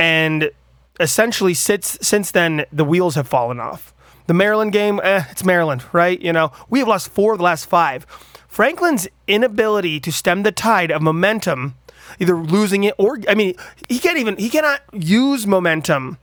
and 0.00 0.50
essentially 0.98 1.54
since 1.54 1.96
since 2.02 2.32
then 2.32 2.66
the 2.72 2.84
wheels 2.84 3.14
have 3.14 3.28
fallen 3.28 3.60
off. 3.60 3.94
The 4.26 4.34
Maryland 4.34 4.72
game, 4.72 5.00
eh, 5.04 5.22
it's 5.30 5.44
Maryland, 5.44 5.84
right? 5.92 6.20
You 6.20 6.32
know, 6.32 6.50
we 6.68 6.80
have 6.80 6.88
lost 6.88 7.08
four 7.08 7.34
of 7.34 7.38
the 7.38 7.44
last 7.44 7.66
five. 7.66 8.04
Franklin's 8.48 9.06
inability 9.28 10.00
to 10.00 10.10
stem 10.10 10.42
the 10.42 10.50
tide 10.50 10.90
of 10.90 11.02
momentum, 11.02 11.76
either 12.18 12.36
losing 12.36 12.82
it 12.82 12.94
or 12.98 13.20
I 13.28 13.36
mean, 13.36 13.54
he 13.88 14.00
can't 14.00 14.18
even 14.18 14.36
he 14.38 14.50
cannot 14.50 14.80
use 14.92 15.46
momentum. 15.46 16.18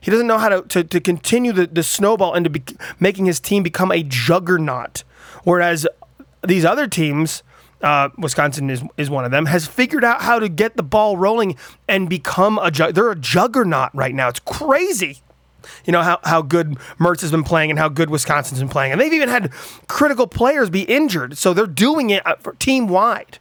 He 0.00 0.10
doesn't 0.10 0.26
know 0.26 0.38
how 0.38 0.48
to, 0.48 0.62
to, 0.62 0.82
to 0.82 1.00
continue 1.00 1.52
the, 1.52 1.68
the 1.68 1.84
snowball 1.84 2.34
and 2.34 2.42
to 2.42 2.50
be 2.50 2.64
making 2.98 3.26
his 3.26 3.38
team 3.38 3.62
become 3.62 3.92
a 3.92 4.02
juggernaut. 4.02 5.04
Whereas 5.44 5.86
these 6.46 6.64
other 6.64 6.86
teams, 6.86 7.42
uh, 7.82 8.10
Wisconsin 8.18 8.70
is, 8.70 8.82
is 8.96 9.10
one 9.10 9.24
of 9.24 9.30
them, 9.30 9.46
has 9.46 9.66
figured 9.66 10.04
out 10.04 10.22
how 10.22 10.38
to 10.38 10.48
get 10.48 10.76
the 10.76 10.82
ball 10.82 11.16
rolling 11.16 11.56
and 11.88 12.08
become 12.08 12.58
a 12.58 12.70
ju- 12.70 12.92
they're 12.92 13.10
a 13.10 13.16
juggernaut 13.16 13.90
right 13.94 14.14
now. 14.14 14.28
It's 14.28 14.40
crazy. 14.40 15.20
You 15.84 15.92
know 15.92 16.02
how, 16.02 16.18
how 16.24 16.42
good 16.42 16.76
Mertz 16.98 17.20
has 17.20 17.30
been 17.30 17.44
playing 17.44 17.70
and 17.70 17.78
how 17.78 17.88
good 17.88 18.10
Wisconsin's 18.10 18.60
been 18.60 18.68
playing. 18.68 18.92
And 18.92 19.00
they've 19.00 19.12
even 19.12 19.28
had 19.28 19.52
critical 19.86 20.26
players 20.26 20.70
be 20.70 20.82
injured. 20.82 21.38
So 21.38 21.54
they're 21.54 21.66
doing 21.66 22.10
it 22.10 22.26
uh, 22.26 22.34
team 22.58 22.88
wide. 22.88 23.38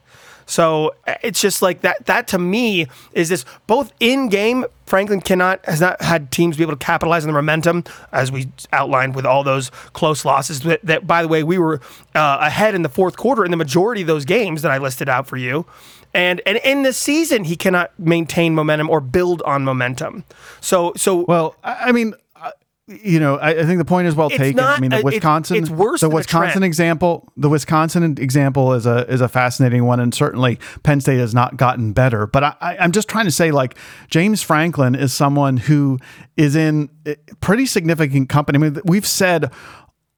So 0.51 0.93
uh, 1.07 1.15
it's 1.23 1.39
just 1.39 1.61
like 1.61 1.79
that. 1.81 2.05
That 2.07 2.27
to 2.29 2.37
me 2.37 2.87
is 3.13 3.29
this 3.29 3.45
both 3.67 3.93
in 4.01 4.27
game. 4.27 4.65
Franklin 4.85 5.21
cannot 5.21 5.65
has 5.65 5.79
not 5.79 6.01
had 6.01 6.29
teams 6.29 6.57
be 6.57 6.63
able 6.63 6.73
to 6.73 6.85
capitalize 6.85 7.23
on 7.23 7.27
the 7.27 7.33
momentum 7.33 7.85
as 8.11 8.33
we 8.33 8.49
outlined 8.73 9.15
with 9.15 9.25
all 9.25 9.43
those 9.43 9.69
close 9.93 10.25
losses. 10.25 10.59
That, 10.61 10.81
that 10.83 11.07
by 11.07 11.21
the 11.21 11.29
way, 11.29 11.43
we 11.43 11.57
were 11.57 11.79
uh, 12.13 12.39
ahead 12.41 12.75
in 12.75 12.81
the 12.81 12.89
fourth 12.89 13.15
quarter 13.15 13.45
in 13.45 13.51
the 13.51 13.57
majority 13.57 14.01
of 14.01 14.07
those 14.07 14.25
games 14.25 14.61
that 14.63 14.71
I 14.71 14.77
listed 14.77 15.07
out 15.07 15.25
for 15.25 15.37
you. 15.37 15.65
And 16.13 16.41
and 16.45 16.57
in 16.65 16.83
the 16.83 16.91
season, 16.91 17.45
he 17.45 17.55
cannot 17.55 17.97
maintain 17.97 18.53
momentum 18.53 18.89
or 18.89 18.99
build 18.99 19.41
on 19.43 19.63
momentum. 19.63 20.25
So 20.59 20.91
so 20.97 21.23
well, 21.29 21.55
I 21.63 21.93
mean, 21.93 22.13
you 23.03 23.19
know, 23.19 23.37
I, 23.37 23.49
I, 23.49 23.65
think 23.65 23.77
the 23.77 23.85
point 23.85 24.07
is 24.07 24.15
well 24.15 24.29
taken. 24.29 24.57
Not, 24.57 24.77
I 24.77 24.81
mean, 24.81 24.91
the 24.91 25.01
Wisconsin, 25.01 25.57
it's, 25.57 25.69
it's 25.69 25.77
worse 25.77 26.01
the 26.01 26.09
Wisconsin 26.09 26.63
example, 26.63 27.31
the 27.37 27.49
Wisconsin 27.49 28.03
example 28.19 28.73
is 28.73 28.85
a 28.85 29.07
is 29.11 29.21
a 29.21 29.27
fascinating 29.27 29.85
one, 29.85 29.99
and 29.99 30.13
certainly 30.13 30.59
Penn 30.83 31.01
State 31.01 31.19
has 31.19 31.33
not 31.33 31.57
gotten 31.57 31.93
better. 31.93 32.27
But 32.27 32.43
I, 32.43 32.55
I, 32.61 32.77
I'm 32.77 32.91
just 32.91 33.07
trying 33.07 33.25
to 33.25 33.31
say, 33.31 33.51
like 33.51 33.77
James 34.09 34.41
Franklin 34.41 34.95
is 34.95 35.13
someone 35.13 35.57
who 35.57 35.99
is 36.37 36.55
in 36.55 36.89
pretty 37.39 37.65
significant 37.65 38.29
company. 38.29 38.57
I 38.57 38.59
mean, 38.59 38.81
we've 38.85 39.07
said 39.07 39.51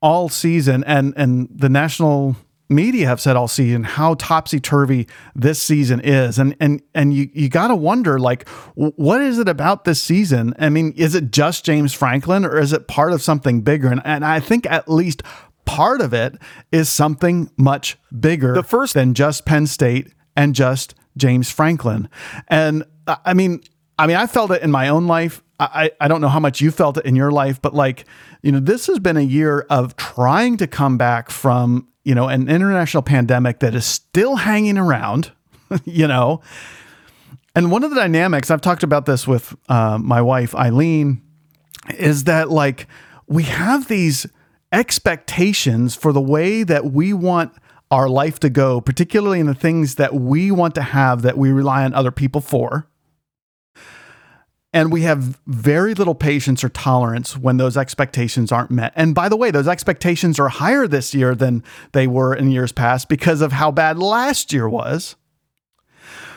all 0.02 0.30
season, 0.30 0.84
and 0.86 1.14
and 1.16 1.48
the 1.54 1.70
national 1.70 2.36
media 2.74 3.08
have 3.08 3.22
said 3.22 3.36
all 3.36 3.48
season 3.48 3.84
how 3.84 4.16
topsy 4.16 4.60
turvy 4.60 5.08
this 5.36 5.62
season 5.62 6.00
is, 6.02 6.40
and 6.40 6.56
and 6.60 6.82
and 6.94 7.14
you 7.14 7.30
you 7.34 7.50
got 7.50 7.68
to 7.68 7.76
wonder 7.76 8.20
like 8.20 8.48
what 8.76 9.22
is 9.22 9.40
it 9.40 9.48
about 9.48 9.86
this 9.86 10.02
season? 10.02 10.54
I 10.60 10.70
mean, 10.70 10.94
is 10.98 11.16
it 11.16 11.32
just 11.32 11.66
James 11.66 11.94
Franklin, 11.94 12.46
or 12.46 12.60
is 12.60 12.74
it 12.74 12.88
part 12.88 13.14
of 13.14 13.22
something 13.22 13.62
bigger? 13.62 13.90
And 13.90 14.02
and 14.04 14.26
I 14.26 14.40
think 14.40 14.66
at 14.70 14.90
least 14.90 15.24
part 15.66 16.02
of 16.02 16.14
it 16.14 16.36
is 16.72 16.90
something 16.90 17.50
much 17.58 17.98
bigger 18.20 18.54
the 18.54 18.64
first 18.64 18.94
than 18.94 19.14
just 19.14 19.46
Penn 19.46 19.68
State 19.68 20.14
and 20.36 20.56
just 20.56 20.96
James 21.18 21.52
Franklin. 21.52 22.10
And 22.48 22.84
uh, 23.08 23.18
I 23.26 23.34
mean, 23.34 23.62
I 23.98 24.08
mean, 24.08 24.18
I 24.18 24.28
felt 24.28 24.52
it 24.52 24.62
in 24.62 24.72
my 24.72 24.90
own 24.90 25.08
life. 25.08 25.42
I, 25.60 25.92
I 26.02 26.08
don't 26.08 26.20
know 26.20 26.30
how 26.30 26.40
much 26.40 26.62
you 26.62 26.72
felt 26.72 26.98
it 26.98 27.06
in 27.06 27.16
your 27.16 27.32
life, 27.32 27.62
but 27.62 27.74
like, 27.74 28.06
you 28.42 28.52
know, 28.52 28.60
this 28.60 28.88
has 28.88 29.00
been 29.00 29.18
a 29.18 29.22
year 29.22 29.66
of 29.70 29.96
trying 29.96 30.58
to 30.58 30.68
come 30.68 30.98
back 30.98 31.30
from, 31.30 31.88
you 32.04 32.16
know, 32.16 32.28
an 32.28 32.50
international 32.50 33.04
pandemic 33.04 33.60
that 33.60 33.76
is 33.76 33.86
still 33.86 34.38
hanging 34.38 34.78
around, 34.78 35.32
you 35.86 36.08
know. 36.08 36.42
And 37.56 37.72
one 37.72 37.84
of 37.84 37.92
the 37.92 37.96
dynamics, 37.96 38.50
I've 38.50 38.62
talked 38.62 38.84
about 38.84 39.06
this 39.06 39.28
with 39.28 39.56
uh, 39.70 39.98
my 40.00 40.22
wife, 40.22 40.56
Eileen, 40.56 41.22
is 41.98 42.24
that 42.26 42.50
like 42.50 42.88
we 43.28 43.44
have 43.44 43.88
these 43.88 44.26
expectations 44.72 45.96
for 45.96 46.12
the 46.12 46.22
way 46.22 46.64
that 46.64 46.86
we 46.86 47.14
want 47.14 47.54
our 47.92 48.10
life 48.10 48.40
to 48.40 48.50
go, 48.50 48.82
particularly 48.82 49.40
in 49.40 49.46
the 49.46 49.54
things 49.54 49.96
that 49.96 50.16
we 50.16 50.50
want 50.50 50.74
to 50.76 50.82
have 50.82 51.22
that 51.22 51.38
we 51.38 51.52
rely 51.52 51.84
on 51.84 51.94
other 51.94 52.12
people 52.12 52.42
for. 52.42 52.88
And 54.74 54.92
we 54.92 55.04
have 55.04 55.40
very 55.46 55.94
little 55.94 56.16
patience 56.16 56.64
or 56.64 56.70
tolerance 56.70 57.38
when 57.38 57.58
those 57.58 57.78
expectations 57.78 58.52
aren't 58.52 58.72
met. 58.72 58.92
And 58.96 59.14
by 59.14 59.30
the 59.30 59.38
way, 59.38 59.52
those 59.52 59.68
expectations 59.68 60.40
are 60.40 60.50
higher 60.50 60.88
this 60.88 61.14
year 61.14 61.36
than 61.36 61.64
they 61.92 62.08
were 62.08 62.34
in 62.34 62.50
years 62.50 62.72
past 62.72 63.08
because 63.08 63.42
of 63.42 63.52
how 63.52 63.70
bad 63.70 64.00
last 64.00 64.52
year 64.52 64.68
was. 64.68 65.16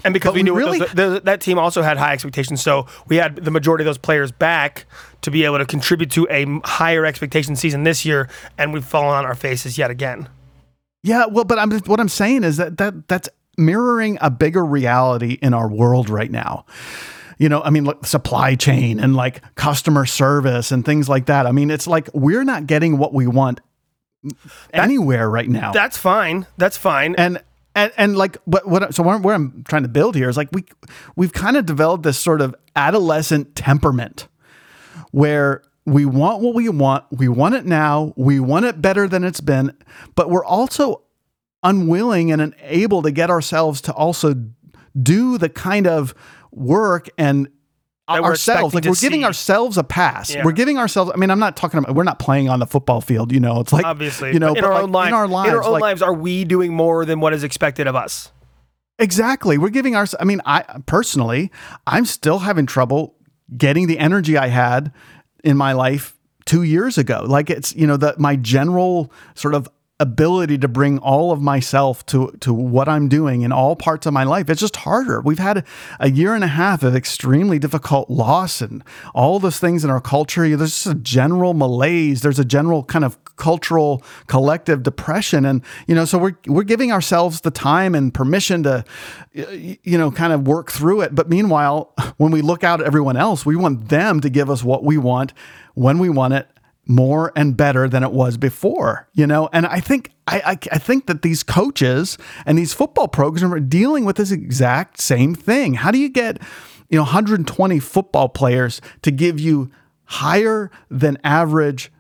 And 0.05 0.13
because 0.13 0.35
we, 0.35 0.41
we, 0.41 0.43
knew 0.45 0.55
really, 0.55 0.79
those, 0.79 1.23
that 1.23 1.41
team 1.41 1.59
also 1.59 1.83
had 1.83 1.97
high 1.97 2.13
expectations, 2.13 2.63
so 2.63 2.87
we 3.09 3.17
had 3.17 3.37
the 3.37 3.51
majority 3.51 3.83
of 3.83 3.87
those 3.87 3.99
players 3.99 4.31
back 4.31 4.85
to 5.23 5.33
be 5.33 5.45
able 5.45 5.59
to 5.59 5.65
contribute 5.65 6.13
to 6.13 6.29
a 6.31 6.47
higher 6.65 7.05
expectation 7.05 7.57
season 7.57 7.83
this 7.83 8.05
year, 8.05 8.29
and 8.57 8.73
we've 8.73 8.85
fallen 8.85 9.17
on 9.17 9.25
our 9.25 9.35
faces 9.35 9.79
yet 9.79 9.91
again. 9.91 10.29
Yeah, 11.03 11.27
well, 11.27 11.45
but 11.45 11.59
I'm, 11.59 11.73
what 11.81 11.99
I'm 11.99 12.09
saying 12.09 12.45
is 12.45 12.59
that, 12.59 12.77
that 12.77 13.09
that's 13.09 13.29
mirroring 13.59 14.19
a 14.21 14.31
bigger 14.31 14.65
reality 14.65 15.39
in 15.43 15.55
our 15.55 15.69
world 15.69 16.09
right 16.09 16.31
now 16.31 16.67
you 17.39 17.49
know, 17.49 17.63
I 17.63 17.71
mean, 17.71 17.85
look, 17.85 18.07
supply 18.07 18.55
chain 18.55 18.99
and 18.99 19.15
like 19.15 19.43
customer 19.55 20.07
service 20.07 20.73
and 20.73 20.85
things 20.85 21.09
like 21.09 21.27
that. 21.27 21.47
I 21.47 21.53
mean, 21.53 21.71
it's 21.71 21.87
like 21.87 22.09
we're 22.15 22.45
not 22.45 22.67
getting 22.67 22.99
what 22.99 23.13
we 23.13 23.27
want 23.27 23.61
anywhere 24.73 25.29
right 25.29 25.49
now. 25.49 25.73
That's 25.73 25.99
fine. 25.99 26.47
That's 26.57 26.77
fine. 26.77 27.15
And 27.17 27.43
and 27.75 27.93
and 27.97 28.17
like 28.17 28.39
what 28.45 28.67
what 28.67 28.95
so 28.95 29.03
where, 29.03 29.19
where 29.19 29.35
I'm 29.35 29.65
trying 29.69 29.83
to 29.83 29.89
build 29.89 30.17
here 30.17 30.29
is 30.29 30.37
like 30.37 30.49
we 30.53 30.65
we've 31.15 31.33
kind 31.33 31.57
of 31.57 31.67
developed 31.67 32.03
this 32.05 32.19
sort 32.19 32.41
of 32.41 32.55
adolescent 32.75 33.55
temperament 33.55 34.29
where 35.11 35.63
we 35.85 36.05
want 36.05 36.43
what 36.43 36.55
we 36.55 36.69
want, 36.69 37.05
we 37.13 37.29
want 37.29 37.55
it 37.55 37.65
now, 37.65 38.13
we 38.17 38.41
want 38.41 38.65
it 38.65 38.83
better 38.83 39.07
than 39.07 39.23
it's 39.23 39.41
been, 39.41 39.77
but 40.17 40.31
we're 40.31 40.45
also 40.45 41.03
unwilling 41.63 42.33
and 42.33 42.41
unable 42.43 43.03
to 43.03 43.11
get 43.11 43.31
ourselves 43.31 43.81
to 43.83 43.93
also 43.93 44.35
do 45.01 45.39
the 45.39 45.49
kind 45.49 45.87
of 45.87 46.15
work 46.57 47.09
and 47.19 47.49
ourselves 48.09 48.75
like 48.75 48.85
we're 48.85 48.95
see. 48.95 49.07
giving 49.07 49.25
ourselves 49.25 49.77
a 49.77 49.85
pass 49.85 50.33
yeah. 50.33 50.45
we're 50.45 50.53
giving 50.53 50.79
ourselves 50.79 51.11
i 51.13 51.17
mean 51.19 51.29
i'm 51.29 51.41
not 51.41 51.57
talking 51.57 51.79
about 51.79 51.95
we're 51.95 52.05
not 52.05 52.19
playing 52.19 52.49
on 52.49 52.61
the 52.61 52.67
football 52.67 53.01
field 53.01 53.33
you 53.33 53.41
know 53.41 53.61
it's 53.61 53.73
like 53.73 53.85
obviously 53.85 54.33
you 54.33 54.39
know 54.39 54.55
in, 54.55 54.65
our, 54.65 54.75
like, 54.75 54.83
own 54.85 54.93
life, 54.93 55.09
in 55.09 55.15
our 55.15 55.27
lives 55.27 55.49
in 55.49 55.57
our 55.57 55.65
own 55.65 55.73
like, 55.73 55.83
lives 55.83 56.03
are 56.03 56.15
we 56.15 56.45
doing 56.45 56.73
more 56.73 57.05
than 57.05 57.19
what 57.19 57.33
is 57.33 57.43
expected 57.43 57.89
of 57.89 57.97
us 57.97 58.31
exactly 58.99 59.59
we're 59.59 59.71
giving 59.71 59.97
our 59.97 60.07
i 60.21 60.25
mean 60.25 60.41
i 60.47 60.63
personally 60.87 61.51
i'm 61.87 62.05
still 62.05 62.39
having 62.39 62.65
trouble 62.65 63.17
getting 63.57 63.89
the 63.89 63.99
energy 63.99 64.39
i 64.39 64.47
had 64.47 64.93
in 65.43 65.57
my 65.57 65.73
life 65.73 66.17
two 66.45 66.63
years 66.63 66.97
ago 66.97 67.25
like 67.27 67.51
it's 67.51 67.75
you 67.75 67.89
know 67.89 67.97
that 67.97 68.21
my 68.21 68.37
general 68.37 69.13
sort 69.35 69.53
of 69.55 69.69
ability 69.99 70.59
to 70.59 70.69
bring 70.69 70.99
all 70.99 71.33
of 71.33 71.41
myself 71.41 72.05
to 72.05 72.31
to 72.41 72.53
what 72.53 72.89
I'm 72.89 73.09
doing 73.09 73.43
in 73.43 73.53
all 73.53 73.77
parts 73.77 74.07
of 74.07 74.13
my 74.13 74.25
life. 74.25 74.51
It's 74.51 74.61
just 74.61 74.77
harder. 74.77 75.23
We've 75.23 75.39
had 75.39 75.65
a, 75.99 76.11
year 76.11 76.35
and 76.35 76.45
a 76.45 76.49
half 76.49 76.83
of 76.83 76.95
extremely 76.95 77.59
difficult 77.59 78.11
loss 78.11 78.61
and 78.61 78.85
all 79.15 79.39
those 79.39 79.59
things 79.59 79.85
in 79.85 79.91
our 79.91 80.01
culture. 80.01 80.57
There's 80.57 80.83
just 80.83 80.87
a 80.87 80.95
general 80.95 81.55
malaise. 81.55 82.21
There's 82.21 82.39
a 82.39 82.45
general 82.45 82.85
kind 82.85 83.05
of 83.05 83.19
cultural 83.37 84.03
collective 84.27 84.83
depression, 84.83 85.47
and 85.47 85.63
you 85.87 85.95
know, 85.95 86.05
so 86.05 86.19
we're 86.19 86.37
we're 86.47 86.65
giving 86.65 86.93
ourselves 86.93 87.41
the 87.41 87.51
time 87.51 87.95
and 87.95 88.13
permission 88.13 88.63
to 88.65 88.85
you 89.33 89.99
know 89.99 90.11
kind 90.11 90.33
of 90.33 90.47
work 90.47 90.71
through 90.71 91.03
it. 91.03 91.15
But 91.15 91.31
meanwhile, 91.31 91.95
when 92.19 92.33
we 92.33 92.43
look 92.43 92.65
out 92.65 92.81
at 92.81 92.87
everyone 92.87 93.17
else, 93.17 93.47
we 93.47 93.57
want 93.57 93.89
them 93.89 94.21
to 94.21 94.29
give 94.29 94.51
us 94.51 94.63
what 94.63 94.85
we 94.85 94.99
want 94.99 95.33
when 95.75 95.99
we 95.99 96.09
want 96.11 96.35
it 96.35 96.49
more 96.87 97.33
and 97.35 97.57
better 97.57 97.89
than 97.89 98.03
it 98.03 98.13
was 98.13 98.37
before, 98.37 99.09
you 99.13 99.27
know? 99.27 99.49
And 99.53 99.67
I 99.67 99.81
think 99.81 100.13
I, 100.27 100.39
I, 100.39 100.59
I, 100.73 100.79
think 100.79 101.07
that 101.07 101.23
these 101.23 101.43
coaches 101.43 102.17
and 102.45 102.57
these 102.57 102.73
football 102.73 103.09
programs 103.09 103.43
are 103.43 103.61
dealing 103.61 104.05
with 104.05 104.17
this 104.17 104.31
exact 104.31 105.01
same 105.01 105.35
thing. 105.35 105.75
How 105.75 105.91
do 105.91 105.99
you 105.99 106.09
get, 106.09 106.41
you 106.89 106.97
know, 106.97 107.03
120 107.03 107.79
football 107.81 108.29
players 108.29 108.81
to 109.03 109.11
give 109.11 109.41
you 109.41 109.71
higher 110.05 110.71
than 110.89 111.19
average 111.25 111.91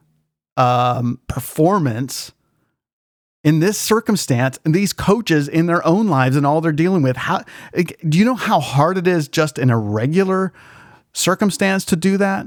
um, 0.56 1.20
performance 1.26 2.32
in 3.46 3.60
this 3.60 3.78
circumstance 3.78 4.58
and 4.64 4.74
these 4.74 4.92
coaches 4.92 5.46
in 5.48 5.66
their 5.66 5.84
own 5.86 6.08
lives 6.08 6.36
and 6.36 6.44
all 6.44 6.60
they're 6.60 6.72
dealing 6.72 7.02
with? 7.02 7.16
How 7.16 7.44
do 7.74 8.18
you 8.18 8.24
know 8.24 8.34
how 8.34 8.60
hard 8.60 8.98
it 8.98 9.06
is 9.06 9.28
just 9.28 9.58
in 9.58 9.70
a 9.70 9.78
regular 9.78 10.52
circumstance 11.12 11.84
to 11.86 11.96
do 11.96 12.16
that? 12.16 12.46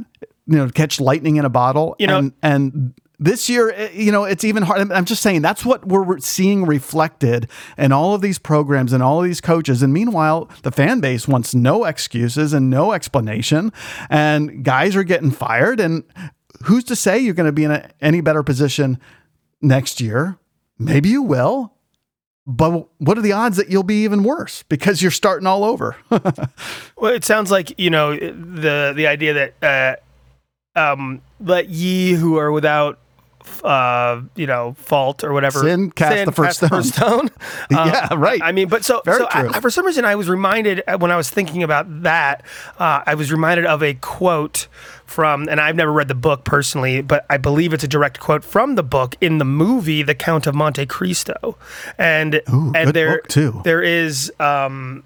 You 0.49 0.57
know 0.57 0.69
catch 0.69 0.99
lightning 0.99 1.37
in 1.37 1.45
a 1.45 1.49
bottle. 1.49 1.95
You 1.99 2.07
know, 2.07 2.17
and, 2.17 2.33
and 2.41 2.93
this 3.19 3.49
year, 3.49 3.71
eh, 3.71 3.89
you 3.93 4.11
know, 4.11 4.23
it's 4.23 4.43
even 4.43 4.63
hard. 4.63 4.91
I'm 4.91 5.05
just 5.05 5.21
saying 5.21 5.41
that's 5.41 5.65
what 5.65 5.87
we're 5.87 6.19
seeing 6.19 6.65
reflected 6.65 7.49
in 7.77 7.91
all 7.91 8.15
of 8.15 8.21
these 8.21 8.39
programs 8.39 8.93
and 8.93 9.03
all 9.03 9.19
of 9.19 9.25
these 9.25 9.41
coaches. 9.41 9.83
And 9.83 9.93
meanwhile, 9.93 10.49
the 10.63 10.71
fan 10.71 11.01
base 11.01 11.27
wants 11.27 11.53
no 11.53 11.85
excuses 11.85 12.53
and 12.53 12.69
no 12.69 12.93
explanation, 12.93 13.71
and 14.09 14.63
guys 14.63 14.95
are 14.95 15.03
getting 15.03 15.31
fired. 15.31 15.79
And 15.79 16.03
who's 16.63 16.85
to 16.85 16.95
say 16.95 17.19
you're 17.19 17.33
going 17.33 17.45
to 17.45 17.53
be 17.53 17.65
in 17.65 17.71
a, 17.71 17.89
any 18.01 18.21
better 18.21 18.41
position 18.41 18.99
next 19.61 20.01
year? 20.01 20.37
Maybe 20.77 21.09
you 21.09 21.21
will. 21.21 21.73
But 22.47 22.87
what 22.97 23.15
are 23.15 23.21
the 23.21 23.33
odds 23.33 23.57
that 23.57 23.69
you'll 23.69 23.83
be 23.83 24.05
even 24.05 24.23
worse 24.23 24.63
because 24.63 25.03
you're 25.03 25.11
starting 25.11 25.45
all 25.45 25.63
over? 25.63 25.95
well, 26.09 27.13
it 27.13 27.23
sounds 27.23 27.51
like 27.51 27.77
you 27.77 27.91
know 27.91 28.15
the 28.15 28.93
the 28.95 29.05
idea 29.05 29.33
that 29.33 29.63
uh, 29.63 30.01
um, 30.75 31.21
let 31.39 31.69
ye 31.69 32.13
who 32.13 32.37
are 32.37 32.51
without 32.51 32.99
uh, 33.63 34.21
you 34.35 34.47
know, 34.47 34.73
fault 34.77 35.23
or 35.23 35.33
whatever. 35.33 35.59
Sin 35.59 35.91
cast 35.91 36.15
sin, 36.15 36.25
the 36.25 36.31
first 36.31 36.59
cast 36.59 36.93
stone. 36.93 37.27
stone. 37.27 37.29
Um, 37.71 37.87
yeah, 37.87 38.07
right. 38.15 38.41
I 38.43 38.51
mean, 38.51 38.67
but 38.67 38.83
so, 38.83 39.01
Very 39.05 39.19
so 39.19 39.27
true. 39.27 39.49
I, 39.53 39.59
for 39.59 39.69
some 39.69 39.85
reason, 39.85 40.05
I 40.05 40.15
was 40.15 40.27
reminded 40.27 40.81
uh, 40.87 40.97
when 40.97 41.11
I 41.11 41.17
was 41.17 41.29
thinking 41.29 41.61
about 41.61 42.03
that, 42.03 42.43
uh, 42.79 43.03
I 43.05 43.13
was 43.13 43.31
reminded 43.31 43.65
of 43.65 43.83
a 43.83 43.93
quote 43.95 44.67
from, 45.05 45.47
and 45.49 45.61
I've 45.61 45.75
never 45.75 45.91
read 45.91 46.07
the 46.07 46.15
book 46.15 46.45
personally, 46.45 47.01
but 47.01 47.25
I 47.29 47.37
believe 47.37 47.73
it's 47.73 47.83
a 47.83 47.87
direct 47.87 48.19
quote 48.19 48.43
from 48.43 48.75
the 48.75 48.81
book 48.83 49.15
in 49.21 49.37
the 49.37 49.45
movie 49.45 50.01
The 50.01 50.15
Count 50.15 50.47
of 50.47 50.55
Monte 50.55 50.85
Cristo, 50.87 51.57
and 51.97 52.41
Ooh, 52.51 52.73
and 52.75 52.89
there 52.91 53.21
too. 53.21 53.61
there 53.63 53.83
is. 53.83 54.31
Um, 54.39 55.03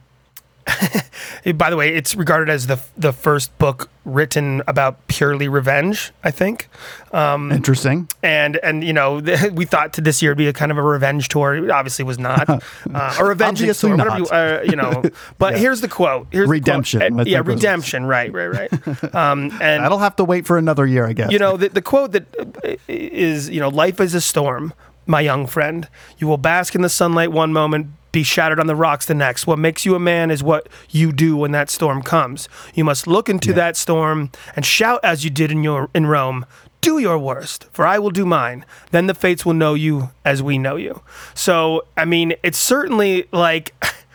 by 1.55 1.69
the 1.69 1.75
way, 1.75 1.93
it's 1.93 2.15
regarded 2.15 2.49
as 2.49 2.67
the 2.67 2.79
the 2.97 3.11
first 3.11 3.57
book 3.57 3.89
written 4.05 4.61
about 4.67 5.07
purely 5.07 5.47
revenge. 5.47 6.11
I 6.23 6.31
think. 6.31 6.67
Um, 7.11 7.51
Interesting. 7.51 8.09
And 8.21 8.57
and 8.57 8.83
you 8.83 8.93
know 8.93 9.21
we 9.53 9.65
thought 9.65 9.93
to 9.93 10.01
this 10.01 10.21
year 10.21 10.31
would 10.31 10.37
be 10.37 10.47
a 10.47 10.53
kind 10.53 10.71
of 10.71 10.77
a 10.77 10.81
revenge 10.81 11.27
tour. 11.29 11.55
It 11.55 11.69
obviously 11.69 12.05
was 12.05 12.19
not 12.19 12.49
uh, 12.93 13.15
a 13.19 13.25
revenge 13.25 13.59
tour. 13.79 13.95
Not. 13.95 14.19
You, 14.19 14.25
uh, 14.27 14.63
you 14.65 14.75
know, 14.75 15.03
but 15.37 15.53
yeah. 15.53 15.59
here's 15.59 15.81
the 15.81 15.89
quote. 15.89 16.27
Here's 16.31 16.49
redemption. 16.49 17.13
Quote. 17.13 17.27
yeah, 17.27 17.41
redemption. 17.43 18.05
Right, 18.05 18.31
right, 18.31 18.47
right. 18.47 19.15
Um, 19.15 19.51
and 19.61 19.83
that'll 19.83 19.99
have 19.99 20.15
to 20.17 20.23
wait 20.23 20.45
for 20.45 20.57
another 20.57 20.85
year, 20.85 21.05
I 21.05 21.13
guess. 21.13 21.31
You 21.31 21.39
know, 21.39 21.57
the, 21.57 21.69
the 21.69 21.81
quote 21.81 22.13
that 22.13 22.25
uh, 22.63 22.91
you 22.91 23.59
know, 23.59 23.69
life 23.69 23.99
is 23.99 24.13
a 24.13 24.21
storm, 24.21 24.73
my 25.05 25.21
young 25.21 25.45
friend. 25.47 25.87
You 26.17 26.27
will 26.27 26.37
bask 26.37 26.75
in 26.75 26.81
the 26.81 26.89
sunlight 26.89 27.31
one 27.31 27.51
moment 27.53 27.87
be 28.13 28.23
shattered 28.23 28.59
on 28.59 28.67
the 28.67 28.75
rocks 28.75 29.05
the 29.05 29.13
next. 29.13 29.45
What 29.45 29.59
makes 29.59 29.85
you 29.85 29.95
a 29.95 29.99
man 29.99 30.31
is 30.31 30.41
what 30.41 30.69
you 30.89 31.11
do 31.11 31.35
when 31.35 31.51
that 31.51 31.69
storm 31.69 32.01
comes. 32.01 32.47
You 32.73 32.85
must 32.85 33.07
look 33.07 33.27
into 33.27 33.49
yeah. 33.49 33.55
that 33.55 33.75
storm 33.75 34.31
and 34.55 34.65
shout 34.65 35.01
as 35.03 35.25
you 35.25 35.29
did 35.29 35.51
in 35.51 35.63
your 35.63 35.89
in 35.93 36.05
Rome. 36.05 36.45
Do 36.79 36.99
your 36.99 37.17
worst, 37.17 37.65
for 37.71 37.87
I 37.87 37.97
will 37.97 38.11
do 38.11 38.25
mine. 38.25 38.65
Then 38.91 39.07
the 39.07 39.13
fates 39.13 39.45
will 39.45 39.53
know 39.53 39.73
you 39.73 40.11
as 40.23 40.43
we 40.43 40.57
know 40.57 40.75
you. 40.75 41.01
So, 41.33 41.85
I 41.97 42.05
mean, 42.05 42.35
it's 42.43 42.57
certainly 42.57 43.27
like 43.31 43.73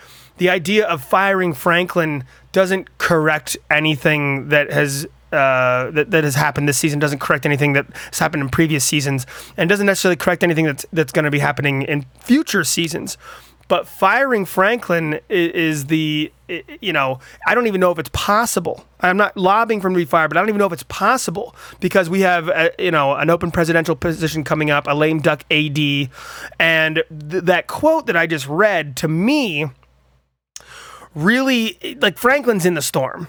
the 0.37 0.49
idea 0.49 0.87
of 0.87 1.03
firing 1.03 1.53
Franklin 1.53 2.25
doesn't 2.53 2.99
correct 2.99 3.57
anything 3.70 4.49
that 4.49 4.70
has 4.70 5.07
uh, 5.33 5.91
that, 5.91 6.11
that 6.11 6.25
has 6.25 6.37
happened 6.37 6.66
this 6.66 6.79
season 6.79 6.99
doesn't 6.99 7.19
correct 7.19 7.45
anything 7.45 7.75
that 7.75 7.87
has 7.95 8.19
happened 8.19 8.43
in 8.43 8.49
previous 8.49 8.83
seasons 8.83 9.27
and 9.59 9.69
doesn't 9.69 9.85
necessarily 9.85 10.16
correct 10.16 10.43
anything 10.43 10.65
that's 10.65 10.87
that's 10.91 11.12
going 11.12 11.27
to 11.27 11.31
be 11.31 11.39
happening 11.39 11.83
in 11.83 12.07
future 12.19 12.65
seasons 12.65 13.19
But 13.69 13.86
firing 13.86 14.45
Franklin 14.45 15.20
is, 15.28 15.53
is 15.53 15.86
the 15.86 16.32
you 16.81 16.93
know, 16.93 17.19
I 17.47 17.55
don't 17.55 17.66
even 17.66 17.81
know 17.81 17.90
if 17.90 17.99
it's 17.99 18.11
possible. 18.12 18.85
I'm 19.01 19.16
not 19.16 19.36
lobbying 19.36 19.81
for 19.81 19.89
him 19.89 19.95
to 19.95 19.99
be 19.99 20.05
fired, 20.05 20.28
but 20.28 20.36
I 20.36 20.40
don't 20.40 20.49
even 20.49 20.59
know 20.59 20.66
if 20.66 20.73
it's 20.73 20.85
possible 20.85 21.55
because 21.78 22.09
we 22.09 22.23
have, 22.23 22.49
a, 22.49 22.70
you 22.78 22.90
know, 22.90 23.15
an 23.15 23.28
open 23.28 23.51
presidential 23.51 23.95
position 23.95 24.45
coming 24.45 24.70
up, 24.70 24.86
a 24.89 24.95
lame 24.95 25.20
duck 25.20 25.45
AD, 25.51 25.78
and 26.59 27.03
th- 27.31 27.45
that 27.45 27.66
quote 27.66 28.07
that 28.07 28.16
I 28.16 28.27
just 28.27 28.49
read 28.49 28.97
to 28.97 29.09
me 29.09 29.66
really 31.15 31.97
like 32.01 32.16
Franklin's 32.16 32.65
in 32.65 32.74
the 32.74 32.82
storm 32.82 33.28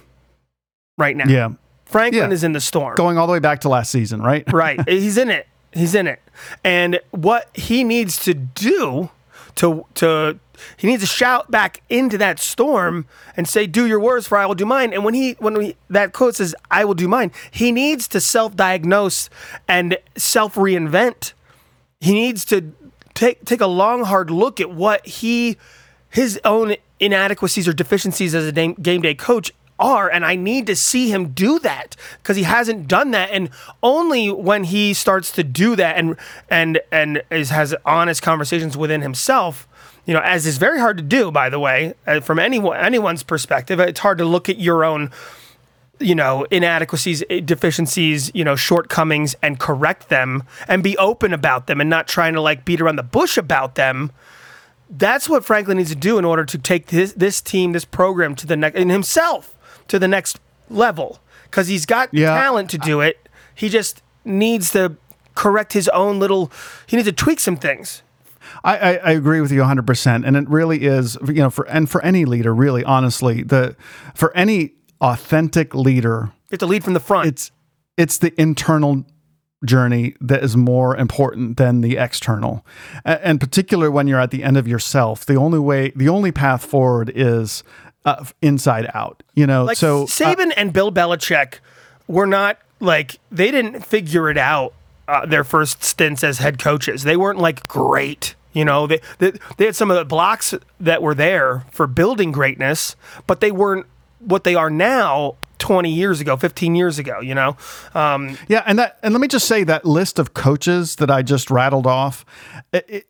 right 0.98 1.16
now. 1.16 1.28
Yeah. 1.28 1.49
Franklin 1.86 2.30
yeah. 2.30 2.34
is 2.34 2.44
in 2.44 2.53
the 2.53 2.61
storm. 2.61 2.95
Going 2.95 3.18
all 3.18 3.28
the 3.28 3.34
way 3.34 3.40
back 3.40 3.61
to 3.61 3.70
last 3.70 3.91
season, 3.91 4.22
right? 4.22 4.44
right. 4.53 4.80
He's 4.88 5.18
in 5.18 5.30
it. 5.30 5.48
He's 5.74 5.95
in 5.95 6.07
it. 6.07 6.22
And 6.64 6.99
what 7.11 7.49
he 7.53 7.84
needs 7.84 8.18
to 8.24 8.34
do 8.34 9.10
to 9.60 9.86
to 9.95 10.40
he 10.77 10.88
needs 10.88 11.03
to 11.03 11.07
shout 11.07 11.52
back 11.52 11.81
into 11.90 12.18
that 12.18 12.40
storm 12.40 13.06
and 13.36 13.48
say, 13.48 13.68
"Do 13.68 13.86
your 13.86 13.99
worst, 13.99 14.27
for 14.30 14.38
I 14.38 14.45
will 14.45 14.56
do 14.56 14.65
mine." 14.65 14.94
And 14.94 15.03
when 15.03 15.14
he 15.14 15.34
when 15.40 15.60
he, 15.60 15.76
that 15.90 16.14
quote 16.14 16.36
says, 16.36 16.56
"I 16.72 16.86
will 16.86 16.94
do 16.94 17.07
mine," 17.07 17.31
he 17.52 17.72
needs 17.72 18.07
to 18.10 18.22
self-diagnose 18.22 19.30
and 19.68 19.98
self-reinvent. 20.15 21.34
He 21.99 22.14
needs 22.14 22.45
to 22.45 22.72
take 23.14 23.44
take 23.44 23.60
a 23.60 23.68
long, 23.68 24.06
hard 24.06 24.31
look 24.31 24.61
at 24.61 24.72
what 24.72 25.06
he 25.06 25.57
his 26.10 26.40
own 26.45 26.76
inadequacies 26.99 27.68
or 27.68 27.73
deficiencies 27.73 28.34
as 28.34 28.45
a 28.48 28.52
game 28.52 29.02
day 29.02 29.15
coach 29.15 29.52
are 29.80 30.10
and 30.10 30.26
I 30.26 30.36
need 30.36 30.68
to 30.68 30.76
see 30.76 31.10
him 31.10 31.30
do 31.30 31.60
that 31.60 31.96
because 32.22 32.38
he 32.38 32.44
hasn't 32.44 32.88
done 32.88 33.12
that 33.12 33.32
and 33.32 33.50
only 33.82 34.32
when 34.32 34.66
he 34.66 34.94
starts 34.94 35.32
to 35.34 35.44
do 35.44 35.76
that 35.76 35.98
and 35.98 36.16
and 36.50 36.80
and 36.92 37.24
is 37.32 37.50
has 37.50 37.74
honest 37.86 38.22
conversations 38.22 38.76
within 38.76 39.02
himself 39.02 39.68
you 40.06 40.14
know 40.14 40.22
as 40.22 40.46
is 40.46 40.58
very 40.58 40.80
hard 40.80 40.98
to 40.98 41.04
do 41.04 41.32
by 41.32 41.50
the 41.50 41.60
way 41.60 41.94
uh, 42.06 42.20
from 42.20 42.40
anyone 42.40 42.78
anyone's 42.78 43.24
perspective 43.24 43.80
it's 43.80 44.00
hard 44.00 44.18
to 44.18 44.26
look 44.26 44.50
at 44.50 44.60
your 44.60 44.84
own 44.84 45.12
you 46.00 46.16
know 46.16 46.46
inadequacies 46.50 47.24
eh, 47.30 47.42
deficiencies 47.44 48.32
you 48.34 48.44
know 48.44 48.56
shortcomings 48.56 49.36
and 49.42 49.60
correct 49.60 50.10
them 50.10 50.44
and 50.68 50.84
be 50.84 50.98
open 50.98 51.34
about 51.34 51.68
them 51.68 51.80
and 51.80 51.90
not 51.90 52.08
trying 52.08 52.34
to 52.34 52.42
like 52.42 52.66
beat 52.66 52.82
around 52.82 52.96
the 52.96 53.04
bush 53.04 53.38
about 53.38 53.76
them. 53.76 54.12
That's 54.90 55.30
what 55.30 55.46
Franklin 55.46 55.78
needs 55.78 55.92
to 55.92 55.96
do 55.96 56.18
in 56.18 56.26
order 56.26 56.44
to 56.46 56.58
take 56.58 56.88
this, 56.88 57.14
this 57.14 57.42
team, 57.42 57.74
this 57.74 57.86
program 57.86 58.34
to 58.36 58.48
the 58.48 58.58
next, 58.58 58.76
and 58.76 58.90
himself 58.90 59.56
to 59.90 59.99
the 59.99 60.07
next 60.07 60.40
level. 60.70 61.20
Because 61.45 61.68
he's 61.68 61.86
got 61.86 62.10
yeah. 62.11 62.36
talent 62.36 62.70
to 62.72 62.78
do 62.78 63.02
it. 63.02 63.28
He 63.56 63.70
just 63.70 64.02
needs 64.24 64.72
to 64.72 64.95
correct 65.36 65.74
his 65.74 65.88
own 65.90 66.20
little. 66.20 66.52
He 66.88 66.95
needs 66.95 67.07
to 67.07 67.14
tweak 67.14 67.40
some 67.40 67.57
things. 67.57 68.03
I, 68.64 68.78
I, 68.78 68.94
I, 68.95 69.11
agree 69.11 69.41
with 69.41 69.52
you 69.52 69.61
100%. 69.61 70.26
And 70.26 70.36
it 70.36 70.49
really 70.49 70.84
is, 70.84 71.18
you 71.28 71.34
know, 71.36 71.49
for 71.49 71.68
and 71.68 71.90
for 71.90 72.03
any 72.03 72.26
leader, 72.26 72.53
really, 72.53 72.84
honestly, 72.84 73.44
the 73.44 73.76
for 74.16 74.36
any 74.36 74.74
authentic 75.02 75.76
leader, 75.76 76.32
you 76.49 76.53
have 76.53 76.60
to 76.60 76.66
lead 76.66 76.84
from 76.84 76.94
the 76.94 76.99
front. 76.99 77.28
It's 77.28 77.52
it's 77.98 78.18
the 78.18 78.40
internal 78.41 79.06
journey 79.66 80.16
that 80.22 80.44
is 80.44 80.56
more 80.56 80.95
important 80.95 81.57
than 81.57 81.82
the 81.82 81.98
external. 81.98 82.66
And 83.03 83.40
particularly 83.40 83.90
when 83.90 84.07
you're 84.07 84.20
at 84.20 84.32
the 84.32 84.44
end 84.44 84.57
of 84.57 84.68
yourself, 84.68 85.26
the 85.26 85.36
only 85.36 85.60
way, 85.60 85.91
the 85.95 86.07
only 86.10 86.32
path 86.32 86.64
forward 86.66 87.11
is 87.14 87.64
uh, 88.06 88.26
inside 88.42 88.90
out. 88.94 89.24
You 89.36 89.48
know, 89.48 89.66
like 89.66 89.78
so 89.78 90.06
Saban 90.06 90.50
uh, 90.50 90.56
and 90.58 90.74
Bill 90.74 90.92
Belichick 90.92 91.56
were 92.08 92.28
not 92.28 92.58
like 92.80 93.20
they 93.32 93.52
didn't 93.52 93.82
figure 93.86 94.30
it 94.30 94.38
out 94.38 94.74
uh, 95.08 95.26
their 95.26 95.44
first 95.44 95.84
stints 95.84 96.24
as 96.24 96.40
head 96.40 96.60
coaches. 96.60 97.04
They 97.04 97.18
weren't 97.18 97.40
like 97.40 97.68
great. 97.68 98.36
You 98.54 98.66
know, 98.66 98.88
they, 98.88 99.00
they 99.20 99.32
they 99.58 99.66
had 99.66 99.76
some 99.76 99.92
of 99.92 99.98
the 99.98 100.06
blocks 100.06 100.54
that 100.80 101.02
were 101.02 101.16
there 101.16 101.66
for 101.72 101.88
building 101.88 102.32
greatness, 102.32 102.96
but 103.28 103.42
they 103.42 103.52
weren't 103.52 103.86
what 104.20 104.44
they 104.44 104.56
are 104.56 104.70
now 104.70 105.36
20 105.60 105.92
years 105.92 106.20
ago, 106.20 106.36
15 106.36 106.76
years 106.76 106.98
ago, 107.00 107.20
you 107.20 107.36
know? 107.36 107.56
Um, 107.94 108.38
yeah. 108.48 108.64
And 108.66 108.80
that, 108.80 108.98
and 109.04 109.14
let 109.14 109.22
me 109.22 109.28
just 109.28 109.48
say 109.48 109.64
that 109.66 109.86
list 109.86 110.18
of 110.18 110.34
coaches 110.34 110.96
that 110.98 111.12
I 111.12 111.22
just 111.22 111.52
rattled 111.52 111.86
off, 111.86 112.26
it, 112.74 113.06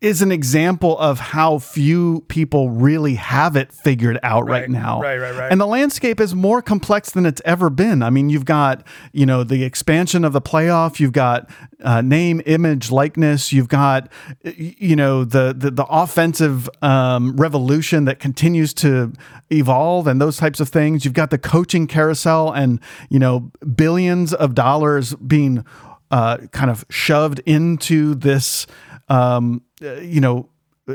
is 0.00 0.22
an 0.22 0.32
example 0.32 0.98
of 0.98 1.20
how 1.20 1.58
few 1.58 2.24
people 2.28 2.70
really 2.70 3.16
have 3.16 3.54
it 3.54 3.70
figured 3.70 4.18
out 4.22 4.46
right, 4.46 4.62
right, 4.62 4.70
now. 4.70 4.98
Right, 5.00 5.18
right, 5.18 5.34
right. 5.36 5.52
And 5.52 5.60
the 5.60 5.66
landscape 5.66 6.20
is 6.20 6.34
more 6.34 6.62
complex 6.62 7.10
than 7.10 7.26
it's 7.26 7.42
ever 7.44 7.68
been. 7.68 8.02
I 8.02 8.08
mean, 8.08 8.30
you've 8.30 8.46
got, 8.46 8.86
you 9.12 9.26
know, 9.26 9.44
the 9.44 9.62
expansion 9.62 10.24
of 10.24 10.32
the 10.32 10.40
playoff, 10.40 11.00
you've 11.00 11.12
got 11.12 11.50
uh, 11.82 12.00
name, 12.00 12.40
image, 12.46 12.90
likeness, 12.90 13.52
you've 13.52 13.68
got, 13.68 14.10
you 14.42 14.96
know, 14.96 15.24
the 15.24 15.54
the, 15.56 15.70
the 15.70 15.84
offensive 15.84 16.70
um, 16.80 17.36
revolution 17.36 18.06
that 18.06 18.20
continues 18.20 18.72
to 18.74 19.12
evolve 19.50 20.06
and 20.06 20.18
those 20.18 20.38
types 20.38 20.60
of 20.60 20.70
things. 20.70 21.04
You've 21.04 21.12
got 21.12 21.28
the 21.28 21.38
coaching 21.38 21.86
carousel 21.86 22.52
and, 22.52 22.80
you 23.10 23.18
know, 23.18 23.50
billions 23.74 24.32
of 24.32 24.54
dollars 24.54 25.14
being 25.16 25.64
uh, 26.10 26.38
kind 26.52 26.70
of 26.70 26.86
shoved 26.88 27.40
into 27.40 28.14
this 28.14 28.66
um, 29.08 29.62
you 29.80 30.20
know, 30.20 30.48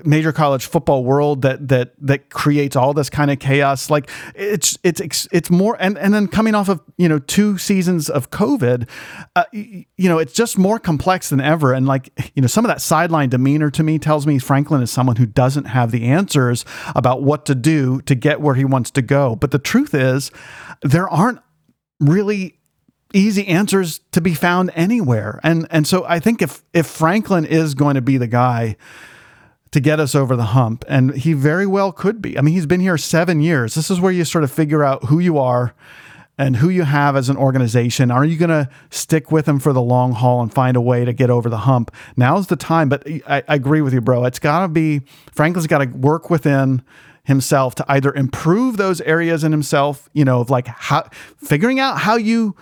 major 0.04 0.34
college 0.34 0.66
football 0.66 1.04
world 1.04 1.44
that 1.44 1.68
that 1.68 1.94
that 2.00 2.30
creates 2.30 2.76
all 2.76 2.94
this 2.94 3.10
kind 3.10 3.32
of 3.32 3.40
chaos. 3.40 3.90
Like 3.90 4.10
it's 4.34 4.78
it's 4.84 5.28
it's 5.32 5.50
more 5.50 5.78
and 5.80 5.98
and 5.98 6.14
then 6.14 6.28
coming 6.28 6.56
off 6.56 6.70
of 6.70 6.82
you 6.98 7.08
know 7.08 7.20
two 7.20 7.58
seasons 7.58 8.10
of 8.10 8.32
covid 8.32 8.90
uh, 9.36 9.46
you 9.54 9.86
know 9.98 10.18
it's 10.18 10.34
just 10.34 10.58
more 10.58 10.80
complex 10.80 11.30
than 11.30 11.40
ever. 11.40 11.74
And 11.74 11.86
like 11.86 12.10
you 12.36 12.42
know 12.42 12.48
some 12.48 12.66
of 12.66 12.70
that 12.70 12.82
sideline 12.82 13.30
demeanor 13.30 13.70
to 13.72 13.84
me 13.84 14.00
tells 14.00 14.28
me 14.28 14.40
franklin 14.40 14.82
is 14.82 14.92
someone 14.92 15.16
who 15.16 15.26
doesn't 15.26 15.66
have 15.66 15.92
the 15.92 16.06
answers 16.06 16.66
about 16.96 17.22
what 17.22 17.46
to 17.46 17.56
do 17.56 18.02
to 18.02 18.16
get 18.16 18.42
where 18.42 18.56
he 18.56 18.66
wants 18.66 18.92
to 18.92 19.02
go. 19.02 19.36
But 19.36 19.52
the 19.52 19.60
truth 19.60 19.94
is 19.94 20.32
there 20.82 21.08
aren't 21.08 21.40
really 22.00 22.60
easy 23.14 23.48
answers 23.48 24.02
to 24.12 24.22
be 24.22 24.34
found 24.34 24.72
anywhere. 24.76 25.40
And 25.44 25.68
and 25.72 25.88
so 25.88 26.06
I 26.06 26.20
think 26.20 26.42
if 26.42 26.64
if 26.74 26.88
Franklin 26.88 27.46
is 27.46 27.74
going 27.74 27.96
to 27.96 28.02
be 28.02 28.18
the 28.18 28.28
guy 28.28 28.76
to 29.72 29.80
get 29.82 30.00
us 30.00 30.16
over 30.16 30.36
the 30.36 30.46
hump, 30.46 30.86
and 30.88 31.14
he 31.16 31.34
very 31.34 31.68
well 31.68 31.92
could 31.92 32.22
be. 32.22 32.38
I 32.38 32.42
mean, 32.42 32.54
he's 32.54 32.66
been 32.66 32.80
here 32.80 32.98
seven 32.98 33.42
years. 33.42 33.76
This 33.76 33.92
is 33.92 34.00
where 34.00 34.12
you 34.12 34.24
sort 34.24 34.44
of 34.44 34.52
figure 34.52 34.84
out 34.84 35.06
who 35.06 35.20
you 35.20 35.38
are 35.38 35.74
and 36.38 36.58
who 36.58 36.70
you 36.70 36.84
have 36.84 37.16
as 37.16 37.30
an 37.30 37.38
organization. 37.38 38.12
Are 38.12 38.26
you 38.26 38.38
going 38.38 38.50
to 38.50 38.70
stick 38.90 39.32
with 39.32 39.48
him 39.48 39.60
for 39.60 39.74
the 39.74 39.82
long 39.82 40.14
haul 40.14 40.42
and 40.42 40.54
find 40.54 40.76
a 40.76 40.82
way 40.82 41.06
to 41.06 41.14
get 41.14 41.30
over 41.30 41.50
the 41.50 41.60
hump? 41.60 41.94
Now's 42.18 42.48
the 42.48 42.56
time. 42.56 42.90
But 42.90 43.08
I, 43.28 43.44
I 43.48 43.56
agree 43.56 43.82
with 43.82 43.94
you, 43.94 44.02
bro. 44.02 44.26
It's 44.26 44.40
got 44.40 44.62
to 44.62 44.68
be 44.68 45.02
Franklin's 45.34 45.68
got 45.68 45.80
to 45.80 45.88
work 45.88 46.30
within 46.30 46.82
himself 47.24 47.76
to 47.76 47.86
either 47.88 48.14
improve 48.14 48.78
those 48.78 49.02
areas 49.02 49.44
in 49.44 49.52
himself, 49.52 50.10
you 50.14 50.24
know, 50.24 50.42
of 50.42 50.50
like 50.50 50.68
how 50.68 51.10
figuring 51.38 51.80
out 51.80 52.00
how 52.00 52.16
you 52.16 52.56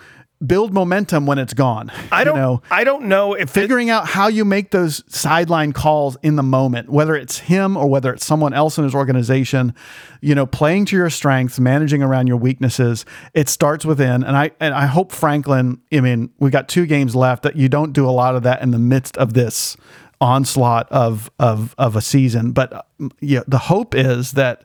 build 0.46 0.72
momentum 0.72 1.26
when 1.26 1.38
it's 1.38 1.54
gone. 1.54 1.90
I 2.10 2.24
don't 2.24 2.36
know. 2.36 2.62
I 2.70 2.84
don't 2.84 3.06
know 3.06 3.34
if 3.34 3.50
figuring 3.50 3.88
it, 3.88 3.92
out 3.92 4.08
how 4.08 4.28
you 4.28 4.44
make 4.44 4.70
those 4.70 5.02
sideline 5.06 5.72
calls 5.72 6.16
in 6.22 6.36
the 6.36 6.42
moment, 6.42 6.88
whether 6.88 7.14
it's 7.14 7.38
him 7.38 7.76
or 7.76 7.88
whether 7.88 8.12
it's 8.12 8.24
someone 8.24 8.52
else 8.52 8.78
in 8.78 8.84
his 8.84 8.94
organization, 8.94 9.74
you 10.20 10.34
know, 10.34 10.46
playing 10.46 10.86
to 10.86 10.96
your 10.96 11.10
strengths, 11.10 11.58
managing 11.58 12.02
around 12.02 12.26
your 12.26 12.36
weaknesses. 12.36 13.04
It 13.32 13.48
starts 13.48 13.84
within, 13.84 14.24
and 14.24 14.36
I 14.36 14.50
and 14.60 14.74
I 14.74 14.86
hope 14.86 15.12
Franklin. 15.12 15.80
I 15.92 16.00
mean, 16.00 16.30
we 16.38 16.50
got 16.50 16.68
two 16.68 16.86
games 16.86 17.14
left. 17.14 17.42
That 17.42 17.56
you 17.56 17.68
don't 17.68 17.92
do 17.92 18.08
a 18.08 18.12
lot 18.12 18.34
of 18.34 18.42
that 18.42 18.62
in 18.62 18.70
the 18.70 18.78
midst 18.78 19.16
of 19.16 19.34
this 19.34 19.76
onslaught 20.20 20.90
of 20.90 21.30
of 21.38 21.74
of 21.78 21.96
a 21.96 22.00
season. 22.00 22.52
But 22.52 22.86
yeah, 23.20 23.42
the 23.46 23.58
hope 23.58 23.94
is 23.94 24.32
that 24.32 24.64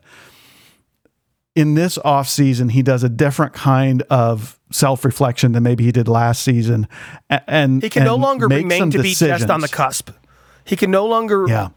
in 1.54 1.74
this 1.74 1.98
off 1.98 2.28
season 2.28 2.68
he 2.68 2.82
does 2.82 3.02
a 3.02 3.08
different 3.08 3.52
kind 3.52 4.02
of 4.10 4.58
self 4.70 5.04
reflection 5.04 5.52
than 5.52 5.62
maybe 5.62 5.84
he 5.84 5.92
did 5.92 6.08
last 6.08 6.42
season, 6.42 6.86
and 7.28 7.82
he 7.82 7.90
can 7.90 8.02
and 8.02 8.08
no 8.08 8.16
longer 8.16 8.46
remain 8.46 8.90
to 8.90 9.02
decisions. 9.02 9.38
be 9.38 9.38
just 9.40 9.50
on 9.50 9.60
the 9.60 9.68
cusp. 9.68 10.10
He 10.64 10.76
can 10.76 10.90
no 10.90 11.06
longer 11.06 11.46
yeah. 11.48 11.68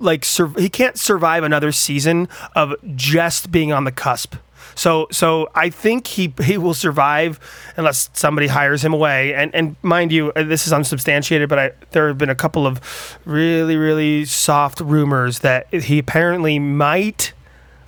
like 0.00 0.24
sur- 0.24 0.58
he 0.58 0.68
can't 0.68 0.98
survive 0.98 1.44
another 1.44 1.72
season 1.72 2.28
of 2.56 2.74
just 2.96 3.52
being 3.52 3.72
on 3.72 3.84
the 3.84 3.92
cusp. 3.92 4.34
So 4.74 5.06
so 5.10 5.48
I 5.54 5.70
think 5.70 6.06
he 6.06 6.34
he 6.42 6.58
will 6.58 6.74
survive 6.74 7.38
unless 7.76 8.10
somebody 8.14 8.48
hires 8.48 8.84
him 8.84 8.92
away. 8.92 9.34
And 9.34 9.54
and 9.54 9.76
mind 9.82 10.12
you, 10.12 10.32
uh, 10.32 10.42
this 10.42 10.66
is 10.66 10.72
unsubstantiated, 10.72 11.48
but 11.48 11.58
I, 11.58 11.72
there 11.90 12.08
have 12.08 12.18
been 12.18 12.30
a 12.30 12.34
couple 12.34 12.66
of 12.66 12.80
really 13.24 13.76
really 13.76 14.24
soft 14.24 14.80
rumors 14.80 15.40
that 15.40 15.72
he 15.72 15.98
apparently 15.98 16.58
might 16.58 17.32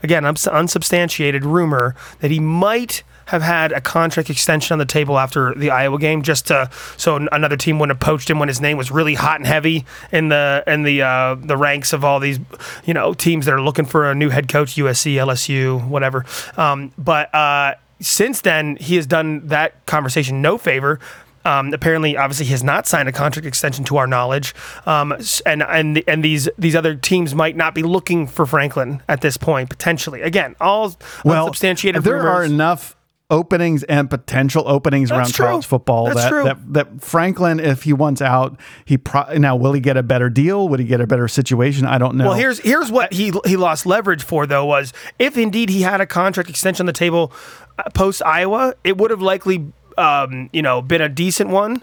again 0.05 0.25
unsubstantiated 0.25 1.45
rumor 1.45 1.97
that 2.21 2.31
he 2.31 2.39
might 2.39 3.03
have 3.27 3.43
had 3.43 3.73
a 3.73 3.81
contract 3.81 4.29
extension 4.29 4.75
on 4.75 4.79
the 4.79 4.85
table 4.85 5.19
after 5.19 5.55
the 5.55 5.71
Iowa 5.71 5.99
game, 5.99 6.23
just 6.23 6.49
to 6.49 6.71
so 6.97 7.17
another 7.33 7.57
team 7.57 7.79
wouldn't 7.79 7.97
have 7.99 8.07
poached 8.07 8.29
him 8.29 8.39
when 8.39 8.49
his 8.49 8.61
name 8.61 8.77
was 8.77 8.91
really 8.91 9.15
hot 9.15 9.41
and 9.41 9.47
heavy 9.47 9.87
in 10.13 10.29
the 10.29 10.63
in 10.67 10.83
the 10.83 11.03
uh, 11.03 11.35
the 11.37 11.57
ranks 11.57 11.93
of 11.93 12.05
all 12.05 12.21
these 12.21 12.39
you 12.85 12.95
know 12.95 13.15
teams 13.15 13.47
that 13.47 13.55
are 13.55 13.63
looking 13.63 13.87
for 13.87 14.11
a 14.11 14.15
new 14.15 14.29
head 14.29 14.49
coach, 14.49 14.77
USC, 14.77 15.15
LSU, 15.15 15.87
whatever. 15.89 16.25
Um, 16.57 16.93
but 16.99 17.35
uh, 17.35 17.75
since 18.01 18.43
then, 18.43 18.77
he 18.77 18.97
has 18.97 19.07
done 19.07 19.49
that 19.49 19.87
conversation 19.87 20.43
no 20.43 20.59
favor. 20.59 21.01
Um, 21.45 21.73
apparently, 21.75 22.17
obviously, 22.17 22.47
he 22.47 22.53
has 22.53 22.65
not 22.65 22.87
signed 22.87 23.09
a 23.09 23.13
contract 23.13 23.47
extension 23.47 23.85
to 23.87 23.97
our 23.97 24.07
knowledge, 24.07 24.55
um, 24.87 25.15
and 25.45 25.63
and 25.63 26.03
and 26.09 26.25
these 26.25 26.49
these 26.59 26.75
other 26.75 26.95
teams 26.95 27.35
might 27.35 27.57
not 27.57 27.75
be 27.75 27.83
looking 27.83 28.27
for 28.27 28.47
Franklin 28.47 29.03
at 29.09 29.21
this 29.21 29.37
point 29.37 29.69
potentially. 29.69 30.23
Again, 30.23 30.57
all 30.61 30.97
well, 31.25 31.47
substantiated. 31.47 32.03
There 32.03 32.15
rumors. 32.15 32.29
are 32.29 32.45
enough 32.45 32.97
openings 33.31 33.83
and 33.85 34.11
potential 34.11 34.69
openings 34.69 35.09
That's 35.09 35.19
around 35.19 35.33
true. 35.33 35.47
college 35.47 35.67
football 35.67 36.07
that, 36.07 36.31
that 36.45 36.73
that 36.75 37.03
Franklin 37.03 37.59
if 37.59 37.83
he 37.85 37.95
wants 37.95 38.21
out 38.21 38.61
he 38.85 38.99
pro- 38.99 39.39
now 39.39 39.57
will 39.57 39.73
he 39.73 39.81
get 39.81 39.97
a 39.97 40.03
better 40.03 40.29
deal 40.29 40.69
would 40.69 40.79
he 40.79 40.85
get 40.85 41.01
a 41.01 41.07
better 41.07 41.27
situation 41.27 41.87
I 41.87 41.97
don't 41.97 42.17
know 42.17 42.27
well 42.27 42.35
here's 42.35 42.59
here's 42.59 42.93
what 42.93 43.15
he 43.15 43.33
he 43.47 43.57
lost 43.57 43.87
leverage 43.87 44.23
for 44.23 44.47
though 44.47 44.67
was 44.67 44.93
if 45.19 45.39
indeed 45.39 45.71
he 45.71 45.81
had 45.81 46.03
a 46.03 46.07
contract 46.07 46.51
extension 46.51 46.83
on 46.83 46.87
the 46.87 46.93
table 46.93 47.33
uh, 47.79 47.89
post 47.95 48.23
Iowa 48.27 48.75
it 48.85 48.99
would 48.99 49.11
have 49.11 49.23
likely 49.23 49.73
um, 49.99 50.51
you 50.53 50.63
know 50.63 50.83
been 50.83 51.01
a 51.01 51.09
decent 51.09 51.51
one 51.51 51.83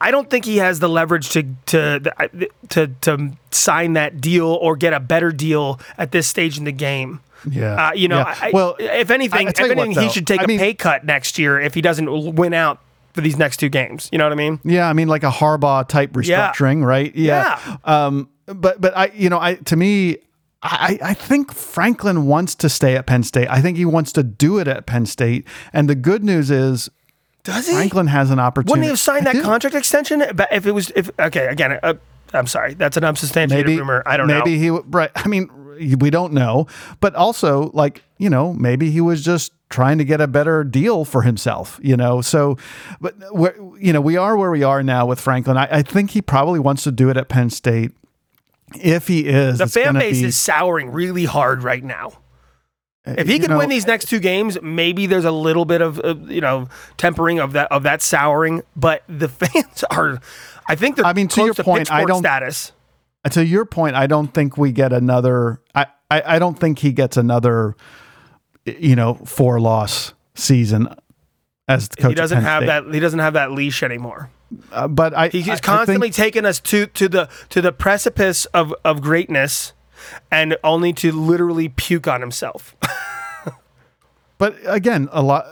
I 0.00 0.10
don't 0.10 0.30
think 0.30 0.44
he 0.44 0.58
has 0.58 0.78
the 0.78 0.88
leverage 0.88 1.30
to 1.30 1.44
to 1.66 2.48
to 2.68 2.86
to 2.86 3.32
sign 3.50 3.94
that 3.94 4.20
deal 4.20 4.46
or 4.46 4.76
get 4.76 4.92
a 4.92 5.00
better 5.00 5.32
deal 5.32 5.80
at 5.96 6.12
this 6.12 6.28
stage 6.28 6.56
in 6.56 6.64
the 6.64 6.72
game. 6.72 7.20
Yeah. 7.48 7.88
Uh, 7.88 7.92
you 7.92 8.08
know, 8.08 8.18
yeah. 8.18 8.38
I, 8.40 8.50
well, 8.52 8.76
if 8.78 9.10
anything, 9.10 9.48
if 9.48 9.60
anything, 9.60 9.94
what, 9.94 10.02
he 10.02 10.08
should 10.10 10.26
take 10.26 10.40
I 10.40 10.44
a 10.44 10.46
mean, 10.46 10.58
pay 10.58 10.74
cut 10.74 11.04
next 11.04 11.38
year 11.38 11.60
if 11.60 11.74
he 11.74 11.80
doesn't 11.80 12.34
win 12.34 12.52
out 12.52 12.80
for 13.12 13.20
these 13.20 13.36
next 13.36 13.58
two 13.58 13.68
games. 13.68 14.08
You 14.12 14.18
know 14.18 14.24
what 14.24 14.32
I 14.32 14.36
mean? 14.36 14.60
Yeah, 14.64 14.88
I 14.88 14.92
mean 14.92 15.08
like 15.08 15.24
a 15.24 15.30
Harbaugh 15.30 15.86
type 15.88 16.12
restructuring, 16.12 16.80
yeah. 16.80 16.86
right? 16.86 17.14
Yeah. 17.14 17.60
yeah. 17.66 17.76
Um, 17.84 18.28
but 18.46 18.80
but 18.80 18.96
I 18.96 19.06
you 19.14 19.30
know 19.30 19.40
I 19.40 19.54
to 19.54 19.76
me 19.76 20.18
I, 20.62 20.98
I 21.02 21.14
think 21.14 21.52
Franklin 21.52 22.26
wants 22.26 22.54
to 22.56 22.68
stay 22.68 22.96
at 22.96 23.06
Penn 23.06 23.22
State. 23.22 23.48
I 23.48 23.60
think 23.60 23.76
he 23.76 23.84
wants 23.84 24.12
to 24.12 24.24
do 24.24 24.58
it 24.58 24.66
at 24.66 24.86
Penn 24.86 25.06
State. 25.06 25.46
And 25.72 25.88
the 25.88 25.94
good 25.94 26.24
news 26.24 26.50
is 26.50 26.90
does 27.44 27.66
he? 27.66 27.74
Franklin 27.74 28.06
has 28.08 28.30
an 28.30 28.38
opportunity. 28.38 28.70
Wouldn't 28.70 28.84
he 28.84 28.88
have 28.90 28.98
signed 28.98 29.26
that 29.26 29.42
contract 29.42 29.74
extension? 29.74 30.22
But 30.34 30.52
if 30.52 30.66
it 30.66 30.72
was, 30.72 30.90
if 30.94 31.10
okay, 31.18 31.46
again, 31.46 31.78
uh, 31.82 31.94
I'm 32.32 32.46
sorry, 32.46 32.74
that's 32.74 32.96
an 32.96 33.04
unsubstantiated 33.04 33.66
maybe, 33.66 33.78
rumor. 33.78 34.02
I 34.04 34.16
don't 34.16 34.26
maybe 34.26 34.38
know. 34.38 34.44
Maybe 34.44 34.58
he, 34.58 34.70
right? 34.70 35.10
I 35.14 35.28
mean, 35.28 35.50
we 35.98 36.10
don't 36.10 36.32
know. 36.32 36.66
But 37.00 37.14
also, 37.14 37.70
like 37.72 38.02
you 38.18 38.30
know, 38.30 38.52
maybe 38.52 38.90
he 38.90 39.00
was 39.00 39.24
just 39.24 39.52
trying 39.70 39.98
to 39.98 40.04
get 40.04 40.20
a 40.20 40.26
better 40.26 40.64
deal 40.64 41.04
for 41.04 41.22
himself. 41.22 41.78
You 41.82 41.96
know, 41.96 42.20
so 42.20 42.56
but 43.00 43.14
you 43.78 43.92
know 43.92 44.00
we 44.00 44.16
are 44.16 44.36
where 44.36 44.50
we 44.50 44.62
are 44.62 44.82
now 44.82 45.06
with 45.06 45.20
Franklin. 45.20 45.56
I, 45.56 45.68
I 45.70 45.82
think 45.82 46.10
he 46.10 46.22
probably 46.22 46.60
wants 46.60 46.82
to 46.84 46.92
do 46.92 47.10
it 47.10 47.16
at 47.16 47.28
Penn 47.28 47.50
State. 47.50 47.92
If 48.74 49.08
he 49.08 49.26
is, 49.26 49.58
the 49.58 49.66
fan 49.66 49.94
base 49.94 50.20
be, 50.20 50.26
is 50.26 50.36
souring 50.36 50.90
really 50.90 51.24
hard 51.24 51.62
right 51.62 51.82
now. 51.82 52.12
If 53.16 53.28
he 53.28 53.38
can 53.38 53.50
know, 53.50 53.58
win 53.58 53.68
these 53.68 53.86
next 53.86 54.08
two 54.08 54.20
games, 54.20 54.58
maybe 54.60 55.06
there's 55.06 55.24
a 55.24 55.32
little 55.32 55.64
bit 55.64 55.80
of 55.80 56.00
uh, 56.00 56.16
you 56.26 56.40
know 56.40 56.68
tempering 56.96 57.38
of 57.38 57.52
that 57.52 57.70
of 57.72 57.84
that 57.84 58.02
souring. 58.02 58.62
But 58.76 59.04
the 59.08 59.28
fans 59.28 59.84
are, 59.90 60.20
I 60.66 60.74
think 60.74 60.96
they're. 60.96 61.06
I 61.06 61.12
mean, 61.12 61.28
to 61.28 61.44
your 61.44 61.54
to 61.54 61.64
point, 61.64 61.90
I 61.90 62.04
don't 62.04 62.22
status 62.22 62.72
to 63.30 63.44
your 63.44 63.64
point, 63.64 63.96
I 63.96 64.06
don't 64.06 64.32
think 64.32 64.56
we 64.56 64.72
get 64.72 64.92
another. 64.92 65.60
I, 65.74 65.86
I, 66.10 66.22
I 66.24 66.38
don't 66.38 66.58
think 66.58 66.78
he 66.78 66.92
gets 66.92 67.16
another, 67.16 67.76
you 68.64 68.96
know, 68.96 69.14
four 69.14 69.60
loss 69.60 70.14
season 70.34 70.88
as 71.66 71.88
coach. 71.88 72.10
He 72.10 72.14
doesn't 72.14 72.42
have 72.42 72.62
State. 72.62 72.66
that. 72.66 72.94
He 72.94 73.00
doesn't 73.00 73.18
have 73.18 73.34
that 73.34 73.52
leash 73.52 73.82
anymore. 73.82 74.30
Uh, 74.72 74.88
but 74.88 75.14
I, 75.14 75.28
he's 75.28 75.48
I, 75.48 75.58
constantly 75.58 76.08
I 76.08 76.10
think, 76.10 76.14
taking 76.14 76.44
us 76.46 76.60
to 76.60 76.86
to 76.86 77.08
the 77.08 77.28
to 77.50 77.60
the 77.60 77.72
precipice 77.72 78.46
of 78.46 78.74
of 78.84 79.02
greatness, 79.02 79.72
and 80.30 80.56
only 80.64 80.92
to 80.94 81.12
literally 81.12 81.68
puke 81.68 82.06
on 82.06 82.20
himself. 82.20 82.76
but 84.38 84.56
again, 84.64 85.08
a 85.12 85.22
lot 85.22 85.46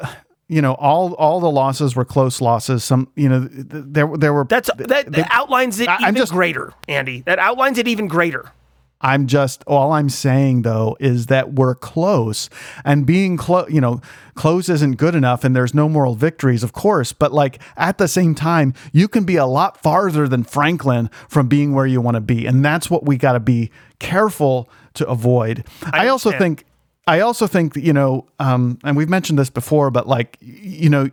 you 0.49 0.63
know 0.63 0.75
all 0.75 1.15
all 1.15 1.41
the 1.41 1.51
losses 1.51 1.97
were 1.97 2.05
close 2.05 2.41
losses. 2.41 2.85
Some 2.85 3.11
you 3.17 3.29
know 3.29 3.49
there 3.51 4.09
there 4.17 4.33
were 4.33 4.45
that's 4.45 4.71
that, 4.77 5.11
they, 5.11 5.25
outlines 5.31 5.81
it 5.81 5.89
I, 5.89 6.03
even 6.03 6.15
just, 6.15 6.33
greater 6.33 6.73
andy. 6.89 7.23
That 7.23 7.39
outlines 7.39 7.79
it 7.79 7.89
even 7.89 8.07
greater 8.07 8.53
i'm 9.01 9.27
just 9.27 9.63
all 9.67 9.93
i'm 9.93 10.09
saying 10.09 10.63
though 10.63 10.97
is 11.01 11.27
that 11.27 11.55
we're 11.55 11.75
close. 11.75 12.49
And 12.85 13.07
being 13.07 13.37
close 13.37 13.71
you 13.71 13.81
know 13.81 14.01
close 14.35 14.69
isn't 14.69 14.97
good 14.97 15.15
enough 15.15 15.45
and 15.45 15.55
there's 15.55 15.75
no 15.75 15.89
moral 15.89 16.15
victories 16.15 16.63
of 16.63 16.73
course 16.73 17.13
but 17.13 17.33
like 17.33 17.61
at 17.77 17.99
the 17.99 18.09
same 18.09 18.35
time 18.35 18.75
you 18.93 19.09
can 19.09 19.25
be 19.25 19.37
a 19.37 19.47
lot 19.47 19.83
farther 19.83 20.29
than 20.29 20.45
franklin 20.45 21.11
from 21.29 21.49
being 21.49 21.73
where 21.73 21.87
you 21.87 22.01
want 22.01 22.17
to 22.17 22.21
be 22.21 22.47
and 22.47 22.65
that's 22.65 22.91
what 22.91 23.07
we 23.07 23.17
got 23.17 23.33
to 23.33 23.41
be 23.41 23.71
careful 23.99 24.69
to 24.97 25.07
avoid. 25.09 25.65
I, 25.85 26.07
I 26.07 26.09
also 26.09 26.33
think 26.33 26.65
I 27.07 27.21
also 27.21 27.47
think 27.47 27.77
you 27.77 27.93
know, 27.93 28.27
um, 28.41 28.79
and 28.85 28.97
we've 28.97 29.09
mentioned 29.09 29.39
this 29.39 29.51
before, 29.51 29.91
but 29.91 30.09
like 30.09 30.37
you 30.41 30.91
know, 30.91 31.11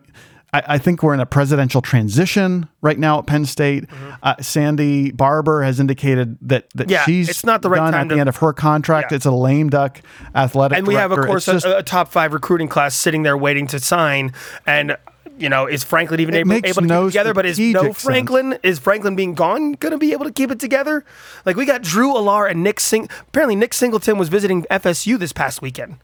I, 0.53 0.63
I, 0.67 0.77
think 0.77 1.01
we're 1.01 1.13
in 1.13 1.19
a 1.19 1.25
presidential 1.25 1.81
transition 1.81 2.69
right 2.81 2.97
now 2.97 3.19
at 3.19 3.25
Penn 3.25 3.45
State. 3.45 3.87
Mm-hmm. 3.87 4.11
Uh, 4.21 4.35
Sandy 4.39 5.11
Barbour 5.11 5.63
has 5.63 5.79
indicated 5.79 6.37
that 6.41 6.69
that 6.75 6.89
yeah, 6.89 7.03
she's 7.05 7.29
it's 7.29 7.43
not 7.43 7.61
the 7.61 7.69
right 7.69 7.79
done 7.79 7.93
time 7.93 8.01
at 8.01 8.09
to, 8.09 8.15
the 8.15 8.19
end 8.19 8.29
of 8.29 8.37
her 8.37 8.53
contract. 8.53 9.11
Yeah. 9.11 9.15
It's 9.15 9.25
a 9.25 9.31
lame 9.31 9.69
duck 9.69 10.01
athletic, 10.35 10.77
and 10.77 10.87
we 10.87 10.93
director. 10.93 11.15
have, 11.15 11.19
of 11.19 11.25
course, 11.25 11.47
a, 11.47 11.77
a, 11.77 11.83
top 11.83 12.09
five 12.09 12.33
recruiting 12.33 12.67
class 12.67 12.95
sitting 12.95 13.23
there 13.23 13.35
waiting 13.35 13.67
to 13.67 13.79
sign, 13.79 14.31
and 14.65 14.95
you 15.37 15.49
know, 15.49 15.65
is 15.65 15.83
Franklin 15.83 16.19
even 16.19 16.35
able, 16.35 16.53
able, 16.53 16.61
to 16.61 16.73
keep 16.73 16.77
it 16.77 17.05
together? 17.07 17.33
But 17.33 17.45
is 17.45 17.59
no 17.59 17.91
Franklin? 17.93 18.51
Sense. 18.51 18.61
Is 18.63 18.79
Franklin 18.79 19.15
being 19.15 19.33
gone 19.33 19.73
going 19.73 19.91
to 19.91 19.97
be 19.97 20.13
able 20.13 20.25
to 20.25 20.31
keep 20.31 20.51
it 20.51 20.59
together? 20.59 21.03
Like 21.45 21.55
we 21.55 21.65
got 21.65 21.81
Drew 21.81 22.13
Allar 22.13 22.49
and 22.49 22.63
Nick 22.63 22.79
Sing. 22.79 23.09
Apparently, 23.21 23.55
Nick 23.55 23.73
Singleton 23.73 24.17
was 24.17 24.29
visiting 24.29 24.63
FSU 24.63 25.17
this 25.17 25.33
past 25.33 25.61
weekend. 25.61 25.97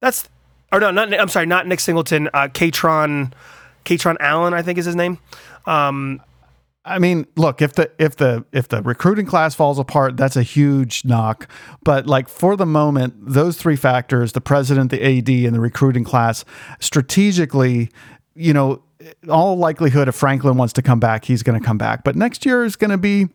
That's 0.00 0.28
or 0.72 0.80
no, 0.80 0.90
not 0.90 1.12
I'm 1.18 1.28
sorry, 1.28 1.46
not 1.46 1.66
Nick 1.66 1.80
Singleton. 1.80 2.28
Uh, 2.34 2.48
Kaytron, 2.48 3.32
Kaytron 3.86 4.16
Allen, 4.20 4.52
I 4.52 4.60
think 4.60 4.78
is 4.78 4.84
his 4.84 4.96
name. 4.96 5.18
Um, 5.64 6.20
I 6.84 6.98
mean, 6.98 7.26
look, 7.36 7.62
if 7.62 7.72
the 7.72 7.90
if 7.98 8.16
the 8.16 8.44
if 8.52 8.68
the 8.68 8.82
recruiting 8.82 9.26
class 9.26 9.54
falls 9.54 9.78
apart, 9.78 10.16
that's 10.16 10.36
a 10.36 10.42
huge 10.42 11.04
knock. 11.04 11.48
But 11.82 12.06
like 12.06 12.28
for 12.28 12.56
the 12.56 12.66
moment, 12.66 13.14
those 13.18 13.56
three 13.56 13.74
factors, 13.74 14.32
the 14.32 14.40
president, 14.40 14.90
the 14.90 15.02
AD, 15.02 15.28
and 15.28 15.54
the 15.54 15.60
recruiting 15.60 16.04
class, 16.04 16.44
strategically, 16.78 17.90
you 18.34 18.52
know, 18.52 18.82
all 19.28 19.56
likelihood 19.56 20.06
if 20.06 20.14
Franklin 20.14 20.56
wants 20.56 20.72
to 20.74 20.82
come 20.82 21.00
back, 21.00 21.24
he's 21.24 21.42
going 21.42 21.58
to 21.58 21.64
come 21.64 21.78
back. 21.78 22.04
But 22.04 22.14
next 22.14 22.46
year 22.46 22.64
is 22.64 22.76
going 22.76 22.90
to 22.92 22.98
be 22.98 23.28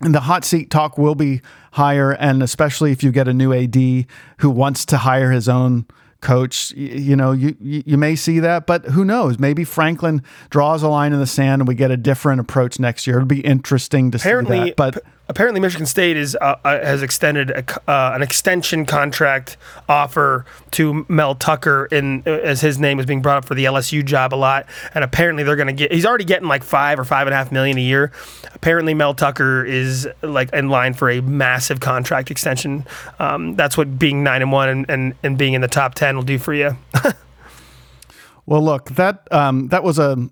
and 0.00 0.14
the 0.14 0.20
hot 0.20 0.44
seat 0.44 0.70
talk 0.70 0.96
will 0.96 1.16
be 1.16 1.40
higher, 1.72 2.12
and 2.12 2.42
especially 2.42 2.92
if 2.92 3.02
you 3.02 3.10
get 3.10 3.26
a 3.26 3.34
new 3.34 3.52
AD 3.52 4.06
who 4.38 4.50
wants 4.50 4.86
to 4.86 4.98
hire 4.98 5.32
his 5.32 5.48
own 5.48 5.86
coach, 6.20 6.72
you, 6.72 6.86
you 6.86 7.16
know, 7.16 7.32
you, 7.32 7.56
you 7.60 7.96
may 7.96 8.16
see 8.16 8.40
that, 8.40 8.66
but 8.66 8.84
who 8.86 9.04
knows? 9.04 9.38
Maybe 9.38 9.64
Franklin 9.64 10.22
draws 10.50 10.82
a 10.82 10.88
line 10.88 11.12
in 11.12 11.20
the 11.20 11.26
sand 11.26 11.62
and 11.62 11.68
we 11.68 11.74
get 11.74 11.90
a 11.90 11.96
different 11.96 12.40
approach 12.40 12.78
next 12.78 13.06
year. 13.06 13.16
It'll 13.16 13.26
be 13.26 13.40
interesting 13.40 14.10
to 14.10 14.18
Apparently, 14.18 14.58
see 14.58 14.64
that. 14.64 14.76
But 14.76 15.04
apparently 15.28 15.60
Michigan 15.60 15.86
State 15.86 16.16
is 16.16 16.36
uh, 16.40 16.56
uh, 16.64 16.84
has 16.84 17.02
extended 17.02 17.50
a, 17.50 17.90
uh, 17.90 18.12
an 18.14 18.22
extension 18.22 18.86
contract 18.86 19.56
offer 19.88 20.44
to 20.72 21.04
Mel 21.08 21.34
Tucker 21.34 21.86
in 21.86 22.22
uh, 22.26 22.30
as 22.30 22.60
his 22.60 22.78
name 22.78 22.98
is 22.98 23.06
being 23.06 23.22
brought 23.22 23.38
up 23.38 23.44
for 23.44 23.54
the 23.54 23.64
LSU 23.64 24.04
job 24.04 24.34
a 24.34 24.36
lot, 24.36 24.66
and 24.94 25.04
apparently 25.04 25.42
they're 25.42 25.56
going 25.56 25.68
to 25.68 25.72
get. 25.72 25.92
He's 25.92 26.06
already 26.06 26.24
getting 26.24 26.48
like 26.48 26.64
five 26.64 26.98
or 26.98 27.04
five 27.04 27.26
and 27.26 27.34
a 27.34 27.36
half 27.36 27.52
million 27.52 27.78
a 27.78 27.82
year. 27.82 28.12
Apparently 28.54 28.94
Mel 28.94 29.14
Tucker 29.14 29.64
is 29.64 30.08
like 30.22 30.52
in 30.52 30.68
line 30.68 30.94
for 30.94 31.10
a 31.10 31.20
massive 31.20 31.80
contract 31.80 32.30
extension. 32.30 32.84
Um, 33.18 33.54
that's 33.54 33.76
what 33.76 33.98
being 33.98 34.22
nine 34.22 34.42
and 34.42 34.52
one 34.52 34.68
and, 34.68 34.90
and, 34.90 35.14
and 35.22 35.38
being 35.38 35.54
in 35.54 35.60
the 35.60 35.68
top 35.68 35.94
ten 35.94 36.16
will 36.16 36.24
do 36.24 36.38
for 36.38 36.54
you. 36.54 36.76
well, 38.46 38.62
look 38.62 38.90
that 38.90 39.30
um, 39.32 39.68
that 39.68 39.82
was 39.84 39.98
a 39.98 40.28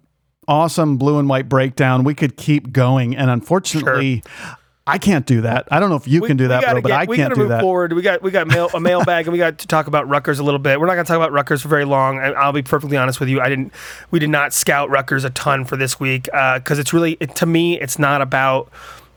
awesome 0.49 0.97
blue 0.97 1.19
and 1.19 1.29
white 1.29 1.49
breakdown. 1.49 2.05
We 2.05 2.15
could 2.15 2.37
keep 2.37 2.73
going, 2.73 3.17
and 3.17 3.31
unfortunately. 3.31 4.23
Sure. 4.25 4.57
I 4.89 4.99
can't 4.99 5.27
do 5.27 5.41
that. 5.41 5.67
I 5.71 5.81
don't 5.81 5.91
know 5.91 5.97
if 5.97 6.07
you 6.07 6.23
we, 6.23 6.29
can 6.29 6.37
do 6.37 6.49
that, 6.49 6.63
bro, 6.63 6.75
get, 6.75 6.83
but 6.85 6.93
I 6.93 7.07
can't 7.07 7.35
do 7.35 7.41
move 7.41 7.49
that. 7.49 7.61
Forward, 7.61 7.93
we 7.93 8.03
got 8.03 8.23
we 8.23 8.31
got 8.31 8.47
mail, 8.47 8.71
a 8.73 8.79
mailbag, 8.79 9.27
and 9.27 9.33
we 9.33 9.39
got 9.39 9.59
to 9.59 9.67
talk 9.67 9.89
about 9.89 10.09
Rutgers 10.09 10.39
a 10.39 10.45
little 10.45 10.61
bit. 10.61 10.79
We're 10.79 10.87
not 10.87 10.95
going 10.95 11.05
to 11.05 11.09
talk 11.09 11.17
about 11.17 11.33
Rutgers 11.33 11.63
for 11.63 11.69
very 11.69 11.85
long. 11.85 12.21
I'll 12.21 12.53
be 12.53 12.63
perfectly 12.63 12.97
honest 12.97 13.19
with 13.19 13.29
you. 13.29 13.41
I 13.41 13.49
didn't. 13.49 13.73
We 14.13 14.21
did 14.21 14.31
not 14.31 14.53
scout 14.53 14.89
Rutgers 14.89 15.25
a 15.25 15.31
ton 15.31 15.65
for 15.65 15.77
this 15.77 15.99
week 15.99 16.25
because 16.25 16.79
uh, 16.79 16.81
it's 16.81 16.93
really 16.93 17.17
it, 17.19 17.35
to 17.37 17.47
me, 17.47 17.81
it's 17.81 17.99
not 17.99 18.23
about. 18.23 18.71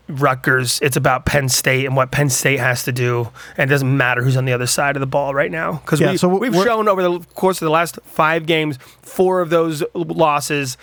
Rutgers, 0.08 0.80
it's 0.82 0.96
about 0.96 1.24
Penn 1.24 1.48
State 1.48 1.86
and 1.86 1.94
what 1.94 2.10
Penn 2.10 2.30
State 2.30 2.58
has 2.58 2.82
to 2.82 2.90
do, 2.90 3.30
and 3.56 3.70
it 3.70 3.72
doesn't 3.72 3.96
matter 3.96 4.24
who's 4.24 4.36
on 4.36 4.44
the 4.44 4.52
other 4.52 4.66
side 4.66 4.96
of 4.96 5.00
the 5.00 5.06
ball 5.06 5.34
right 5.34 5.52
now 5.52 5.74
because 5.74 6.00
yeah, 6.00 6.10
we, 6.10 6.16
so 6.16 6.26
we've 6.26 6.52
shown 6.52 6.88
over 6.88 7.00
the 7.00 7.20
course 7.34 7.62
of 7.62 7.66
the 7.66 7.70
last 7.70 7.96
five 8.02 8.44
games, 8.44 8.76
four 9.02 9.40
of 9.40 9.50
those 9.50 9.84
losses 9.94 10.76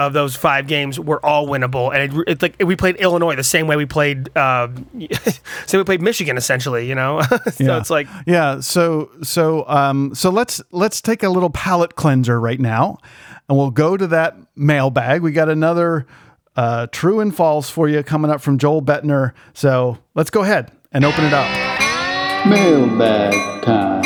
of 0.00 0.14
those 0.14 0.34
five 0.34 0.66
games 0.66 0.98
were 0.98 1.24
all 1.24 1.46
winnable, 1.46 1.94
and 1.94 2.10
it, 2.10 2.24
it's 2.26 2.42
like 2.42 2.56
we 2.58 2.74
played 2.74 2.96
Illinois 2.96 3.36
the 3.36 3.44
same 3.44 3.66
way 3.66 3.76
we 3.76 3.84
played, 3.84 4.34
uh, 4.34 4.68
same 5.66 5.78
we 5.78 5.84
played 5.84 6.00
Michigan 6.00 6.38
essentially. 6.38 6.88
You 6.88 6.94
know, 6.94 7.20
so 7.52 7.64
yeah. 7.64 7.76
it's 7.76 7.90
like 7.90 8.08
yeah. 8.26 8.60
So 8.60 9.10
so 9.22 9.68
um 9.68 10.14
so 10.14 10.30
let's 10.30 10.62
let's 10.70 11.02
take 11.02 11.22
a 11.22 11.28
little 11.28 11.50
palate 11.50 11.96
cleanser 11.96 12.40
right 12.40 12.58
now, 12.58 12.96
and 13.46 13.58
we'll 13.58 13.70
go 13.70 13.98
to 13.98 14.06
that 14.06 14.36
mailbag. 14.56 15.20
We 15.20 15.32
got 15.32 15.50
another 15.50 16.06
uh, 16.56 16.86
true 16.86 17.20
and 17.20 17.36
false 17.36 17.68
for 17.68 17.86
you 17.86 18.02
coming 18.02 18.30
up 18.30 18.40
from 18.40 18.56
Joel 18.56 18.80
Bettner. 18.80 19.32
So 19.52 19.98
let's 20.14 20.30
go 20.30 20.42
ahead 20.42 20.72
and 20.92 21.04
open 21.04 21.26
it 21.26 21.34
up. 21.34 21.46
Mailbag 22.46 23.62
time. 23.62 24.00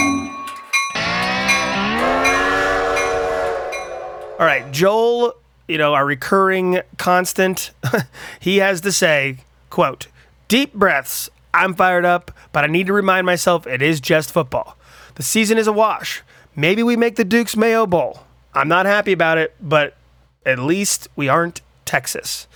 All 4.40 4.44
right, 4.44 4.68
Joel 4.72 5.34
you 5.68 5.78
know, 5.78 5.94
our 5.94 6.04
recurring 6.04 6.80
constant, 6.98 7.70
he 8.40 8.58
has 8.58 8.80
to 8.82 8.92
say, 8.92 9.38
quote, 9.70 10.08
deep 10.48 10.74
breaths. 10.74 11.30
I'm 11.52 11.74
fired 11.74 12.04
up, 12.04 12.32
but 12.52 12.64
I 12.64 12.66
need 12.66 12.86
to 12.88 12.92
remind 12.92 13.26
myself 13.26 13.66
it 13.66 13.80
is 13.80 14.00
just 14.00 14.32
football. 14.32 14.76
The 15.14 15.22
season 15.22 15.58
is 15.58 15.66
a 15.66 15.72
wash. 15.72 16.22
Maybe 16.56 16.82
we 16.82 16.96
make 16.96 17.16
the 17.16 17.24
Duke's 17.24 17.56
Mayo 17.56 17.86
Bowl. 17.86 18.24
I'm 18.54 18.68
not 18.68 18.86
happy 18.86 19.12
about 19.12 19.38
it, 19.38 19.54
but 19.60 19.96
at 20.44 20.58
least 20.58 21.08
we 21.16 21.28
aren't 21.28 21.60
Texas. 21.84 22.46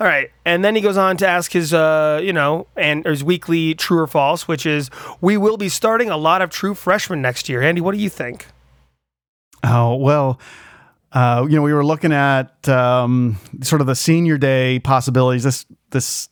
All 0.00 0.06
right, 0.06 0.30
and 0.44 0.64
then 0.64 0.76
he 0.76 0.80
goes 0.80 0.96
on 0.96 1.16
to 1.16 1.26
ask 1.26 1.52
his, 1.52 1.74
uh, 1.74 2.20
you 2.22 2.32
know, 2.32 2.68
and 2.76 3.04
his 3.04 3.24
weekly 3.24 3.74
true 3.74 3.98
or 3.98 4.06
false, 4.06 4.46
which 4.46 4.64
is 4.64 4.90
we 5.20 5.36
will 5.36 5.56
be 5.56 5.68
starting 5.68 6.08
a 6.08 6.16
lot 6.16 6.40
of 6.40 6.50
true 6.50 6.74
freshmen 6.74 7.20
next 7.20 7.48
year. 7.48 7.62
Andy, 7.62 7.80
what 7.80 7.94
do 7.94 8.00
you 8.00 8.08
think? 8.08 8.46
Oh 9.64 9.96
well, 9.96 10.38
uh, 11.12 11.46
you 11.48 11.56
know, 11.56 11.62
we 11.62 11.72
were 11.72 11.84
looking 11.84 12.12
at 12.12 12.68
um, 12.68 13.38
sort 13.62 13.80
of 13.80 13.86
the 13.86 13.94
senior 13.94 14.38
day 14.38 14.78
possibilities. 14.78 15.42
This 15.42 15.66
this 15.90 16.28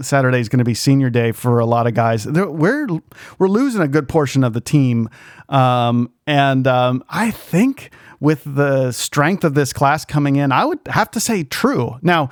Saturday 0.00 0.40
is 0.40 0.48
going 0.48 0.58
to 0.58 0.64
be 0.64 0.74
senior 0.74 1.10
day 1.10 1.32
for 1.32 1.58
a 1.58 1.66
lot 1.66 1.86
of 1.86 1.94
guys. 1.94 2.26
We're 2.26 2.88
we're 3.38 3.48
losing 3.48 3.82
a 3.82 3.88
good 3.88 4.08
portion 4.08 4.42
of 4.42 4.52
the 4.52 4.60
team, 4.60 5.08
um, 5.48 6.10
and 6.26 6.66
um, 6.66 7.04
I 7.08 7.30
think 7.30 7.92
with 8.18 8.42
the 8.44 8.92
strength 8.92 9.44
of 9.44 9.54
this 9.54 9.72
class 9.72 10.04
coming 10.04 10.36
in, 10.36 10.52
I 10.52 10.64
would 10.64 10.80
have 10.86 11.10
to 11.12 11.20
say 11.20 11.44
true. 11.44 11.98
Now, 12.00 12.30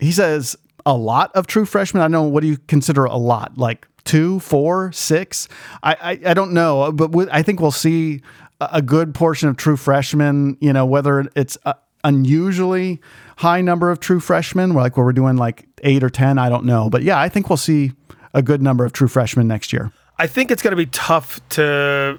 he 0.00 0.10
says 0.10 0.56
a 0.84 0.96
lot 0.96 1.30
of 1.36 1.46
true 1.46 1.64
freshmen. 1.64 2.02
I 2.02 2.08
know 2.08 2.24
what 2.24 2.40
do 2.40 2.48
you 2.48 2.58
consider 2.66 3.04
a 3.04 3.16
lot? 3.16 3.56
Like 3.56 3.86
two, 4.04 4.40
four, 4.40 4.90
six? 4.90 5.48
I 5.82 5.92
I, 5.94 6.30
I 6.30 6.34
don't 6.34 6.52
know, 6.52 6.90
but 6.90 7.28
I 7.30 7.42
think 7.42 7.60
we'll 7.60 7.70
see 7.70 8.22
a 8.60 8.82
good 8.82 9.14
portion 9.14 9.48
of 9.48 9.56
true 9.56 9.76
freshmen. 9.76 10.56
You 10.60 10.72
know, 10.72 10.86
whether 10.86 11.26
it's 11.34 11.58
uh, 11.64 11.74
unusually 12.04 13.00
high 13.38 13.60
number 13.60 13.90
of 13.90 14.00
true 14.00 14.20
freshmen, 14.20 14.72
like 14.74 14.96
where 14.96 15.06
we're 15.06 15.12
doing 15.12 15.36
like 15.36 15.66
eight 15.82 16.02
or 16.02 16.10
ten, 16.10 16.38
I 16.38 16.48
don't 16.48 16.64
know, 16.64 16.90
but 16.90 17.02
yeah, 17.02 17.20
I 17.20 17.28
think 17.28 17.48
we'll 17.48 17.56
see 17.56 17.92
a 18.34 18.42
good 18.42 18.62
number 18.62 18.84
of 18.84 18.92
true 18.92 19.08
freshmen 19.08 19.46
next 19.48 19.72
year. 19.72 19.92
I 20.18 20.26
think 20.26 20.50
it's 20.50 20.62
going 20.62 20.72
to 20.72 20.76
be 20.76 20.86
tough 20.86 21.40
to 21.50 22.18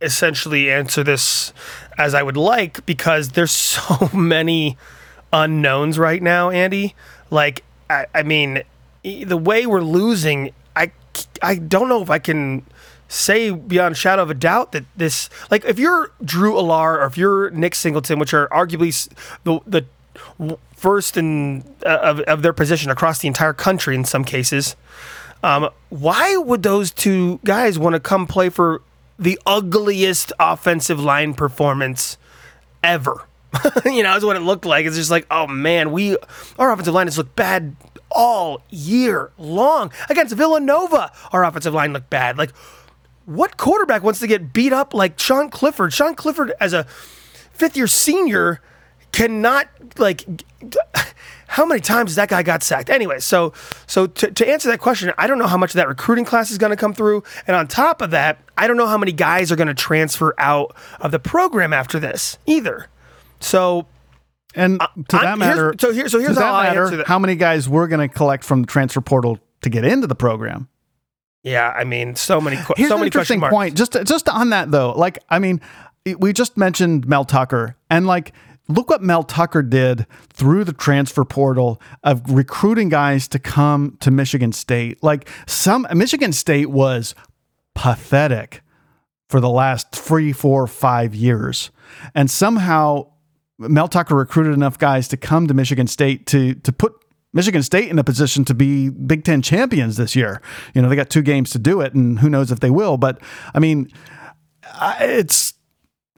essentially 0.00 0.70
answer 0.70 1.02
this 1.02 1.52
as 1.98 2.14
I 2.14 2.22
would 2.22 2.36
like 2.36 2.86
because 2.86 3.30
there's 3.30 3.50
so 3.50 4.08
many 4.14 4.76
unknowns 5.32 5.98
right 5.98 6.22
now, 6.22 6.50
Andy. 6.50 6.94
Like, 7.30 7.64
I, 7.88 8.06
I 8.14 8.22
mean, 8.22 8.62
the 9.02 9.36
way 9.36 9.66
we're 9.66 9.82
losing, 9.82 10.52
I, 10.76 10.92
I 11.42 11.56
don't 11.56 11.88
know 11.88 12.02
if 12.02 12.10
I 12.10 12.18
can 12.18 12.64
say 13.10 13.50
beyond 13.50 13.96
shadow 13.96 14.22
of 14.22 14.30
a 14.30 14.34
doubt 14.34 14.72
that 14.72 14.84
this, 14.96 15.28
like, 15.50 15.64
if 15.64 15.78
you're 15.78 16.12
Drew 16.24 16.54
Allar 16.54 16.98
or 17.02 17.06
if 17.06 17.18
you're 17.18 17.50
Nick 17.50 17.74
Singleton, 17.74 18.18
which 18.18 18.32
are 18.32 18.48
arguably 18.48 19.08
the 19.44 19.60
the 19.66 20.56
first 20.76 21.16
in 21.16 21.64
uh, 21.84 21.98
of, 22.02 22.20
of 22.20 22.42
their 22.42 22.52
position 22.52 22.90
across 22.90 23.18
the 23.18 23.28
entire 23.28 23.52
country 23.52 23.94
in 23.94 24.04
some 24.04 24.24
cases, 24.24 24.76
um, 25.42 25.68
why 25.88 26.36
would 26.36 26.62
those 26.62 26.90
two 26.90 27.40
guys 27.44 27.78
want 27.78 27.94
to 27.94 28.00
come 28.00 28.26
play 28.26 28.48
for 28.48 28.82
the 29.18 29.38
ugliest 29.44 30.32
offensive 30.38 31.00
line 31.00 31.34
performance 31.34 32.16
ever? 32.82 33.26
you 33.84 34.04
know, 34.04 34.12
that's 34.12 34.24
what 34.24 34.36
it 34.36 34.40
looked 34.40 34.64
like. 34.64 34.86
It's 34.86 34.96
just 34.96 35.10
like, 35.10 35.26
oh 35.30 35.48
man, 35.48 35.90
we 35.90 36.16
our 36.58 36.70
offensive 36.70 36.94
line 36.94 37.08
has 37.08 37.18
looked 37.18 37.34
bad 37.34 37.74
all 38.12 38.62
year 38.70 39.30
long. 39.38 39.92
Against 40.08 40.34
Villanova, 40.34 41.12
our 41.32 41.44
offensive 41.44 41.74
line 41.74 41.92
looked 41.92 42.10
bad. 42.10 42.38
Like, 42.38 42.52
what 43.26 43.56
quarterback 43.56 44.02
wants 44.02 44.20
to 44.20 44.26
get 44.26 44.52
beat 44.52 44.72
up 44.72 44.94
like 44.94 45.18
Sean 45.18 45.50
Clifford? 45.50 45.92
Sean 45.92 46.14
Clifford, 46.14 46.52
as 46.60 46.72
a 46.72 46.84
fifth 47.52 47.76
year 47.76 47.86
senior, 47.86 48.60
cannot 49.12 49.68
like. 49.98 50.24
How 51.50 51.66
many 51.66 51.80
times 51.80 52.10
has 52.10 52.16
that 52.16 52.28
guy 52.28 52.44
got 52.44 52.62
sacked? 52.62 52.90
Anyway, 52.90 53.18
so 53.18 53.52
so 53.88 54.06
to, 54.06 54.30
to 54.30 54.48
answer 54.48 54.68
that 54.68 54.78
question, 54.78 55.12
I 55.18 55.26
don't 55.26 55.36
know 55.36 55.48
how 55.48 55.56
much 55.56 55.70
of 55.70 55.78
that 55.78 55.88
recruiting 55.88 56.24
class 56.24 56.52
is 56.52 56.58
going 56.58 56.70
to 56.70 56.76
come 56.76 56.94
through, 56.94 57.24
and 57.44 57.56
on 57.56 57.66
top 57.66 58.02
of 58.02 58.12
that, 58.12 58.38
I 58.56 58.68
don't 58.68 58.76
know 58.76 58.86
how 58.86 58.96
many 58.96 59.10
guys 59.10 59.50
are 59.50 59.56
going 59.56 59.66
to 59.66 59.74
transfer 59.74 60.32
out 60.38 60.76
of 61.00 61.10
the 61.10 61.18
program 61.18 61.72
after 61.72 61.98
this 61.98 62.38
either. 62.46 62.86
So, 63.40 63.88
and 64.54 64.80
uh, 64.80 64.86
to 65.08 65.16
that 65.16 65.38
matter, 65.38 65.74
so 65.80 65.92
here, 65.92 66.08
so 66.08 66.20
here's 66.20 66.38
how 66.38 66.54
I 66.54 66.68
matter, 66.68 66.84
answer 66.84 66.96
that. 66.98 67.08
How 67.08 67.18
many 67.18 67.34
guys 67.34 67.68
we're 67.68 67.88
going 67.88 68.08
to 68.08 68.14
collect 68.14 68.44
from 68.44 68.60
the 68.60 68.68
transfer 68.68 69.00
portal 69.00 69.40
to 69.62 69.70
get 69.70 69.84
into 69.84 70.06
the 70.06 70.14
program? 70.14 70.68
Yeah, 71.42 71.70
I 71.70 71.84
mean, 71.84 72.16
so 72.16 72.40
many. 72.40 72.56
Here's 72.76 72.88
so 72.88 72.96
an 72.96 73.00
many 73.00 73.06
interesting 73.06 73.40
point. 73.40 73.76
Just 73.76 73.96
just 74.04 74.28
on 74.28 74.50
that 74.50 74.70
though, 74.70 74.92
like 74.92 75.18
I 75.30 75.38
mean, 75.38 75.60
we 76.18 76.32
just 76.32 76.56
mentioned 76.56 77.06
Mel 77.08 77.24
Tucker, 77.24 77.76
and 77.88 78.06
like 78.06 78.32
look 78.68 78.90
what 78.90 79.02
Mel 79.02 79.22
Tucker 79.22 79.62
did 79.62 80.06
through 80.32 80.64
the 80.64 80.72
transfer 80.72 81.24
portal 81.24 81.80
of 82.04 82.22
recruiting 82.30 82.88
guys 82.88 83.26
to 83.28 83.38
come 83.38 83.96
to 84.00 84.10
Michigan 84.10 84.52
State. 84.52 85.02
Like 85.02 85.28
some 85.46 85.86
Michigan 85.94 86.32
State 86.32 86.70
was 86.70 87.14
pathetic 87.74 88.62
for 89.28 89.40
the 89.40 89.48
last 89.48 89.92
three, 89.92 90.32
four, 90.32 90.66
five 90.66 91.14
years, 91.14 91.70
and 92.14 92.30
somehow 92.30 93.06
Mel 93.58 93.88
Tucker 93.88 94.14
recruited 94.14 94.52
enough 94.52 94.78
guys 94.78 95.08
to 95.08 95.16
come 95.16 95.46
to 95.46 95.54
Michigan 95.54 95.86
State 95.86 96.26
to 96.26 96.54
to 96.54 96.72
put 96.72 96.92
Michigan 97.32 97.62
State 97.62 97.88
in 97.88 97.98
a 97.98 98.04
position 98.04 98.44
to 98.46 98.54
be 98.54 98.88
Big 98.88 99.24
Ten 99.24 99.42
champions 99.42 99.96
this 99.96 100.16
year. 100.16 100.42
You 100.74 100.82
know, 100.82 100.88
they 100.88 100.96
got 100.96 101.10
two 101.10 101.22
games 101.22 101.50
to 101.50 101.58
do 101.58 101.80
it, 101.80 101.94
and 101.94 102.18
who 102.18 102.28
knows 102.28 102.50
if 102.50 102.60
they 102.60 102.70
will. 102.70 102.96
But 102.96 103.20
I 103.54 103.58
mean, 103.58 103.90
it's 105.00 105.54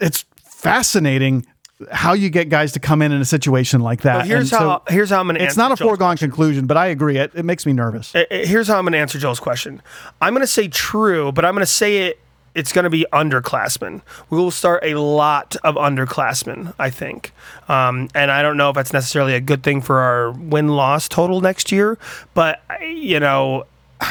it's 0.01 0.25
fascinating 0.43 1.47
how 1.91 2.13
you 2.13 2.31
get 2.31 2.49
guys 2.49 2.73
to 2.73 2.81
come 2.81 3.03
in 3.03 3.13
in 3.13 3.21
a 3.21 3.25
situation 3.25 3.81
like 3.81 4.03
that. 4.03 4.19
Well, 4.19 4.27
here's 4.27 4.51
so 4.51 4.59
how 4.59 4.83
here's 4.89 5.11
how 5.11 5.21
I'm 5.21 5.27
going 5.27 5.39
to. 5.39 5.45
It's 5.45 5.57
not 5.57 5.73
a 5.73 5.77
Joel's 5.77 5.89
foregone 5.89 6.13
question. 6.13 6.31
conclusion, 6.31 6.67
but 6.67 6.77
I 6.77 6.87
agree. 6.87 7.19
It 7.19 7.33
it 7.35 7.45
makes 7.45 7.67
me 7.67 7.73
nervous. 7.73 8.13
Here's 8.31 8.69
how 8.69 8.79
I'm 8.79 8.85
going 8.85 8.93
to 8.93 8.99
answer 8.99 9.19
Joel's 9.19 9.41
question. 9.41 9.83
I'm 10.21 10.33
going 10.33 10.43
to 10.43 10.47
say 10.47 10.69
true, 10.69 11.33
but 11.33 11.45
I'm 11.45 11.55
going 11.55 11.61
to 11.63 11.67
say 11.67 12.07
it 12.09 12.22
it's 12.55 12.73
going 12.73 12.85
to 12.85 12.91
be 12.91 13.07
underclassmen. 13.13 14.03
We 14.31 14.39
will 14.39 14.51
start 14.51 14.85
a 14.85 14.95
lot 14.95 15.57
of 15.65 15.75
underclassmen, 15.77 16.75
I 16.79 16.91
think. 16.91 17.33
Um, 17.69 18.09
and 18.15 18.31
I 18.31 18.43
don't 18.43 18.57
know 18.57 18.71
if 18.71 18.75
that's 18.75 18.93
necessarily 18.93 19.35
a 19.35 19.41
good 19.41 19.63
thing 19.63 19.81
for 19.81 19.99
our 19.99 20.33
win 20.33 20.69
loss 20.69 21.09
total 21.09 21.41
next 21.41 21.73
year, 21.73 21.99
but, 22.35 22.63
you 22.83 23.21
know. 23.21 23.67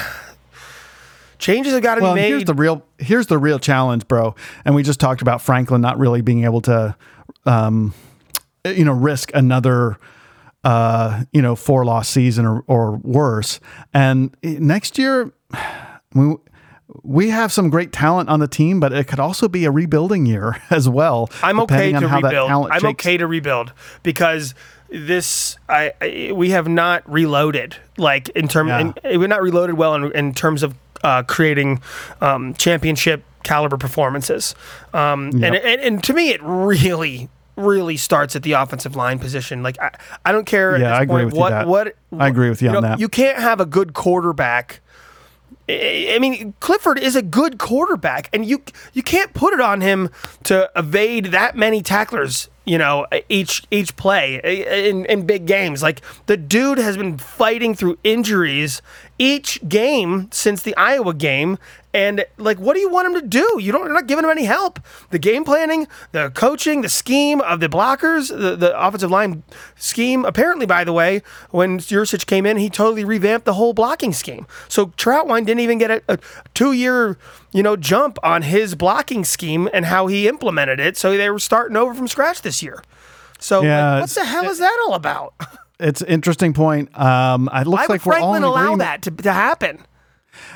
Changes 1.40 1.74
have 1.74 1.82
got 1.82 1.96
to 1.96 2.02
well, 2.02 2.14
be 2.14 2.22
made. 2.22 2.28
Here's 2.30 2.46
the 2.46 2.54
real 2.54 2.86
here's 3.00 3.26
the 3.26 3.40
real 3.40 3.58
challenge, 3.58 4.08
bro. 4.08 4.36
And 4.64 4.76
we 4.76 4.84
just 4.84 5.00
talked 5.00 5.24
about 5.24 5.42
Franklin 5.42 5.82
not 5.82 5.98
really 5.98 6.22
being 6.22 6.44
able 6.44 6.62
to, 6.62 6.96
um, 7.48 7.96
you 8.64 8.86
know, 8.86 8.94
risk 8.94 9.32
another 9.34 9.98
uh, 10.64 11.24
you 11.32 11.42
know, 11.42 11.56
four 11.56 11.86
loss 11.86 12.08
season 12.08 12.46
or, 12.46 12.64
or 12.68 12.98
worse. 12.98 13.60
And 13.94 14.36
next 14.44 14.98
year, 14.98 15.32
we, 16.14 16.36
we 17.04 17.30
have 17.30 17.52
some 17.52 17.70
great 17.70 17.92
talent 17.92 18.30
on 18.30 18.40
the 18.40 18.48
team, 18.48 18.80
but 18.80 18.94
it 18.94 19.08
could 19.08 19.20
also 19.20 19.48
be 19.48 19.66
a 19.66 19.72
rebuilding 19.72 20.26
year 20.26 20.62
as 20.70 20.88
well. 20.90 21.30
I'm 21.42 21.60
okay 21.62 21.92
to 21.92 22.08
rebuild. 22.08 22.70
I'm 22.72 22.86
okay 22.88 23.18
to 23.18 23.28
rebuild 23.28 23.74
because 24.04 24.54
this 24.90 25.58
I, 25.70 25.94
I, 26.02 26.32
we 26.34 26.50
have 26.50 26.68
not 26.68 27.10
reloaded 27.10 27.78
like 27.98 28.28
in 28.30 28.50
terms 28.50 28.70
yeah. 28.70 29.18
we're 29.18 29.28
not 29.28 29.42
reloaded 29.42 29.78
well 29.78 29.96
in, 29.96 30.12
in 30.12 30.34
terms 30.34 30.64
of 30.64 30.76
uh, 31.02 31.24
creating 31.24 31.82
um, 32.20 32.54
championship 32.56 33.24
caliber 33.44 33.78
performances. 33.78 34.54
Um, 34.94 35.32
yep. 35.32 35.54
and, 35.54 35.56
and 35.56 35.82
and 35.82 36.04
to 36.04 36.14
me, 36.14 36.30
it 36.30 36.42
really 36.44 37.30
really 37.56 37.98
starts 37.98 38.36
at 38.36 38.44
the 38.44 38.54
offensive 38.54 38.96
line 38.96 39.20
position. 39.20 39.64
Like 39.64 39.80
I, 39.80 39.92
I 40.26 40.32
don't 40.32 40.46
care. 40.46 40.78
Yeah, 40.78 40.98
I 40.98 41.02
agree 41.04 41.26
with 41.26 41.34
what, 41.34 41.48
you. 41.48 41.52
That. 41.52 41.68
What, 41.68 41.96
I 42.18 42.28
agree 42.28 42.50
with 42.50 42.62
you, 42.62 42.70
you 42.70 42.76
on 42.76 42.84
know, 42.84 42.90
that. 42.90 43.00
You 43.00 43.08
can't 43.08 43.40
have 43.40 43.60
a 43.62 43.66
good 43.66 43.94
quarterback 43.94 44.82
I 45.72 46.20
mean, 46.20 46.54
Clifford 46.60 47.00
is 47.00 47.16
a 47.16 47.22
good 47.22 47.58
quarterback, 47.58 48.30
and 48.34 48.46
you 48.46 48.64
you 48.94 49.04
can't 49.04 49.34
put 49.34 49.54
it 49.54 49.62
on 49.62 49.82
him 49.82 50.10
to 50.44 50.70
evade 50.76 51.28
that 51.28 51.56
many 51.56 51.82
tacklers. 51.82 52.50
You 52.66 52.78
know, 52.78 53.08
each 53.28 53.64
each 53.72 53.96
play 53.96 54.40
eh, 54.44 54.90
in 54.90 55.06
in 55.06 55.26
big 55.26 55.46
games. 55.46 55.82
Like 55.82 56.02
the 56.28 56.38
dude 56.38 56.78
has 56.78 56.98
been 56.98 57.18
fighting 57.18 57.74
through 57.76 57.98
injuries 58.04 58.82
each 59.18 59.60
game 59.68 60.30
since 60.32 60.62
the 60.62 60.76
Iowa 60.76 61.14
game, 61.14 61.58
and 61.94 62.26
like, 62.38 62.58
what 62.58 62.74
do 62.74 62.80
you 62.80 62.90
want 62.90 63.08
him 63.08 63.22
to 63.22 63.28
do? 63.28 63.60
You 63.62 63.72
don't, 63.72 63.84
you're 63.84 63.94
not 63.94 64.08
giving 64.08 64.24
him 64.24 64.32
any 64.32 64.46
help. 64.46 64.80
The 65.10 65.20
game 65.20 65.44
planning, 65.44 65.88
the 66.12 66.30
coaching, 66.32 66.82
the 66.82 66.90
scheme 66.90 67.42
of 67.42 67.60
the 67.60 67.68
blockers, 67.68 68.30
the, 68.30 68.56
the 68.56 68.80
offensive 68.80 69.12
line 69.12 69.44
scheme. 69.76 70.24
Apparently, 70.24 70.66
by 70.66 70.84
the 70.84 70.94
way, 70.94 71.22
when 71.50 71.80
Yurcich 71.80 72.26
came 72.26 72.46
in, 72.46 72.58
he 72.58 72.70
totally 72.70 73.04
revamped 73.04 73.46
the 73.46 73.56
whole 73.56 73.74
blocking 73.74 74.14
scheme. 74.14 74.48
So 74.68 74.88
Trautwein 74.88 75.46
didn't 75.46 75.62
even 75.62 75.78
get 75.78 75.92
a, 75.92 76.02
a 76.08 76.20
two 76.54 76.72
year, 76.72 77.18
you 77.52 77.64
know, 77.64 77.76
jump 77.76 78.18
on 78.24 78.44
his 78.44 78.76
blocking 78.76 79.26
scheme 79.26 79.70
and 79.74 79.86
how 79.86 80.08
he 80.08 80.28
implemented 80.28 80.80
it. 80.80 80.96
So 80.98 81.18
they 81.18 81.30
were 81.30 81.40
starting 81.40 81.76
over 81.76 81.94
from 81.94 82.08
scratch 82.08 82.42
this 82.42 82.64
year. 82.64 82.82
So 83.40 83.64
yeah, 83.64 83.94
like, 83.94 84.02
what 84.02 84.10
the 84.12 84.26
hell 84.26 84.50
is 84.50 84.60
that 84.60 84.86
all 84.88 84.94
about? 84.94 85.34
It's 85.80 86.02
an 86.02 86.10
interesting 86.10 86.54
point. 86.54 86.98
Um, 86.98 87.50
it 87.52 87.66
looks 87.66 87.90
Why 87.90 87.94
like 87.96 88.06
we're 88.06 88.14
Franklin 88.14 88.44
all 88.44 88.56
in 88.56 88.64
allow 88.64 88.76
that 88.78 89.02
to, 89.02 89.12
to 89.12 89.34
happen? 89.34 89.80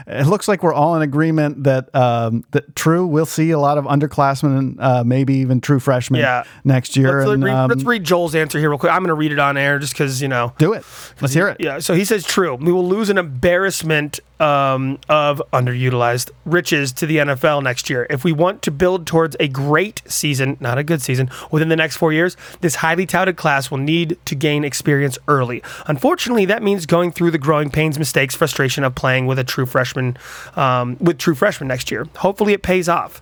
It 0.07 0.27
looks 0.27 0.47
like 0.47 0.63
we're 0.63 0.73
all 0.73 0.95
in 0.95 1.01
agreement 1.01 1.63
that 1.63 1.93
um, 1.95 2.43
that 2.51 2.75
true 2.75 3.05
we'll 3.07 3.25
see 3.25 3.51
a 3.51 3.59
lot 3.59 3.77
of 3.77 3.85
underclassmen, 3.85 4.77
uh, 4.79 5.03
maybe 5.03 5.35
even 5.35 5.61
true 5.61 5.79
freshmen 5.79 6.19
yeah. 6.19 6.43
next 6.63 6.97
year. 6.97 7.19
Let's, 7.19 7.31
and, 7.31 7.43
read, 7.43 7.53
um, 7.53 7.69
let's 7.69 7.83
read 7.83 8.03
Joel's 8.03 8.35
answer 8.35 8.59
here 8.59 8.69
real 8.69 8.79
quick. 8.79 8.91
I'm 8.91 9.01
going 9.01 9.09
to 9.09 9.13
read 9.13 9.31
it 9.31 9.39
on 9.39 9.57
air 9.57 9.79
just 9.79 9.93
because 9.93 10.21
you 10.21 10.27
know. 10.27 10.53
Do 10.57 10.73
it. 10.73 10.83
Let's 11.21 11.33
hear 11.33 11.47
it. 11.47 11.57
Yeah. 11.59 11.79
So 11.79 11.93
he 11.93 12.05
says 12.05 12.25
true. 12.25 12.55
We 12.55 12.71
will 12.71 12.87
lose 12.87 13.09
an 13.09 13.17
embarrassment 13.17 14.19
um, 14.39 14.99
of 15.07 15.41
underutilized 15.53 16.31
riches 16.45 16.91
to 16.93 17.05
the 17.05 17.17
NFL 17.17 17.63
next 17.63 17.89
year. 17.89 18.05
If 18.09 18.23
we 18.23 18.31
want 18.31 18.61
to 18.63 18.71
build 18.71 19.07
towards 19.07 19.35
a 19.39 19.47
great 19.47 20.01
season, 20.07 20.57
not 20.59 20.77
a 20.77 20.83
good 20.83 21.01
season, 21.01 21.29
within 21.51 21.69
the 21.69 21.75
next 21.75 21.97
four 21.97 22.11
years, 22.11 22.35
this 22.61 22.75
highly 22.75 23.05
touted 23.05 23.37
class 23.37 23.71
will 23.71 23.77
need 23.77 24.17
to 24.25 24.35
gain 24.35 24.63
experience 24.63 25.17
early. 25.27 25.63
Unfortunately, 25.87 26.45
that 26.45 26.63
means 26.63 26.85
going 26.85 27.11
through 27.11 27.31
the 27.31 27.37
growing 27.37 27.69
pains, 27.69 27.97
mistakes, 27.97 28.35
frustration 28.35 28.83
of 28.83 28.95
playing 28.95 29.25
with 29.25 29.39
a 29.39 29.43
true 29.43 29.65
freshman, 29.75 30.17
um, 30.55 30.95
with 31.01 31.17
true 31.17 31.35
freshmen 31.35 31.67
next 31.67 31.91
year. 31.91 32.07
Hopefully, 32.15 32.53
it 32.53 32.61
pays 32.61 32.87
off. 32.87 33.21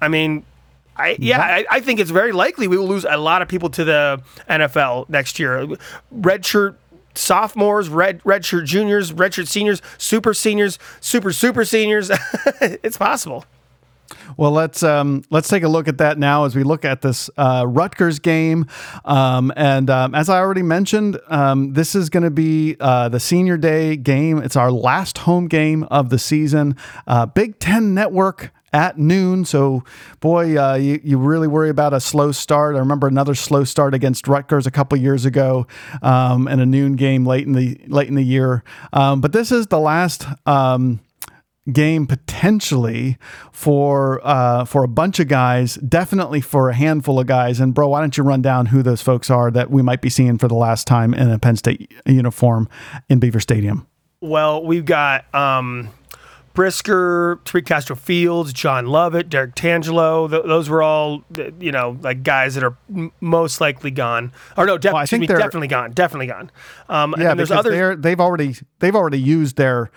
I 0.00 0.08
mean, 0.08 0.46
I, 0.96 1.16
yeah, 1.18 1.40
I, 1.42 1.66
I, 1.70 1.80
think 1.80 2.00
it's 2.00 2.10
very 2.10 2.32
likely 2.32 2.68
we 2.68 2.78
will 2.78 2.88
lose 2.88 3.04
a 3.04 3.18
lot 3.18 3.42
of 3.42 3.48
people 3.48 3.68
to 3.70 3.84
the 3.84 4.22
NFL 4.48 5.10
next 5.10 5.38
year. 5.38 5.66
Redshirt 6.14 6.76
sophomores, 7.14 7.90
red 7.90 8.22
redshirt 8.22 8.64
juniors, 8.64 9.12
redshirt 9.12 9.46
seniors, 9.46 9.82
super 9.98 10.32
seniors, 10.32 10.78
super 11.00 11.32
super 11.32 11.66
seniors. 11.66 12.10
it's 12.60 12.96
possible. 12.96 13.44
Well, 14.36 14.50
let's 14.50 14.82
um, 14.82 15.22
let's 15.30 15.48
take 15.48 15.62
a 15.62 15.68
look 15.68 15.88
at 15.88 15.98
that 15.98 16.18
now 16.18 16.44
as 16.44 16.56
we 16.56 16.62
look 16.62 16.84
at 16.84 17.02
this 17.02 17.30
uh, 17.36 17.64
Rutgers 17.66 18.18
game. 18.18 18.66
Um, 19.04 19.52
and 19.56 19.90
um, 19.90 20.14
as 20.14 20.28
I 20.28 20.38
already 20.38 20.62
mentioned, 20.62 21.18
um, 21.28 21.72
this 21.74 21.94
is 21.94 22.10
going 22.10 22.24
to 22.24 22.30
be 22.30 22.76
uh, 22.80 23.08
the 23.08 23.20
senior 23.20 23.56
day 23.56 23.96
game. 23.96 24.38
It's 24.38 24.56
our 24.56 24.70
last 24.70 25.18
home 25.18 25.48
game 25.48 25.84
of 25.84 26.10
the 26.10 26.18
season. 26.18 26.76
Uh, 27.06 27.26
Big 27.26 27.58
Ten 27.58 27.94
Network 27.94 28.52
at 28.72 28.98
noon. 28.98 29.44
So, 29.44 29.84
boy, 30.20 30.56
uh, 30.56 30.74
you, 30.74 31.00
you 31.02 31.18
really 31.18 31.48
worry 31.48 31.70
about 31.70 31.92
a 31.92 32.00
slow 32.00 32.32
start. 32.32 32.76
I 32.76 32.78
remember 32.78 33.08
another 33.08 33.34
slow 33.34 33.64
start 33.64 33.94
against 33.94 34.28
Rutgers 34.28 34.66
a 34.66 34.70
couple 34.70 34.98
years 34.98 35.24
ago, 35.24 35.66
um, 36.02 36.46
and 36.46 36.60
a 36.60 36.66
noon 36.66 36.96
game 36.96 37.26
late 37.26 37.46
in 37.46 37.52
the 37.52 37.80
late 37.86 38.08
in 38.08 38.14
the 38.14 38.22
year. 38.22 38.62
Um, 38.92 39.20
but 39.20 39.32
this 39.32 39.52
is 39.52 39.66
the 39.68 39.80
last. 39.80 40.24
Um, 40.46 41.00
game 41.72 42.06
potentially 42.06 43.18
for 43.52 44.20
uh, 44.26 44.64
for 44.64 44.82
a 44.82 44.88
bunch 44.88 45.20
of 45.20 45.28
guys, 45.28 45.74
definitely 45.76 46.40
for 46.40 46.70
a 46.70 46.74
handful 46.74 47.18
of 47.20 47.26
guys. 47.26 47.60
And 47.60 47.74
bro, 47.74 47.88
why 47.88 48.00
don't 48.00 48.16
you 48.16 48.24
run 48.24 48.42
down 48.42 48.66
who 48.66 48.82
those 48.82 49.02
folks 49.02 49.30
are 49.30 49.50
that 49.50 49.70
we 49.70 49.82
might 49.82 50.00
be 50.00 50.08
seeing 50.08 50.38
for 50.38 50.48
the 50.48 50.54
last 50.54 50.86
time 50.86 51.14
in 51.14 51.30
a 51.30 51.38
Penn 51.38 51.56
State 51.56 51.92
uniform 52.06 52.68
in 53.08 53.18
Beaver 53.20 53.40
Stadium? 53.40 53.86
Well, 54.22 54.62
we've 54.64 54.84
got 54.84 55.32
um, 55.34 55.88
Brisker, 56.52 57.40
Tariq 57.44 57.64
Castro 57.64 57.96
Fields, 57.96 58.52
John 58.52 58.86
Lovett, 58.86 59.28
Derrick 59.28 59.54
Tangelo. 59.54 60.28
Th- 60.28 60.42
those 60.44 60.68
were 60.68 60.82
all, 60.82 61.24
you 61.58 61.72
know, 61.72 61.96
like 62.02 62.22
guys 62.22 62.54
that 62.54 62.64
are 62.64 62.76
m- 62.94 63.12
most 63.20 63.60
likely 63.60 63.90
gone. 63.90 64.32
Or 64.56 64.66
no, 64.66 64.76
def- 64.76 64.92
well, 64.92 65.02
I 65.02 65.06
think 65.06 65.22
me, 65.22 65.26
they're 65.26 65.38
definitely 65.38 65.68
gone. 65.68 65.92
Definitely 65.92 66.26
gone. 66.26 66.50
Um, 66.88 67.14
yeah, 67.18 67.34
there's 67.34 67.50
other. 67.50 67.96
They've 67.96 68.20
already 68.20 68.56
they've 68.80 68.96
already 68.96 69.20
used 69.20 69.56
their 69.56 69.90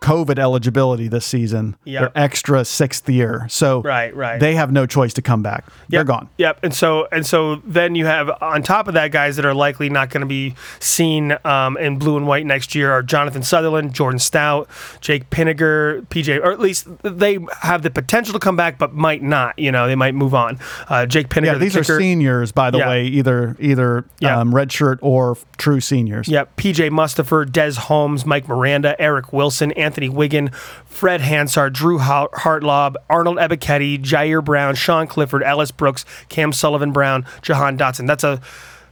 COVID 0.00 0.38
eligibility 0.38 1.08
this 1.08 1.26
season. 1.26 1.76
Yeah. 1.84 2.00
They're 2.00 2.12
extra 2.14 2.64
sixth 2.64 3.08
year. 3.08 3.46
So 3.48 3.82
right, 3.82 4.14
right. 4.14 4.38
they 4.38 4.54
have 4.54 4.70
no 4.70 4.86
choice 4.86 5.12
to 5.14 5.22
come 5.22 5.42
back. 5.42 5.64
Yep. 5.66 5.88
They're 5.88 6.04
gone. 6.04 6.28
Yep. 6.38 6.60
And 6.62 6.74
so 6.74 7.08
and 7.10 7.26
so 7.26 7.56
then 7.64 7.94
you 7.96 8.06
have 8.06 8.30
on 8.40 8.62
top 8.62 8.86
of 8.86 8.94
that 8.94 9.10
guys 9.10 9.36
that 9.36 9.44
are 9.44 9.54
likely 9.54 9.90
not 9.90 10.10
going 10.10 10.20
to 10.20 10.26
be 10.26 10.54
seen 10.78 11.36
um, 11.44 11.76
in 11.78 11.98
blue 11.98 12.16
and 12.16 12.26
white 12.28 12.46
next 12.46 12.74
year 12.74 12.92
are 12.92 13.02
Jonathan 13.02 13.42
Sutherland, 13.42 13.92
Jordan 13.92 14.20
Stout, 14.20 14.68
Jake 15.00 15.30
Pinegar, 15.30 16.06
PJ, 16.08 16.38
or 16.44 16.52
at 16.52 16.60
least 16.60 16.86
they 17.02 17.38
have 17.62 17.82
the 17.82 17.90
potential 17.90 18.32
to 18.32 18.38
come 18.38 18.56
back, 18.56 18.78
but 18.78 18.94
might 18.94 19.22
not. 19.22 19.58
You 19.58 19.72
know, 19.72 19.88
they 19.88 19.96
might 19.96 20.14
move 20.14 20.34
on. 20.34 20.58
Uh, 20.88 21.06
Jake 21.06 21.28
Pinegar. 21.28 21.46
Yeah, 21.46 21.54
these 21.58 21.74
the 21.74 21.80
are 21.80 21.98
seniors, 21.98 22.52
by 22.52 22.70
the 22.70 22.78
yeah. 22.78 22.88
way, 22.88 23.04
either 23.06 23.56
either 23.58 24.04
yeah. 24.20 24.38
um, 24.38 24.52
redshirt 24.52 24.98
or 25.02 25.36
true 25.56 25.80
seniors. 25.80 26.28
Yep. 26.28 26.56
PJ 26.56 26.90
Mustipher, 26.90 27.50
Des 27.50 27.72
Holmes, 27.72 28.24
Mike 28.24 28.48
Miranda, 28.48 29.00
Eric 29.00 29.32
Wilson, 29.32 29.72
Anthony 29.88 30.10
Wiggin, 30.10 30.50
Fred 30.84 31.22
Hansard, 31.22 31.72
Drew 31.72 31.98
Hartlaub, 31.98 32.96
Arnold 33.08 33.38
Ebiketie, 33.38 33.98
Jair 34.02 34.44
Brown, 34.44 34.74
Sean 34.74 35.06
Clifford, 35.06 35.42
Ellis 35.42 35.70
Brooks, 35.70 36.04
Cam 36.28 36.52
Sullivan 36.52 36.92
Brown, 36.92 37.24
Jahan 37.40 37.78
Dotson. 37.78 38.06
That's 38.06 38.22
a 38.22 38.42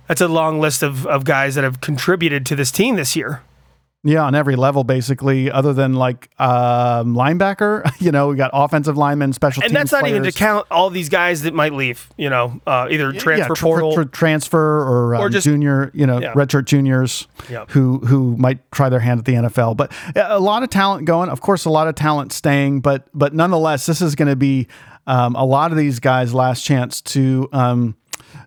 that's 0.09 0.23
a 0.23 0.29
long 0.29 0.59
list 0.59 0.83
of, 0.83 1.07
of 1.07 1.25
guys 1.25 1.55
that 1.57 1.65
have 1.65 1.83
contributed 1.83 2.47
to 2.47 2.57
this 2.57 2.71
team 2.71 2.97
this 2.97 3.15
year. 3.15 3.43
Yeah, 4.07 4.23
on 4.23 4.37
every 4.37 4.55
level, 4.55 4.85
basically, 4.85 5.51
other 5.51 5.73
than 5.73 5.95
like 5.95 6.31
um, 6.39 7.15
linebacker. 7.15 7.85
You 8.07 8.13
know, 8.13 8.29
we 8.29 8.37
got 8.37 8.51
offensive 8.53 8.97
linemen, 8.97 9.33
special 9.33 9.65
and 9.65 9.75
that's 9.75 9.91
not 9.91 10.03
players. 10.03 10.17
even 10.17 10.31
to 10.31 10.39
count 10.39 10.67
all 10.71 10.91
these 10.91 11.09
guys 11.09 11.43
that 11.43 11.55
might 11.55 11.73
leave. 11.73 12.09
You 12.17 12.31
know, 12.31 12.61
uh, 12.67 12.87
either 12.89 13.11
transfer 13.13 13.55
yeah, 13.55 13.61
portal, 13.61 13.95
tr- 13.95 14.03
transfer, 14.03 14.83
or, 14.83 15.15
um, 15.17 15.23
or 15.23 15.29
just 15.29 15.45
junior. 15.45 15.91
You 15.93 16.07
know, 16.07 16.21
yeah. 16.21 16.35
redshirt 16.35 16.67
juniors 16.67 17.27
yep. 17.51 17.71
who 17.71 17.99
who 18.01 18.37
might 18.37 18.71
try 18.71 18.89
their 18.91 19.01
hand 19.01 19.19
at 19.19 19.25
the 19.25 19.33
NFL. 19.33 19.77
But 19.77 19.93
a 20.15 20.39
lot 20.39 20.63
of 20.63 20.71
talent 20.71 21.07
going. 21.07 21.31
Of 21.31 21.41
course, 21.41 21.65
a 21.65 21.71
lot 21.71 21.89
of 21.89 21.97
talent 21.97 22.33
staying. 22.33 22.81
But 22.81 23.09
but 23.15 23.35
nonetheless, 23.35 23.87
this 23.87 24.01
is 24.01 24.15
going 24.15 24.29
to 24.29 24.37
be 24.37 24.69
um, 25.07 25.35
a 25.35 25.45
lot 25.45 25.73
of 25.73 25.79
these 25.79 25.99
guys' 25.99 26.35
last 26.35 26.65
chance 26.65 27.01
to. 27.01 27.49
Um, 27.53 27.97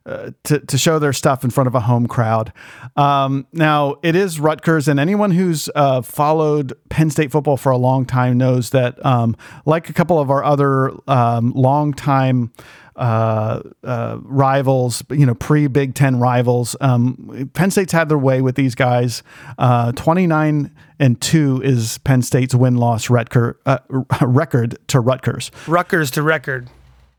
uh, 0.05 0.31
to, 0.43 0.59
to 0.59 0.77
show 0.77 0.99
their 0.99 1.13
stuff 1.13 1.43
in 1.43 1.49
front 1.49 1.67
of 1.67 1.75
a 1.75 1.81
home 1.81 2.07
crowd. 2.07 2.53
Um, 2.95 3.47
now, 3.53 3.95
it 4.03 4.15
is 4.15 4.39
Rutgers, 4.39 4.87
and 4.87 4.99
anyone 4.99 5.31
who's 5.31 5.69
uh, 5.75 6.01
followed 6.01 6.73
Penn 6.89 7.09
State 7.09 7.31
football 7.31 7.57
for 7.57 7.71
a 7.71 7.77
long 7.77 8.05
time 8.05 8.37
knows 8.37 8.71
that, 8.71 9.03
um, 9.05 9.35
like 9.65 9.89
a 9.89 9.93
couple 9.93 10.19
of 10.19 10.29
our 10.29 10.43
other 10.43 10.91
um, 11.09 11.51
long 11.53 11.93
time 11.93 12.51
uh, 12.99 13.61
uh, 13.83 14.17
rivals, 14.23 15.03
you 15.09 15.25
know, 15.25 15.33
pre 15.33 15.67
Big 15.67 15.95
Ten 15.95 16.19
rivals. 16.19 16.75
Um, 16.81 17.49
Penn 17.53 17.71
State's 17.71 17.93
had 17.93 18.09
their 18.09 18.17
way 18.17 18.41
with 18.41 18.55
these 18.55 18.75
guys. 18.75 19.23
Uh, 19.57 19.93
29 19.93 20.75
and 20.99 21.21
2 21.21 21.61
is 21.63 21.97
Penn 21.99 22.21
State's 22.21 22.53
win 22.53 22.75
loss 22.75 23.09
record, 23.09 23.57
record 24.21 24.77
to 24.87 24.99
Rutgers. 24.99 25.49
Rutgers 25.65 26.11
to 26.11 26.21
record. 26.21 26.69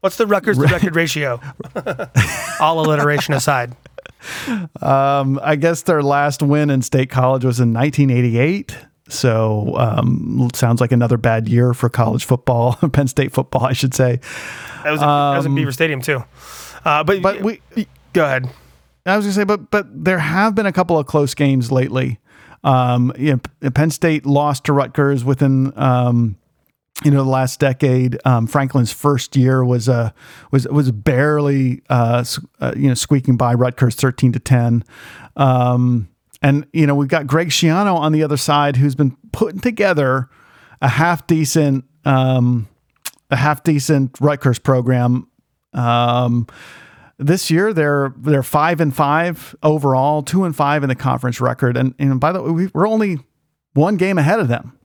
What's 0.01 0.17
the 0.17 0.27
Rutgers 0.27 0.57
to 0.57 0.65
record 0.65 0.97
ratio? 0.97 1.41
All 2.61 2.81
alliteration 2.81 3.35
aside. 3.35 3.77
Um, 4.81 5.39
I 5.43 5.57
guess 5.57 5.83
their 5.83 6.03
last 6.03 6.43
win 6.43 6.71
in 6.71 6.83
state 6.83 7.11
college 7.11 7.45
was 7.45 7.61
in 7.61 7.73
1988. 7.75 8.77
So 9.09 9.75
um, 9.77 10.49
sounds 10.55 10.81
like 10.81 10.93
another 10.93 11.17
bad 11.17 11.49
year 11.49 11.75
for 11.75 11.89
college 11.89 12.25
football, 12.25 12.75
Penn 12.93 13.09
State 13.09 13.33
football, 13.33 13.65
I 13.65 13.73
should 13.73 13.95
say. 13.95 14.21
That 14.85 14.93
was, 14.93 15.03
um, 15.03 15.09
that 15.09 15.37
was 15.39 15.47
in 15.47 15.55
Beaver 15.55 15.73
Stadium 15.73 16.01
too. 16.01 16.25
Uh, 16.85 17.05
but 17.05 17.21
but 17.21 17.43
we 17.43 17.61
go 18.13 18.25
ahead. 18.25 18.49
I 19.05 19.17
was 19.17 19.27
gonna 19.27 19.35
say, 19.35 19.45
but 19.45 19.71
but 19.71 19.87
there 20.05 20.19
have 20.19 20.55
been 20.55 20.67
a 20.67 20.73
couple 20.73 20.99
of 20.99 21.07
close 21.07 21.35
games 21.35 21.73
lately. 21.73 22.19
Um, 22.63 23.13
you 23.19 23.41
know, 23.63 23.71
Penn 23.71 23.91
State 23.91 24.27
lost 24.27 24.65
to 24.65 24.73
Rutgers 24.73 25.25
within 25.25 25.77
um, 25.77 26.37
you 27.05 27.11
know 27.11 27.25
the 27.25 27.31
last 27.31 27.59
decade 27.61 28.19
um, 28.25 28.47
franklin's 28.47 28.93
first 28.93 29.37
year 29.37 29.65
was 29.65 29.89
uh, 29.89 30.11
was 30.51 30.67
was 30.69 30.91
barely 30.93 31.83
uh, 31.89 32.25
uh, 32.61 32.73
you 32.77 32.89
know 32.89 32.95
squeaking 32.95 33.37
by 33.37 33.55
rutgers 33.55 33.95
13 33.95 34.33
to 34.33 34.39
10 34.39 34.85
um, 35.37 36.09
and 36.43 36.67
you 36.73 36.87
know 36.87 36.95
we've 36.95 37.09
got 37.09 37.27
greg 37.27 37.49
schiano 37.49 37.97
on 37.97 38.13
the 38.13 38.23
other 38.23 38.37
side 38.37 38.77
who's 38.77 38.95
been 38.95 39.17
putting 39.33 39.61
together 39.61 40.29
a 40.83 40.89
half 40.89 41.27
decent 41.27 41.85
um, 42.05 42.69
a 43.31 43.37
half 43.37 43.63
decent 43.63 44.17
rutgers 44.21 44.59
program. 44.59 45.29
Um, 45.73 46.47
this 47.19 47.51
year 47.51 47.73
they're 47.73 48.15
they're 48.17 48.43
five 48.43 48.81
and 48.81 48.95
five 48.95 49.55
overall 49.63 50.23
two 50.23 50.45
and 50.45 50.57
five 50.57 50.83
in 50.83 50.89
the 50.89 50.95
conference 50.95 51.41
record. 51.41 51.77
And, 51.77 51.95
and 51.99 52.19
by 52.19 52.33
the 52.33 52.43
way 52.43 52.69
we're 52.73 52.89
only 52.89 53.19
one 53.75 53.97
game 53.97 54.19
ahead 54.19 54.41
of 54.41 54.49
them 54.49 54.79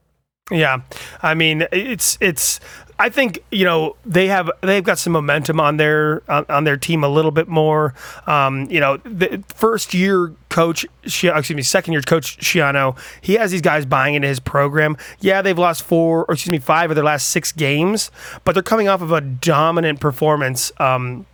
yeah, 0.51 0.81
I 1.23 1.33
mean 1.33 1.65
it's 1.71 2.17
it's. 2.21 2.59
I 2.97 3.09
think 3.09 3.39
you 3.51 3.65
know 3.65 3.97
they 4.05 4.27
have 4.27 4.49
they've 4.61 4.83
got 4.83 4.99
some 4.99 5.11
momentum 5.11 5.59
on 5.59 5.77
their 5.77 6.21
on, 6.29 6.63
their 6.63 6.77
team 6.77 7.03
a 7.03 7.09
little 7.09 7.31
bit 7.31 7.47
more. 7.47 7.93
Um, 8.25 8.69
you 8.69 8.79
know, 8.79 8.97
the 8.97 9.43
first 9.53 9.93
year 9.93 10.31
coach, 10.49 10.85
excuse 11.03 11.49
me, 11.49 11.61
second 11.61 11.93
year 11.93 12.01
coach 12.03 12.37
Schiano, 12.37 12.97
he 13.19 13.33
has 13.33 13.51
these 13.51 13.61
guys 13.61 13.85
buying 13.85 14.13
into 14.13 14.27
his 14.27 14.39
program. 14.39 14.95
Yeah, 15.19 15.41
they've 15.41 15.57
lost 15.57 15.83
four 15.83 16.25
or 16.25 16.35
excuse 16.35 16.51
me 16.51 16.59
five 16.59 16.89
of 16.89 16.95
their 16.95 17.03
last 17.03 17.31
six 17.31 17.51
games, 17.51 18.11
but 18.45 18.53
they're 18.53 18.63
coming 18.63 18.87
off 18.87 19.01
of 19.01 19.11
a 19.11 19.19
dominant 19.19 19.99
performance. 19.99 20.71
Um, 20.77 21.25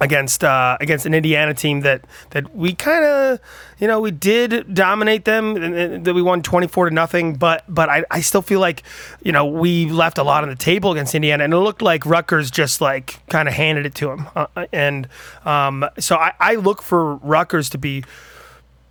against 0.00 0.44
uh, 0.44 0.76
against 0.80 1.06
an 1.06 1.14
Indiana 1.14 1.54
team 1.54 1.80
that 1.80 2.04
that 2.30 2.54
we 2.54 2.74
kind 2.74 3.04
of 3.04 3.40
you 3.78 3.86
know 3.86 4.00
we 4.00 4.10
did 4.10 4.74
dominate 4.74 5.24
them 5.24 6.02
that 6.02 6.14
we 6.14 6.22
won 6.22 6.42
24 6.42 6.88
to 6.88 6.94
nothing 6.94 7.34
but 7.34 7.64
but 7.68 7.88
I, 7.88 8.04
I 8.10 8.20
still 8.20 8.42
feel 8.42 8.60
like 8.60 8.82
you 9.22 9.32
know 9.32 9.44
we 9.44 9.86
left 9.86 10.18
a 10.18 10.22
lot 10.22 10.42
on 10.42 10.50
the 10.50 10.56
table 10.56 10.92
against 10.92 11.14
Indiana 11.14 11.44
and 11.44 11.52
it 11.52 11.58
looked 11.58 11.82
like 11.82 12.06
Rutgers 12.06 12.50
just 12.50 12.80
like 12.80 13.26
kind 13.28 13.48
of 13.48 13.54
handed 13.54 13.86
it 13.86 13.94
to 13.96 14.06
them 14.06 14.28
uh, 14.36 14.46
uh, 14.56 14.66
and 14.72 15.08
um, 15.44 15.84
so 15.98 16.16
I, 16.16 16.32
I 16.40 16.54
look 16.56 16.82
for 16.82 17.16
Rutgers 17.16 17.70
to 17.70 17.78
be 17.78 18.04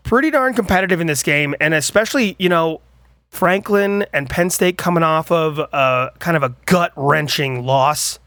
pretty 0.04 0.32
darn 0.32 0.54
competitive 0.54 1.02
in 1.02 1.08
this 1.08 1.24
game 1.24 1.56
and 1.60 1.74
especially 1.74 2.36
you 2.40 2.50
know 2.50 2.82
Franklin 3.30 4.06
and 4.14 4.30
Penn 4.30 4.50
State 4.50 4.78
coming 4.78 5.04
off 5.04 5.32
of 5.32 5.60
a 5.60 6.12
kind 6.20 6.38
of 6.38 6.44
a 6.44 6.56
gut 6.66 6.92
wrenching 6.96 7.66
loss, 7.66 8.20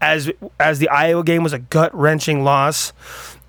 as 0.00 0.30
as 0.60 0.78
the 0.78 0.88
Iowa 0.88 1.24
game 1.24 1.42
was 1.42 1.52
a 1.52 1.58
gut 1.58 1.94
wrenching 1.94 2.44
loss. 2.44 2.92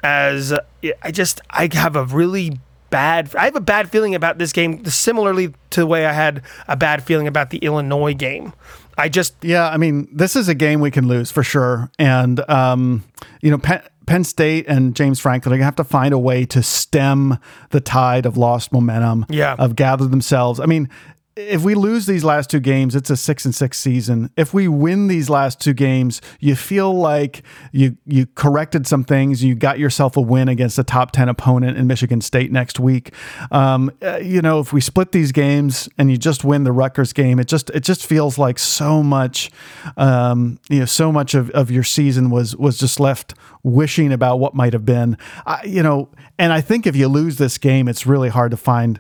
As 0.04 0.54
I 1.02 1.12
just 1.12 1.42
I 1.50 1.70
have 1.74 1.96
a 1.96 2.06
really 2.06 2.60
bad 2.90 3.36
I 3.36 3.46
have 3.46 3.56
a 3.56 3.62
bad 3.62 3.90
feeling 3.90 4.16
about 4.16 4.38
this 4.38 4.54
game, 4.54 4.86
similarly 4.86 5.54
to 5.72 5.82
the 5.82 5.88
way 5.88 6.06
I 6.06 6.14
had 6.14 6.42
a 6.68 6.78
bad 6.78 7.04
feeling 7.04 7.28
about 7.28 7.50
the 7.50 7.58
Illinois 7.60 8.14
game. 8.14 8.54
I 8.98 9.10
just 9.10 9.36
yeah, 9.42 9.70
I 9.70 9.78
mean, 9.78 10.08
this 10.12 10.36
is 10.36 10.48
a 10.48 10.56
game 10.56 10.80
we 10.80 10.92
can 10.92 11.08
lose 11.08 11.32
for 11.32 11.44
sure, 11.44 11.92
and 12.00 12.40
um, 12.50 13.04
you 13.42 13.52
know, 13.52 13.60
Penn, 13.60 13.82
Penn 14.08 14.24
State 14.24 14.66
and 14.68 14.96
James 14.96 15.20
Franklin 15.20 15.54
are 15.54 15.58
to 15.58 15.64
have 15.64 15.76
to 15.76 15.84
find 15.84 16.14
a 16.14 16.18
way 16.18 16.46
to 16.46 16.64
stem 16.64 17.38
the 17.70 17.80
tide 17.80 18.26
of 18.26 18.38
lost 18.38 18.72
momentum. 18.72 19.26
Yeah. 19.30 19.56
of 19.60 19.76
gather 19.76 20.08
themselves. 20.08 20.60
I 20.60 20.66
mean, 20.66 20.90
if 21.38 21.64
we 21.64 21.76
lose 21.76 22.08
these 22.08 22.24
last 22.24 22.50
two 22.50 22.60
games, 22.60 22.96
it's 22.96 23.12
a 23.12 23.16
six 23.16 23.46
and 23.46 23.54
six 23.54 23.78
season. 23.78 24.32
If 24.36 24.54
we 24.54 24.68
win 24.68 25.08
these 25.08 25.30
last 25.30 25.62
two 25.62 25.74
games, 25.74 26.20
you 26.40 26.56
feel 26.56 26.94
like 26.94 27.44
you 27.72 27.98
you 28.06 28.26
corrected 28.26 28.88
some 28.88 29.04
things. 29.04 29.44
You 29.44 29.54
got 29.54 29.78
yourself 29.78 30.18
a 30.18 30.22
win 30.22 30.50
against 30.50 30.80
a 30.80 30.84
top 30.84 31.12
ten 31.12 31.30
opponent 31.30 31.78
in 31.78 31.86
Michigan 31.86 32.22
State 32.22 32.52
next 32.52 32.80
week. 32.80 33.14
Um, 33.52 33.92
uh, 34.02 34.18
you 34.18 34.42
know, 34.42 34.60
if 34.60 34.74
we 34.74 34.82
split 34.82 35.12
these 35.12 35.32
games 35.32 35.88
and 35.98 36.10
you 36.10 36.18
just 36.18 36.44
win 36.44 36.64
the 36.64 36.72
Rutgers 36.72 37.14
game, 37.14 37.40
it 37.40 37.48
just 37.48 37.70
it 37.70 37.82
just 37.82 38.06
feels 38.06 38.40
like 38.40 38.58
so 38.58 39.04
much. 39.04 39.52
Um, 39.96 40.60
you 40.70 40.80
know, 40.80 40.86
so 40.86 41.12
much 41.12 41.36
of, 41.36 41.52
of 41.52 41.70
your 41.70 41.84
season 41.84 42.32
was 42.32 42.56
was 42.56 42.80
just 42.80 43.00
left 43.00 43.36
wishing 43.62 44.12
about 44.12 44.40
what 44.40 44.56
might 44.56 44.74
have 44.74 44.86
been. 44.86 45.18
I, 45.46 45.64
you 45.66 45.84
know, 45.84 46.10
and 46.40 46.52
I 46.52 46.62
think 46.62 46.88
if 46.88 46.96
you 46.96 47.08
lose 47.08 47.38
this 47.38 47.60
game, 47.60 47.88
it's 47.88 48.08
really 48.08 48.30
hard 48.30 48.52
to 48.52 48.58
find 48.58 49.00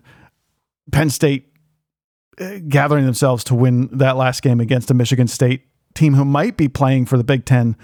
Penn 0.91 1.09
State 1.09 1.47
gathering 2.68 3.05
themselves 3.05 3.43
to 3.45 3.55
win 3.55 3.89
that 3.91 4.18
last 4.18 4.41
game 4.41 4.59
against 4.59 4.91
a 4.91 4.93
Michigan 4.93 5.27
State 5.27 5.64
team 5.95 6.14
who 6.14 6.23
might 6.26 6.57
be 6.57 6.68
playing 6.68 7.05
for 7.05 7.18
the 7.18 7.23
Big 7.23 7.45
Ten 7.45 7.76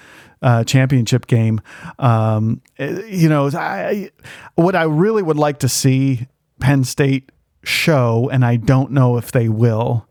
uh, 0.41 0.63
championship 0.63 1.27
game. 1.27 1.61
Um, 1.99 2.61
eh, 2.77 3.01
you 3.07 3.29
know, 3.29 3.49
I, 3.53 4.11
what 4.55 4.75
I 4.75 4.83
really 4.83 5.23
would 5.23 5.37
like 5.37 5.59
to 5.59 5.69
see 5.69 6.27
Penn 6.59 6.83
State 6.83 7.31
show, 7.63 8.29
and 8.31 8.45
I 8.45 8.57
don't 8.57 8.91
know 8.91 9.17
if 9.17 9.31
they 9.31 9.49
will, 9.49 10.07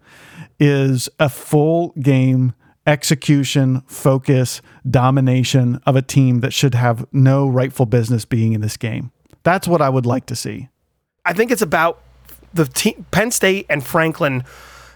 is 0.58 1.08
a 1.20 1.28
full 1.28 1.90
game 2.00 2.54
execution, 2.86 3.82
focus, 3.86 4.60
domination 4.88 5.80
of 5.86 5.94
a 5.94 6.02
team 6.02 6.40
that 6.40 6.52
should 6.52 6.74
have 6.74 7.06
no 7.12 7.46
rightful 7.46 7.86
business 7.86 8.24
being 8.24 8.54
in 8.54 8.60
this 8.60 8.76
game. 8.76 9.12
That's 9.44 9.68
what 9.68 9.80
I 9.80 9.88
would 9.88 10.06
like 10.06 10.26
to 10.26 10.36
see. 10.36 10.68
I 11.24 11.32
think 11.32 11.52
it's 11.52 11.62
about 11.62 12.02
the 12.54 12.66
team, 12.66 13.06
Penn 13.10 13.30
State 13.30 13.66
and 13.68 13.84
Franklin 13.84 14.44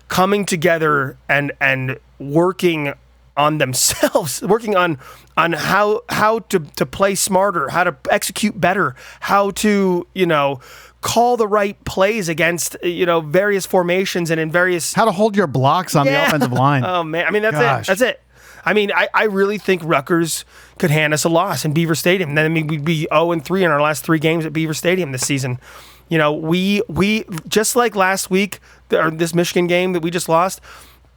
coming 0.09 0.45
together 0.45 1.16
and 1.28 1.53
and 1.61 1.99
working 2.19 2.95
on 3.37 3.59
themselves, 3.59 4.43
working 4.47 4.77
on 4.77 4.99
on 5.37 5.53
how 5.53 6.03
how 6.09 6.41
to 6.41 6.61
to 6.61 6.87
play 6.87 7.15
smarter, 7.15 7.69
how 7.69 7.85
to 7.85 7.97
execute 8.11 8.61
better, 8.61 8.95
how 9.20 9.51
to 9.53 10.07
you 10.15 10.27
know 10.27 10.61
call 11.03 11.37
the 11.37 11.47
right 11.47 11.83
plays 11.85 12.28
against 12.28 12.77
you 12.83 13.07
know 13.07 13.20
various 13.20 13.66
formations 13.66 14.31
and 14.31 14.41
in 14.41 14.51
various 14.51 14.95
how 14.95 15.05
to 15.05 15.12
hold 15.12 15.37
your 15.37 15.47
blocks 15.47 15.95
on 15.95 16.07
yeah. 16.07 16.23
the 16.23 16.27
offensive 16.28 16.53
line. 16.53 16.85
oh 16.87 17.03
man, 17.03 17.27
I 17.27 17.31
mean 17.31 17.43
that's 17.43 17.57
Gosh. 17.57 17.85
it. 17.85 17.87
That's 17.87 18.01
it. 18.01 18.23
I 18.65 18.73
mean, 18.73 18.91
I, 18.91 19.09
I 19.15 19.24
really 19.24 19.59
think 19.59 19.81
Rutgers 19.85 20.45
could 20.78 20.91
hand 20.91 21.15
us 21.15 21.23
a 21.23 21.28
loss 21.28 21.65
in 21.65 21.73
Beaver 21.73 21.95
Stadium. 21.95 22.35
Then 22.35 22.45
I 22.45 22.49
mean, 22.49 22.66
we'd 22.66 22.85
be 22.85 23.07
0 23.12 23.31
and 23.31 23.45
3 23.45 23.62
in 23.62 23.70
our 23.70 23.81
last 23.81 24.05
three 24.05 24.19
games 24.19 24.45
at 24.45 24.53
Beaver 24.53 24.74
Stadium 24.74 25.12
this 25.12 25.24
season. 25.24 25.61
You 26.09 26.19
know, 26.19 26.33
we 26.33 26.83
we 26.89 27.24
just 27.49 27.77
like 27.77 27.97
last 27.97 28.31
week 28.31 28.61
or 28.93 29.11
this 29.11 29.35
Michigan 29.35 29.66
game 29.66 29.93
that 29.93 30.03
we 30.03 30.11
just 30.11 30.28
lost. 30.28 30.61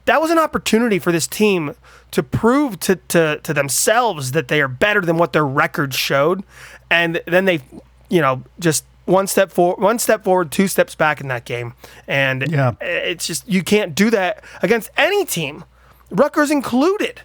That 0.06 0.20
was 0.20 0.30
an 0.30 0.38
opportunity 0.38 0.98
for 0.98 1.12
this 1.12 1.26
team 1.26 1.74
to 2.10 2.22
prove 2.22 2.80
to, 2.80 2.96
to, 2.96 3.38
to 3.42 3.54
themselves 3.54 4.32
that 4.32 4.48
they 4.48 4.60
are 4.60 4.66
better 4.66 5.00
than 5.02 5.18
what 5.18 5.32
their 5.32 5.46
records 5.46 5.94
showed, 5.94 6.42
and 6.90 7.20
then 7.26 7.44
they, 7.44 7.60
you 8.08 8.20
know, 8.20 8.42
just 8.58 8.84
one 9.04 9.26
step 9.26 9.52
forward, 9.52 9.80
one 9.80 9.98
step 9.98 10.24
forward, 10.24 10.50
two 10.50 10.68
steps 10.68 10.94
back 10.94 11.20
in 11.20 11.28
that 11.28 11.44
game, 11.44 11.74
and 12.08 12.50
yeah. 12.50 12.74
it's 12.80 13.26
just 13.26 13.48
you 13.48 13.62
can't 13.62 13.94
do 13.94 14.10
that 14.10 14.42
against 14.62 14.90
any 14.96 15.24
team, 15.24 15.64
Rutgers 16.10 16.50
included. 16.50 17.22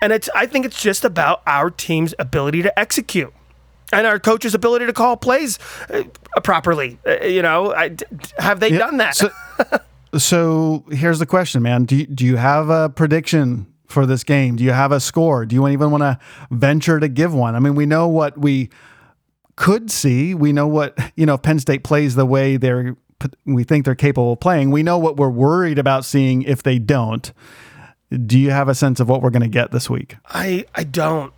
And 0.00 0.12
it's 0.12 0.28
I 0.34 0.46
think 0.46 0.66
it's 0.66 0.82
just 0.82 1.04
about 1.04 1.42
our 1.46 1.70
team's 1.70 2.14
ability 2.18 2.62
to 2.62 2.78
execute 2.78 3.32
and 3.92 4.06
our 4.06 4.18
coach's 4.18 4.54
ability 4.54 4.86
to 4.86 4.92
call 4.92 5.16
plays 5.16 5.58
uh, 5.90 6.02
properly. 6.42 6.98
Uh, 7.06 7.24
you 7.24 7.42
know, 7.42 7.74
I, 7.74 7.96
have 8.38 8.60
they 8.60 8.72
yeah, 8.72 8.78
done 8.78 8.96
that? 8.96 9.14
So, 9.14 9.30
so, 10.18 10.84
here's 10.90 11.18
the 11.18 11.26
question, 11.26 11.62
man. 11.62 11.84
Do 11.84 11.96
you, 11.96 12.06
do 12.06 12.24
you 12.24 12.36
have 12.36 12.70
a 12.70 12.88
prediction 12.88 13.72
for 13.86 14.06
this 14.06 14.24
game? 14.24 14.56
Do 14.56 14.64
you 14.64 14.72
have 14.72 14.92
a 14.92 15.00
score? 15.00 15.46
Do 15.46 15.54
you 15.54 15.68
even 15.68 15.90
want 15.90 16.02
to 16.02 16.18
venture 16.50 16.98
to 16.98 17.08
give 17.08 17.34
one? 17.34 17.54
I 17.54 17.58
mean, 17.58 17.74
we 17.74 17.86
know 17.86 18.08
what 18.08 18.38
we 18.38 18.70
could 19.56 19.90
see. 19.90 20.34
We 20.34 20.52
know 20.52 20.66
what 20.66 20.98
you 21.14 21.26
know. 21.26 21.34
If 21.34 21.42
Penn 21.42 21.58
State 21.58 21.84
plays 21.84 22.14
the 22.14 22.26
way 22.26 22.56
they're 22.56 22.96
we 23.44 23.64
think 23.64 23.84
they're 23.84 23.94
capable 23.94 24.32
of 24.32 24.40
playing. 24.40 24.70
We 24.70 24.82
know 24.82 24.98
what 24.98 25.16
we're 25.16 25.30
worried 25.30 25.78
about 25.78 26.04
seeing 26.04 26.42
if 26.42 26.62
they 26.62 26.78
don't. 26.78 27.32
Do 28.26 28.38
you 28.38 28.50
have 28.50 28.68
a 28.68 28.74
sense 28.74 29.00
of 29.00 29.08
what 29.08 29.22
we're 29.22 29.30
going 29.30 29.42
to 29.42 29.48
get 29.48 29.70
this 29.70 29.88
week? 29.88 30.16
I 30.26 30.64
I 30.74 30.84
don't. 30.84 31.32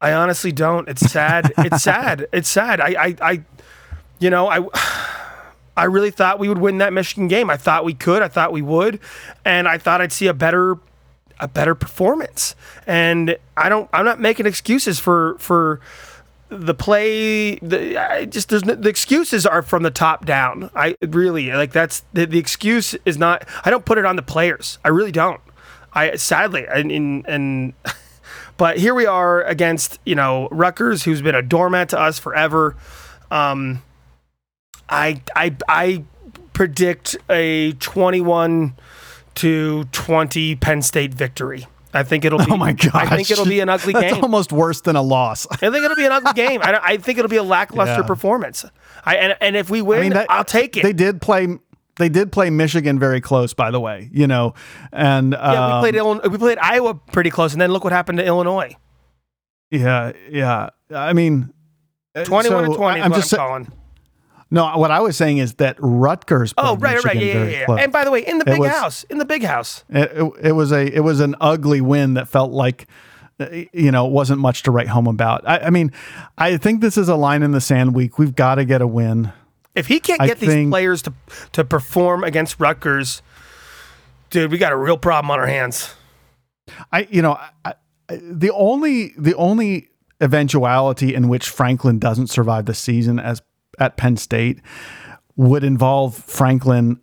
I 0.00 0.12
honestly 0.12 0.52
don't. 0.52 0.88
It's 0.88 1.10
sad. 1.10 1.52
it's 1.58 1.82
sad. 1.82 2.26
It's 2.32 2.48
sad. 2.48 2.80
I, 2.80 2.94
I, 2.98 3.16
I, 3.20 3.42
you 4.18 4.30
know, 4.30 4.48
I, 4.48 4.66
I 5.76 5.84
really 5.84 6.10
thought 6.10 6.38
we 6.38 6.48
would 6.48 6.58
win 6.58 6.78
that 6.78 6.92
Michigan 6.92 7.28
game. 7.28 7.50
I 7.50 7.56
thought 7.56 7.84
we 7.84 7.94
could. 7.94 8.22
I 8.22 8.28
thought 8.28 8.52
we 8.52 8.62
would, 8.62 8.98
and 9.44 9.68
I 9.68 9.78
thought 9.78 10.00
I'd 10.00 10.12
see 10.12 10.26
a 10.26 10.34
better, 10.34 10.78
a 11.38 11.48
better 11.48 11.74
performance. 11.74 12.54
And 12.86 13.36
I 13.56 13.68
don't. 13.68 13.88
I'm 13.92 14.04
not 14.04 14.20
making 14.20 14.46
excuses 14.46 14.98
for 14.98 15.36
for 15.38 15.80
the 16.48 16.72
play. 16.72 17.56
The 17.56 17.98
I 17.98 18.24
just 18.24 18.48
there's 18.48 18.62
the 18.62 18.88
excuses 18.88 19.44
are 19.44 19.60
from 19.60 19.82
the 19.82 19.90
top 19.90 20.24
down. 20.24 20.70
I 20.74 20.96
really 21.02 21.50
like 21.52 21.72
that's 21.72 22.04
the, 22.14 22.24
the 22.24 22.38
excuse 22.38 22.94
is 23.04 23.18
not. 23.18 23.46
I 23.64 23.70
don't 23.70 23.84
put 23.84 23.98
it 23.98 24.06
on 24.06 24.16
the 24.16 24.22
players. 24.22 24.78
I 24.82 24.88
really 24.88 25.12
don't. 25.12 25.40
I 25.92 26.16
sadly 26.16 26.66
and 26.66 26.90
and. 26.90 27.26
and 27.26 27.74
But 28.56 28.78
here 28.78 28.94
we 28.94 29.06
are 29.06 29.42
against, 29.42 29.98
you 30.04 30.14
know, 30.14 30.48
Rutgers, 30.50 31.04
who's 31.04 31.22
been 31.22 31.34
a 31.34 31.42
doormat 31.42 31.90
to 31.90 32.00
us 32.00 32.18
forever. 32.18 32.76
Um, 33.30 33.82
I, 34.88 35.20
I, 35.34 35.54
I 35.68 36.04
predict 36.52 37.16
a 37.28 37.72
21 37.72 38.74
to 39.36 39.84
20 39.84 40.56
Penn 40.56 40.82
State 40.82 41.12
victory. 41.12 41.66
I 41.92 42.02
think 42.02 42.24
it'll 42.24 42.38
be. 42.38 42.50
Oh 42.50 42.56
my 42.58 42.72
god! 42.72 42.94
I 42.94 43.16
think 43.16 43.30
it'll 43.30 43.46
be 43.46 43.60
an 43.60 43.70
ugly 43.70 43.92
That's 43.94 44.12
game. 44.14 44.22
almost 44.22 44.52
worse 44.52 44.82
than 44.82 44.96
a 44.96 45.02
loss. 45.02 45.46
I 45.50 45.56
think 45.56 45.76
it'll 45.76 45.96
be 45.96 46.04
an 46.04 46.12
ugly 46.12 46.34
game. 46.34 46.60
I, 46.62 46.78
I 46.82 46.96
think 46.98 47.18
it'll 47.18 47.30
be 47.30 47.36
a 47.36 47.42
lackluster 47.42 48.02
yeah. 48.02 48.06
performance. 48.06 48.66
I 49.06 49.16
and, 49.16 49.36
and 49.40 49.56
if 49.56 49.70
we 49.70 49.80
win, 49.80 49.98
I 49.98 50.02
mean, 50.02 50.12
that, 50.12 50.26
I'll 50.28 50.44
take 50.44 50.76
it. 50.76 50.82
They 50.82 50.92
did 50.92 51.22
play 51.22 51.58
they 51.98 52.08
did 52.08 52.32
play 52.32 52.50
Michigan 52.50 52.98
very 52.98 53.20
close, 53.20 53.54
by 53.54 53.70
the 53.70 53.80
way. 53.80 54.08
You 54.12 54.26
know, 54.26 54.54
and 54.92 55.34
um, 55.34 55.52
yeah, 55.52 55.76
we 55.76 55.82
played 55.82 55.96
um, 55.96 56.06
Illinois, 56.06 56.28
we 56.28 56.38
played 56.38 56.58
Iowa 56.58 56.94
pretty 56.94 57.30
close, 57.30 57.52
and 57.52 57.60
then 57.60 57.72
look 57.72 57.84
what 57.84 57.92
happened 57.92 58.18
to 58.18 58.24
Illinois. 58.24 58.74
Yeah, 59.70 60.12
yeah. 60.30 60.70
I 60.90 61.12
mean, 61.12 61.52
uh, 62.14 62.24
twenty-one 62.24 62.66
so 62.66 62.72
to 62.72 62.76
twenty. 62.76 63.00
I'm 63.00 63.12
just 63.12 63.32
I'm 63.32 63.38
calling. 63.38 63.72
No, 64.48 64.78
what 64.78 64.92
I 64.92 65.00
was 65.00 65.16
saying 65.16 65.38
is 65.38 65.54
that 65.54 65.76
Rutgers. 65.80 66.54
Oh, 66.56 66.76
right, 66.76 66.94
Michigan 66.94 67.18
right, 67.18 67.26
yeah, 67.26 67.44
yeah, 67.44 67.64
yeah. 67.68 67.74
And 67.82 67.92
by 67.92 68.04
the 68.04 68.12
way, 68.12 68.20
in 68.20 68.38
the 68.38 68.44
big 68.44 68.60
was, 68.60 68.70
house, 68.70 69.02
in 69.04 69.18
the 69.18 69.24
big 69.24 69.42
house, 69.42 69.84
it, 69.88 70.12
it, 70.14 70.32
it, 70.48 70.52
was 70.52 70.70
a 70.70 70.86
it 70.86 71.00
was 71.00 71.18
an 71.18 71.34
ugly 71.40 71.80
win 71.80 72.14
that 72.14 72.28
felt 72.28 72.52
like 72.52 72.86
uh, 73.40 73.48
you 73.72 73.90
know 73.90 74.04
wasn't 74.04 74.38
much 74.38 74.62
to 74.64 74.70
write 74.70 74.86
home 74.86 75.08
about. 75.08 75.46
I, 75.48 75.58
I 75.58 75.70
mean, 75.70 75.90
I 76.38 76.58
think 76.58 76.80
this 76.80 76.96
is 76.96 77.08
a 77.08 77.16
line 77.16 77.42
in 77.42 77.50
the 77.50 77.60
sand 77.60 77.94
week. 77.94 78.18
We've 78.18 78.36
got 78.36 78.56
to 78.56 78.64
get 78.64 78.80
a 78.80 78.86
win. 78.86 79.32
If 79.76 79.86
he 79.86 80.00
can't 80.00 80.20
get 80.20 80.38
these 80.40 80.68
players 80.68 81.02
to 81.02 81.12
to 81.52 81.64
perform 81.64 82.24
against 82.24 82.58
Rutgers, 82.58 83.22
dude, 84.30 84.50
we 84.50 84.58
got 84.58 84.72
a 84.72 84.76
real 84.76 84.96
problem 84.96 85.30
on 85.30 85.38
our 85.38 85.46
hands. 85.46 85.94
I, 86.90 87.06
you 87.10 87.22
know, 87.22 87.38
I, 87.64 87.74
I, 88.08 88.20
the 88.20 88.50
only 88.52 89.12
the 89.18 89.34
only 89.34 89.90
eventuality 90.20 91.14
in 91.14 91.28
which 91.28 91.48
Franklin 91.48 91.98
doesn't 91.98 92.28
survive 92.28 92.64
the 92.64 92.74
season 92.74 93.20
as 93.20 93.42
at 93.78 93.96
Penn 93.96 94.16
State 94.16 94.60
would 95.36 95.62
involve 95.62 96.16
Franklin 96.16 96.98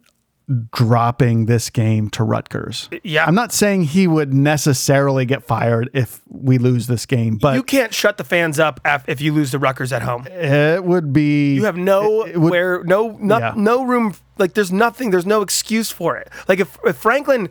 dropping 0.72 1.46
this 1.46 1.70
game 1.70 2.10
to 2.10 2.24
Rutgers. 2.24 2.90
Yeah. 3.04 3.26
I'm 3.26 3.36
not 3.36 3.54
saying 3.54 3.84
he 3.86 4.08
would 4.08 4.34
necessarily 4.34 5.26
get 5.26 5.44
fired 5.44 5.90
if 5.94 6.22
we 6.28 6.58
lose 6.58 6.88
this 6.88 7.06
game, 7.06 7.38
but 7.38 7.56
you 7.56 7.64
can't 7.64 7.94
shut 7.94 8.18
the 8.18 8.24
fans 8.24 8.60
up 8.60 8.82
if 9.08 9.22
you 9.22 9.34
lose 9.34 9.52
the 9.52 9.60
Rutgers 9.60 9.94
at 9.94 10.02
home. 10.02 10.28
It 10.28 10.84
would 10.84 11.14
be 11.14 11.56
You 11.56 11.66
have 11.66 11.78
no 11.78 12.26
would, 12.26 12.38
where 12.38 12.84
no 12.84 13.18
no, 13.20 13.38
yeah. 13.38 13.54
no 13.56 13.84
room 13.86 14.16
like 14.38 14.54
there's 14.54 14.72
nothing 14.72 15.12
there's 15.12 15.26
no 15.26 15.42
excuse 15.42 15.92
for 15.92 16.18
it. 16.18 16.30
Like 16.48 16.60
if, 16.60 16.78
if 16.84 16.98
Franklin 16.98 17.50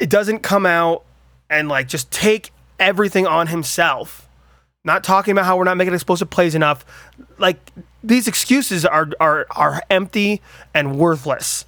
it 0.00 0.08
doesn't 0.08 0.40
come 0.40 0.66
out 0.66 1.04
and 1.50 1.68
like 1.68 1.88
just 1.88 2.10
take 2.10 2.52
everything 2.78 3.26
on 3.26 3.48
himself. 3.48 4.28
Not 4.84 5.02
talking 5.02 5.32
about 5.32 5.46
how 5.46 5.56
we're 5.56 5.64
not 5.64 5.78
making 5.78 5.94
explosive 5.94 6.28
plays 6.30 6.54
enough. 6.54 6.84
Like 7.38 7.72
these 8.04 8.28
excuses 8.28 8.84
are 8.84 9.08
are 9.18 9.46
are 9.50 9.82
empty 9.90 10.42
and 10.72 10.96
worthless 10.96 11.64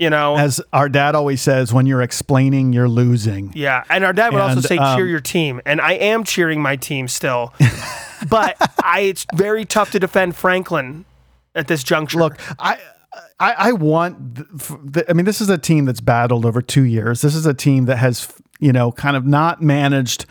You 0.00 0.08
know, 0.08 0.38
as 0.38 0.62
our 0.72 0.88
dad 0.88 1.14
always 1.14 1.42
says, 1.42 1.74
when 1.74 1.84
you're 1.84 2.00
explaining, 2.00 2.72
you're 2.72 2.88
losing. 2.88 3.52
Yeah, 3.54 3.84
and 3.90 4.02
our 4.02 4.14
dad 4.14 4.32
would 4.32 4.40
and, 4.40 4.56
also 4.56 4.66
say, 4.66 4.78
um, 4.78 4.96
"Cheer 4.96 5.06
your 5.06 5.20
team," 5.20 5.60
and 5.66 5.78
I 5.78 5.92
am 5.92 6.24
cheering 6.24 6.62
my 6.62 6.76
team 6.76 7.06
still. 7.06 7.52
but 8.30 8.56
I, 8.82 9.00
it's 9.00 9.26
very 9.34 9.66
tough 9.66 9.90
to 9.90 10.00
defend 10.00 10.36
Franklin 10.36 11.04
at 11.54 11.68
this 11.68 11.84
juncture. 11.84 12.18
Look, 12.18 12.38
I. 12.58 12.78
I, 13.40 13.52
I 13.52 13.72
want. 13.72 14.36
The, 14.36 15.04
I 15.08 15.12
mean, 15.12 15.26
this 15.26 15.40
is 15.40 15.50
a 15.50 15.58
team 15.58 15.84
that's 15.84 16.00
battled 16.00 16.46
over 16.46 16.62
two 16.62 16.84
years. 16.84 17.22
This 17.22 17.34
is 17.34 17.44
a 17.44 17.52
team 17.52 17.86
that 17.86 17.96
has, 17.96 18.32
you 18.60 18.72
know, 18.72 18.92
kind 18.92 19.16
of 19.16 19.26
not 19.26 19.60
managed 19.60 20.26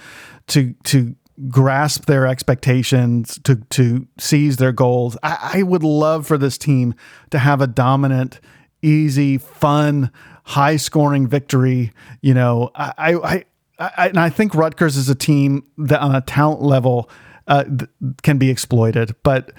to 0.48 0.74
to 0.86 1.16
grasp 1.48 2.06
their 2.06 2.26
expectations, 2.26 3.40
to 3.44 3.58
to 3.72 4.08
seize 4.18 4.58
their 4.58 4.72
goals. 4.72 5.18
I, 5.22 5.52
I 5.56 5.64
would 5.64 5.84
love 5.84 6.26
for 6.26 6.38
this 6.38 6.58
team 6.58 6.96
to 7.32 7.40
have 7.40 7.62
a 7.62 7.68
dominant, 7.68 8.40
easy, 8.82 9.38
fun, 9.38 10.12
high 10.44 10.78
scoring 10.78 11.28
victory. 11.28 11.92
You 12.22 12.34
know, 12.34 12.72
I, 12.76 13.14
I, 13.14 13.46
I, 13.80 14.08
and 14.08 14.20
I 14.20 14.30
think 14.30 14.56
Rutgers 14.56 14.98
is 14.98 15.10
a 15.10 15.16
team 15.16 15.64
that 15.78 16.02
on 16.02 16.16
a 16.16 16.22
talent 16.22 16.62
level 16.62 17.10
uh, 17.48 17.66
can 18.24 18.38
be 18.38 18.50
exploited, 18.50 19.16
but. 19.24 19.52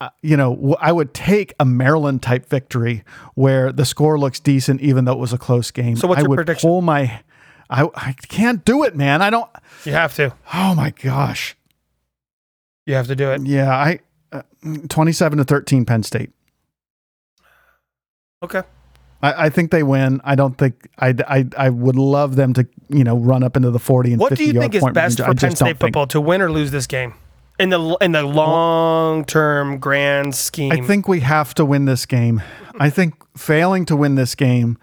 Uh, 0.00 0.10
you 0.22 0.36
know, 0.36 0.76
I 0.80 0.92
would 0.92 1.12
take 1.12 1.54
a 1.58 1.64
Maryland 1.64 2.22
type 2.22 2.48
victory 2.48 3.02
where 3.34 3.72
the 3.72 3.84
score 3.84 4.16
looks 4.16 4.38
decent, 4.38 4.80
even 4.80 5.06
though 5.06 5.14
it 5.14 5.18
was 5.18 5.32
a 5.32 5.38
close 5.38 5.72
game. 5.72 5.96
So, 5.96 6.06
what's 6.06 6.20
I 6.20 6.22
your 6.22 6.28
would 6.28 6.36
prediction? 6.36 6.68
pull 6.68 6.82
my, 6.82 7.20
I, 7.68 7.88
I 7.96 8.12
can't 8.28 8.64
do 8.64 8.84
it, 8.84 8.94
man. 8.94 9.22
I 9.22 9.30
don't. 9.30 9.50
You 9.84 9.90
have 9.94 10.14
to. 10.14 10.32
Oh 10.54 10.76
my 10.76 10.90
gosh. 10.90 11.56
You 12.86 12.94
have 12.94 13.08
to 13.08 13.16
do 13.16 13.32
it. 13.32 13.42
Yeah, 13.44 13.74
I 13.74 13.98
uh, 14.30 14.42
27 14.88 15.38
to 15.38 15.44
13 15.44 15.84
Penn 15.84 16.04
State. 16.04 16.30
Okay. 18.42 18.62
I, 19.20 19.46
I, 19.46 19.50
think 19.50 19.70
they 19.72 19.82
win. 19.82 20.20
I 20.22 20.36
don't 20.36 20.56
think 20.56 20.88
I, 20.98 21.12
I 21.26 21.44
I 21.56 21.70
would 21.70 21.96
love 21.96 22.36
them 22.36 22.52
to 22.54 22.66
you 22.88 23.02
know 23.02 23.16
run 23.16 23.42
up 23.42 23.56
into 23.56 23.70
the 23.70 23.80
40 23.80 24.12
and 24.12 24.20
what 24.20 24.30
50 24.30 24.44
do 24.44 24.52
you 24.52 24.60
think 24.60 24.74
is 24.76 24.84
best 24.92 25.18
range. 25.18 25.28
for 25.28 25.46
Penn 25.46 25.56
State 25.56 25.78
football 25.80 26.04
think. 26.04 26.10
to 26.12 26.20
win 26.20 26.40
or 26.40 26.50
lose 26.50 26.70
this 26.70 26.86
game? 26.86 27.14
In 27.58 27.70
the 27.70 27.96
in 28.00 28.12
the 28.12 28.22
long 28.22 29.24
term 29.24 29.78
grand 29.78 30.36
scheme, 30.36 30.70
I 30.70 30.80
think 30.80 31.08
we 31.08 31.18
have 31.20 31.52
to 31.54 31.64
win 31.64 31.86
this 31.86 32.06
game. 32.06 32.40
I 32.78 32.90
think 32.90 33.14
failing 33.36 33.84
to 33.86 33.96
win 33.96 34.14
this 34.14 34.36
game 34.36 34.78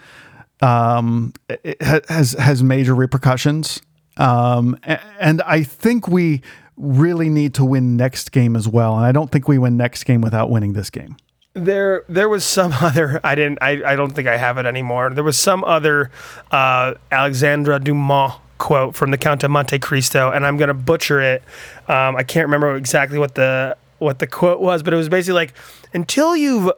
um, 0.61 1.31
has 1.79 2.33
has 2.33 2.61
major 2.61 2.93
repercussions. 2.93 3.81
Um, 4.17 4.77
and 5.19 5.41
I 5.41 5.63
think 5.63 6.07
we 6.07 6.41
really 6.77 7.29
need 7.29 7.53
to 7.55 7.65
win 7.65 7.95
next 7.95 8.31
game 8.31 8.55
as 8.55 8.67
well. 8.67 8.95
And 8.95 9.05
I 9.05 9.11
don't 9.11 9.31
think 9.31 9.47
we 9.47 9.57
win 9.57 9.77
next 9.77 10.03
game 10.03 10.21
without 10.21 10.49
winning 10.49 10.73
this 10.73 10.89
game. 10.89 11.17
There, 11.55 12.03
there 12.07 12.29
was 12.29 12.43
some 12.43 12.71
other. 12.81 13.19
I 13.23 13.33
didn't. 13.35 13.59
I, 13.61 13.93
I 13.93 13.95
don't 13.95 14.11
think 14.11 14.27
I 14.27 14.37
have 14.37 14.57
it 14.57 14.65
anymore. 14.65 15.09
There 15.09 15.23
was 15.23 15.37
some 15.37 15.63
other 15.63 16.11
uh, 16.51 16.93
Alexandre 17.11 17.79
Dumas 17.79 18.33
quote 18.57 18.95
from 18.95 19.11
the 19.11 19.17
Count 19.17 19.43
of 19.43 19.51
Monte 19.51 19.79
Cristo, 19.79 20.31
and 20.31 20.45
I'm 20.45 20.57
gonna 20.57 20.73
butcher 20.73 21.21
it. 21.21 21.43
Um, 21.87 22.15
I 22.15 22.23
can't 22.23 22.45
remember 22.45 22.75
exactly 22.75 23.17
what 23.17 23.35
the 23.35 23.75
what 23.99 24.19
the 24.19 24.27
quote 24.27 24.59
was, 24.59 24.83
but 24.83 24.93
it 24.93 24.97
was 24.97 25.09
basically 25.09 25.35
like, 25.35 25.53
until 25.93 26.35
you've 26.35 26.71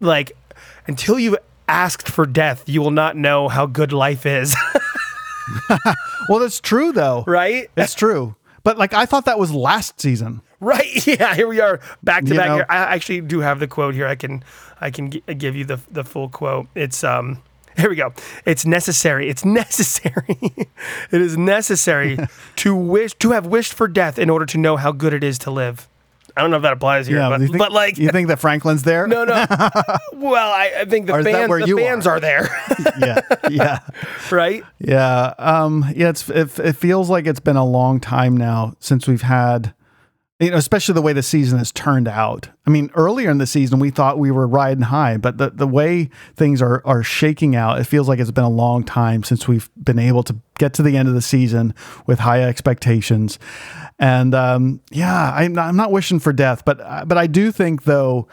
like, 0.00 0.32
until 0.86 1.18
you've 1.18 1.36
asked 1.68 2.08
for 2.08 2.26
death, 2.26 2.68
you 2.68 2.82
will 2.82 2.90
not 2.90 3.16
know 3.16 3.48
how 3.48 3.66
good 3.66 3.92
life 3.92 4.26
is. 4.26 4.54
well, 6.28 6.40
that's 6.40 6.60
true 6.60 6.92
though. 6.92 7.24
Right? 7.26 7.70
It's 7.76 7.94
true. 7.94 8.34
But 8.64 8.76
like 8.78 8.92
I 8.94 9.06
thought 9.06 9.26
that 9.26 9.38
was 9.38 9.52
last 9.52 10.00
season. 10.00 10.40
Right. 10.60 11.06
Yeah. 11.06 11.34
Here 11.34 11.46
we 11.46 11.60
are, 11.60 11.80
back 12.02 12.24
to 12.24 12.30
you 12.30 12.36
back. 12.36 12.48
Know? 12.48 12.54
Here. 12.56 12.66
I 12.68 12.76
actually 12.94 13.20
do 13.20 13.40
have 13.40 13.60
the 13.60 13.68
quote 13.68 13.94
here. 13.94 14.06
I 14.06 14.14
can 14.16 14.42
I 14.80 14.90
can 14.90 15.10
g- 15.10 15.22
give 15.38 15.54
you 15.54 15.64
the 15.64 15.78
the 15.90 16.02
full 16.04 16.28
quote. 16.28 16.66
It's 16.74 17.04
um. 17.04 17.42
Here 17.76 17.90
we 17.90 17.96
go. 17.96 18.12
It's 18.46 18.64
necessary. 18.64 19.28
It's 19.28 19.44
necessary. 19.62 20.38
it 21.10 21.20
is 21.20 21.36
necessary 21.36 22.16
to 22.56 22.74
wish 22.76 23.14
to 23.14 23.32
have 23.32 23.46
wished 23.46 23.74
for 23.74 23.88
death 23.88 24.16
in 24.16 24.30
order 24.30 24.46
to 24.46 24.58
know 24.58 24.76
how 24.76 24.92
good 24.92 25.12
it 25.12 25.24
is 25.24 25.38
to 25.40 25.50
live. 25.50 25.88
I 26.36 26.40
don't 26.40 26.50
know 26.50 26.56
if 26.56 26.62
that 26.64 26.72
applies 26.72 27.06
here, 27.06 27.18
yeah, 27.18 27.28
but, 27.28 27.40
think, 27.40 27.58
but 27.58 27.70
like 27.70 27.96
you 27.96 28.08
think 28.10 28.26
that 28.26 28.40
Franklin's 28.40 28.82
there? 28.82 29.06
No, 29.06 29.24
no. 29.24 29.34
well, 30.14 30.50
I, 30.50 30.72
I 30.80 30.84
think 30.84 31.06
the, 31.06 31.22
fans, 31.22 31.64
the 31.64 31.74
bands 31.76 32.06
are, 32.08 32.16
are 32.16 32.20
there. 32.20 32.48
yeah, 32.98 33.20
yeah, 33.48 33.78
right. 34.32 34.64
Yeah, 34.80 35.34
um, 35.38 35.84
yeah. 35.94 36.08
It's 36.08 36.28
it, 36.28 36.58
it 36.58 36.72
feels 36.74 37.08
like 37.08 37.26
it's 37.26 37.38
been 37.38 37.56
a 37.56 37.64
long 37.64 38.00
time 38.00 38.36
now 38.36 38.74
since 38.80 39.06
we've 39.06 39.22
had 39.22 39.73
you 40.40 40.50
know, 40.50 40.56
especially 40.56 40.94
the 40.94 41.02
way 41.02 41.12
the 41.12 41.22
season 41.22 41.58
has 41.58 41.70
turned 41.70 42.08
out. 42.08 42.48
I 42.66 42.70
mean, 42.70 42.90
earlier 42.94 43.30
in 43.30 43.38
the 43.38 43.46
season, 43.46 43.78
we 43.78 43.90
thought 43.90 44.18
we 44.18 44.32
were 44.32 44.48
riding 44.48 44.82
high, 44.82 45.16
but 45.16 45.38
the, 45.38 45.50
the 45.50 45.66
way 45.66 46.10
things 46.34 46.60
are, 46.60 46.82
are 46.84 47.04
shaking 47.04 47.54
out, 47.54 47.80
it 47.80 47.84
feels 47.84 48.08
like 48.08 48.18
it's 48.18 48.32
been 48.32 48.42
a 48.42 48.50
long 48.50 48.82
time 48.82 49.22
since 49.22 49.46
we've 49.46 49.70
been 49.82 49.98
able 49.98 50.24
to 50.24 50.36
get 50.58 50.74
to 50.74 50.82
the 50.82 50.96
end 50.96 51.08
of 51.08 51.14
the 51.14 51.22
season 51.22 51.72
with 52.06 52.18
high 52.18 52.42
expectations. 52.42 53.38
And 54.00 54.34
um, 54.34 54.80
yeah, 54.90 55.32
I'm 55.32 55.52
not, 55.52 55.68
I'm 55.68 55.76
not 55.76 55.92
wishing 55.92 56.18
for 56.18 56.32
death, 56.32 56.64
but 56.64 56.78
but 57.06 57.16
I 57.16 57.28
do 57.28 57.52
think 57.52 57.84
though 57.84 58.26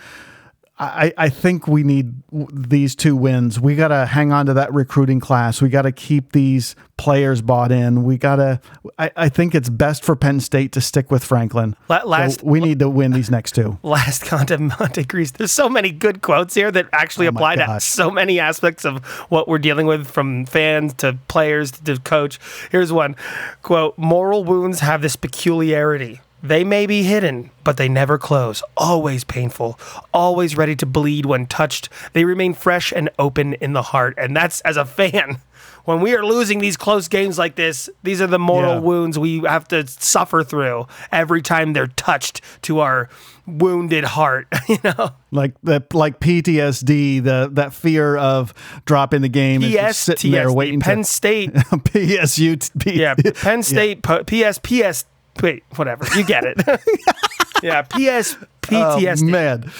I, 0.81 1.13
I 1.15 1.29
think 1.29 1.67
we 1.67 1.83
need 1.83 2.11
these 2.31 2.95
two 2.95 3.15
wins. 3.15 3.59
We 3.59 3.75
got 3.75 3.89
to 3.89 4.07
hang 4.07 4.31
on 4.31 4.47
to 4.47 4.55
that 4.55 4.73
recruiting 4.73 5.19
class. 5.19 5.61
We 5.61 5.69
got 5.69 5.83
to 5.83 5.91
keep 5.91 6.31
these 6.31 6.75
players 6.97 7.43
bought 7.43 7.71
in. 7.71 8.03
We 8.03 8.17
got 8.17 8.37
to, 8.37 8.59
I, 8.97 9.11
I 9.15 9.29
think 9.29 9.53
it's 9.53 9.69
best 9.69 10.03
for 10.03 10.15
Penn 10.15 10.39
State 10.39 10.71
to 10.71 10.81
stick 10.81 11.11
with 11.11 11.23
Franklin. 11.23 11.75
Last, 11.87 12.39
so 12.39 12.47
we 12.47 12.59
need 12.59 12.79
to 12.79 12.89
win 12.89 13.11
these 13.11 13.29
next 13.29 13.53
two. 13.53 13.77
Last 13.83 14.23
content, 14.25 14.73
Monte 14.79 15.03
Cristo. 15.03 15.37
There's 15.37 15.51
so 15.51 15.69
many 15.69 15.91
good 15.91 16.23
quotes 16.23 16.55
here 16.55 16.71
that 16.71 16.89
actually 16.93 17.27
oh 17.27 17.29
apply 17.29 17.57
to 17.57 17.79
so 17.79 18.09
many 18.09 18.39
aspects 18.39 18.83
of 18.83 19.05
what 19.29 19.47
we're 19.47 19.59
dealing 19.59 19.85
with 19.85 20.07
from 20.07 20.47
fans 20.47 20.95
to 20.95 21.15
players 21.27 21.69
to 21.71 21.99
coach. 21.99 22.39
Here's 22.71 22.91
one 22.91 23.15
quote 23.61 23.99
Moral 23.99 24.43
wounds 24.43 24.79
have 24.79 25.03
this 25.03 25.15
peculiarity 25.15 26.21
they 26.43 26.63
may 26.63 26.85
be 26.85 27.03
hidden, 27.03 27.51
but 27.63 27.77
they 27.77 27.87
never 27.87 28.17
close. 28.17 28.63
Always 28.75 29.23
painful, 29.23 29.79
always 30.13 30.57
ready 30.57 30.75
to 30.77 30.85
bleed 30.85 31.25
when 31.25 31.45
touched. 31.45 31.89
They 32.13 32.25
remain 32.25 32.53
fresh 32.53 32.91
and 32.91 33.09
open 33.19 33.53
in 33.55 33.73
the 33.73 33.83
heart. 33.83 34.15
And 34.17 34.35
that's 34.35 34.61
as 34.61 34.77
a 34.77 34.85
fan. 34.85 35.37
When 35.85 35.99
we 35.99 36.13
are 36.15 36.23
losing 36.23 36.59
these 36.59 36.77
close 36.77 37.07
games 37.07 37.39
like 37.39 37.55
this, 37.55 37.89
these 38.03 38.21
are 38.21 38.27
the 38.27 38.37
mortal 38.37 38.75
yeah. 38.75 38.79
wounds 38.79 39.17
we 39.17 39.39
have 39.39 39.67
to 39.69 39.87
suffer 39.87 40.43
through 40.43 40.85
every 41.11 41.41
time 41.41 41.73
they're 41.73 41.87
touched 41.87 42.41
to 42.63 42.79
our 42.79 43.09
wounded 43.47 44.03
heart, 44.03 44.47
you 44.69 44.77
know. 44.83 45.09
Like 45.31 45.53
the 45.63 45.83
like 45.93 46.19
PTSD, 46.19 47.23
the 47.23 47.49
that 47.53 47.73
fear 47.73 48.15
of 48.15 48.53
dropping 48.85 49.21
the 49.21 49.29
game 49.29 49.61
PS, 49.61 49.75
and 49.75 49.95
sitting 49.95 50.31
there 50.31 50.51
waiting 50.51 50.81
Penn 50.81 50.99
to, 50.99 51.03
State 51.03 51.53
PSU 51.53 52.79
P, 52.79 52.99
yeah, 52.99 53.15
Penn 53.41 53.63
State 53.63 53.99
yeah. 54.07 54.49
PS 54.51 54.59
PS 54.59 55.05
Wait, 55.41 55.63
whatever. 55.75 56.05
You 56.15 56.23
get 56.25 56.43
it. 56.45 56.57
yeah, 57.63 57.83
PS 57.83 58.37
PTSD. 58.61 59.21
Oh, 59.21 59.25
man. 59.25 59.71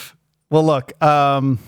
Well, 0.49 0.65
look, 0.65 1.02
um, 1.03 1.60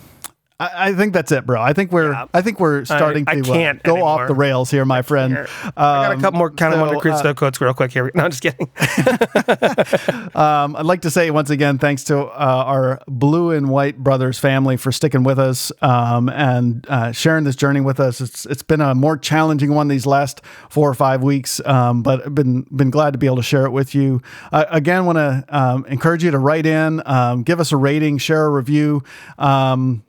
I, 0.63 0.89
I, 0.89 0.93
think 0.93 1.13
that's 1.13 1.31
it, 1.31 1.45
bro. 1.45 1.61
I 1.61 1.73
think 1.73 1.91
we're 1.91 2.11
yeah. 2.11 2.25
I 2.33 2.41
think 2.41 2.59
we're 2.59 2.85
starting 2.85 3.25
I, 3.27 3.41
to 3.41 3.51
I 3.51 3.69
uh, 3.69 3.73
go 3.83 3.93
anymore. 3.93 4.07
off 4.07 4.27
the 4.27 4.33
rails 4.33 4.71
here, 4.71 4.85
my 4.85 5.01
friend. 5.01 5.37
Um, 5.37 5.47
I 5.75 6.07
got 6.07 6.17
a 6.17 6.21
couple 6.21 6.37
more 6.37 6.51
kind 6.51 6.73
of 6.73 6.89
so, 6.89 6.99
Cristo 6.99 7.29
uh, 7.29 7.33
quotes 7.33 7.59
real 7.59 7.73
quick 7.73 7.91
here. 7.91 8.03
No, 8.15 8.25
I'm 8.25 8.31
just 8.31 8.43
kidding. 8.43 8.69
um, 10.35 10.75
I'd 10.75 10.85
like 10.85 11.01
to 11.01 11.09
say 11.09 11.31
once 11.31 11.49
again, 11.49 11.79
thanks 11.79 12.03
to 12.05 12.19
uh, 12.19 12.63
our 12.65 13.01
blue 13.07 13.51
and 13.51 13.69
white 13.69 13.97
brothers 13.97 14.37
family 14.37 14.77
for 14.77 14.91
sticking 14.91 15.23
with 15.23 15.39
us 15.39 15.71
um, 15.81 16.29
and 16.29 16.85
uh, 16.89 17.11
sharing 17.11 17.43
this 17.43 17.55
journey 17.55 17.81
with 17.81 17.99
us. 17.99 18.21
It's 18.21 18.45
it's 18.45 18.61
been 18.61 18.81
a 18.81 18.93
more 18.93 19.17
challenging 19.17 19.73
one 19.73 19.87
these 19.87 20.05
last 20.05 20.41
four 20.69 20.89
or 20.89 20.93
five 20.93 21.23
weeks, 21.23 21.59
um, 21.65 22.03
but 22.03 22.33
been 22.35 22.61
been 22.71 22.91
glad 22.91 23.13
to 23.13 23.17
be 23.17 23.25
able 23.25 23.37
to 23.37 23.43
share 23.43 23.65
it 23.65 23.71
with 23.71 23.95
you. 23.95 24.21
Again, 24.51 25.05
want 25.05 25.17
to 25.17 25.45
um, 25.49 25.85
encourage 25.87 26.23
you 26.23 26.31
to 26.31 26.39
write 26.39 26.65
in, 26.65 27.01
um, 27.05 27.43
give 27.43 27.59
us 27.59 27.71
a 27.71 27.77
rating, 27.77 28.17
share 28.17 28.45
a 28.45 28.49
review. 28.49 29.03
Um, 29.37 30.03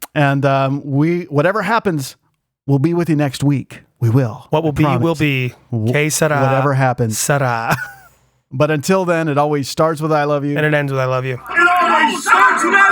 and 0.44 0.52
um, 0.74 0.82
we, 0.84 1.24
whatever 1.24 1.62
happens, 1.62 2.16
we'll 2.66 2.78
be 2.78 2.92
with 2.94 3.08
you 3.08 3.16
next 3.16 3.42
week. 3.42 3.80
We 4.00 4.10
will. 4.10 4.46
What 4.50 4.62
will 4.62 4.70
I 4.70 4.72
be 4.72 4.82
promise. 4.84 5.02
will 5.02 5.14
be. 5.14 5.54
Que 5.70 6.10
sera. 6.10 6.40
Whatever 6.40 6.74
happens. 6.74 7.18
Sera. 7.18 7.74
But 8.56 8.70
until 8.70 9.04
then, 9.04 9.26
it 9.26 9.36
always 9.36 9.68
starts 9.68 10.00
with 10.00 10.12
I 10.12 10.22
love 10.22 10.44
you. 10.44 10.56
And 10.56 10.64
it 10.64 10.72
ends 10.74 10.92
with 10.92 11.00
I 11.00 11.06
love 11.06 11.24
you. 11.24 11.34
It 11.34 11.40
always 11.40 12.22
starts 12.22 12.62
with 12.62 12.72
I 12.72 12.90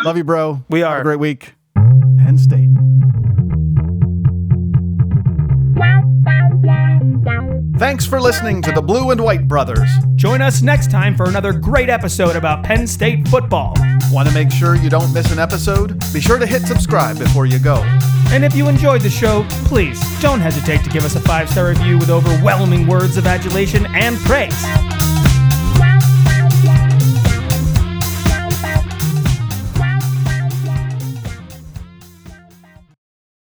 love 0.00 0.02
you. 0.02 0.04
Love 0.04 0.16
you, 0.16 0.24
bro. 0.24 0.64
We 0.68 0.82
are. 0.82 0.96
Have 0.96 1.00
a 1.02 1.04
great 1.04 1.20
week. 1.20 1.54
Penn 1.76 2.36
State. 2.38 2.70
Thanks 7.78 8.04
for 8.04 8.20
listening 8.20 8.60
to 8.62 8.72
the 8.72 8.82
Blue 8.82 9.12
and 9.12 9.20
White 9.20 9.46
Brothers. 9.46 9.88
Join 10.16 10.42
us 10.42 10.62
next 10.62 10.90
time 10.90 11.16
for 11.16 11.28
another 11.28 11.52
great 11.52 11.88
episode 11.88 12.34
about 12.34 12.64
Penn 12.64 12.88
State 12.88 13.28
football. 13.28 13.72
Want 14.10 14.26
to 14.26 14.34
make 14.34 14.50
sure 14.50 14.74
you 14.74 14.90
don't 14.90 15.12
miss 15.14 15.30
an 15.30 15.38
episode? 15.38 15.96
Be 16.12 16.20
sure 16.20 16.40
to 16.40 16.46
hit 16.46 16.62
subscribe 16.62 17.20
before 17.20 17.46
you 17.46 17.60
go. 17.60 17.76
And 18.32 18.44
if 18.44 18.56
you 18.56 18.68
enjoyed 18.68 19.02
the 19.02 19.10
show, 19.10 19.46
please 19.66 20.00
don't 20.20 20.40
hesitate 20.40 20.82
to 20.82 20.90
give 20.90 21.04
us 21.04 21.14
a 21.14 21.20
five 21.20 21.48
star 21.48 21.68
review 21.68 21.98
with 21.98 22.10
overwhelming 22.10 22.88
words 22.88 23.16
of 23.16 23.28
adulation 23.28 23.86
and 23.94 24.16
praise. 24.18 24.60